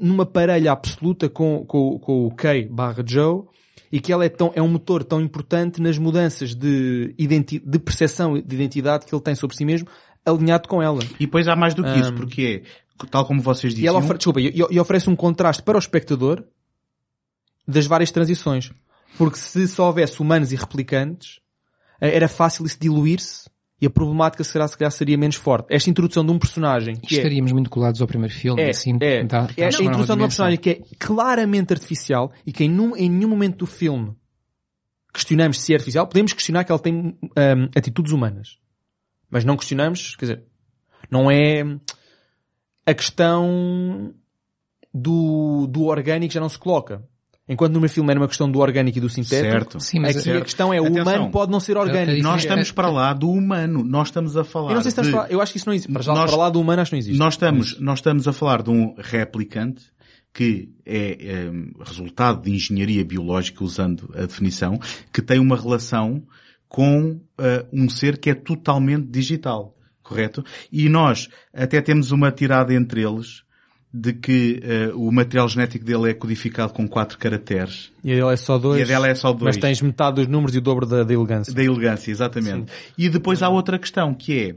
[0.00, 3.42] numa parelha absoluta com, com, com o Kay barra Joe,
[3.90, 7.78] e que ela é, tão, é um motor tão importante nas mudanças de, identi de
[7.78, 9.88] percepção de identidade que ele tem sobre si mesmo,
[10.26, 11.00] alinhado com ela.
[11.20, 12.62] E depois há mais do que isso, porque
[13.02, 15.78] é, tal como vocês E ela ofere- desculpa, e, e oferece um contraste para o
[15.78, 16.44] espectador
[17.66, 18.72] das várias transições.
[19.16, 21.40] Porque se só houvesse humanos e replicantes,
[22.00, 23.48] eh, era fácil isso diluir-se
[23.80, 25.66] e a problemática será, se calhar seria menos forte.
[25.70, 28.96] Esta introdução de um personagem que é, Estaríamos muito colados ao primeiro filme, é, assim,
[29.00, 30.18] é, dá, é a introdução de uma dimensão.
[30.28, 34.14] personagem que é claramente artificial e que em, num- em nenhum momento do filme
[35.12, 36.06] questionamos se é artificial.
[36.06, 38.58] Podemos questionar que ela tem hum, atitudes humanas.
[39.36, 40.42] Mas não questionamos, quer dizer,
[41.10, 41.62] não é
[42.86, 44.14] a questão
[44.94, 47.02] do, do orgânico já não se coloca.
[47.46, 49.78] Enquanto no meu filme era uma questão do orgânico e do sintético, certo.
[49.80, 50.44] Sim, mas aqui a certo.
[50.44, 51.02] questão é o Atenção.
[51.02, 52.12] humano pode não ser orgânico.
[52.16, 53.84] É- é Nós estamos é- para lá do humano.
[53.84, 55.58] Nós estamos a falar Eu não sei se estamos de- a falar, eu acho que
[55.58, 55.92] isso não existe.
[55.92, 57.18] Para, já, Nós- para lá do humano acho que não existe.
[57.18, 59.84] Nós estamos, nós estamos a falar de um replicante
[60.32, 64.78] que é, em, resultado de engenharia biológica, usando a definição,
[65.12, 66.22] que tem uma relação
[66.68, 70.44] com eh, um ser que é totalmente digital, correto?
[70.70, 73.44] E nós até temos uma tirada entre eles
[73.92, 77.90] de que eh, o material genético dele é codificado com quatro caracteres.
[78.04, 78.80] E dela é só dois.
[78.80, 79.56] E a dela é só dois.
[79.56, 81.54] Mas tens metade dos números e o dobro da, da elegância.
[81.54, 82.70] Da elegância, exatamente.
[82.98, 84.56] E depois há outra questão que é,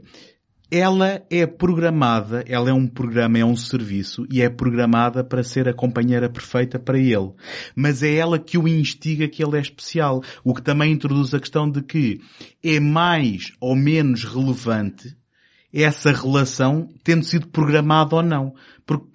[0.70, 5.68] ela é programada, ela é um programa, é um serviço e é programada para ser
[5.68, 7.30] a companheira perfeita para ele.
[7.74, 10.22] Mas é ela que o instiga que ele é especial.
[10.44, 12.20] O que também introduz a questão de que
[12.62, 15.16] é mais ou menos relevante
[15.72, 18.54] essa relação tendo sido programada ou não.
[18.86, 19.06] Porque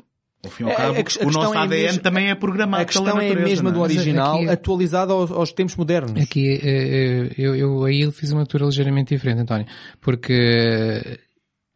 [0.43, 2.35] Ao fim e ao É, cabo, a a o nosso é ADN mesma- também é
[2.35, 3.82] programado A questão pela é a natureza, mesma do é?
[3.82, 6.22] Original, aqui é- atualizada aos, aos tempos modernos.
[6.22, 9.66] Aqui, eh, eh, eu, eu aí fiz uma leitura ligeiramente diferente, António,
[10.25, 11.19] porque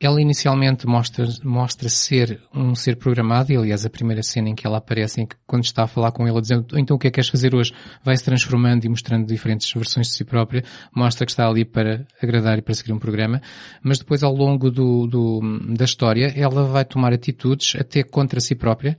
[0.01, 4.65] ela inicialmente mostra, mostra ser um ser programado, e aliás a primeira cena em que
[4.65, 7.11] ela aparece, em que quando está a falar com ele, dizer, então o que é
[7.11, 7.73] que queres fazer hoje?
[8.01, 10.63] Vai se transformando e mostrando diferentes versões de si própria,
[10.95, 13.41] mostra que está ali para agradar e para seguir um programa,
[13.83, 18.55] mas depois ao longo do, do- da história, ela vai tomar atitudes até contra si
[18.55, 18.97] própria,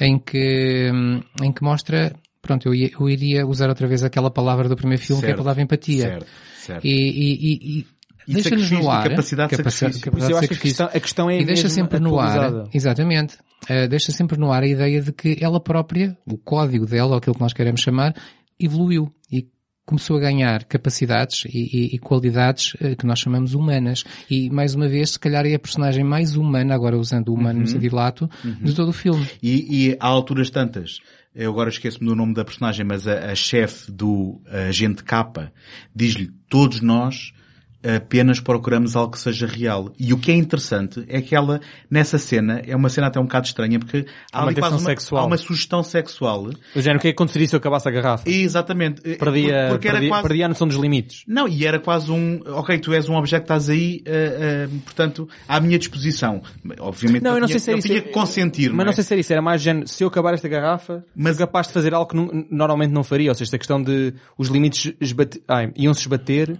[0.00, 0.90] em que,
[1.42, 5.20] em que mostra, pronto, eu, eu iria usar outra vez aquela palavra do primeiro filme,
[5.22, 6.02] que é a Certo, palavra empatia.
[6.02, 6.26] Certo,
[6.58, 6.84] certo.
[6.86, 7.86] E, e, e,
[8.26, 9.08] e E deixa-nos sacrifício, no ar.
[9.10, 9.88] capacidade de sacrifício.
[9.88, 12.68] Isso eu capacidade acho que a questão, a questão é E deixa sempre no ar,
[12.74, 13.36] exatamente,
[13.68, 17.16] eh, deixa sempre no ar a ideia de que ela própria, o código dela, ou
[17.18, 18.14] aquilo que nós queremos chamar,
[18.58, 19.46] evoluiu e
[19.84, 21.58] começou a ganhar capacidades e,
[21.92, 24.02] e- e qualidades eh, que nós chamamos humanas.
[24.28, 27.58] E, mais uma vez, se calhar é a personagem mais humana, agora usando o humano
[27.58, 27.64] Uhum.
[27.64, 28.28] no sentido lato,
[28.60, 29.24] de todo o filme.
[29.42, 30.98] E, e há alturas tantas,
[31.32, 35.52] eu agora esqueço-me do nome da personagem, mas a, a chefe do agente K
[35.94, 37.32] diz-lhe, todos nós
[37.96, 39.92] apenas procuramos algo que seja real.
[39.98, 43.24] E o que é interessante é que ela, nessa cena, é uma cena até um
[43.24, 45.22] bocado estranha, porque há, Há uma uma, sexual.
[45.22, 46.50] há uma sugestão sexual.
[46.74, 48.28] O género, o que é que aconteceria se eu acabasse a garrafa?
[48.28, 49.00] Exatamente.
[49.16, 50.22] Perdia, porque era perdia, quase...
[50.28, 51.22] perdia a noção dos limites.
[51.26, 54.68] Não, e era quase um, ok, tu és um objeto que estás aí, eh, eh,
[54.84, 56.42] portanto, à minha disposição.
[56.80, 57.88] Obviamente Não, eu não tinha, sei se isso.
[57.88, 58.94] tinha que consentir, Mas não não é?
[58.94, 59.32] sei se era isso.
[59.32, 62.90] Era mais género, se eu acabar esta garrafa, mas capaz de fazer algo que normalmente
[62.92, 63.30] não faria.
[63.30, 66.56] Ou seja, esta questão de os limites esbate- ai, iam-se esbater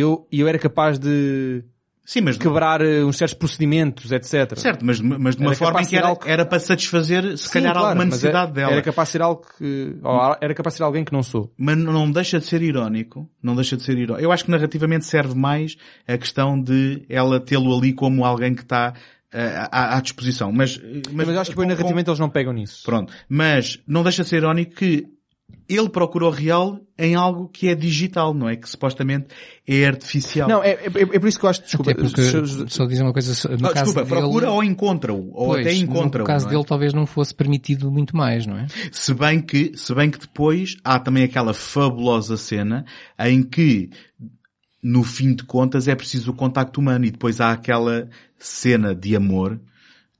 [0.00, 1.64] eu, e eu era capaz de
[2.06, 4.58] Sim, mas quebrar eh, uns certos procedimentos, etc.
[4.58, 7.52] Certo, mas, mas de uma Era forma em que era, era para satisfazer, se Sim,
[7.54, 8.72] calhar, claro, alguma mas necessidade era, dela.
[8.72, 11.50] Era capaz de ser algo que, ou era capaz de ser alguém que não sou.
[11.56, 14.22] Mas não deixa de ser irónico, não deixa de ser irónico.
[14.22, 18.62] Eu acho que narrativamente serve mais a questão de ela tê-lo ali como alguém que
[18.62, 18.92] está
[19.32, 20.52] eh, à, à disposição.
[20.52, 20.78] Mas,
[21.10, 22.82] Mas, eu acho que depois com- narrativamente eles não pegam nisso.
[22.84, 23.14] Pronto.
[23.26, 25.06] Mas não deixa de ser irónico que
[25.68, 28.56] ele procura o real em algo que é digital, não é?
[28.56, 29.28] Que supostamente
[29.66, 30.48] é artificial.
[30.48, 33.02] Não, é, é, é por isso que eu acho, desculpa, Até porque, se- só dizer
[33.02, 36.22] uma coisa, no Ah, caso desculpa, dele, procura ou encontra-o, ou pois, até encontra-o.
[36.22, 36.50] No caso é?
[36.50, 38.66] dele talvez não fosse permitido muito mais, não é?
[38.92, 42.84] Se bem que, se bem que depois há também aquela fabulosa cena
[43.18, 43.90] em que,
[44.82, 48.08] no fim de contas, é preciso o contacto humano e depois há aquela
[48.38, 49.58] cena de amor,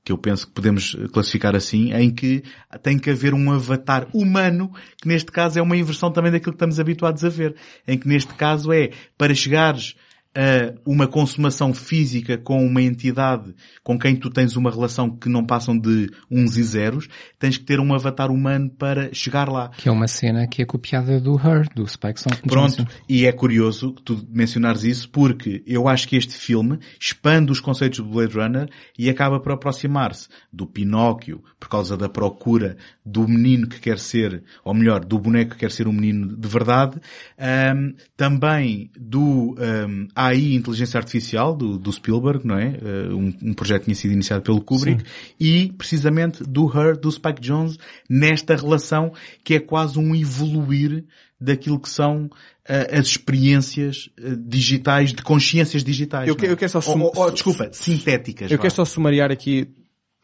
[0.05, 2.43] que eu penso que podemos classificar assim, em que
[2.83, 6.57] tem que haver um avatar humano, que neste caso é uma inversão também daquilo que
[6.57, 7.55] estamos habituados a ver.
[7.87, 9.95] Em que neste caso é, para chegares
[10.35, 15.45] a uma consumação física com uma entidade com quem tu tens uma relação que não
[15.45, 17.07] passam de uns e zeros,
[17.39, 19.69] tens que ter um avatar humano para chegar lá.
[19.69, 22.41] Que é uma cena que é copiada do Her, do Spike Jonze.
[22.41, 27.51] Pronto, e é curioso que tu mencionares isso porque eu acho que este filme expande
[27.51, 32.75] os conceitos do Blade Runner e acaba por aproximar-se do Pinóquio por causa da procura
[33.05, 36.47] do menino que quer ser, ou melhor, do boneco que quer ser um menino de
[36.47, 36.99] verdade,
[37.37, 42.69] ahm, também do ahm, AI, Inteligência Artificial, do, do Spielberg, não é?
[42.81, 45.03] Uh, um, um projeto que tinha sido iniciado pelo Kubrick,
[45.39, 47.77] e precisamente do Her, do Spike Jones,
[48.09, 51.05] nesta relação que é quase um evoluir
[51.39, 56.27] daquilo que são uh, as experiências uh, digitais, de consciências digitais.
[56.27, 56.51] Eu que- é?
[56.51, 58.49] eu quero só sum- ou- ou, desculpa, sintéticas.
[58.49, 58.61] eu vá.
[58.63, 59.67] quero só sumariar aqui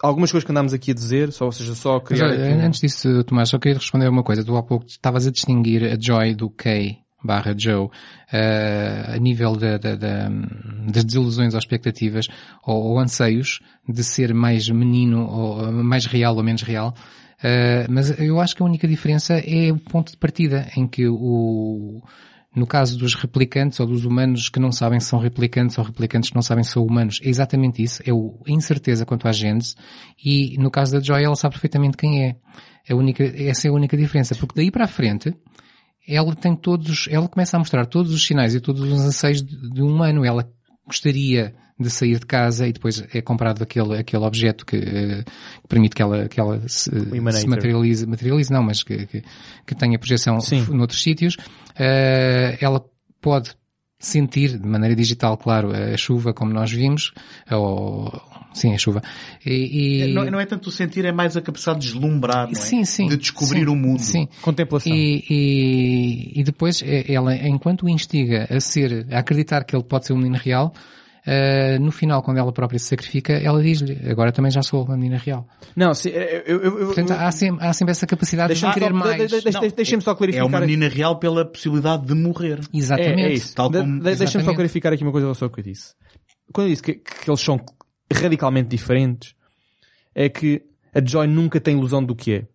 [0.02, 2.80] algumas coisas que andámos aqui a dizer, só, ou seja, só criar olha, aqui antes
[2.82, 4.44] disso, Tomás, só queria responder uma coisa.
[4.44, 7.88] Tu há pouco estavas a distinguir a Joy do Kay barra Joe
[8.34, 10.30] eh, a nível da- da- da-
[10.92, 12.28] das desilusões ou expectativas
[12.66, 16.96] ou, ou anseios de ser mais menino ou mais real ou menos real.
[17.44, 21.08] Eh, mas eu acho que a única diferença é o ponto de partida em que
[21.08, 22.02] o
[22.56, 26.30] no caso dos replicantes ou dos humanos que não sabem se são replicantes ou replicantes
[26.30, 28.02] que não sabem se são humanos, é exatamente isso.
[28.06, 29.76] É o- a incerteza quanto à gênese.
[30.24, 32.36] E no caso da Joy, ela sabe perfeitamente quem é.
[32.90, 34.36] A única, essa é a única diferença.
[34.36, 35.34] Porque daí para a frente,
[36.08, 39.70] ela tem todos, ela começa a mostrar todos os sinais e todos os anseios de,
[39.70, 40.26] de um humano.
[40.26, 40.50] Ela
[40.86, 45.68] gostaria de sair de casa e depois é comprado aquele, aquele objeto que, eh, que
[45.68, 49.24] permite que ela, que ela se, se materialize, materialize não, mas que, que,
[49.66, 50.64] que tenha projeção Sim.
[50.76, 51.38] noutros sítios.
[51.78, 52.84] Eh, ela
[53.20, 53.52] pode
[54.02, 57.14] sentir de maneira digital, claro, a chuva como nós vimos,
[57.52, 58.12] ou,
[58.52, 59.02] sim, a chuva.
[59.46, 62.54] E, e- Não, não é tanto o sentir, é mais a capacidade de deslumbrar, não
[62.54, 62.56] é?
[62.56, 63.08] Sim, sim.
[63.08, 64.00] De descobrir sim, o mundo.
[64.02, 64.28] Sim.
[64.42, 64.92] contemplação.
[64.92, 69.84] E, e, e depois eh, ela, enquanto o instiga a ser, a acreditar que ele
[69.84, 70.74] pode ser um menino real,
[71.26, 74.96] eh, no final, quando ela própria se sacrifica, ela diz-lhe, agora também já sou uma
[74.98, 75.48] menina real.
[75.76, 76.22] Não, sim, eu,
[76.60, 79.30] eu, eu, Portanto, há sempre, há sempre essa capacidade de querer só- mais.
[79.32, 80.48] de- de- de- Deixem-me só É clarificar.
[80.48, 82.60] uma aqui- menina real pela possibilidade de morrer.
[82.74, 83.22] Exatamente.
[83.22, 83.56] É, é isso.
[83.56, 85.94] Tal De- como- de- Deixa-me só clarificar aqui uma coisa só que eu disse.
[86.54, 87.60] Quando eu disse que, que eles são
[88.14, 89.34] radicalmente diferentes,
[90.14, 90.62] é que
[90.94, 92.48] a Joy nunca tem ilusão do que é.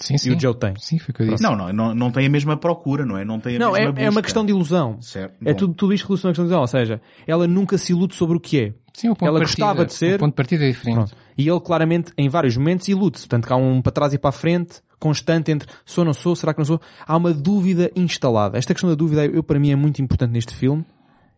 [0.00, 0.30] Sim, sim.
[0.30, 0.74] E o Joe tem.
[0.78, 1.42] Sim, foi o que eu disse.
[1.42, 3.24] Não, não, não, não tem a mesma procura, não é?
[3.24, 4.22] Não tem a Não, é, mesma é uma busca.
[4.22, 5.00] questão de ilusão.
[5.02, 5.34] Certo.
[5.44, 5.58] É Bom.
[5.58, 6.60] tudo, tudo isto relacionado com a questão de ilusão.
[6.60, 8.74] Ou seja, ela nunca se ilude sobre o que é.
[8.94, 10.94] Sim, o ponto Ela de partida, gostava de ser- O ponto de partida é diferente.
[10.96, 11.12] Pronto.
[11.36, 13.26] E ele claramente, em vários momentos, ilude-se.
[13.26, 16.14] Portanto, que há um para trás e para a frente, constante entre sou ou não
[16.14, 16.80] sou, será que não sou?
[17.06, 18.56] Há uma dúvida instalada.
[18.58, 20.84] Esta questão da dúvida, eu, para mim, é muito importante neste filme.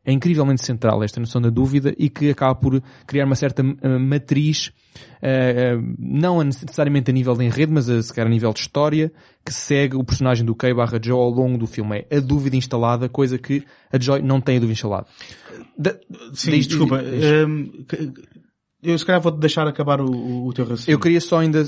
[0.04, 3.98] É incrivelmente central esta noção da dúvida e que acaba por criar uma certa eh,
[3.98, 4.72] matriz,
[5.20, 8.60] eh, eh, não necessariamente a nível de enredo, mas a, se calhar a nível de
[8.60, 9.12] história,
[9.44, 12.06] que segue o personagem do Kay barra Joe ao longo do filme.
[12.08, 13.62] É a dúvida instalada, coisa que
[13.92, 15.06] a Joy não tem a dúvida instalada.
[15.78, 15.96] Da-
[16.32, 17.02] Sim, desculpa.
[17.46, 18.10] hum, que-
[18.82, 20.94] eu se calhar vou-te deixar acabar o, o, teu raciocínio.
[20.94, 21.62] Eu queria só ainda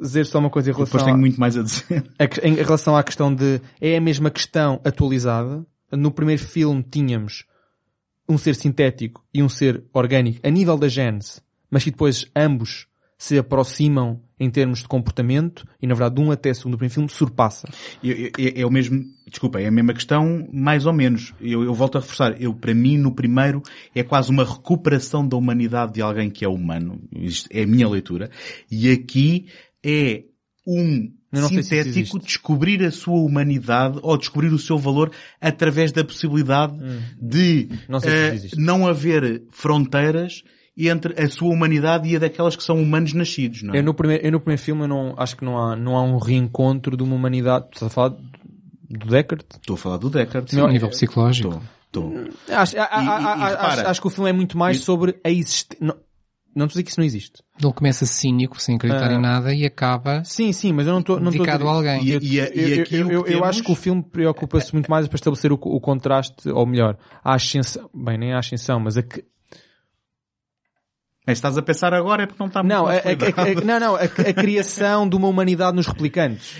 [0.00, 2.02] dizer só uma coisa em relação Depois tenho a- muito mais a dizer.
[2.18, 5.66] A em relação à questão de é a mesma questão atualizada.
[5.92, 7.44] No primeiro filme tínhamos
[8.28, 12.86] um ser sintético e um ser orgânico a nível da gênese, mas que depois ambos
[13.16, 17.08] se aproximam em termos de comportamento e na verdade de um até segundo primeiro filme
[17.08, 17.68] surpassa.
[18.02, 21.32] Eu- É, é o mesmo, desculpa, é a mesma questão, mais ou menos.
[21.40, 22.40] Eu, eu volto a reforçar.
[22.42, 23.62] Eu, para mim, no primeiro,
[23.94, 27.00] é quase uma recuperação da humanidade de alguém que é humano.
[27.12, 28.30] Isto é a minha leitura.
[28.70, 29.46] E aqui
[29.82, 30.24] é
[30.66, 32.18] um Não se sintético existe.
[32.18, 36.74] descobrir a sua humanidade ou descobrir o seu valor através da possibilidade
[37.20, 37.76] de Hum.
[37.88, 38.60] Não se eh, isso existe.
[38.60, 40.42] não haver fronteiras
[40.76, 43.78] entre a sua humanidade e a daquelas que são humanos nascidos, não é?
[43.78, 46.18] Eu no primeiro, eu no primeiro filme não, acho que não há, não há um
[46.18, 47.66] reencontro de uma humanidade.
[47.72, 49.44] Estás a falar do Deckard?
[49.54, 50.50] Estou a falar do Deckard.
[50.50, 51.62] Sim, a nível psicológico.
[51.86, 52.12] Estou.
[52.24, 52.56] Estou.
[52.56, 54.78] Acho, a- a- E- e- a- e acho- acho que o filme é muito mais
[54.78, 55.94] E- sobre a existência.
[56.54, 57.42] Não, estou a dizer que isso não existe.
[57.62, 59.14] Ele começa cínico, sem acreditar Ah.
[59.14, 62.04] em nada, e acaba Sim, sim, mas eu não estou não estou dedicado a alguém.
[62.04, 62.38] E- Eu, e- e
[62.76, 65.52] eu- aqui eu- eu- eu temos- acho que o filme preocupa-se muito mais para estabelecer
[65.52, 69.02] o, o contraste, ou melhor, a ascensão, bem, nem a ascensão, mas a
[71.32, 73.96] estás a pensar agora é porque não está muito não, a, a- a- não, não,
[73.96, 76.56] a, a criação de uma humanidade nos replicantes.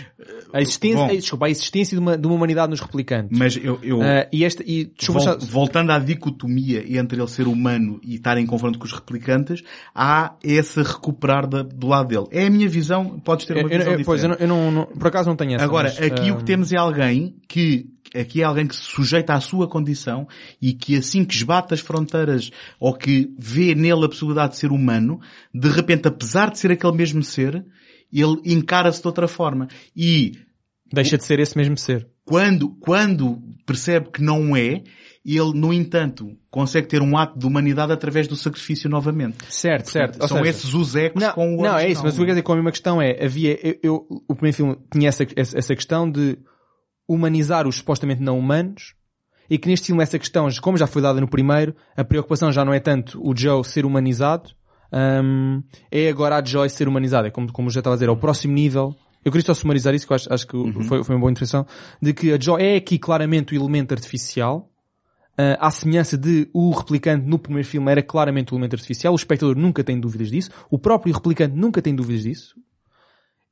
[0.53, 1.11] A existência, Bom.
[1.11, 3.37] a, desculpa, a existência de uma, de uma humanidade nos replicantes.
[3.39, 7.47] Mas eu, eu Ah, e esta, e, desculpa, vol- voltando à dicotomia entre ele ser
[7.47, 9.63] humano e estar em confronto com os replicantes,
[9.95, 12.27] há esse recuperar da- do lado dele.
[12.31, 14.87] É a minha visão, podes ter uma eu- visão eu- pois, eu, não, eu não,
[14.87, 15.65] por acaso não tenho essa.
[15.65, 17.87] Agora, mas, aqui o ah, que temos é alguém que,
[18.19, 20.27] aqui é alguém que se sujeita à sua condição
[20.61, 24.71] e que assim que esbate as fronteiras ou que vê nele a possibilidade de ser
[24.71, 25.21] humano,
[25.53, 27.65] de repente, apesar de ser aquele mesmo ser,
[28.13, 29.69] ele encara-se de outra forma.
[29.97, 30.33] E
[30.93, 32.07] Deixa de ser esse mesmo ser.
[32.25, 34.83] quando, quando percebe que não é,
[35.25, 39.39] ele, no entanto, consegue ter um ato de humanidade através do sacrifício novamente.
[39.49, 40.21] Certo, certo.
[40.23, 42.23] Ou São seja, esses os ecos Não, com o não é isso, mas o que
[42.23, 45.09] eu quero dizer com a mesma questão é, havia, eu, eu- o primeiro filme tinha
[45.09, 46.39] essa essa questão de
[47.09, 48.95] humanizar os supostamente não humanos,
[49.49, 52.65] e que neste filme essa questão, como já foi dada no primeiro, a preocupação já
[52.65, 54.51] não é tanto o Joe ser humanizado,
[55.23, 57.29] hum, é agora a Joy ser humanizada.
[57.29, 58.95] É como, como já estava a dizer, é o próximo nível.
[59.25, 61.67] Eu queria só sumarizar isso, que acho, acho que foi, foi uma boa interpretação,
[62.01, 64.71] de que a Joy é aqui claramente o elemento artificial,
[65.37, 69.17] Uh, à semelhança de o replicante no primeiro filme era claramente um elemento artificial, o
[69.17, 72.55] espectador nunca tem dúvidas disso, o próprio replicante nunca tem dúvidas disso.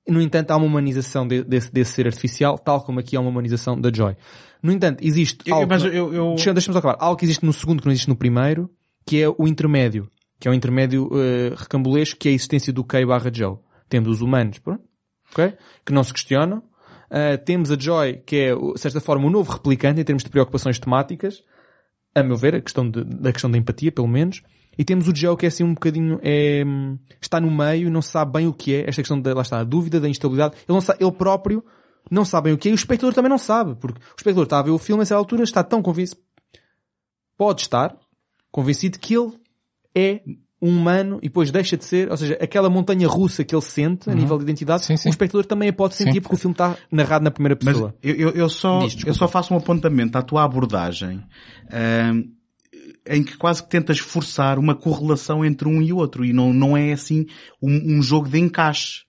[0.08, 3.30] No entanto, há uma humanização de- desse, desse ser artificial, tal como aqui há uma
[3.30, 4.16] humanização da Joy.
[4.62, 5.68] No entanto, existe Eu- algo...
[5.68, 6.96] mas eu, eu, Deixa- Deixa-me acabar.
[6.98, 8.68] Algo que existe no segundo que não existe no primeiro,
[9.06, 10.08] que é o intermédio.
[10.40, 13.58] Que é o intermédio uh, recambulesco, que é a existência do Kay barra Joe.
[13.88, 14.82] Temos os humanos, pronto,
[15.30, 15.52] ok?
[15.86, 16.58] Que não se questionam.
[17.08, 20.30] Uh, temos a Joy, que é, de certa forma, o novo replicante em termos de
[20.30, 21.42] preocupações temáticas.
[22.14, 24.42] A meu ver, a questão de- da questão da empatia, pelo menos.
[24.78, 28.00] E temos o Joe, que é assim um bocadinho, é, hum, está no meio, não
[28.00, 28.88] sabe bem o que é.
[28.88, 30.54] Esta questão da, lá está, a dúvida, da instabilidade.
[30.56, 31.64] Ele, não sabe, ele próprio
[32.10, 33.74] não sabe bem o que é e o espectador também não sabe.
[33.76, 36.20] Porque o espectador está a ver o filme, a essa altura, está tão convencido,
[37.36, 37.96] pode estar
[38.50, 39.32] convencido que ele
[39.94, 40.20] é
[40.60, 44.08] um humano e depois deixa de ser, ou seja, aquela montanha russa que ele sente
[44.08, 45.08] a nível de identidade, Sim, sim.
[45.08, 46.20] o espectador também a pode sentir Sim.
[46.20, 47.94] porque o filme está narrado na primeira Mas pessoa.
[48.00, 51.20] eu, eu, eu só, Diz, eu só faço um apontamento à tua abordagem,
[51.68, 52.22] ahm,
[53.06, 56.76] em que quase que tentas forçar uma correlação entre um e outro, e não, não
[56.76, 57.26] é assim
[57.60, 59.04] um, um jogo de encaixe.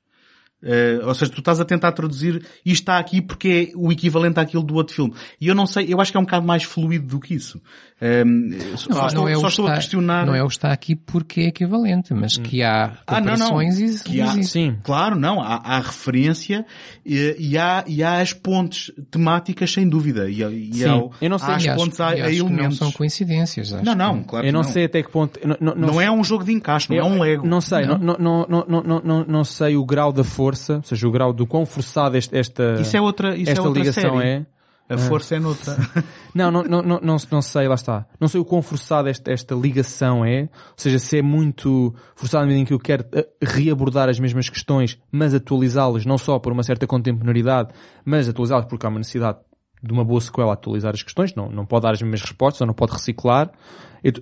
[0.63, 4.39] Ah, ou seja, tu estás a tentar traduzir isto está aqui porque é o equivalente
[4.39, 5.13] àquilo do outro filme.
[5.39, 7.61] E eu não sei, eu acho que é um bocado mais fluido do que isso.
[8.05, 10.25] Ahm, só Não, estou, não é só a está- questionar.
[10.25, 13.37] Não é o está aqui porque é equivalente, mas que há Ah, não, não.
[13.37, 14.51] comparações e Que há- existe.
[14.51, 14.75] Sim.
[14.83, 15.39] Claro, não.
[15.41, 16.65] Há, há referência
[17.05, 20.29] e, e há, e há as pontes temáticas, sem dúvida.
[20.29, 20.85] E, e Sim.
[20.85, 22.77] há, Eu não sei- há as E acho- pontes, e acho que não elementos.
[22.77, 23.73] são coincidências.
[23.73, 25.39] acho Não, que- não, claro eu que não, sei até que ponto...
[25.41, 27.47] eu Não, não, Não é um jogo de encaixe, não é um Lego.
[27.47, 30.83] Não sei, não, não, não, não, não, não, não sei o grau da força, ou
[30.83, 33.79] seja, o grau do quão forçada este- esta, Isso é outra, isso esta é outra
[33.81, 34.27] ligação série.
[34.29, 34.45] é.
[34.89, 35.75] A força é noutra.
[36.35, 38.07] Não, não, não, não, não, sei, lá está.
[38.19, 40.41] Não sei o quão forçada esta, esta ligação é.
[40.41, 44.19] Ou seja, se é muito forçada na medida em que eu quero eh, reabordar as
[44.19, 47.69] mesmas questões, mas atualizá-las não só por uma certa contemporaneidade,
[48.03, 49.37] mas atualizá-las porque há uma necessidade
[49.83, 51.35] de uma boa sequela a atualizar as questões.
[51.35, 53.51] Não, não pode dar as mesmas respostas, ou não pode reciclar.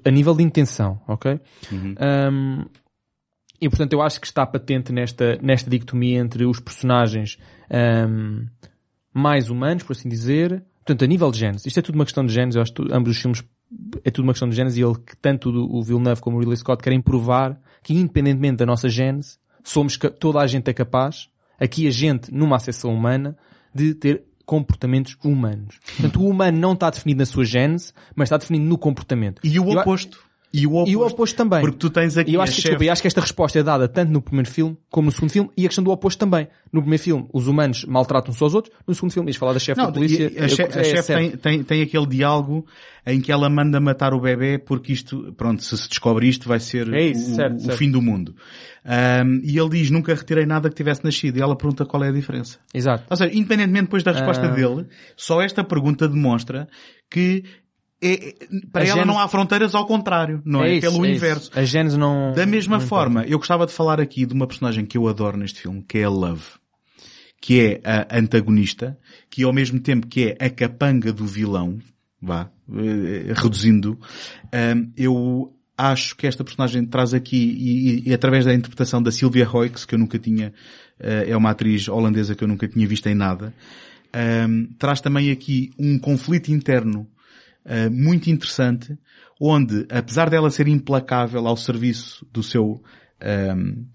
[0.04, 1.40] A nível de intenção, ok?
[1.72, 2.66] Um,
[3.62, 7.38] e portanto eu acho que está patente nesta, nesta dicotomia entre os personagens
[8.10, 8.48] um,
[9.14, 10.64] mais humanos, por assim dizer.
[10.78, 12.84] Portanto, a nível de genes, isto é tudo uma questão de genes, eu acho que
[12.92, 13.44] ambos os filmes
[14.04, 16.58] é tudo uma questão de genes e ele, que tanto o Villeneuve como o Ridley
[16.58, 21.88] Scott querem provar que independentemente da nossa gênese, somos, toda a gente é capaz, aqui
[21.88, 23.38] a gente, numa acessão humana,
[23.74, 25.80] de ter comportamentos humanos.
[25.98, 29.42] Portanto, o humano não está definido na sua gênese, mas está definido no comportamento.
[29.44, 30.20] E o oposto.
[30.54, 30.92] E o oposto.
[30.92, 31.62] e o oposto também.
[31.62, 33.58] Porque tu tens aqui E eu acho, que, chefe- desculpa, eu acho que esta resposta
[33.60, 36.20] é dada tanto no primeiro filme como no segundo filme e a questão do oposto
[36.20, 36.48] também.
[36.74, 38.74] No primeiro filme, os humanos maltratam uns aos outros.
[38.86, 40.28] No segundo filme, ias falar da chefe Não, da polícia.
[40.28, 41.18] a, che- é a chefe certo.
[41.20, 42.66] tem, tem, tem aquele diálogo
[43.06, 46.60] em que ela manda matar o bebê porque isto, pronto, se se descobre isto vai
[46.60, 47.78] ser É isso, o, certo, o certo.
[47.78, 48.36] fim do mundo.
[48.84, 51.38] Ahm, e ele diz, nunca retirei nada que tivesse nascido.
[51.38, 52.58] E ela pergunta qual é a diferença.
[52.74, 53.06] Exato.
[53.10, 54.52] Ou seja, independentemente depois da resposta Ah.
[54.52, 56.68] dele, só esta pergunta demonstra
[57.10, 57.44] que
[58.02, 58.36] é- é-
[58.72, 60.76] para A ela não há fronteiras ao contrário, não é?
[60.76, 61.18] isso, Pelo é isso.
[61.18, 61.52] inverso.
[61.54, 62.34] A gênese não...
[62.34, 65.38] Da mesma não forma, eu gostava de falar aqui de uma personagem que eu adoro
[65.38, 66.44] neste filme, que é a Love.
[67.40, 68.98] Que é a antagonista,
[69.30, 71.80] que ao mesmo tempo que é a capanga do vilão,
[72.22, 74.00] vá, eh, reduzindo,
[74.54, 79.50] ahm, eu acho que esta personagem traz aqui, e, e- através da interpretação da Sylvia
[79.52, 80.54] Hoeks, que eu nunca tinha,
[81.00, 83.52] eh, é uma atriz holandesa que eu nunca tinha visto em nada,
[84.14, 87.08] ahm, traz também aqui um conflito interno
[87.66, 88.98] eh, muito interessante,
[89.40, 92.82] onde, apesar dela ser implacável ao serviço do seu
[93.20, 93.86] ahm,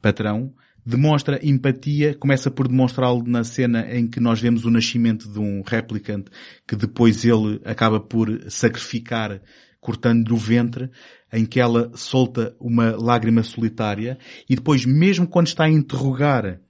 [0.00, 0.52] patrão,
[0.84, 5.62] demonstra empatia, começa por demonstrá-lo na cena em que nós vemos o nascimento de um
[5.62, 6.30] replicante
[6.66, 9.40] que depois ele acaba por sacrificar
[9.80, 10.90] cortando-lhe o ventre,
[11.32, 14.16] em que ela solta uma lágrima solitária
[14.48, 16.60] e depois mesmo quando está a interrogar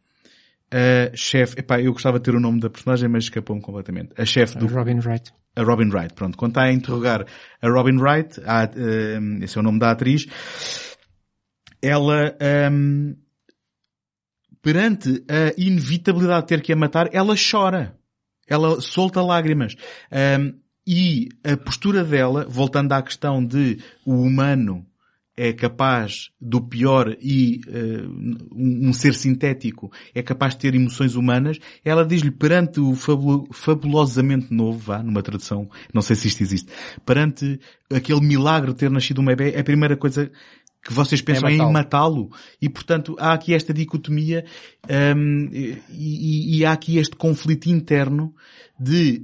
[0.70, 4.12] a chefe, epá, eu gostava de ter o nome da personagem, mas escapou-me completamente.
[4.16, 5.30] A chefe do, Robin Wright.
[5.54, 6.36] A Robin Wright, pronto.
[6.36, 7.26] Quando está a interrogar
[7.60, 10.26] a Robin Wright, a, ehm, esse é o nome da atriz,
[11.80, 13.14] ela, ehm,
[14.62, 17.98] perante a inevitabilidade de ter que a matar, ela chora.
[18.46, 19.74] Ela solta lágrimas.
[20.10, 20.54] Ehm,
[20.86, 24.86] e a postura dela, voltando à questão de o humano
[25.36, 28.02] é capaz do pior e eh,
[28.54, 33.48] um, um ser sintético é capaz de ter emoções humanas, ela diz-lhe perante o fabulo-
[33.52, 36.70] fabulosamente novo, vá, numa tradução, não sei se isto existe,
[37.06, 37.58] perante
[37.90, 40.30] aquele milagre de ter nascido um bebê, a primeira coisa
[40.84, 42.30] que vocês pensam é, em matá-lo.
[42.60, 44.44] E portanto há aqui esta dicotomia
[45.52, 48.34] e, e- e há aqui este conflito interno
[48.78, 49.22] de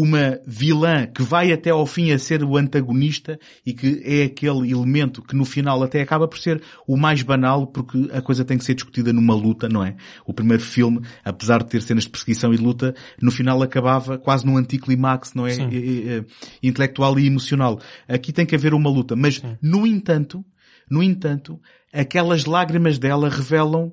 [0.00, 3.36] uma vilã que vai até ao fim a ser o antagonista
[3.66, 7.66] e que é aquele elemento que no final até acaba por ser o mais banal
[7.66, 9.96] porque a coisa tem que ser discutida numa luta, não é?
[10.24, 14.46] O primeiro filme, apesar de ter cenas de perseguição e luta, no final acabava quase
[14.46, 15.54] num anticlimax, não é?
[15.54, 15.68] Sim.
[15.72, 16.24] Eh,
[16.62, 17.80] Intelectual e emocional.
[18.06, 19.16] Aqui tem que haver uma luta.
[19.16, 20.44] Mas, no entanto,
[20.88, 21.60] no entanto,
[21.92, 23.92] aquelas lágrimas dela revelam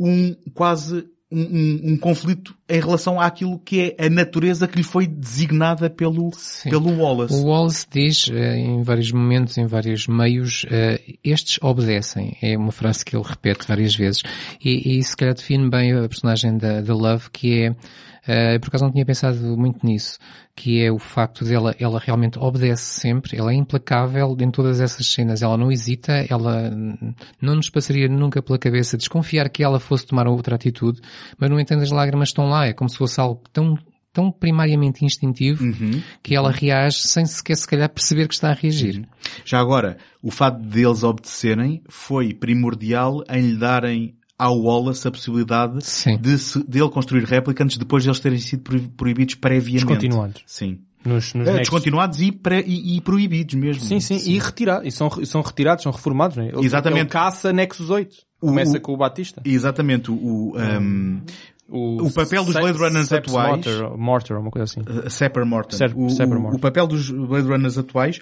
[0.00, 5.06] um quase um, um- conflito em relação àquilo que é a natureza que lhe foi
[5.06, 6.70] designada pelo, Sim.
[6.70, 7.34] pelo Wallace.
[7.34, 12.36] O Wallace diz eh, em vários momentos, em vários meios, eh, estes obedecem.
[12.42, 14.22] É uma frase que ele repete várias vezes.
[14.62, 17.76] E, e se calhar define bem a personagem da, da Love, que é,
[18.26, 20.18] eh, por acaso não tinha pensado muito nisso,
[20.54, 25.06] que é o facto dela, ela realmente obedece sempre, ela é implacável em todas essas
[25.06, 26.70] cenas, ela não hesita, ela
[27.40, 31.00] não nos passaria nunca pela cabeça desconfiar que ela fosse tomar outra atitude,
[31.38, 33.76] mas no entanto as lágrimas estão lá, é como se fosse algo tão
[34.12, 35.64] tão primariamente instintivo
[36.22, 39.08] que ela reage sem sequer se calhar perceber que está a reagir.
[39.44, 45.84] Já agora, o fato deles obedecerem foi primordial em lhe darem ao Wallace a possibilidade
[45.84, 46.16] Sim.
[46.18, 49.84] de, se, de ele construir réplicas depois de eles terem sido proib- proibidos previamente.
[49.86, 50.42] Descontinuados.
[50.46, 50.78] Sim.
[51.04, 51.58] Nos, nos nexos.
[51.60, 53.82] Descontinuados e, pré- e- e proibidos mesmo.
[53.82, 56.48] Sim, sim, e retirados, e são, são retirados, são reformados, não é?
[56.48, 57.00] Ele, Exatamente.
[57.02, 58.14] Ele caça Nexus 8.
[58.40, 59.42] O- Começa o- com o Batista.
[59.44, 60.10] Exatamente.
[60.10, 61.20] O, o, um,
[61.68, 64.80] O papel dos Blade Runners Seps atuais- Mortar, Mortar, uma coisa assim.
[64.80, 65.42] Uh, Sepper.
[65.70, 68.20] Sep- o, Sepper o- o papel dos Blade Runners atuais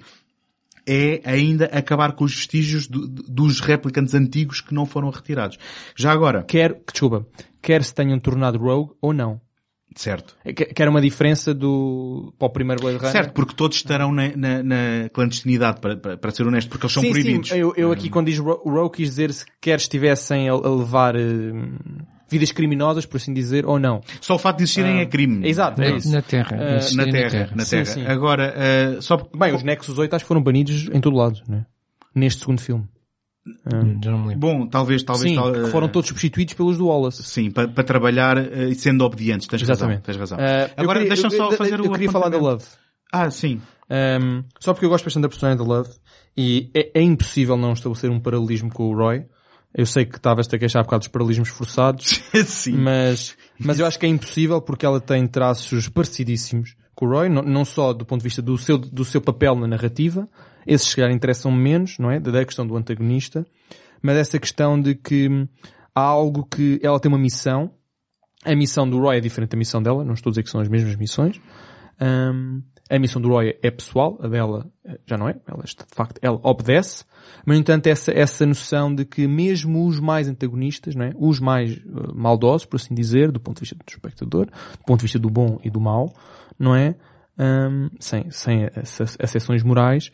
[0.90, 5.56] é ainda acabar com os vestígios do- dos replicantes antigos que não foram retirados.
[5.96, 7.26] Já agora, Quer, desculpa,
[7.62, 9.40] quer se tenham tornado Rogue ou não.
[9.94, 10.36] certo.
[10.44, 13.12] Quer quer uma diferença do, para o primeiro Blade Runner.
[13.12, 16.92] Certo, porque todos estarão na, na- na clandestinidade, para, para, para ser honesto, porque eles
[16.94, 17.48] são sim, proibidos.
[17.48, 20.74] sim, eu, eu aqui quando diz Ro- Rogue quis dizer se quer estivessem a, a
[20.74, 21.20] levar eh,
[22.30, 24.00] vidas criminosas, por assim dizer, ou não.
[24.20, 25.48] Só o facto de existirem é crime.
[25.48, 26.10] Exato, é Na, isso.
[26.12, 26.76] na Terra.
[26.76, 27.84] Existem Na Terra, na Sim, Terra.
[27.86, 28.06] sim.
[28.06, 31.40] Agora, eh, só porque- Bem, os Nexus 8 acho que foram banidos em todo lado,
[31.48, 31.66] né?
[32.14, 32.84] Neste segundo filme.
[34.02, 34.38] Já não me lembro.
[34.40, 37.22] Bom, talvez, talvez, Sim, tal- que foram todos substituídos pelos do Wallace.
[37.22, 39.46] Sim, para, para trabalhar e sendo obedientes.
[39.46, 40.00] Tens Exatamente.
[40.00, 40.02] razão.
[40.02, 40.38] Tens razão.
[40.38, 40.44] Eu
[40.76, 42.36] Agora, queria- deixa-me eu- só eu- fazer eu, o queria falar da.
[42.38, 42.64] Love.
[43.12, 43.60] Ah, sim.
[43.90, 45.90] Um, só porque eu gosto bastante da personagem da Love
[46.36, 49.24] e é, é impossível não estabelecer um paralelismo com o Roy.
[49.72, 52.22] Eu sei que estavas-te a queixar por causa dos paralelismos forçados,
[52.72, 57.28] mas, mas eu acho que é impossível porque ela tem traços parecidíssimos com o Roy,
[57.28, 60.28] não, não só do ponto de vista do seu, do seu papel na narrativa,
[60.66, 62.18] esses se calhar interessam menos, não é?
[62.18, 63.46] Da questão do antagonista,
[64.02, 65.28] mas essa questão de que
[65.94, 67.72] há algo que ela tem uma missão,
[68.44, 70.60] a missão do Roy é diferente da missão dela, não estou a dizer que são
[70.60, 71.40] as mesmas missões,
[72.00, 75.36] Hum, a missão do Roy é pessoal, a dela eh, já não é.
[75.46, 77.04] Ela, de facto, ela obedece.
[77.46, 81.12] Mas, no entanto, essa, essa noção de que mesmo os mais antagonistas, não é?
[81.16, 81.80] os mais eh,
[82.14, 85.30] maldosos, por assim dizer, do ponto de vista do espectador, do ponto de vista do
[85.30, 86.12] bom e do mau,
[86.58, 86.94] não é?
[87.38, 88.68] Hum, sem, sem
[89.18, 90.10] exceções morais,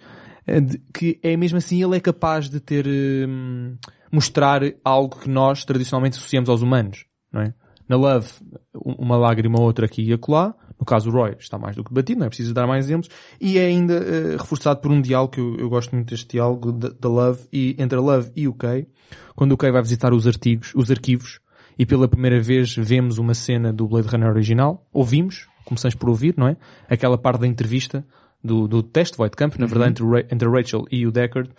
[0.47, 3.77] eh, de- que é mesmo assim ele é capaz de ter, hum,
[4.13, 7.53] mostrar algo que nós tradicionalmente associamos aos humanos, não é?
[7.89, 8.29] Na Love,
[8.75, 10.55] um- uma lágrima ou outra aqui e acolá.
[10.79, 13.11] No caso, o Roy está mais do que debatido, não é preciso dar mais exemplos.
[13.41, 16.73] E é ainda eh, reforçado por um diálogo que eu, eu gosto muito deste diálogo
[16.73, 18.87] da Love e entre a Love e o Kay.
[19.35, 21.41] Quando o Kay vai visitar os artigos, os arquivos,
[21.79, 24.87] e pela primeira vez vemos uma cena do Blade Runner original.
[24.93, 26.57] Ouvimos, começamos por ouvir, não é?
[26.89, 28.05] Aquela parte da entrevista
[28.43, 31.51] do, do teste White Camp, na verdade, entre, o entre a Rachel e o Deckard,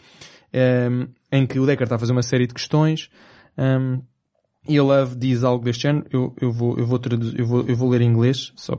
[0.54, 3.10] ehm, em que o Deckard está a fazer uma série de questões,
[3.58, 4.00] ehm,
[4.68, 7.66] e a Love diz algo deste género, eu, eu vou, eu vou traduzir, eu vou,
[7.68, 8.78] eu vou ler em inglês, só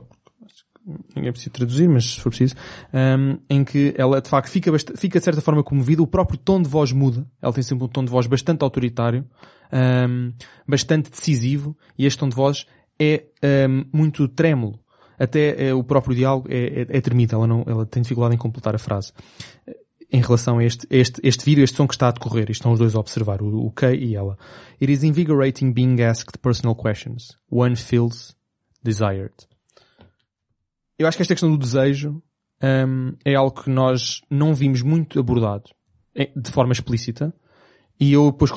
[1.15, 2.55] ninguém precisa traduzir, mas se for preciso,
[2.93, 6.61] ehm, em que ela de facto fica, fica de certa forma comovida, o próprio tom
[6.61, 9.25] de voz muda, ela tem sempre um tom de voz bastante autoritário,
[9.71, 10.31] ehm,
[10.67, 12.65] bastante decisivo, e este tom de voz
[12.99, 14.79] é ehm, muito trêmulo.
[15.17, 17.01] Até eh, o próprio diálogo é, é, é
[17.31, 19.11] ela, não, ela tem dificuldade em completar a frase
[20.11, 22.49] em relação a este, este, este vídeo, este som que está a decorrer.
[22.49, 24.37] Estão os dois a observar, o, o Kay e ela.
[24.81, 27.37] It is invigorating being asked personal questions.
[27.49, 28.35] One feels
[28.83, 29.48] desired.
[30.99, 32.21] Eu acho que esta questão do desejo
[32.61, 35.69] hum, é algo que nós não vimos muito abordado
[36.35, 37.33] de forma explícita.
[38.01, 38.49] E eu depois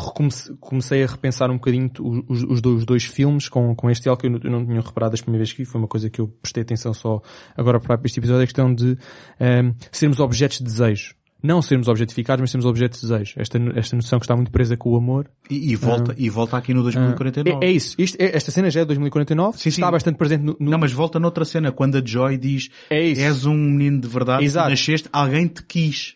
[0.61, 1.91] comecei a repensar um bocadinho
[2.29, 4.65] os, os- dois, os dois filmes com, com este algo que eu não, eu não
[4.67, 5.65] tinha reparado a primeira vez que vi.
[5.65, 7.21] Foi uma coisa que eu prestei atenção só
[7.57, 8.43] agora para este episódio.
[8.43, 8.93] A questão de
[9.41, 11.15] hum, sermos objetos de desejo.
[11.43, 13.35] Não sermos objetificados, mas sermos objetos de desejo.
[13.37, 15.29] Esta, esta noção que está muito presa com o amor.
[15.51, 17.65] E, e volta, e volta aqui no 2049.
[17.65, 17.97] É, é isso.
[17.99, 19.57] Isto, é- esta cena já é de 2049.
[19.59, 19.69] Sim, sim.
[19.71, 23.03] Está bastante presente no, no- Não, mas volta noutra cena, quando a Joy diz É
[23.03, 23.21] isso.
[23.21, 24.71] és um menino de verdade, Exato.
[24.71, 26.15] nasceste, alguém te quis.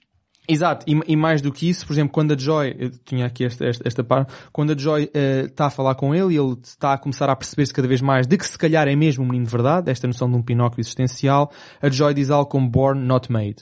[0.48, 3.44] Exato, e, e mais do que isso, por exemplo, quando a Joy, eu tinha aqui
[3.44, 6.56] esta, esta, esta parte, quando a Joy eh, está a falar com ele e ele
[6.62, 9.26] está a começar a perceber-se cada vez mais de que se calhar é mesmo um
[9.26, 11.50] menino de verdade, esta noção de um Pinóquio existencial,
[11.82, 13.56] a Joy diz algo como born, not made.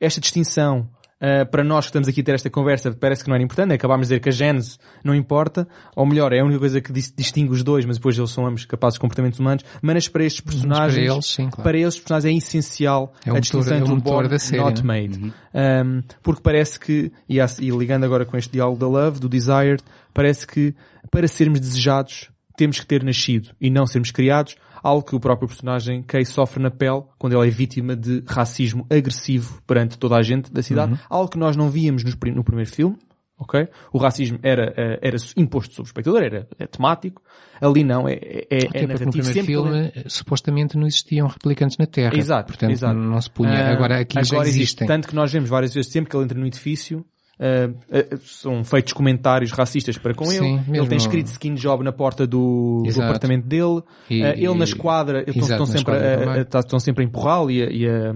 [0.00, 0.88] Esta distinção,
[1.20, 3.74] eh, para nós que estamos aqui a ter esta conversa, parece que não era importante,
[3.74, 6.90] acabámos de dizer que a gênese não importa, ou melhor, é a única coisa que
[6.90, 10.24] dis- distingue os dois, mas depois eles são ambos capazes de comportamentos humanos, mas para
[10.24, 11.62] estes personagens, para eles, sim, claro.
[11.62, 14.12] para eles, os personagens é essencial É o a motor- distinção é o entre motor
[14.14, 15.00] born, da série, not né?
[15.02, 15.32] made.
[15.54, 19.82] Um, porque parece que, e, e ligando agora com este diálogo da Love, do Desired,
[20.14, 20.74] parece que
[21.10, 25.48] para sermos desejados temos que ter nascido e não sermos criados, algo que o próprio
[25.48, 30.22] personagem Kay sofre na pele quando ele é vítima de racismo agressivo perante toda a
[30.22, 32.96] gente da cidade, algo que nós não víamos nos no primeiro filme,
[33.38, 33.68] ok?
[33.92, 37.22] O racismo era, eh, era imposto sobre o espectador, era, é temático,
[37.60, 39.10] ali não, é, é, é Até no narrativo.
[39.10, 42.16] primeiro Sempre que filme supostamente não existiam replicantes na Terra.
[42.16, 42.94] Exato, Portanto, exato.
[42.94, 43.50] não se punha.
[43.50, 44.62] Ah, agora aqui já agora existe.
[44.62, 44.86] existem.
[44.86, 47.04] Tanto que nós vemos várias vezes, sempre que ele entra no edifício,
[47.40, 50.46] ah, ah, são feitos comentários racistas para com Sim, ele.
[50.46, 53.82] Ele mesmo- tem escrito skin job na porta do, do apartamento dele.
[54.10, 56.60] E- Ah, ele na e- esquadra, eles Exato, estão, na sempre esquadra a, a- tá-
[56.60, 58.14] estão sempre a empurrá-lo e a, e a-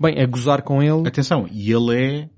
[0.00, 1.06] bem, a gozar com ele.
[1.06, 2.28] Atenção, e ele é,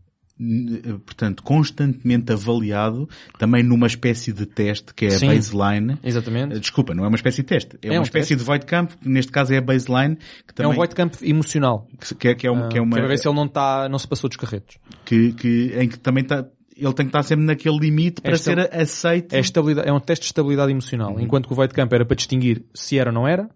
[1.05, 3.08] portanto, constantemente avaliado
[3.39, 5.28] também numa espécie de teste que é Sim.
[5.31, 5.98] a baseline.
[6.02, 6.58] Exatamente.
[6.60, 7.78] Desculpa, não é uma espécie de teste.
[7.82, 8.36] É, É uma um espécie teste.
[8.36, 11.15] de void camp, que neste caso é a baseline, que É também, um void camp
[11.23, 11.86] emocional.
[12.18, 13.98] que, é, que é uma, que é uma, Quero ver se ele não está, não
[13.98, 14.76] se passou dos carretos.
[15.05, 18.44] que, que, em que também está, ele tem que estar sempre naquele limite para Esta-
[18.44, 19.32] ser aceito.
[19.34, 21.12] É, estabilidade, é um teste de estabilidade emocional.
[21.15, 21.20] Uhum.
[21.20, 23.48] Enquanto que o void camp era para distinguir se era ou não era,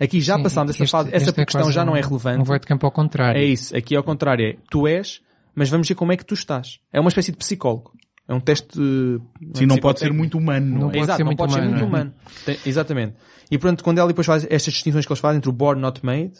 [0.00, 2.40] aqui já Sim, passámos essa este- fase, essa é questão já não é relevante.
[2.40, 3.40] Um void camp ao contrário.
[3.40, 3.76] É isso.
[3.76, 5.20] Aqui ao contrário é, tu és,
[5.54, 6.80] mas vamos ver como é que tu estás.
[6.92, 7.92] É uma espécie de psicólogo.
[8.26, 8.78] É um teste...
[8.80, 9.20] uh,
[9.54, 10.66] Sim, não pode ser muito humano.
[10.66, 10.92] Não Não é?
[10.92, 12.00] pode Exato, ser não muito pode ser humano, muito não é?
[12.00, 12.14] humano.
[12.46, 13.14] Tem- exatamente.
[13.50, 16.04] E pronto, quando ela depois faz estas distinções que eles fazem entre o born not
[16.04, 16.32] made,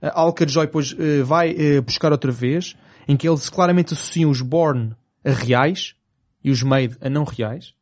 [0.00, 2.74] algo que a Joy depois eh, vai eh, buscar outra vez,
[3.06, 5.94] em que eles claramente associam os born a reais
[6.42, 7.74] e os made a não reais.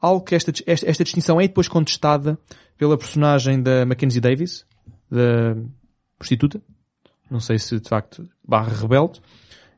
[0.00, 2.38] Algo que esta, esta, esta distinção é depois contestada
[2.78, 4.64] pela personagem da Mackenzie Davis,
[5.10, 5.54] da
[6.18, 6.62] prostituta.
[7.30, 9.20] Não sei se de facto barra rebelde.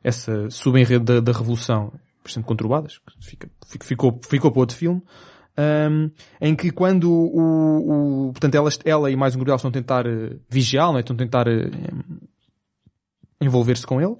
[0.02, 1.92] Essa subenredo da, da Revolução,
[2.24, 5.02] bastante conturbadas, que fica, fica- ficou, ficou para outro filme.
[5.58, 9.68] Um, em que quando o, o portanto ela, ela e mais um grupo delas estão
[9.68, 11.00] a tentar eh, vigiá-lo, né?
[11.00, 11.68] estão a tentar eh,
[13.40, 14.16] envolver-se com ele,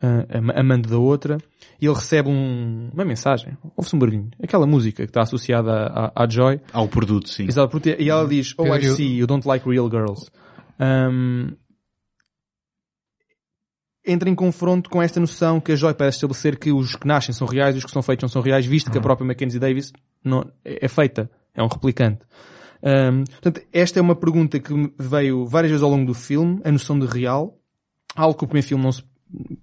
[0.00, 1.38] am- amando da outra,
[1.80, 6.24] e ele recebe um- uma mensagem, ouve-se um barulhinho, aquela música que está associada à,
[6.24, 7.44] à Joy, Ao produto, sim.
[7.46, 10.30] Exato, porque- e ela diz, oh I see, you don't like real girls.
[10.80, 11.52] Um,
[14.08, 17.34] entra em confronto com esta noção que a Joy parece estabelecer que os que nascem
[17.34, 19.60] são reais e os que são feitos não são reais, visto que a própria Mackenzie
[19.60, 19.92] Davis
[20.24, 22.20] não, é é feita, é um replicante.
[22.82, 26.72] Um, portanto, esta é uma pergunta que veio várias vezes ao longo do filme, a
[26.72, 27.58] noção de real,
[28.14, 29.02] algo que o primeiro filme não se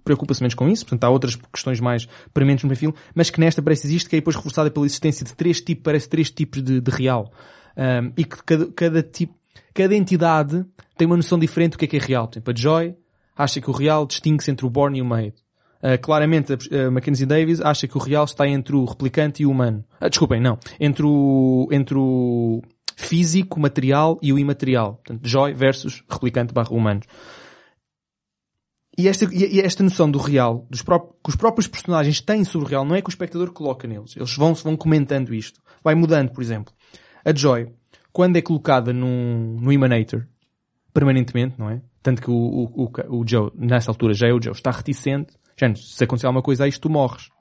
[0.04, 3.40] preocupa-se menos com isso, portanto há outras questões mais prementes no primeiro filme, mas que
[3.40, 6.62] nesta parece existe, que é depois reforçada pela existência de três tipos, parece três tipos
[6.62, 7.32] de, de real.
[7.76, 9.34] Um, e que cada, cada tipo,
[9.74, 10.66] cada entidade
[10.98, 12.28] tem uma noção diferente do que é que é real.
[12.28, 12.96] Por exemplo, a Joy
[13.36, 15.36] acha que o real distingue-se entre o born e o made.
[15.84, 19.52] Uh, claramente, a Mackenzie Davis acha que o real está entre o replicante e o
[19.52, 19.84] humano.
[20.00, 20.58] Ah, desculpem, não.
[20.80, 22.62] Entre o, entre o
[22.96, 24.96] físico, material e o imaterial.
[24.96, 27.06] Portanto, Joy versus replicante barra humanos.
[28.98, 32.68] E esta, e esta noção do real, dos pró- que os próprios personagens têm sobre
[32.68, 34.16] o real, não é que o espectador coloca neles.
[34.16, 35.62] Eles vão, vão comentando isto.
[35.84, 36.74] Vai mudando, por exemplo.
[37.26, 37.68] A Joy,
[38.14, 40.26] quando é colocada num, no Emanator,
[40.94, 41.82] permanentemente, não é?
[42.06, 45.34] Tanto que o, o, o, o Joe, nessa altura, já é o Joe, está reticente.
[45.58, 47.32] Já, se acontecer alguma coisa a isto, tu morres.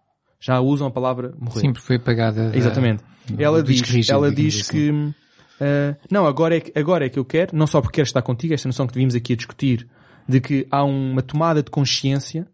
[0.40, 1.60] Já usam a palavra morrer.
[1.60, 2.48] Sim, porque foi apagada.
[2.48, 3.04] da- Exatamente.
[3.36, 4.70] ela diz, ela diz assim.
[4.72, 5.14] que
[5.60, 8.22] ah, não, agora é, que- agora é que eu quero, não só porque quero estar
[8.22, 9.86] contigo, esta noção que vimos aqui a discutir,
[10.26, 12.46] de que há uma tomada de consciência,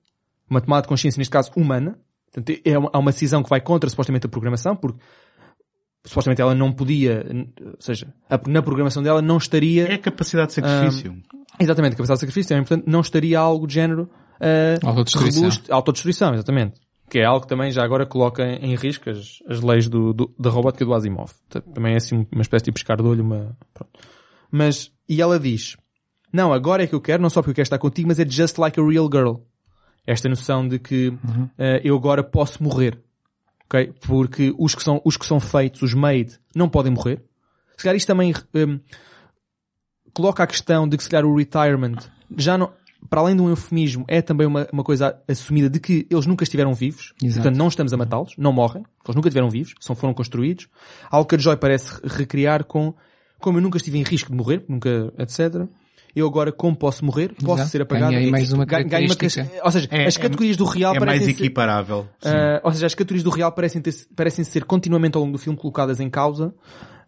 [0.49, 1.97] uma tomada de consciência, neste caso, humana,
[2.33, 4.99] Portanto, é uma, há uma decisão que vai contra supostamente a programação, porque
[6.05, 7.25] supostamente ela não podia,
[7.61, 11.17] ou seja, a- na programação dela não estaria É a capacidade de sacrifício.
[11.59, 14.09] Exatamente, a capacidade de sacrifício também, portanto, não estaria algo de género
[14.41, 15.43] uh, Autodestruição.
[15.43, 16.81] robusto- autodestruição, exatamente.
[17.11, 20.33] Que é algo que também já agora coloca em risco as, as leis do, do-
[20.39, 21.33] da robótica do Asimov.
[21.75, 23.91] Também é assim uma espécie de pescar de olho, uma, pronto.
[24.51, 25.77] Mas, e ela diz,
[26.33, 28.25] não, agora é que eu quero, não só porque eu quero estar contigo, mas é
[28.29, 29.35] just like a real girl.
[30.07, 31.17] Esta noção de que uh,
[31.85, 32.99] eu agora posso morrer.
[33.73, 33.95] Ok?
[34.01, 37.23] Porque os que são, os que são feitos, os made, não podem morrer.
[37.77, 38.81] Se calhar isto também, um,
[40.13, 41.99] coloca a questão de que se calhar o retirement
[42.37, 42.73] já não,
[43.09, 46.43] para além de um eufemismo, é também uma, uma coisa assumida de que eles nunca
[46.43, 47.15] estiveram vivos.
[47.23, 47.43] Exato.
[47.43, 48.85] Portanto, não estamos a matá-los, não morrem.
[49.05, 50.69] Eles nunca estiveram vivos, só foram construídos.
[51.09, 52.93] Algo que a Joy parece recriar com,
[53.39, 55.69] como eu nunca estive em risco de morrer, nunca, etc.
[56.15, 57.71] Eu agora, como posso morrer, posso Exato.
[57.71, 58.13] ser apagado.
[58.13, 59.49] Ganhei mais uma característica.
[59.65, 62.09] Ou seja, É- as categorias do real É mais parecem ser- equiparável.
[62.21, 62.29] sim.
[62.29, 65.39] Uh, ou seja, as categorias do real parecem, ter, parecem ser continuamente ao longo do
[65.39, 66.49] filme colocadas em causa.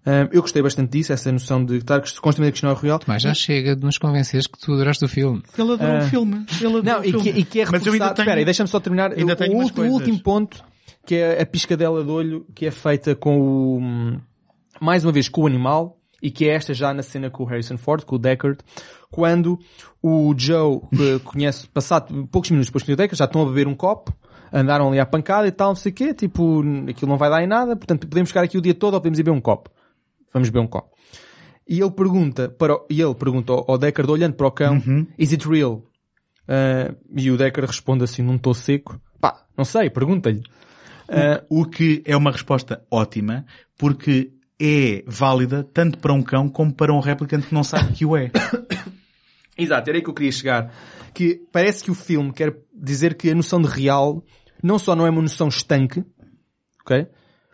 [0.05, 3.01] Uh, eu gostei bastante disso, essa noção de estar constantemente a questionar o real.
[3.07, 5.43] Mas já chega de nos convenceres que tu adoraste o filme.
[5.57, 5.99] Ele adorou Ah.
[5.99, 6.47] o filme.
[6.61, 7.33] Ele adorou Não, o e filme.
[7.33, 8.15] que, e que é Mas eu ainda reforçado.
[8.17, 8.25] tenho...
[8.25, 9.13] Espera aí, deixa-me só terminar.
[9.13, 9.95] ainda o, tenho o umas último, coisas.
[10.01, 10.65] último ponto,
[11.07, 14.21] que é a piscadela de olho, que é feita com o,
[14.81, 17.47] mais uma vez, com o animal, e que é esta já na cena com o
[17.47, 18.59] Harrison Ford, com o Deckard,
[19.11, 19.59] quando
[20.01, 20.81] o Joe
[21.25, 24.15] conhece, passado poucos minutos depois que o Deckard, já estão a beber um copo,
[24.53, 27.43] andaram ali à pancada e tal, não sei o quê, tipo, aquilo não vai dar
[27.43, 29.71] em nada, portanto podemos ficar aqui o dia todo ou podemos ir beber um copo.
[30.33, 30.93] Vamos beber um copo.
[31.69, 34.77] E ele pergunta, para o, e ele pergunta ao, ao Deckard, olhando para o cão,
[35.19, 35.83] is it real?
[36.49, 40.43] Ah, e o Deckard responde assim num tom seco, pá, não sei, pergunta-lhe.
[41.09, 43.45] Ah, O que é uma resposta ótima,
[43.79, 48.05] porque é válida tanto para um cão como para um replicante que não sabe que
[48.07, 48.31] o é.
[49.57, 50.73] Exato, era aí que eu queria chegar.
[51.15, 54.25] Que parece que o filme quer dizer que a noção de real
[54.63, 56.05] não só não é uma noção estanque,
[56.85, 57.07] ok?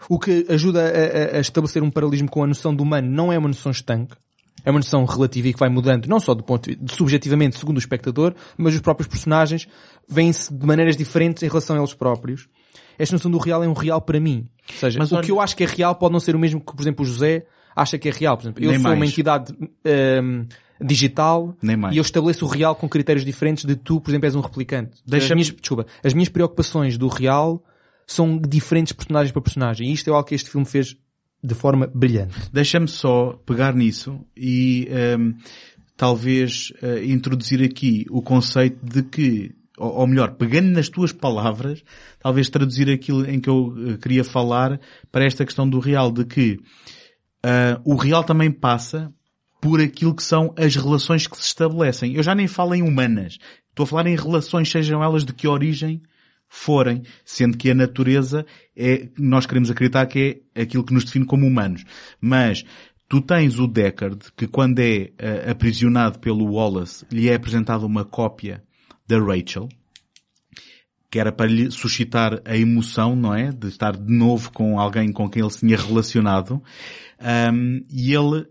[0.09, 3.33] O que ajuda a, a- a estabelecer um paralelismo com a noção do humano não
[3.33, 4.15] é uma noção estanque.
[4.65, 7.77] É uma noção relativa e que vai mudando, não só do ponto de, subjetivamente segundo
[7.77, 9.67] o espectador, mas os próprios personagens
[10.09, 12.49] veem-se de maneiras diferentes em relação a eles próprios.
[12.99, 14.47] Esta noção do real é um real para mim.
[14.71, 16.39] Ou seja, Mas o olha- que eu acho que é real pode não ser o
[16.39, 17.47] mesmo que, por exemplo, o José
[17.77, 18.37] acha que é real.
[18.37, 19.11] Por exemplo, eu Nem sou uma mais.
[19.11, 19.55] entidade
[20.23, 20.47] hum,
[20.81, 21.57] digital
[21.93, 24.93] e eu estabeleço o real com critérios diferentes de tu, por exemplo, és um replicante.
[24.95, 27.63] As Deixa-me- minhas, desculpa, as minhas preocupações do real
[28.07, 29.89] são diferentes personagem para personagem.
[29.91, 30.97] E isto é algo que este filme fez
[31.43, 32.35] de forma brilhante.
[32.53, 35.33] Deixa-me só pegar nisso e ehm,
[35.97, 41.83] talvez eh, introduzir aqui o conceito de que, ou, melhor, pegando nas tuas palavras,
[42.19, 46.25] talvez traduzir aquilo em que eu eh, queria falar para esta questão do real, de
[46.25, 46.59] que
[47.43, 49.13] ah, o real também passa
[49.61, 52.15] por aquilo que são as relações que se estabelecem.
[52.15, 53.39] Eu já nem falo em humanas.
[53.71, 56.03] Estou a falar em relações, sejam elas de que origem
[56.49, 61.27] forem, sendo que a natureza é, nós queremos acreditar que é aquilo que nos define
[61.27, 61.85] como humanos.
[62.21, 62.65] Mas
[63.09, 68.05] tu tens o Deckard, que quando é eh, aprisionado pelo Wallace, lhe é apresentada uma
[68.05, 68.63] cópia
[69.09, 69.69] da Rachel,
[71.11, 73.51] que era para lhe suscitar a emoção, não é?
[73.51, 76.63] De estar de novo com alguém com quem ele se tinha relacionado.
[77.53, 78.47] Um, e ele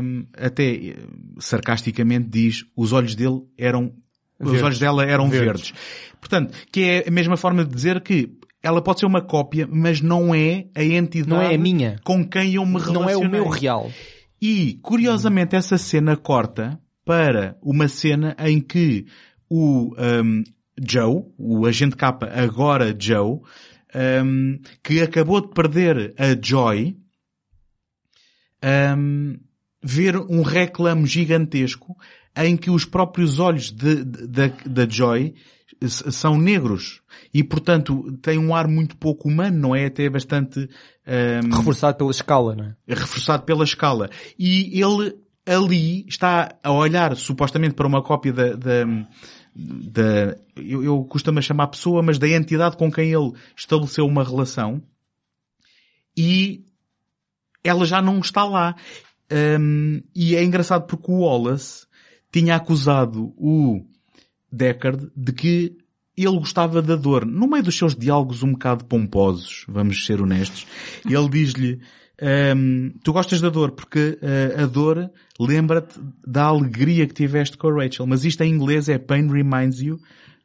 [0.00, 0.96] um, até eh,
[1.40, 3.92] sarcasticamente diz os olhos dele eram
[4.38, 4.62] os Verdes.
[4.62, 5.70] olhos dela eram Verdes.
[5.70, 5.74] verdes.
[6.20, 8.30] Portanto, que é a mesma forma de dizer que
[8.62, 11.98] ela pode ser uma cópia, mas não é a entidade Não é a minha.
[12.04, 13.02] com quem eu me relacionei.
[13.02, 13.90] Não é o meu real.
[14.40, 19.06] E, curiosamente, essa cena corta para uma cena em que
[19.54, 20.42] o um,
[20.80, 23.40] Joe, o agente K, agora Joe,
[24.24, 26.96] um, que acabou de perder a Joy,
[28.96, 29.38] um,
[29.82, 31.94] ver um reclame gigantesco
[32.34, 34.04] em que os próprios olhos de-
[34.66, 35.34] da, Joy
[35.86, 37.02] são negros
[37.34, 39.84] e, portanto, tem um ar muito pouco humano, não é?
[39.84, 40.66] Até bastante
[41.06, 42.74] um, Reforçado pela escala, não é?
[42.88, 44.08] reforçado pela escala.
[44.38, 45.14] E ele
[45.44, 48.86] ali está a olhar supostamente para uma cópia da, da,
[49.54, 54.82] da eu, eu costumo chamar pessoa, mas da entidade com quem ele estabeleceu uma relação
[56.16, 56.64] e
[57.62, 58.74] ela já não está lá.
[59.58, 61.86] Hum, e é engraçado porque o Wallace
[62.30, 63.84] tinha acusado o
[64.50, 65.76] Deckard de que
[66.16, 67.24] ele gostava da dor.
[67.24, 70.66] No meio dos seus diálogos um bocado pomposos, vamos ser honestos,
[71.04, 71.80] ele diz-lhe
[72.56, 77.68] hum, tu gostas da dor porque uh, a dor lembra-te da alegria que tiveste com
[77.68, 78.06] a Rachel.
[78.06, 79.98] Mas isto em inglês é pain reminds you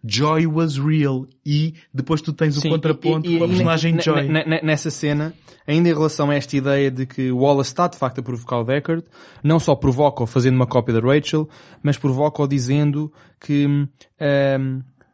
[0.05, 3.49] Joy was real e depois tu tens o Sim, contraponto e- e- com a e
[3.49, 4.27] personagem ne- Joy.
[4.27, 5.33] ne- ne- Nessa cena,
[5.65, 8.63] ainda em relação a esta ideia de que Wallace está de facto a provocar o
[8.63, 9.03] Deckard,
[9.43, 11.49] não só provoca-o fazendo uma cópia da Rachel,
[11.81, 13.87] mas provoca-o dizendo que hum,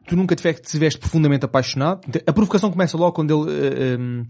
[0.06, 2.02] tu nunca te estiveste profundamente apaixonado.
[2.28, 4.26] A provocação começa logo quando ele eh, hum,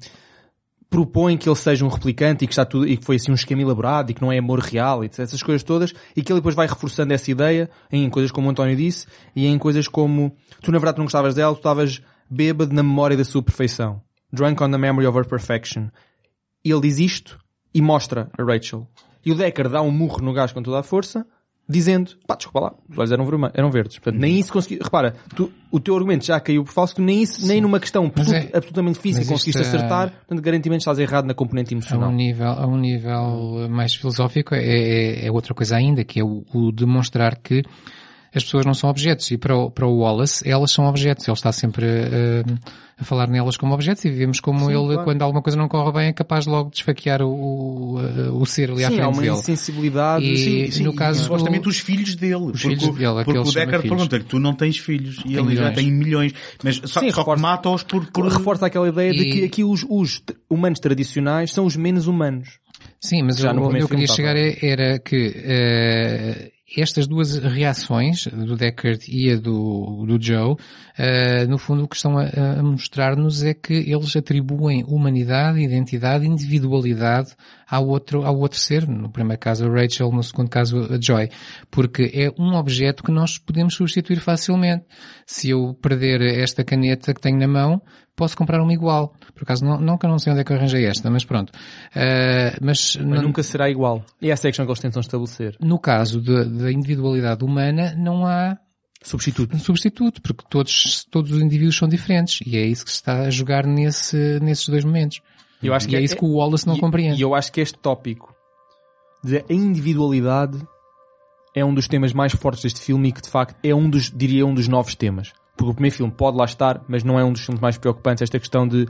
[0.93, 3.33] propõe que ele seja um replicante e que está tudo, e que foi assim um
[3.33, 6.39] esquema elaborado e que não é amor real e essas coisas todas e que ele
[6.39, 10.31] depois vai reforçando essa ideia em coisas como o António disse e em coisas como
[10.61, 11.99] tu na verdade não gostavas dela, tu estavas
[12.29, 14.03] bêbado na memória da sua perfeição.
[14.31, 15.87] Drunk on the memory of her perfection.
[16.63, 17.39] E ele diz isto
[17.73, 18.87] e mostra a Rachel.
[19.25, 21.25] E o Decker dá um murro no gajo com toda a força,
[21.73, 23.97] dizendo, pá, desculpa lá, os olhos eram, vermelhos, eram verdes.
[23.99, 27.21] Portanto, nem isso conseguiu, repara, tu, o teu argumento já caiu por falso, que nem
[27.21, 31.25] isso, nem numa questão absolut- é- absolutamente física conseguiste é- acertar, portanto, garantidamente estás errado
[31.25, 32.09] na componente A emocional.
[32.09, 36.23] um nível, a um nível mais filosófico é, é- é outra coisa ainda, que é
[36.23, 37.63] o, o demonstrar que
[38.35, 39.29] as pessoas não são objetos.
[39.31, 41.27] E para o, para o Wallace, elas são objetos.
[41.27, 42.43] Ele está sempre eh,
[42.99, 45.03] a falar nelas como objetos e vemos como ele, claro.
[45.03, 47.27] quando alguma coisa não corre bem, é capaz logo de esfaquear o,
[47.95, 49.33] o, eh, o ser ali à Sim, há frente uma dele.
[49.35, 50.25] insensibilidade.
[50.25, 52.33] E- Sim, no caso- supostamente os filhos dele.
[52.51, 55.17] porque, filhos dele, porque aqueles o Deckard pergunta-lhe, tu não tens filhos.
[55.25, 56.33] E Tem ele já tem milhões.
[56.63, 58.27] Mas só, Sim, só que reforça- mata-os por, por...
[58.27, 62.59] reforça aquela ideia de E- que aqui os, os humanos tradicionais são os menos humanos.
[62.99, 67.37] Sim, mas Já o- onde primeiro eu queria chegar é- era que eh, estas duas
[67.37, 70.55] reações, do Deckard e a do, do Joe,
[70.97, 72.25] eh, no fundo o que estão a,
[72.59, 77.35] a mostrar-nos é que eles atribuem humanidade, identidade, individualidade
[77.69, 78.87] ao outro, ao outro ser.
[78.87, 81.29] No primeiro caso a Rachel, no segundo caso a Joy.
[81.71, 84.85] Porque é um objeto que nós podemos substituir facilmente.
[85.25, 87.81] Se eu perder esta caneta que tenho na mão,
[88.15, 89.13] posso comprar uma igual.
[89.35, 91.51] Por acaso, não, eu não sei onde é que eu arranjei esta, mas pronto.
[91.95, 94.05] Eh, mas Mas não- nunca será igual.
[94.21, 95.57] E essa é a questão que eles tentam estabelecer.
[95.59, 98.57] no caso da individualidade humana, não há
[99.01, 99.57] Substituto.
[99.59, 102.39] substituto, porque todos, todos os indivíduos são diferentes.
[102.45, 105.19] E é isso que se está a jogar nesse, nesses dois momentos.
[105.61, 107.17] Eu acho e que é, é- isso que o Wallace não E- compreende.
[107.19, 108.33] E eu acho que este tópico
[109.23, 110.59] de individualidade
[111.55, 114.09] é um dos temas mais fortes deste filme e que de facto é um dos,
[114.11, 115.33] diria, um dos novos temas.
[115.55, 118.23] Porque o primeiro filme pode lá estar, mas não é um dos filmes mais preocupantes.
[118.23, 118.87] Esta questão de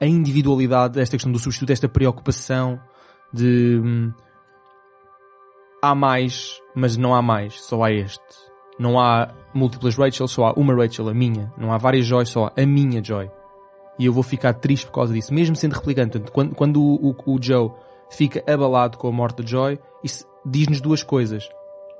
[0.00, 2.80] a individualidade, esta questão do substituto, esta preocupação
[3.32, 4.12] de hum,
[5.82, 8.20] há mais, mas não há mais, só há este.
[8.78, 11.50] Não há múltiplas Rachel, só há uma Rachel, a minha.
[11.56, 13.30] Não há várias Joy, só há a minha Joy.
[13.98, 16.18] E eu vou ficar triste por causa disso, mesmo sendo replicante.
[16.30, 17.70] Quando, quando o, o- o Joe
[18.10, 21.48] fica abalado com a morte de Joy, isso diz-nos duas coisas.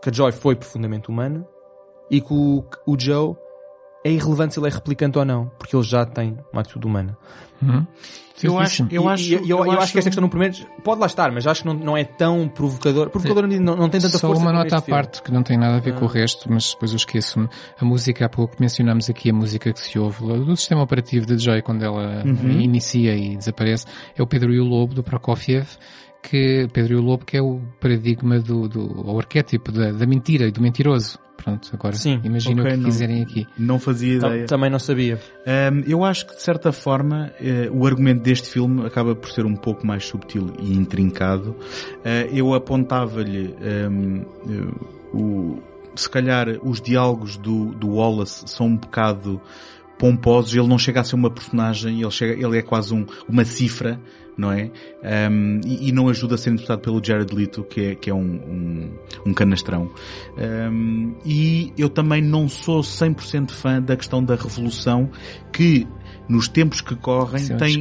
[0.02, 1.47] Que a Joy foi profundamente humana
[2.10, 3.34] e que o, o Joe
[4.07, 7.17] é irrelevante se ele é replicante ou não, porque ele já tem uma atitude humana.
[7.62, 7.86] Uhum.
[8.43, 10.55] Eu acho, eu acho, eu, eu acho que esta questão no primeiro
[10.85, 13.09] pode lá estar, mas acho que não, não é tão provocador.
[13.09, 14.43] Provocador não, não tem tanta Só força.
[14.43, 16.12] uma como nota à parte que não tem nada a ver com o Ah.
[16.12, 17.49] resto, mas depois eu esqueço-me.
[17.81, 21.35] A música, há pouco mencionámos aqui a música que se ouve do sistema operativo da
[21.39, 22.60] Joy quando ela Uhum.
[22.60, 25.67] inicia e desaparece, é o Pedro e o Lobo do Prokofiev,
[26.28, 30.06] que Pedro e o Lobo que é o paradigma do, do o arquétipo da, da
[30.06, 31.18] mentira e do mentiroso.
[31.36, 33.46] Pronto, agora Sim, imagina ok, o que não- quiserem aqui.
[33.56, 34.46] Não fazia ideia.
[34.46, 35.20] Também não sabia.
[35.46, 39.46] Um, eu acho que, de certa forma, eh, o argumento deste filme acaba por ser
[39.46, 41.55] um pouco mais subtil e intrincado.
[42.05, 45.62] Eh, eu apontava-lhe um, eh, o,
[45.94, 49.40] se calhar os diálogos do, do Wallace são um bocado
[49.98, 53.44] pomposos, ele não chega a ser uma personagem, ele, chega, ele é quase um, uma
[53.44, 54.00] cifra,
[54.36, 54.70] não é?
[55.31, 58.15] Um, e, e não ajuda a ser interpretado pelo Jared Leto, que é, que é
[58.15, 58.90] um, um,
[59.26, 59.90] um canastrão.
[60.36, 65.10] Um, e eu também não sou 100% fã da questão da revolução,
[65.52, 65.86] que
[66.28, 67.74] nos tempos que correm Sim, tem,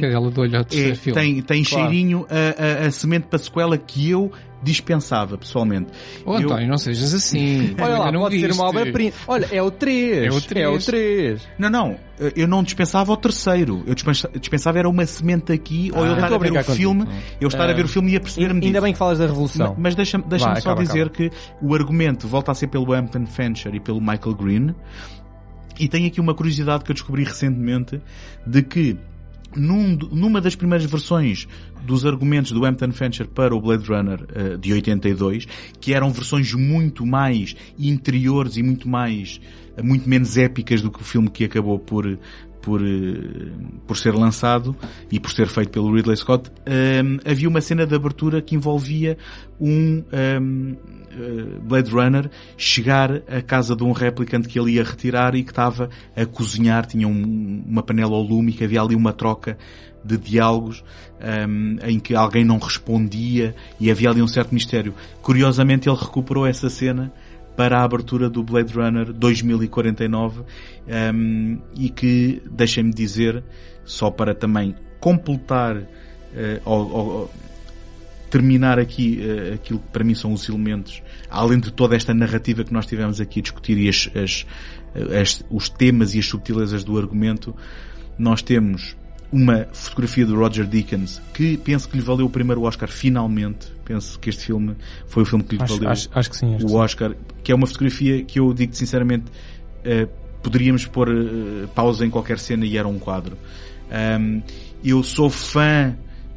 [0.62, 1.20] é, terceiro filme.
[1.20, 1.90] tem, tem Claro.
[1.90, 4.30] cheirinho a, a, a semente para sequela que eu
[4.62, 5.90] dispensava, pessoalmente.
[6.24, 7.74] Oh, Eu- António, não sejas assim.
[7.80, 8.60] Olha lá, não pode ser viste.
[8.60, 9.12] uma obra-prima.
[9.28, 10.24] Olha, é o 3.
[10.26, 10.64] É o três.
[10.66, 11.48] É o 3.
[11.58, 11.96] Não, não,
[12.34, 13.84] eu não dispensava o terceiro.
[13.86, 16.54] Eu dispensa- dispensava era uma semente aqui, ou Ah, eu eu estar a ver o
[16.54, 16.72] contigo.
[16.76, 17.06] filme,
[17.40, 18.82] eu estar a ver o filme e a perceber-me Ainda disso.
[18.82, 19.68] bem que falas da revolução.
[19.68, 21.16] Ma- Mas deixa-me deixa só acaba, dizer acaba.
[21.16, 21.30] que
[21.62, 24.74] o argumento volta a ser pelo Hampton Fancher e pelo Michael Green.
[25.78, 28.00] E tem aqui uma curiosidade que eu descobri recentemente
[28.46, 28.96] de que
[29.56, 31.48] num- numa das primeiras versões
[31.84, 35.46] dos argumentos do Hampton Fancher para o Blade Runner eh, de 82,
[35.80, 39.40] que eram versões muito mais interiores e muito mais,
[39.76, 42.18] eh, muito menos épicas do que o filme que acabou por,
[42.60, 43.52] por, eh,
[43.86, 44.74] por ser lançado
[45.12, 46.50] e por ser feito pelo Ridley Scott,
[47.24, 49.16] havia uma cena de abertura que envolvia
[49.60, 50.40] um eh,
[51.62, 55.88] Blade Runner chegar à casa de um replicante que ele ia retirar e que estava
[56.16, 59.56] a cozinhar, tinha um- uma panela ao lume que havia ali uma troca
[60.04, 60.84] de diálogos
[61.20, 64.94] ehm, em que alguém não respondia e havia ali um certo mistério.
[65.22, 67.12] Curiosamente ele recuperou essa cena
[67.56, 70.42] para a abertura do Blade Runner 2049
[70.86, 73.42] ehm, e que, deixem-me dizer,
[73.84, 75.76] só para também completar
[76.34, 77.30] eh, ou- ou- ou
[78.30, 82.64] terminar aqui eh, aquilo que para mim são os elementos, além de toda esta narrativa
[82.64, 84.46] que nós tivemos aqui a discutir e as, as-
[85.20, 87.54] as- os temas e as subtilezas do argumento,
[88.18, 88.96] nós temos
[89.32, 93.66] uma fotografia do Roger Deakins que penso que lhe valeu o primeiro Oscar finalmente.
[93.84, 94.74] Penso que este filme
[95.06, 96.56] foi o filme que lhe Acho, valeu acho, acho que sim.
[96.56, 96.76] O sim.
[96.76, 99.24] Oscar, que é uma fotografia que eu digo sinceramente
[99.84, 100.08] eh,
[100.42, 103.36] poderíamos pôr eh, pausa em qualquer cena e era um quadro.
[103.90, 104.40] Ahm,
[104.84, 105.96] eu sou fã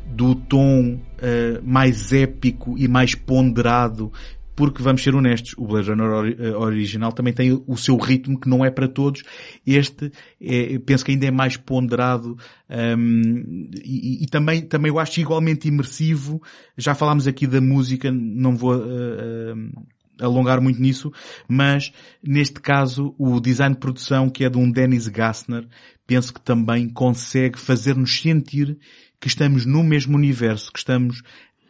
[0.10, 4.12] do tom eh, mais épico e mais ponderado
[4.60, 8.50] porque vamos ser honestos, o Blade Runner eh, original também tem o seu ritmo que
[8.50, 9.24] não é para todos.
[9.66, 12.38] Este é, penso que ainda é mais ponderado
[12.70, 16.42] hum, e, e também, também eu acho igualmente imersivo.
[16.78, 21.10] Já falámos aqui da música, não vou eh, eh, alongar muito nisso,
[21.48, 25.66] mas neste caso o design de produção que é de um Dennis Gassner,
[26.06, 28.78] penso que também consegue fazer-nos sentir
[29.20, 31.22] que estamos no mesmo universo, que estamos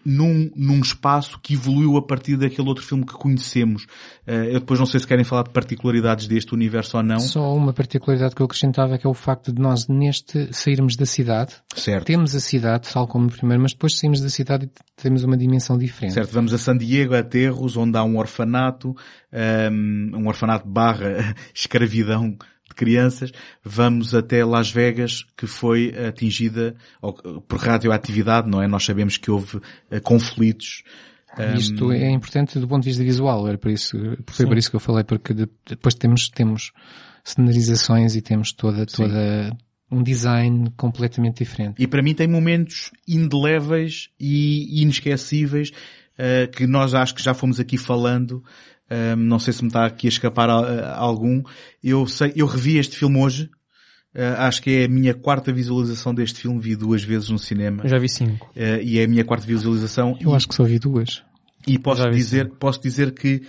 [0.06, 3.86] num, num espaço que evoluiu a partir daquele outro filme que conhecemos.
[4.26, 7.20] Eh, eu depois não sei se querem falar de particularidades deste universo ou não.
[7.20, 11.06] Só uma particularidade que eu acrescentava que é o facto de nós neste sairmos da
[11.06, 12.06] cidade, Certo.
[12.06, 15.38] temos a cidade tal como no primeiro, mas depois saímos da cidade e temos uma
[15.38, 16.14] dimensão diferente.
[16.14, 18.96] Certo, vamos a San Diego, a Terros, onde há um orfanato,
[19.72, 22.38] um, um orfanato barra escravidão
[22.80, 23.32] crianças.
[23.64, 26.76] Vamos até Las Vegas, que foi atingida
[27.48, 28.68] por radioatividade, não é?
[28.68, 29.60] Nós sabemos que houve
[29.92, 30.84] eh, conflitos.
[31.56, 33.96] Isto é importante do ponto de vista visual, era por isso,
[34.28, 36.72] foi por isso que eu falei, porque de- depois temos, temos
[37.24, 39.56] cenarizações e temos toda, toda
[39.92, 41.76] um design completamente diferente.
[41.82, 45.72] E para mim tem momentos indeléveis e inesquecíveis
[46.18, 48.44] eh, que nós acho que já fomos aqui falando.
[48.92, 50.60] Um, não sei se me está aqui a escapar a-
[50.94, 51.44] a algum.
[51.84, 53.50] Eu sei, eu revi este filme hoje.
[54.16, 56.60] Uh, acho que é a minha quarta visualização deste filme.
[56.60, 57.84] Vi duas vezes no cinema.
[57.84, 58.46] Eu já vi 5.
[58.56, 60.18] Uh, e é a minha quarta visualização.
[60.20, 61.24] Eu e, acho que só vi duas.
[61.68, 63.44] e posso já dizer, posso dizer que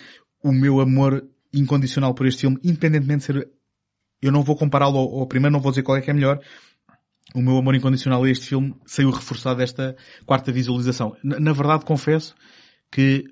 [0.45, 3.49] o meu amor incondicional por este filme, independentemente de ser,
[4.21, 6.39] eu não vou compará-lo ao, ao primeiro, não vou dizer qual é que é melhor.
[7.35, 9.97] O meu amor incondicional a este filme saiu reforçado desta
[10.27, 11.17] quarta visualização.
[11.25, 12.35] Na, na verdade, confesso
[12.93, 13.25] que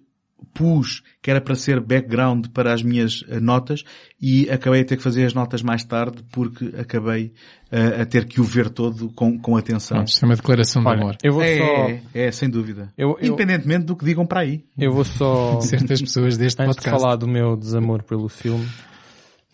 [0.55, 3.84] pus que era para ser background para as minhas eh, notas
[4.20, 7.33] e acabei a ter que fazer as notas mais tarde porque acabei
[7.70, 10.02] eh, a ter que o ver todo com, com atenção.
[10.05, 11.17] Isto é uma declaração de Olha, amor.
[11.23, 11.65] eu vou É, só...
[11.65, 12.92] é, é, sem dúvida.
[12.97, 14.65] Eu, eu, Independentemente do que digam para aí.
[14.76, 15.60] eu vou só...
[15.62, 17.02] Certas pessoas deste Antes de podcast.
[17.02, 18.67] falar do meu desamor pelo filme...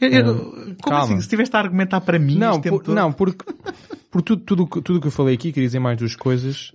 [0.00, 1.04] Eu- eu- como calma.
[1.04, 1.14] assim?
[1.16, 2.94] Se estiveste a argumentar para mim Não, este tempo por, todo?
[2.94, 3.44] não, porque
[4.10, 6.72] por tudo, tudo, que- tudo que eu falei aqui, queria dizer mais duas coisas.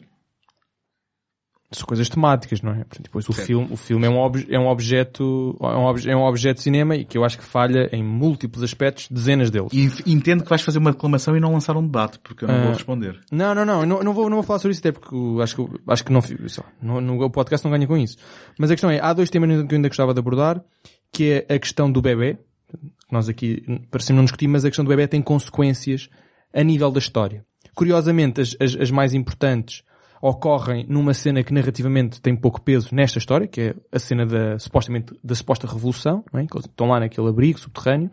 [1.71, 2.77] São coisas temáticas, não é?
[2.77, 3.45] Portanto, depois o Certo.
[3.45, 6.57] filme, o filme é um, ob- é um objeto, é um, obje- é um objeto
[6.57, 9.69] de cinema e que eu acho que falha em múltiplos aspectos, dezenas deles.
[9.73, 12.55] E entendo que vais fazer uma declamação e não lançar um debate, porque eu não
[12.55, 12.61] Ah.
[12.63, 13.19] vou responder.
[13.31, 15.79] Não, não, não, não, não vou, não vou falar sobre isso até porque acho que,
[15.87, 18.17] acho que não, lá, não, no, o podcast não ganha com isso.
[18.57, 20.63] Mas a questão é, há dois temas que eu ainda gostava de abordar,
[21.11, 22.35] que é a questão do bebê,
[22.67, 26.09] que nós aqui parecemos não discutir, mas a questão do bebê tem consequências
[26.51, 27.45] a nível da história.
[27.75, 29.83] Curiosamente, as, as, as mais importantes
[30.21, 34.59] ocorrem numa cena que narrativamente tem pouco peso nesta história, que é a cena da,
[34.59, 36.43] supostamente, da suposta revolução, não é?
[36.43, 38.11] estão lá naquele abrigo subterrâneo.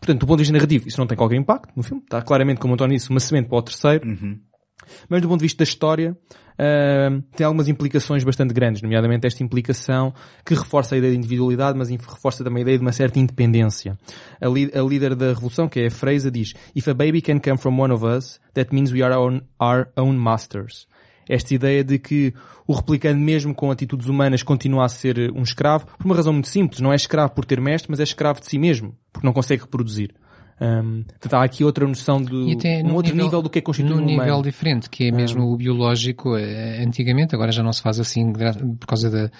[0.00, 2.02] Portanto, do ponto de vista narrativo, isso não tem qualquer impacto no filme.
[2.02, 4.06] Está claramente, como o António disse, uma semente para o terceiro.
[5.08, 6.16] Mas do ponto de vista da história,
[6.58, 10.12] ahm, tem algumas implicações bastante grandes, nomeadamente esta implicação
[10.44, 13.98] que reforça a ideia de individualidade, mas reforça também a ideia de uma certa independência.
[14.40, 17.58] A, a líder da revolução, que é a Freisa, diz If a baby can come
[17.58, 20.86] from one of us, that means we are our own, our own masters.
[21.32, 22.34] Esta ideia de que
[22.66, 26.48] o replicante, mesmo com atitudes humanas, continua a ser um escravo, por uma razão muito
[26.48, 26.80] simples.
[26.80, 29.62] Não é escravo por ter mestre, mas é escravo de si mesmo, porque não consegue
[29.62, 30.12] reproduzir.
[30.58, 34.02] Portanto, há aqui outra noção de até um outro nível, do que é constituir num
[34.02, 34.22] um humano.
[34.22, 38.30] nível diferente, que é mesmo o biológico, eh, antigamente, agora já não se faz assim
[38.30, 39.30] por causa da,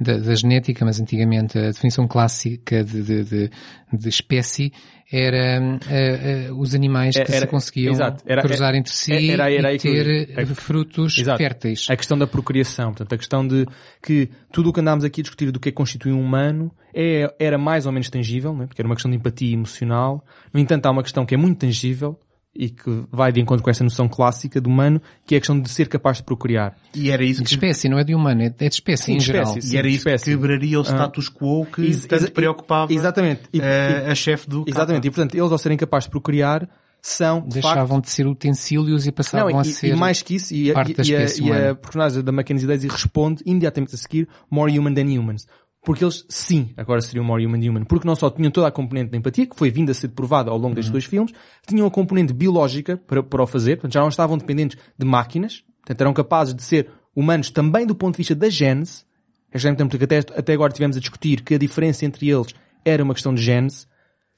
[0.00, 3.50] da, da genética, mas antigamente a definição clássica de, de, de,
[3.92, 4.72] de espécie
[5.14, 9.50] era eh, eh, os animais que Era- se conseguiam exato, era- cruzar entre si era-
[9.52, 11.36] era aí e ter é- frutos Exato.
[11.36, 11.86] férteis.
[11.90, 13.66] A questão da procriação, portanto, a questão de
[14.02, 16.72] que tudo o que andámos aqui a discutir do que é que constitui um humano
[16.94, 18.66] é, era mais ou menos tangível, né?
[18.66, 20.24] porque era uma questão de empatia emocional.
[20.52, 22.18] No entanto, há uma questão que é muito tangível
[22.54, 25.58] e que vai de encontro com essa noção clássica do humano, que é a questão
[25.58, 26.76] de ser capaz de procriar.
[26.94, 29.04] E era isso De que, espécie, não é de humano, é de é de espécie
[29.04, 29.44] Sim, em de geral.
[29.44, 30.30] espécie, e era sim, isso que espécie.
[30.32, 33.42] quebraria o status quo que Ex- tanto preocupava Exatamente.
[33.52, 35.06] E- eh, a chefe do Exatamente.
[35.06, 36.68] E, portanto, eles ao serem capazes de procriar,
[37.04, 39.88] são, de facto, Deixavam de ser utensílios e passavam Não, a e, ser...
[39.88, 41.74] e mais que isso, e, a- parte e- da e a, espécie e a humana.
[41.74, 45.46] personagem da Mackenzie Daisy responde imediatamente a seguir more human than humans.
[45.84, 47.84] Porque eles, sim, agora seriam more human human.
[47.84, 50.50] Porque não só tinham toda a componente da empatia, que foi vinda a ser provada
[50.50, 50.92] ao longo destes Uhum.
[50.92, 51.32] dois filmes,
[51.66, 55.64] tinham a componente biológica para, para o fazer, portanto já não estavam dependentes de máquinas,
[55.80, 59.04] portanto eram capazes de ser humanos também do ponto de vista da gênese.
[59.52, 62.54] É já muito que até, até agora tivemos a discutir que a diferença entre eles
[62.84, 63.86] era uma questão de gênese.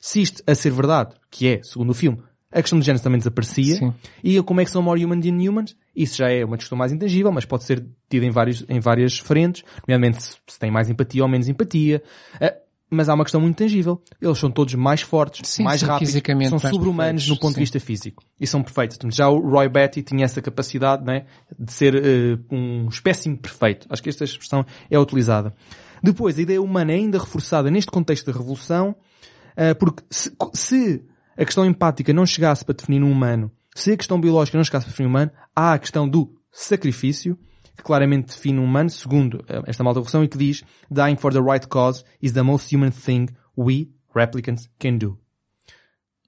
[0.00, 2.18] Se isto a ser verdade, que é, segundo o filme,
[2.55, 3.76] a questão de gênese também desaparecia.
[3.76, 3.92] Sim.
[4.23, 5.76] E como é que são more human than humans?
[5.94, 9.18] Isso já é uma discussão mais intangível, mas pode ser tido em, vários, em várias
[9.18, 12.00] frentes, nomeadamente se, se tem mais empatia ou menos empatia.
[12.41, 12.55] Ah,
[12.89, 14.00] mas há uma questão muito tangível.
[14.23, 16.15] Eles são todos mais fortes, Sim, mais são rápidos,
[16.49, 17.55] são sobre-humanos no ponto sim.
[17.55, 18.23] de vista físico.
[18.41, 18.99] E são perfeitos.
[19.12, 21.26] Já o Roy Batty tinha essa capacidade né,
[21.58, 23.86] de ser eh, um espécime perfeito.
[23.91, 25.52] Acho que esta expressão é utilizada.
[26.02, 28.94] Depois, a ideia humana é ainda reforçada neste contexto da revolução,
[29.57, 31.02] ah, porque se, se
[31.36, 34.86] a questão empática não chegasse para definir um humano, se a questão biológica não chegasse
[34.86, 37.36] para definir um humano, há a questão do sacrifício,
[37.76, 41.32] que claramente define um humano, segundo eh, esta malta revolução, e que diz Dying for
[41.32, 43.26] the right cause is the most human thing
[43.58, 45.18] we, replicants, can do.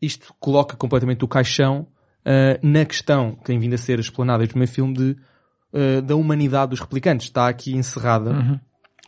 [0.02, 1.86] Isto coloca completamente o caixão
[2.26, 5.16] ah, na questão que tem vindo a ser explanada no primeiro filme de,
[5.72, 7.28] ah, da humanidade dos replicantes.
[7.28, 8.60] Está aqui encerrada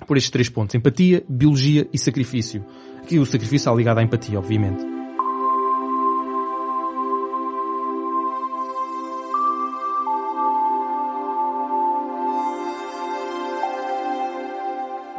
[0.06, 0.76] por estes três pontos.
[0.76, 2.64] Empatia, biologia e sacrifício.
[3.02, 4.97] Aqui o sacrifício está ligado à empatia, obviamente.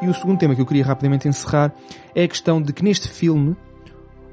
[0.09, 1.71] E o segundo tema que eu queria rapidamente encerrar
[2.15, 3.55] é a questão de que neste filme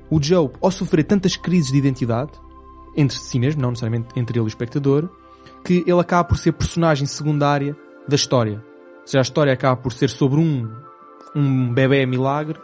[0.09, 2.31] o Joe, ao sofrer tantas crises de identidade,
[2.97, 5.11] entre si mesmo, não necessariamente entre ele e o espectador,
[5.63, 7.77] que ele acaba por ser personagem secundária
[8.09, 8.65] da história.
[9.03, 10.67] Ou seja, a história acaba por ser sobre um,
[11.35, 12.59] um bebê milagre,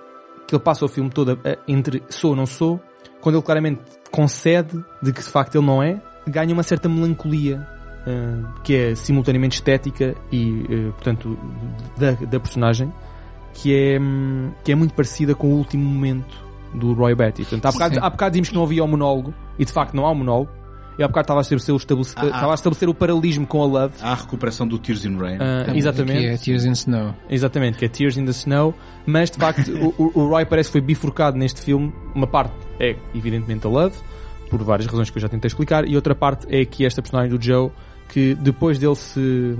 [0.48, 2.80] que ele passa o filme todo a- entre sou ou não sou,
[3.20, 7.68] quando ele claramente concede de que de facto ele não é, ganha uma certa melancolia,
[8.64, 11.38] que é simultaneamente estética e, eh, portanto,
[11.96, 12.92] da, da personagem,
[13.54, 16.34] que é, hum, que é muito parecida com o último momento
[16.74, 17.42] do Roy Batty.
[17.42, 20.06] Portanto, há bocado, há bocado dizíamos que não havia o monólogo, e de facto não
[20.06, 20.50] há o monólogo,
[20.98, 22.26] e há bocado estava a estabelecer o, estabelece- Ah, ah.
[22.26, 23.94] estava a estabelecer o paralelismo com a Love.
[24.02, 25.38] Há a recuperação do Tears in Rain.
[25.68, 26.26] Aqui exatamente.
[26.26, 27.14] é Tears in Snow.
[27.30, 28.74] Exatamente, que é Tears in the Snow,
[29.06, 31.92] mas de facto o, o- o Roy parece que foi bifurcado neste filme.
[32.14, 33.96] Uma parte é evidentemente a Love,
[34.50, 37.34] por várias razões que eu já tentei explicar, e outra parte é que esta personagem
[37.36, 37.70] do Joe,
[38.12, 39.56] que depois dele se.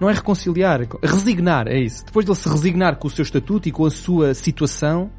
[0.00, 2.04] Não é reconciliar, é resignar, é isso.
[2.06, 5.10] Depois dele se resignar com o seu estatuto e com a sua situação,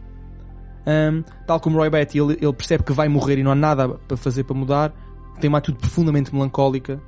[0.87, 3.89] hum, tal como Roy Batty, ele, ele percebe que vai morrer e não há nada
[3.89, 4.93] para fazer para mudar,
[5.39, 6.99] tem uma atitude profundamente melancólica.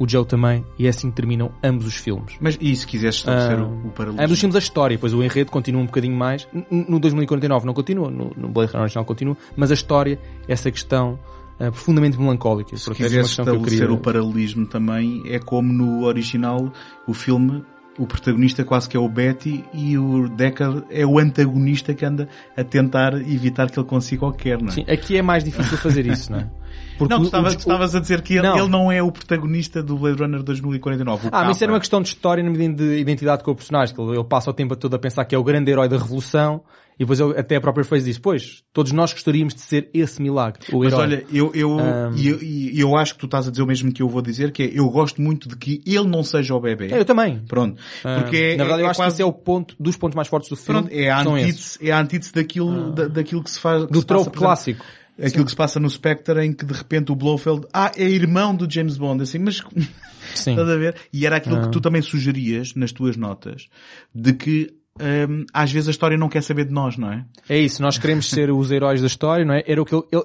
[0.00, 2.34] O Joe também, e é assim que terminam ambos os filmes.
[2.40, 4.22] Mas e se quiseres estabelecer Ah, o, o paralelismo?
[4.22, 6.48] É dos filmes da história, pois o enredo continua um bocadinho mais.
[6.70, 11.18] No 2049 não continua, no, no Blade Runner original continua, mas a história, essa questão
[11.60, 12.76] ah, profundamente melancólica.
[12.76, 16.72] Se era uma quiseres questão que estabelecer queria- o paralelismo também, é como no original,
[17.06, 17.62] o filme,
[17.98, 22.28] o protagonista quase que é o Betty e o Deckard é o antagonista que anda
[22.56, 24.72] a tentar evitar que ele consiga o que quer, não é?
[24.72, 26.50] Sim, aqui é mais difícil fazer isso, não é?
[26.96, 28.58] Porque Não, tu estavas, estavas a dizer que ele Não.
[28.58, 31.26] ele não é o protagonista do Blade Runner 2049.
[31.26, 33.54] O Ah, mas isso era uma questão de história na medida de identidade com o
[33.56, 35.88] personagem, que ele, ele passa o tempo todo a pensar que é o grande herói
[35.88, 36.62] da revolução,
[37.00, 40.20] e depois ele, até a própria Face diz, pois, todos nós gostaríamos de ser esse
[40.20, 41.02] milagre, o Mas herói.
[41.02, 41.78] olha, eu, eu,
[42.14, 42.38] e eu,
[42.90, 44.70] eu acho que tu estás a dizer o mesmo que eu vou dizer, que é,
[44.72, 46.88] eu gosto muito de que ele não seja o bebê.
[46.92, 47.38] É, eu também.
[47.48, 47.80] Pronto.
[48.04, 49.96] Ah, Porque é, na verdade, é, eu acho quase, que isso é o ponto, dos
[49.96, 50.82] pontos mais fortes do filme.
[50.82, 54.30] pronto, é a antítese, é a antítese daquilo, da- daquilo que se faz, Do trope
[54.36, 54.84] clássico.
[55.22, 58.54] Aquilo que se passa no Spectre em que de repente o Blofeld, ah, é irmão
[58.54, 59.62] do James Bond, assim, mas
[60.34, 60.50] Sim.
[60.52, 60.94] Estás a ver?
[61.12, 61.60] E era aquilo Ah.
[61.62, 63.66] que tu também sugerias nas tuas notas,
[64.14, 67.24] de que hum, às vezes a história não quer saber de nós, não é?
[67.48, 69.62] É isso, nós queremos ser os heróis da história, não é?
[69.66, 70.04] Era o que ele...
[70.12, 70.24] ele-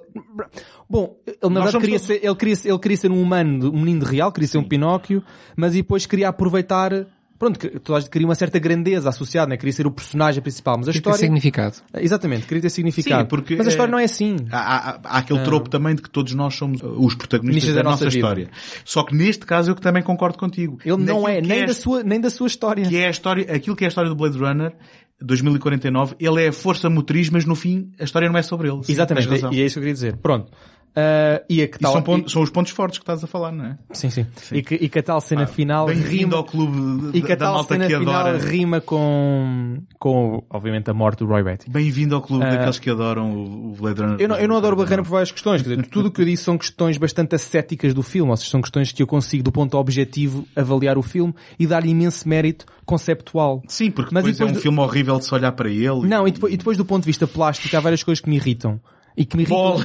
[0.88, 3.69] Bom, ele na Nós verdade queria todos- ser, ele queria, ele queria ser um humano,
[3.72, 5.24] um menino de real, queria ser um Pinóquio,
[5.56, 6.92] mas depois queria aproveitar...
[7.38, 9.58] Pronto, toda a gente queria uma certa grandeza associada, né?
[9.58, 11.20] Queria ser o personagem principal, mas a Tem história...
[11.20, 11.76] significado.
[11.96, 13.24] Exatamente, queria ter significado.
[13.24, 14.38] Sim, porque, mas a história eh, não é assim.
[14.52, 17.82] Há, há- há aquele tropo também de que todos nós somos uh, os protagonistas da,
[17.82, 18.50] da nossa, nossa história.
[18.86, 20.78] Só que neste caso eu que também concordo contigo.
[20.86, 22.88] Ele não é, nem, a da sua, nem da sua história.
[22.88, 24.74] Que é a história, aquilo que é a história do Blade Runner
[25.22, 28.84] 2049, ele é a força motriz, mas no fim a história não é sobre ele.
[28.84, 30.18] Sim, Exatamente, e é isso que eu queria dizer.
[30.18, 30.52] Pronto.
[30.95, 31.91] Ah, e a que E tal...
[31.93, 33.77] são, pontos- são os pontos fortes que estás a falar, não é?
[33.91, 34.25] Sim, sim.
[34.51, 36.38] E, que, e que a tal cena final Bem-vindo rima...
[36.38, 38.38] ao clube E da, que a tal malta cena final adora.
[38.38, 41.69] rima com, com, obviamente, a morte do Roy Batty.
[41.69, 44.22] Bem-vindo ao clube Ah, daqueles que adoram o, o Blade Runner.
[44.22, 45.61] Eu não, eu não adoro Barreira por várias questões.
[45.61, 48.32] Quer dizer, tudo o que eu disse são questões bastante ascéticas do filme.
[48.32, 51.90] Ou seja, são questões que eu consigo, do ponto objetivo, avaliar o filme e dar-lhe
[51.90, 53.61] imenso mérito conceptual.
[53.67, 56.07] Sim, porque Mas depois é depois um do- filme horrível de se olhar para ele.
[56.07, 58.38] Não, e depois, e depois do ponto de vista plástico, há várias coisas que me
[58.38, 58.80] irritam.
[59.18, 59.77] E que me irritam...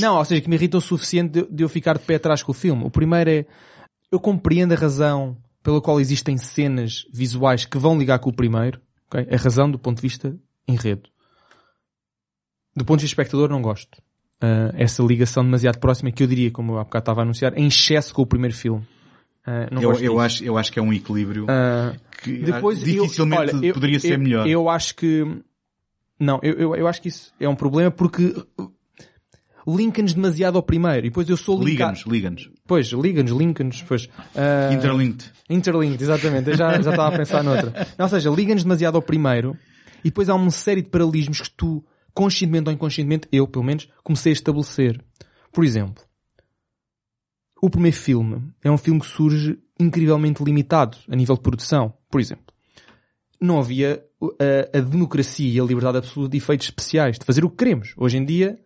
[0.00, 2.42] Não, ou seja, que me irritam o suficiente de, de eu ficar de pé atrás
[2.42, 2.84] com o filme.
[2.84, 3.46] O primeiro é,
[4.12, 8.80] eu compreendo a razão pela qual existem cenas visuais que vão ligar com o primeiro.
[9.08, 9.26] ok?
[9.30, 11.08] A razão do ponto de vista enredo.
[12.76, 14.00] Do ponto de vista espectador, não gosto.
[14.40, 17.58] Ah, essa ligação demasiado próxima que eu diria, como eu há bocado estava a anunciar,
[17.58, 18.86] em excesso com o primeiro filme.
[19.72, 23.56] Não Eu, eu, acho, eu acho que é um equilíbrio Ah, que depois dificilmente eu,
[23.58, 24.46] olha, eu- poderia ser eu- melhor.
[24.46, 25.24] Eu acho que
[26.18, 28.34] não, eu, eu, eu acho que isso é um problema porque
[29.66, 31.98] linka-nos demasiado ao primeiro e depois eu sou linkado.
[32.06, 32.50] Liga-nos, liga-nos.
[32.66, 34.08] Pois, liga-nos, linka-nos, pois.
[34.34, 35.30] ah, Interlinked.
[35.48, 36.50] Interlinked, exatamente.
[36.50, 37.86] Eu já, já estava a pensar noutra.
[37.98, 39.56] Não, ou seja, liga-nos demasiado ao primeiro
[40.00, 43.88] e depois há uma série de paralelismos que tu, conscientemente ou inconscientemente, eu, pelo menos,
[44.02, 45.04] comecei a estabelecer.
[45.52, 46.02] Por exemplo,
[47.60, 51.92] o primeiro filme é um filme que surge incrivelmente limitado a nível de produção.
[52.10, 52.46] Por exemplo,
[53.40, 57.44] não havia uh, a, a democracia e a liberdade absoluta de efeitos especiais, de fazer
[57.44, 57.94] o que queremos.
[57.96, 58.58] Hoje em dia,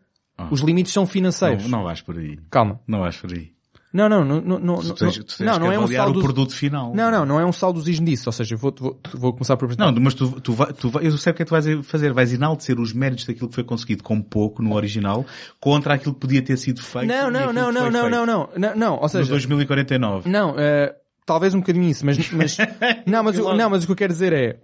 [0.50, 1.64] os limites são financeiros.
[1.64, 2.38] Não, não vais por aí.
[2.50, 2.80] Calma.
[2.86, 3.52] Não vais por aí.
[3.92, 6.18] Não, não, não, não, não, Tu tens, tu tens não, não é um saldo...
[6.18, 6.94] o produto final.
[6.94, 8.26] Não, não, não é um saudosismo disso.
[8.26, 9.92] Ou seja, eu vou, vou, vou começar por apresentar.
[9.92, 11.86] Não, mas tu, tu, vai, tu vai, eu sei o que é que tu vais
[11.86, 12.10] fazer.
[12.14, 15.26] Vais enaltecer os méritos daquilo que foi conseguido com pouco no original
[15.60, 17.06] contra aquilo que podia ter sido feito.
[17.06, 20.26] não, não, não, não, não, não, não, não, não, ou No seja, 2049.
[20.26, 22.56] não, eh, talvez um bocadinho isso, mas, mas
[23.06, 24.58] não, mas, o- não, mas o que eu quero dizer é,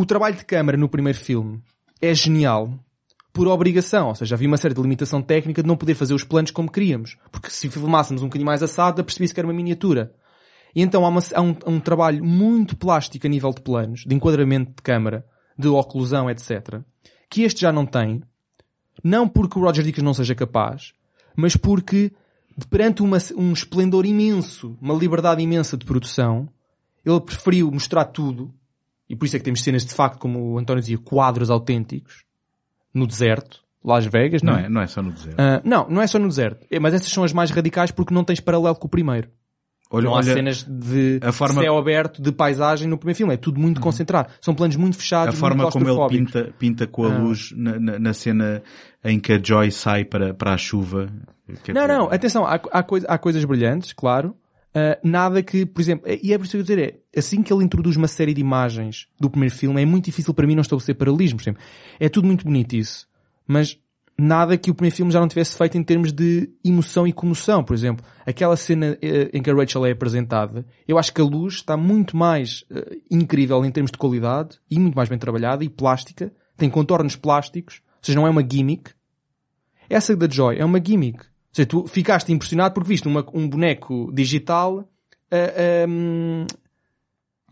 [0.00, 1.60] o trabalho de câmara no primeiro filme
[2.00, 2.72] é genial
[3.32, 6.52] por obrigação, ou seja, havia uma certa limitação técnica de não poder fazer os planos
[6.52, 10.12] como queríamos, porque se filmássemos um bocadinho mais assado, percebia-se que era uma miniatura.
[10.74, 14.14] E então há, uma- há um, um trabalho muito plástico a nível de planos, de
[14.14, 15.26] enquadramento de câmara,
[15.58, 16.80] de oclusão, etc.,
[17.28, 18.22] que este já não tem,
[19.02, 20.92] não porque o Roger Dickens não seja capaz,
[21.36, 22.12] mas porque
[22.56, 26.48] de- perante uma- um esplendor imenso, uma liberdade imensa de produção,
[27.04, 28.54] ele preferiu mostrar tudo,
[29.08, 32.24] e por isso é que temos cenas de facto, como o António dizia, quadros autênticos,
[32.92, 34.64] no deserto, Las Vegas, não, Não é?
[34.64, 35.36] é, não é só no deserto.
[35.38, 36.66] Ah, não, não é só no deserto.
[36.70, 39.28] É, mas essas são as mais radicais porque não tens paralelo com o primeiro.
[39.90, 43.32] Olha, não há olha, cenas de forma- céu aberto, de paisagem no primeiro filme.
[43.32, 44.28] É tudo muito concentrado.
[44.38, 47.18] São planos muito fechados, a forma como ele pinta, pinta com a Ah.
[47.18, 48.62] luz na, na, na cena
[49.02, 51.06] em que a Joy sai para, para a chuva.
[51.64, 54.36] Quer Não, dizer, não, atenção, há, há, coisa- há coisas brilhantes, claro.
[54.74, 57.52] Ah, nada que, por exemplo, e é por isso que eu dizer, é, assim que
[57.52, 60.62] ele introduz uma série de imagens do primeiro filme, é muito difícil para mim não
[60.62, 61.42] estabelecer paralelismos.
[61.42, 61.62] Sempre.
[61.98, 63.08] É tudo muito bonito isso.
[63.46, 63.78] Mas
[64.18, 67.62] nada que o primeiro filme já não tivesse feito em termos de emoção e comoção.
[67.64, 71.24] Por exemplo, aquela cena eh, em que a Rachel é apresentada, eu acho que a
[71.24, 75.64] luz está muito mais eh, incrível em termos de qualidade e muito mais bem trabalhada
[75.64, 76.32] e plástica.
[76.56, 78.90] Tem contornos plásticos, ou seja, não é uma gimmick.
[79.88, 81.24] Essa da Joy é uma gimmick.
[81.58, 84.88] Ou seja, tu ficaste impressionado porque viste uma- um boneco digital
[85.30, 85.86] a, a,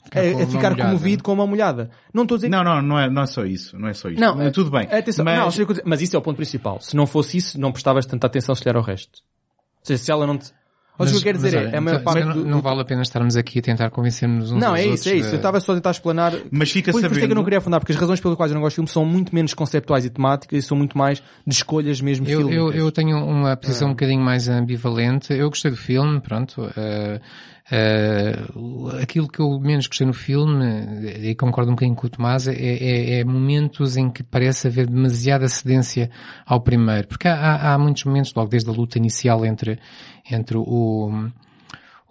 [0.04, 1.90] Ficar a, a ficar comovido com a mão molhada.
[2.14, 3.76] Não estou a dizer Não, não, não é, não é só isso.
[3.76, 4.20] Não é só isso.
[4.20, 4.82] Não, É tudo bem.
[4.90, 6.80] Atenção, mas, não, mas isso é o ponto principal.
[6.80, 9.20] Se não fosse isso, não prestavas tanta atenção se lhe era o resto.
[9.80, 10.52] Ou seja, se ela não te...
[11.04, 12.44] Seja, o que eu quero dizer olha, é, a maior então, parte não, do...
[12.46, 15.14] não vale a pena estarmos aqui a tentar convencer-nos uns Não, aos é isso, é
[15.16, 15.28] isso.
[15.28, 16.32] de- Eu estava só a tentar explanar.
[16.50, 18.20] mas fica Por, por isso é que eu não sabendo- queria afundar, porque as razões
[18.20, 20.76] pelas quais eu não gosto de filme são muito menos conceptuais e temáticas e são
[20.76, 23.56] muito mais de escolhas mesmo Eu, eu, eu tenho uma Ah.
[23.56, 25.32] posição um bocadinho mais ambivalente.
[25.32, 26.68] Eu gostei do filme, pronto.
[26.76, 27.20] eh,
[27.70, 28.38] eh,
[29.02, 30.64] aquilo que eu menos gostei no filme,
[31.20, 34.86] e concordo um bocadinho com o Tomás, é, é- é momentos em que parece haver
[34.86, 36.10] demasiada cedência
[36.46, 37.08] ao primeiro.
[37.08, 39.78] Porque há, há- há muitos momentos, logo desde a luta inicial entre,
[40.30, 41.28] entre o,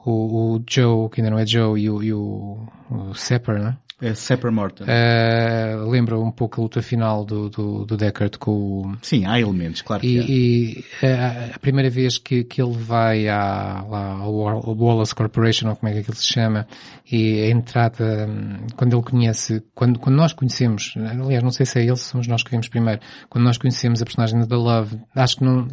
[0.06, 3.70] o, o Joe, que ainda não é Joe, e o, e o, o Sepper, não
[3.70, 3.78] é?
[4.02, 4.84] É Sepper Morton.
[4.86, 9.40] Eh, lembra um pouco a luta final do, do, do Deckard com o, Sim, há
[9.40, 10.24] elementos, claro que há.
[10.24, 14.76] e, e a, a primeira vez que, que ele vai à, lá, ao Wa- ao
[14.76, 16.68] Wallace Corporation, ou como é que aquilo se chama,
[17.10, 18.28] e a entrada,
[18.76, 22.28] quando ele conhece, quando, quando nós conhecemos, aliás, não sei se é ele, se somos
[22.28, 25.70] nós que vimos primeiro, quando nós conhecemos a personagem da Love, acho que não,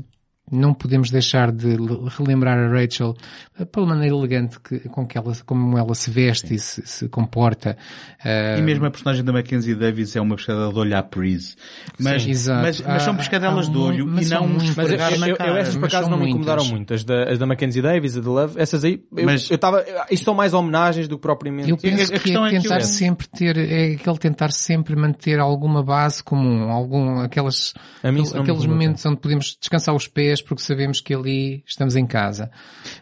[0.51, 3.15] não podemos deixar de le- relembrar a Rachel
[3.59, 7.09] eh, pela maneira elegante que, com que ela, como ela se veste e se, se
[7.09, 7.77] comporta.
[8.23, 11.57] eh, E mesmo a personagem da Mackenzie Davis é uma pescadela de olho à Pris.
[11.99, 12.62] Mas, Sim, exato.
[12.62, 14.77] mas, mas são Há- pescadelas de olho e não muitas.
[14.77, 15.59] Mas eu, na eu, eu cara.
[15.61, 16.73] essas por acaso não me incomodaram muitas.
[16.73, 16.95] muito.
[16.95, 19.85] As da, as da Mackenzie Davis, a da Love, essas aí, eu, Mas- eu estava,
[20.11, 21.71] isto são mais homenagens do que propriamente.
[21.71, 24.51] Eu penso a que questão é é que tentar eu- sempre ter, é aquele tentar
[24.51, 27.73] sempre manter alguma base comum, algum, aquelas,
[28.03, 32.51] A aqueles momentos onde podemos descansar os pés porque sabemos que ali estamos em casa.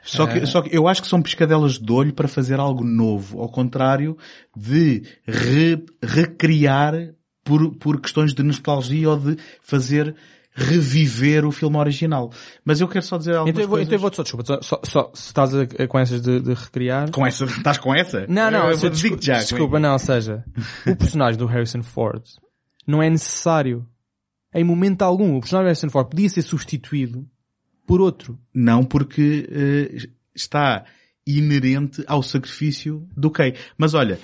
[0.02, 3.40] Só que, só que eu acho que são pescadelas de olho para fazer algo novo,
[3.40, 4.16] ao contrário
[4.56, 6.94] de re- recriar
[7.44, 10.14] por, por questões de nostalgia ou de fazer
[10.52, 12.30] reviver o filme original.
[12.64, 13.86] Mas eu quero só dizer algumas Então coisas.
[13.86, 16.52] então eu vou só, desculpa, só, só, se estás a, a- com essas de, de
[16.54, 17.10] recriar.
[17.10, 18.26] Com essa, estás com essa?
[18.28, 19.38] Não, não, eu, eu desculpa, já.
[19.38, 20.44] desculpa, não, ou seja,
[20.86, 22.22] o personagem do Harrison Ford
[22.86, 23.86] não é necessário
[24.54, 25.36] em momento algum.
[25.36, 27.28] O personagem do Harrison Ford podia ser substituído
[27.86, 28.38] por outro.
[28.54, 30.84] Não, porque eh, está
[31.26, 33.54] inerente ao sacrifício do Kay.
[33.76, 34.18] Mas olha,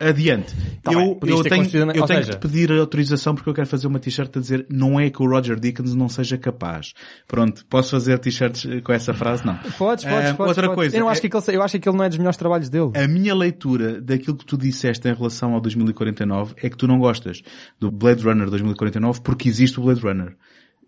[0.00, 0.54] adiante.
[0.82, 3.54] Tá eu bem, eu ter tenho, eu tenho seja- que te pedir autorização porque eu
[3.54, 6.94] quero fazer uma t-shirt a dizer não é que o Roger Dickens não seja capaz.
[7.28, 9.44] Pronto, posso fazer t-shirts eh, com essa frase?
[9.44, 9.56] Não.
[9.78, 10.40] Podes, podes, Ah, podes.
[10.48, 10.74] outra podes.
[10.74, 12.36] coisa, Eu, não acho é- que aquele, eu acho que aquele não é dos melhores
[12.38, 12.90] trabalhos dele.
[12.96, 16.98] A minha leitura daquilo que tu disseste em relação ao 2049 é que tu não
[16.98, 17.42] gostas
[17.78, 20.34] do Blade Runner 2049 porque existe o Blade Runner.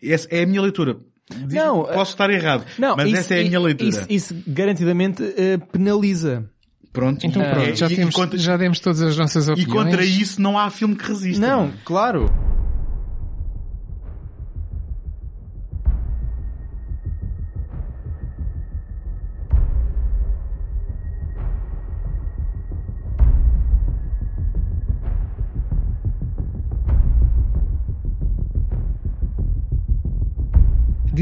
[0.02, 0.96] Essa é a minha leitura.
[1.30, 3.88] Diz- Não, posso estar errado, Não, mas isso- essa é a minha leitura.
[3.88, 6.50] Isso, isso garantidamente eh, penaliza.
[6.92, 7.26] Pronto.
[7.26, 9.72] Então E- pronto, já, e- e temos, contra- já demos todas as nossas E opiniões.
[9.84, 11.44] contra isso não há filme que resista.
[11.46, 12.30] Não, claro.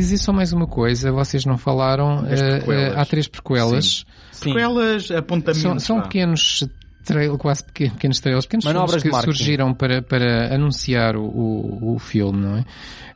[0.01, 2.69] Dizer só mais uma coisa, vocês não falaram, prequelas.
[2.71, 4.07] eh, há três prequelas.
[4.33, 4.51] Sim.
[4.51, 5.63] Sequelas, apontamentos.
[5.63, 6.67] São, são pequenos
[7.05, 9.37] trail, quase pequenos, pequenos trailers, pequenos Manobras filmes que de marketing.
[9.37, 12.65] surgiram para, para anunciar o, o, o filme, não é?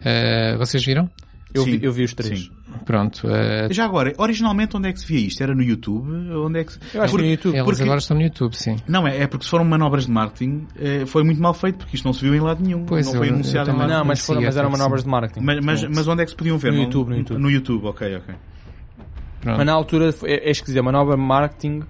[0.04, 1.08] Eh, vocês viram?
[1.54, 2.40] Eu, vi, eu vi os três.
[2.40, 2.50] sim.
[2.84, 3.28] Pronto.
[3.30, 5.42] eh, Já agora, originalmente onde é que se via isto?
[5.42, 6.10] Era no YouTube?
[6.36, 6.72] Onde é que.
[6.94, 7.54] Eu acho que no YouTube.
[7.56, 8.76] elas porque- agora estão no YouTube, sim.
[8.88, 11.96] Não, é, é porque se foram manobras de marketing, eh, foi muito mal feito, porque
[11.96, 12.84] isto não se viu em lado nenhum.
[12.84, 14.04] Pois, não eu- foi eu anunciado em lado Não, nenhum.
[14.08, 15.40] mas, foram, mas eram manobras de marketing.
[15.44, 16.70] Mas, mas, mas onde é que se podiam ver?
[16.72, 17.38] No Não- YouTube, no YouTube.
[17.40, 18.34] No YouTube, ok, ok.
[19.40, 19.56] Pronto.
[19.58, 21.82] Mas na altura é, é esquisito, é manobra de marketing,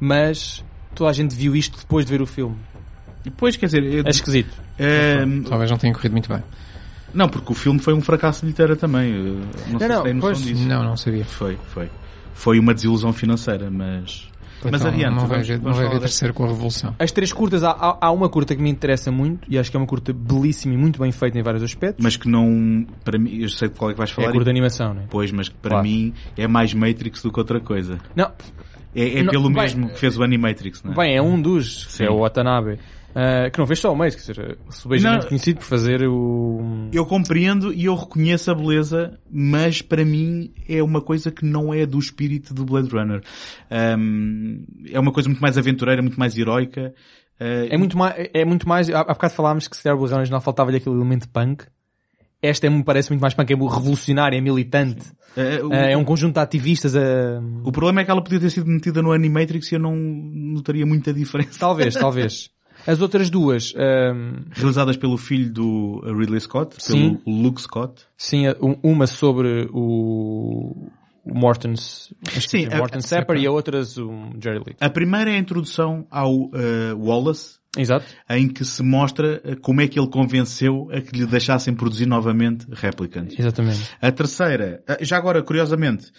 [0.00, 0.64] mas
[0.94, 2.56] toda a gente viu isto depois de ver o filme.
[3.24, 4.54] Depois, quer dizer, eh, É esquisito.
[4.78, 6.42] eh, Talvez não tenha corrido muito bem.
[7.16, 9.12] Não, porque o filme foi um fracasso de bilheteira também.
[9.12, 10.68] eh, Não, sei não, se tem noção pois- disso.
[10.68, 11.24] Não, não sabia.
[11.24, 11.88] Foi, foi.
[12.34, 14.28] Foi uma desilusão financeira, mas...
[14.64, 16.94] Mas Então, adiante, Não vai vamos- não vamos vai falar haver terceiro com a Revolução.
[16.98, 19.80] As três curtas, há, há, uma curta que me interessa muito, e acho que é
[19.80, 22.02] uma curta belíssima e muito bem feita em vários aspectos.
[22.02, 24.28] Mas que não, para mim, eu sei de qual é que vais é falar.
[24.28, 25.04] a curta de animação, não é?
[25.08, 25.86] Pois, mas que para Claro.
[25.86, 27.98] mim é mais Matrix do que outra coisa.
[28.16, 28.30] Não,
[28.94, 30.96] É, é Não, pelo bem, mesmo que fez o Animatrix, não é?
[30.96, 32.04] bem, é um dos, que Sim.
[32.04, 32.78] é o Watanabe,
[33.18, 35.12] ah, que não fez só o mês, quer dizer, o é Não.
[35.12, 36.90] muito conhecido por fazer o...
[36.92, 41.72] Eu compreendo e eu reconheço a beleza, mas para mim é uma coisa que não
[41.72, 43.22] é do espírito do Blade Runner.
[43.70, 46.92] Ahm, é uma coisa muito mais aventureira, muito mais heroica.
[47.40, 50.00] Ah, É muito mais, é muito mais, há, há bocado falámos que se calhar o
[50.00, 51.64] Blade original faltava-lhe aquele elemento punk.
[52.42, 55.06] Esta é, me parece muito mais punk, é revolucionária, é militante.
[55.38, 57.40] ah, o, é um conjunto de ativistas a...
[57.64, 60.84] o problema é que ela podia ter sido metida no Animatrix e eu não notaria
[60.84, 61.58] muita diferença.
[61.58, 62.54] Talvez, talvez.
[62.86, 67.16] As outras duas, ahm, Realizadas pelo filho do Ridley Scott, Sim.
[67.16, 68.02] pelo Luke Scott.
[68.16, 70.88] sim, um- uma sobre o,
[71.24, 74.76] Morton's, Sim, é Morton Sepper e a outras o Jerry Lee.
[74.80, 78.06] A primeira é a introdução ao eh, Wallace, Exato.
[78.30, 82.06] em que se mostra eh, como é que ele convenceu a que lhe deixassem produzir
[82.06, 83.36] novamente Replicants.
[83.38, 83.90] Exatamente.
[84.00, 86.12] A terceira, eh, já agora, curiosamente,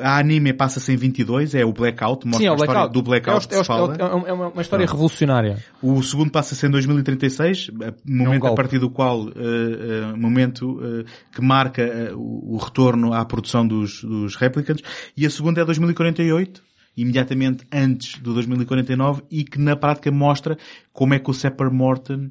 [0.00, 2.92] a anime passa-se em 22, é o Blackout, mostra Sim, é o a história Blackout.
[2.94, 3.96] do Blackout É, o- que é, se fala.
[3.96, 4.96] é, é uma, uma história Pronto.
[4.96, 5.58] revolucionária.
[5.82, 8.56] O segundo passa-se em 2036, eh, momento a golpe.
[8.56, 11.04] partir do qual, eh, eh, momento eh,
[11.34, 14.82] que marca o, o retorno à produção dos, dos Replicants.
[15.16, 16.62] E a segunda é 2048,
[16.96, 20.56] imediatamente antes do 2049, e que na prática mostra
[20.92, 22.30] como é que o Sepper Morton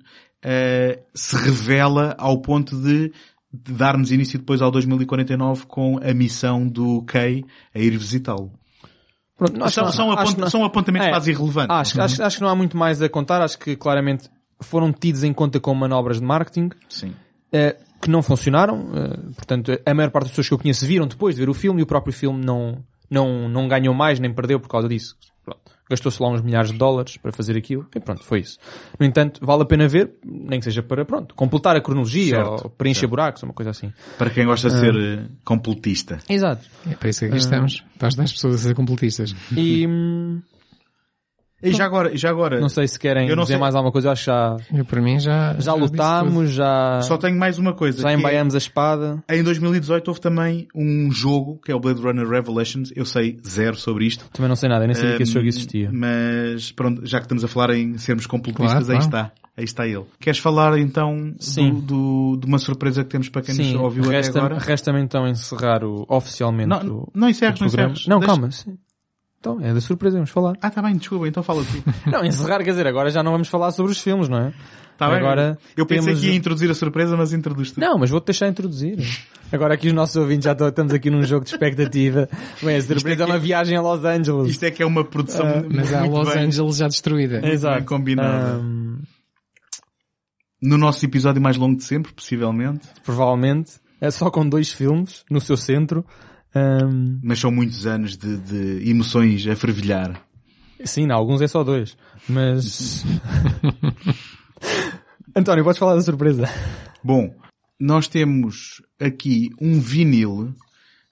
[1.13, 3.11] se revela ao ponto de,
[3.53, 8.51] de darmos início depois ao 2049 com a missão do Kay a ir visitá-lo.
[9.37, 11.11] Pronto, São, não- são, apont- não- são apontamentos É.
[11.11, 11.75] quase irrelevantes.
[11.75, 13.41] Acho, acho, acho que não há muito mais a contar.
[13.41, 14.29] Acho que claramente
[14.61, 17.13] foram tidos em conta como manobras de marketing Sim.
[17.51, 18.89] eh, que não funcionaram.
[18.95, 21.53] eh, portanto, a maior parte das pessoas que eu conheço viram depois de ver o
[21.53, 25.15] filme e o próprio filme não, não, não ganhou mais nem perdeu por causa disso.
[25.43, 25.73] Pronto.
[25.89, 28.57] Gastou-se lá uns milhares de dólares para fazer aquilo e pronto, foi isso.
[28.97, 32.63] No entanto, vale a pena ver, nem que seja para, pronto, completar a cronologia Certo,
[32.63, 33.91] ou preencher buracos, uma coisa assim.
[34.17, 36.19] Para quem gosta de ser eh, completista.
[36.29, 36.65] Exato.
[36.89, 37.83] É para isso que aqui estamos.
[37.99, 39.35] Para ajudar as pessoas a ser completistas.
[39.55, 40.41] E hum,
[41.63, 43.91] E já agora, já agora, não sei se querem Eu não dizer sei- mais alguma
[43.91, 45.55] coisa, acho que já, Eu, para mim, já...
[45.59, 48.01] já lutámos, já, só tenho mais uma coisa.
[48.01, 49.23] já é- embaiamos a espada.
[49.29, 52.91] Em 2018 houve também um jogo, que é o Blade Runner Revelations.
[52.95, 54.25] Eu sei zero sobre isto.
[54.33, 55.89] Também não sei nada, nem sabia que esse jogo existia.
[55.91, 59.27] Mas pronto, já que estamos a falar em sermos completistas, Claro, aí claro.
[59.27, 59.31] está.
[59.55, 60.03] Aí está ele.
[60.19, 61.69] Queres falar então Sim.
[61.75, 64.59] do, do- de uma surpresa que temos para quem Sim, nos ouviu até resta-me agora?
[64.59, 68.07] resta então encerrar o, oficialmente Não, o, não encerres, o não encerres.
[68.07, 68.51] Não, Deixa- calma.
[68.51, 68.77] Sim.
[69.43, 70.53] Então, é da surpresa, vamos falar.
[70.61, 71.83] Ah, tá bem, desculpa, então fala tu.
[72.09, 74.53] Não, encerrar, quer dizer, agora já não vamos falar sobre os filmes, não é?
[74.97, 75.17] Tá bem?
[75.17, 77.79] Agora eu pensei temos- que ia introduzir a surpresa, mas introduz tu.
[77.81, 78.99] Não, mas vou-te deixar introduzir.
[79.51, 82.29] Agora aqui os nossos ouvintes já estão- estamos aqui num jogo de expectativa.
[82.63, 84.49] Bem, a surpresa é uma viagem a Los Angeles.
[84.51, 87.45] Isto é que é uma produção Ah, muito Mas há Los bem, Angeles já destruída.
[87.45, 87.75] Exato.
[87.79, 88.55] bem combinada.
[88.61, 89.01] Ahm,
[90.61, 92.87] No nosso episódio mais longo de sempre, possivelmente.
[93.03, 93.73] provavelmente.
[93.99, 96.05] É só com dois filmes no seu centro.
[96.55, 100.21] Ahm, Mas são muitos anos de, de emoções a fervilhar.
[100.85, 101.97] sim, não, alguns é só dois.
[102.29, 103.03] Mas...
[105.35, 106.47] António, podes falar da surpresa?
[107.03, 107.33] Bom,
[107.79, 110.53] nós temos aqui um vinil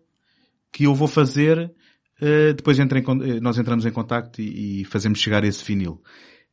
[0.71, 1.73] que eu vou fazer,
[2.21, 6.01] uh, depois entra em eh, nós entramos em contacto e, e fazemos chegar esse vinil.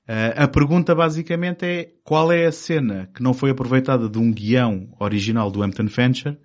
[0.09, 4.33] Uh, a pergunta basicamente é qual é a cena que não foi aproveitada de um
[4.33, 6.39] guião original do Hampton Fancher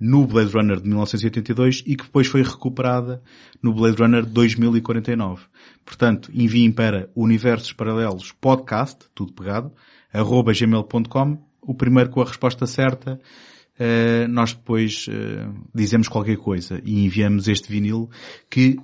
[0.00, 3.22] no Blade Runner de 1982 e que depois foi recuperada
[3.62, 5.44] no Blade Runner de 2049.
[5.84, 9.72] Portanto, enviem para Universos Paralelos Podcast, tudo pegado,
[10.12, 13.20] arroba gmail.com, o primeiro com a resposta certa,
[13.80, 18.08] eh, nós depois eh, dizemos qualquer coisa e enviamos este vinil
[18.48, 18.76] que,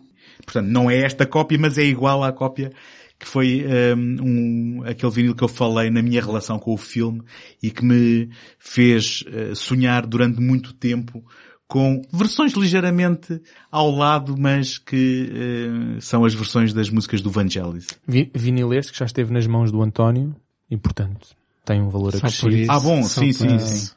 [0.45, 2.73] portanto, não é esta cópia, mas é igual à cópia
[3.19, 3.65] que foi
[3.97, 7.23] um, um- aquele vinil que eu falei na minha relação com o filme
[7.63, 11.25] e que me fez eh, sonhar durante muito tempo
[11.69, 13.41] com versões ligeiramente
[13.73, 17.87] ao lado, mas que eh, são as versões das músicas do Vangelis.
[18.07, 20.37] Vi- Vinil este que já esteve nas mãos do António
[20.71, 21.27] e, portanto,
[21.65, 22.51] tem um valor Só acrescido.
[22.55, 22.71] isso.
[22.71, 23.91] Ah, bom, Só sim, por sim,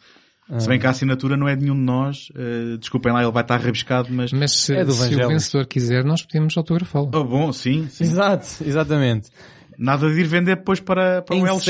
[0.58, 3.32] Se bem que a assinatura não é de nenhum de nós, eh, desculpem lá, ele
[3.32, 4.34] vai estar rabiscado, mas...
[4.34, 7.12] Mas se, É do se o vencedor quiser, nós podemos autografá-lo.
[7.14, 8.04] Oh, bom, sim, sim.
[8.04, 9.30] Exato, exatamente.
[9.78, 11.68] Nada de ir vender depois para, para o LX.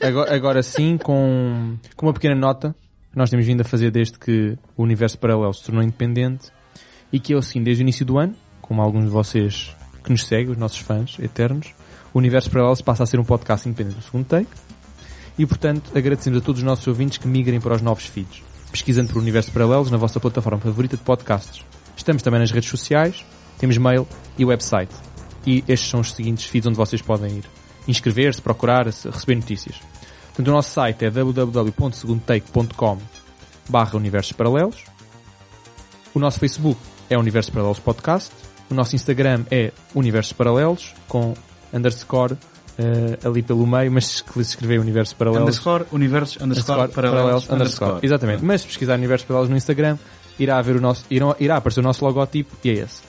[0.00, 2.74] Agora, agora sim com, com uma pequena nota
[3.16, 6.52] nós temos vindo a fazer desde que o Universo Paralelo se tornou independente
[7.10, 10.26] e que é assim, desde o início do ano, como alguns de vocês que nos
[10.26, 11.74] seguem, os nossos fãs eternos,
[12.12, 14.50] o Universo Paralelo passa a ser um podcast independente do segundo take
[15.38, 19.12] e, portanto, agradecemos a todos os nossos ouvintes que migrem para os novos feeds, pesquisando
[19.12, 21.64] por Universo Paralelos na vossa plataforma favorita de podcasts.
[21.96, 23.24] Estamos também nas redes sociais,
[23.58, 24.06] temos mail
[24.38, 24.94] e website.
[25.46, 27.44] E estes são os seguintes feeds onde vocês podem ir
[27.86, 29.76] inscrever-se, procurar, receber notícias.
[30.28, 32.98] Portanto, o nosso site é www.segundotake.com
[33.68, 34.84] barra Universos Paralelos.
[36.12, 38.32] O nosso Facebook é Universos Paralelos Podcast.
[38.70, 41.34] O nosso Instagram é Universos Paralelos com
[41.72, 42.36] underscore
[42.78, 45.42] eh, ali pelo meio, mas que se escrever Universo Paralelos.
[45.42, 47.98] Underscore, universos, underscore, Underscore, paralelos, underscore.
[48.02, 48.44] Exatamente.
[48.44, 49.96] Mas se pesquisar Universo Paralelos no Instagram,
[50.38, 53.00] irá, haver o nosso, irá, irá aparecer o nosso logotipo e é esse.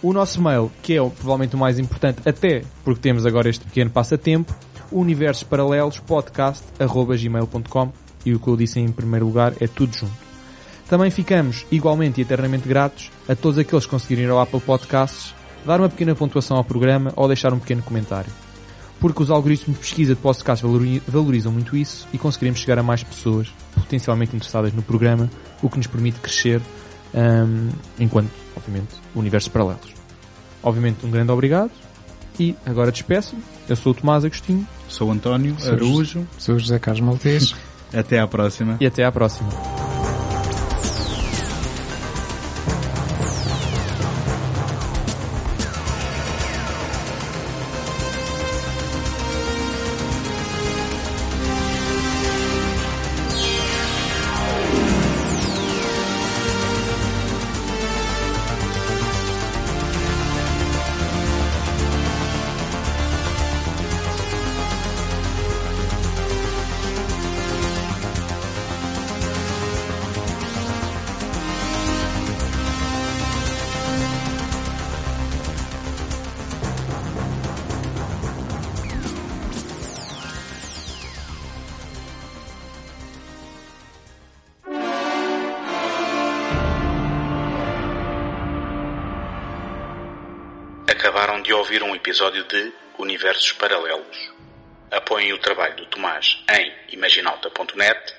[0.00, 3.90] O nosso mail, que é provavelmente o mais importante, até porque temos agora este pequeno
[3.90, 4.54] passatempo,
[4.92, 7.92] universos paralelos podcast.gmail.com
[8.24, 10.28] e o que eu disse em primeiro lugar é tudo junto.
[10.88, 15.34] Também ficamos igualmente e eternamente gratos a todos aqueles que conseguirem ir ao Apple Podcasts,
[15.66, 18.30] dar uma pequena pontuação ao programa ou deixar um pequeno comentário.
[19.00, 22.82] Porque os algoritmos de pesquisa de podcast valori- valorizam muito isso e conseguiremos chegar a
[22.82, 25.30] mais pessoas potencialmente interessadas no programa,
[25.62, 26.60] o que nos permite crescer
[27.14, 27.68] hum,
[27.98, 29.94] enquanto, obviamente, universos paralelos.
[30.62, 31.70] Obviamente, um grande obrigado
[32.40, 33.42] e agora despeço-me.
[33.68, 36.26] Eu sou o Tomás Agostinho Sou António Sou Araújo.
[36.38, 37.54] Sou o José Carlos Maltês.
[37.94, 38.76] Até à próxima.
[38.80, 39.87] e até à próxima.
[93.38, 94.32] Universos Paralelos.
[94.90, 98.16] Apoiem o trabalho do Tomás em imaginalta.net,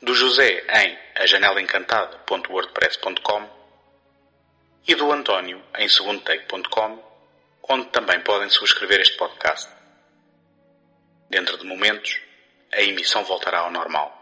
[0.00, 3.58] do José em ajanelaencantada.wordpress.com
[4.86, 7.04] e do António em segundotake.com,
[7.68, 9.70] onde também podem subscrever este podcast.
[11.28, 12.18] Dentro de momentos,
[12.72, 14.17] a emissão voltará ao normal.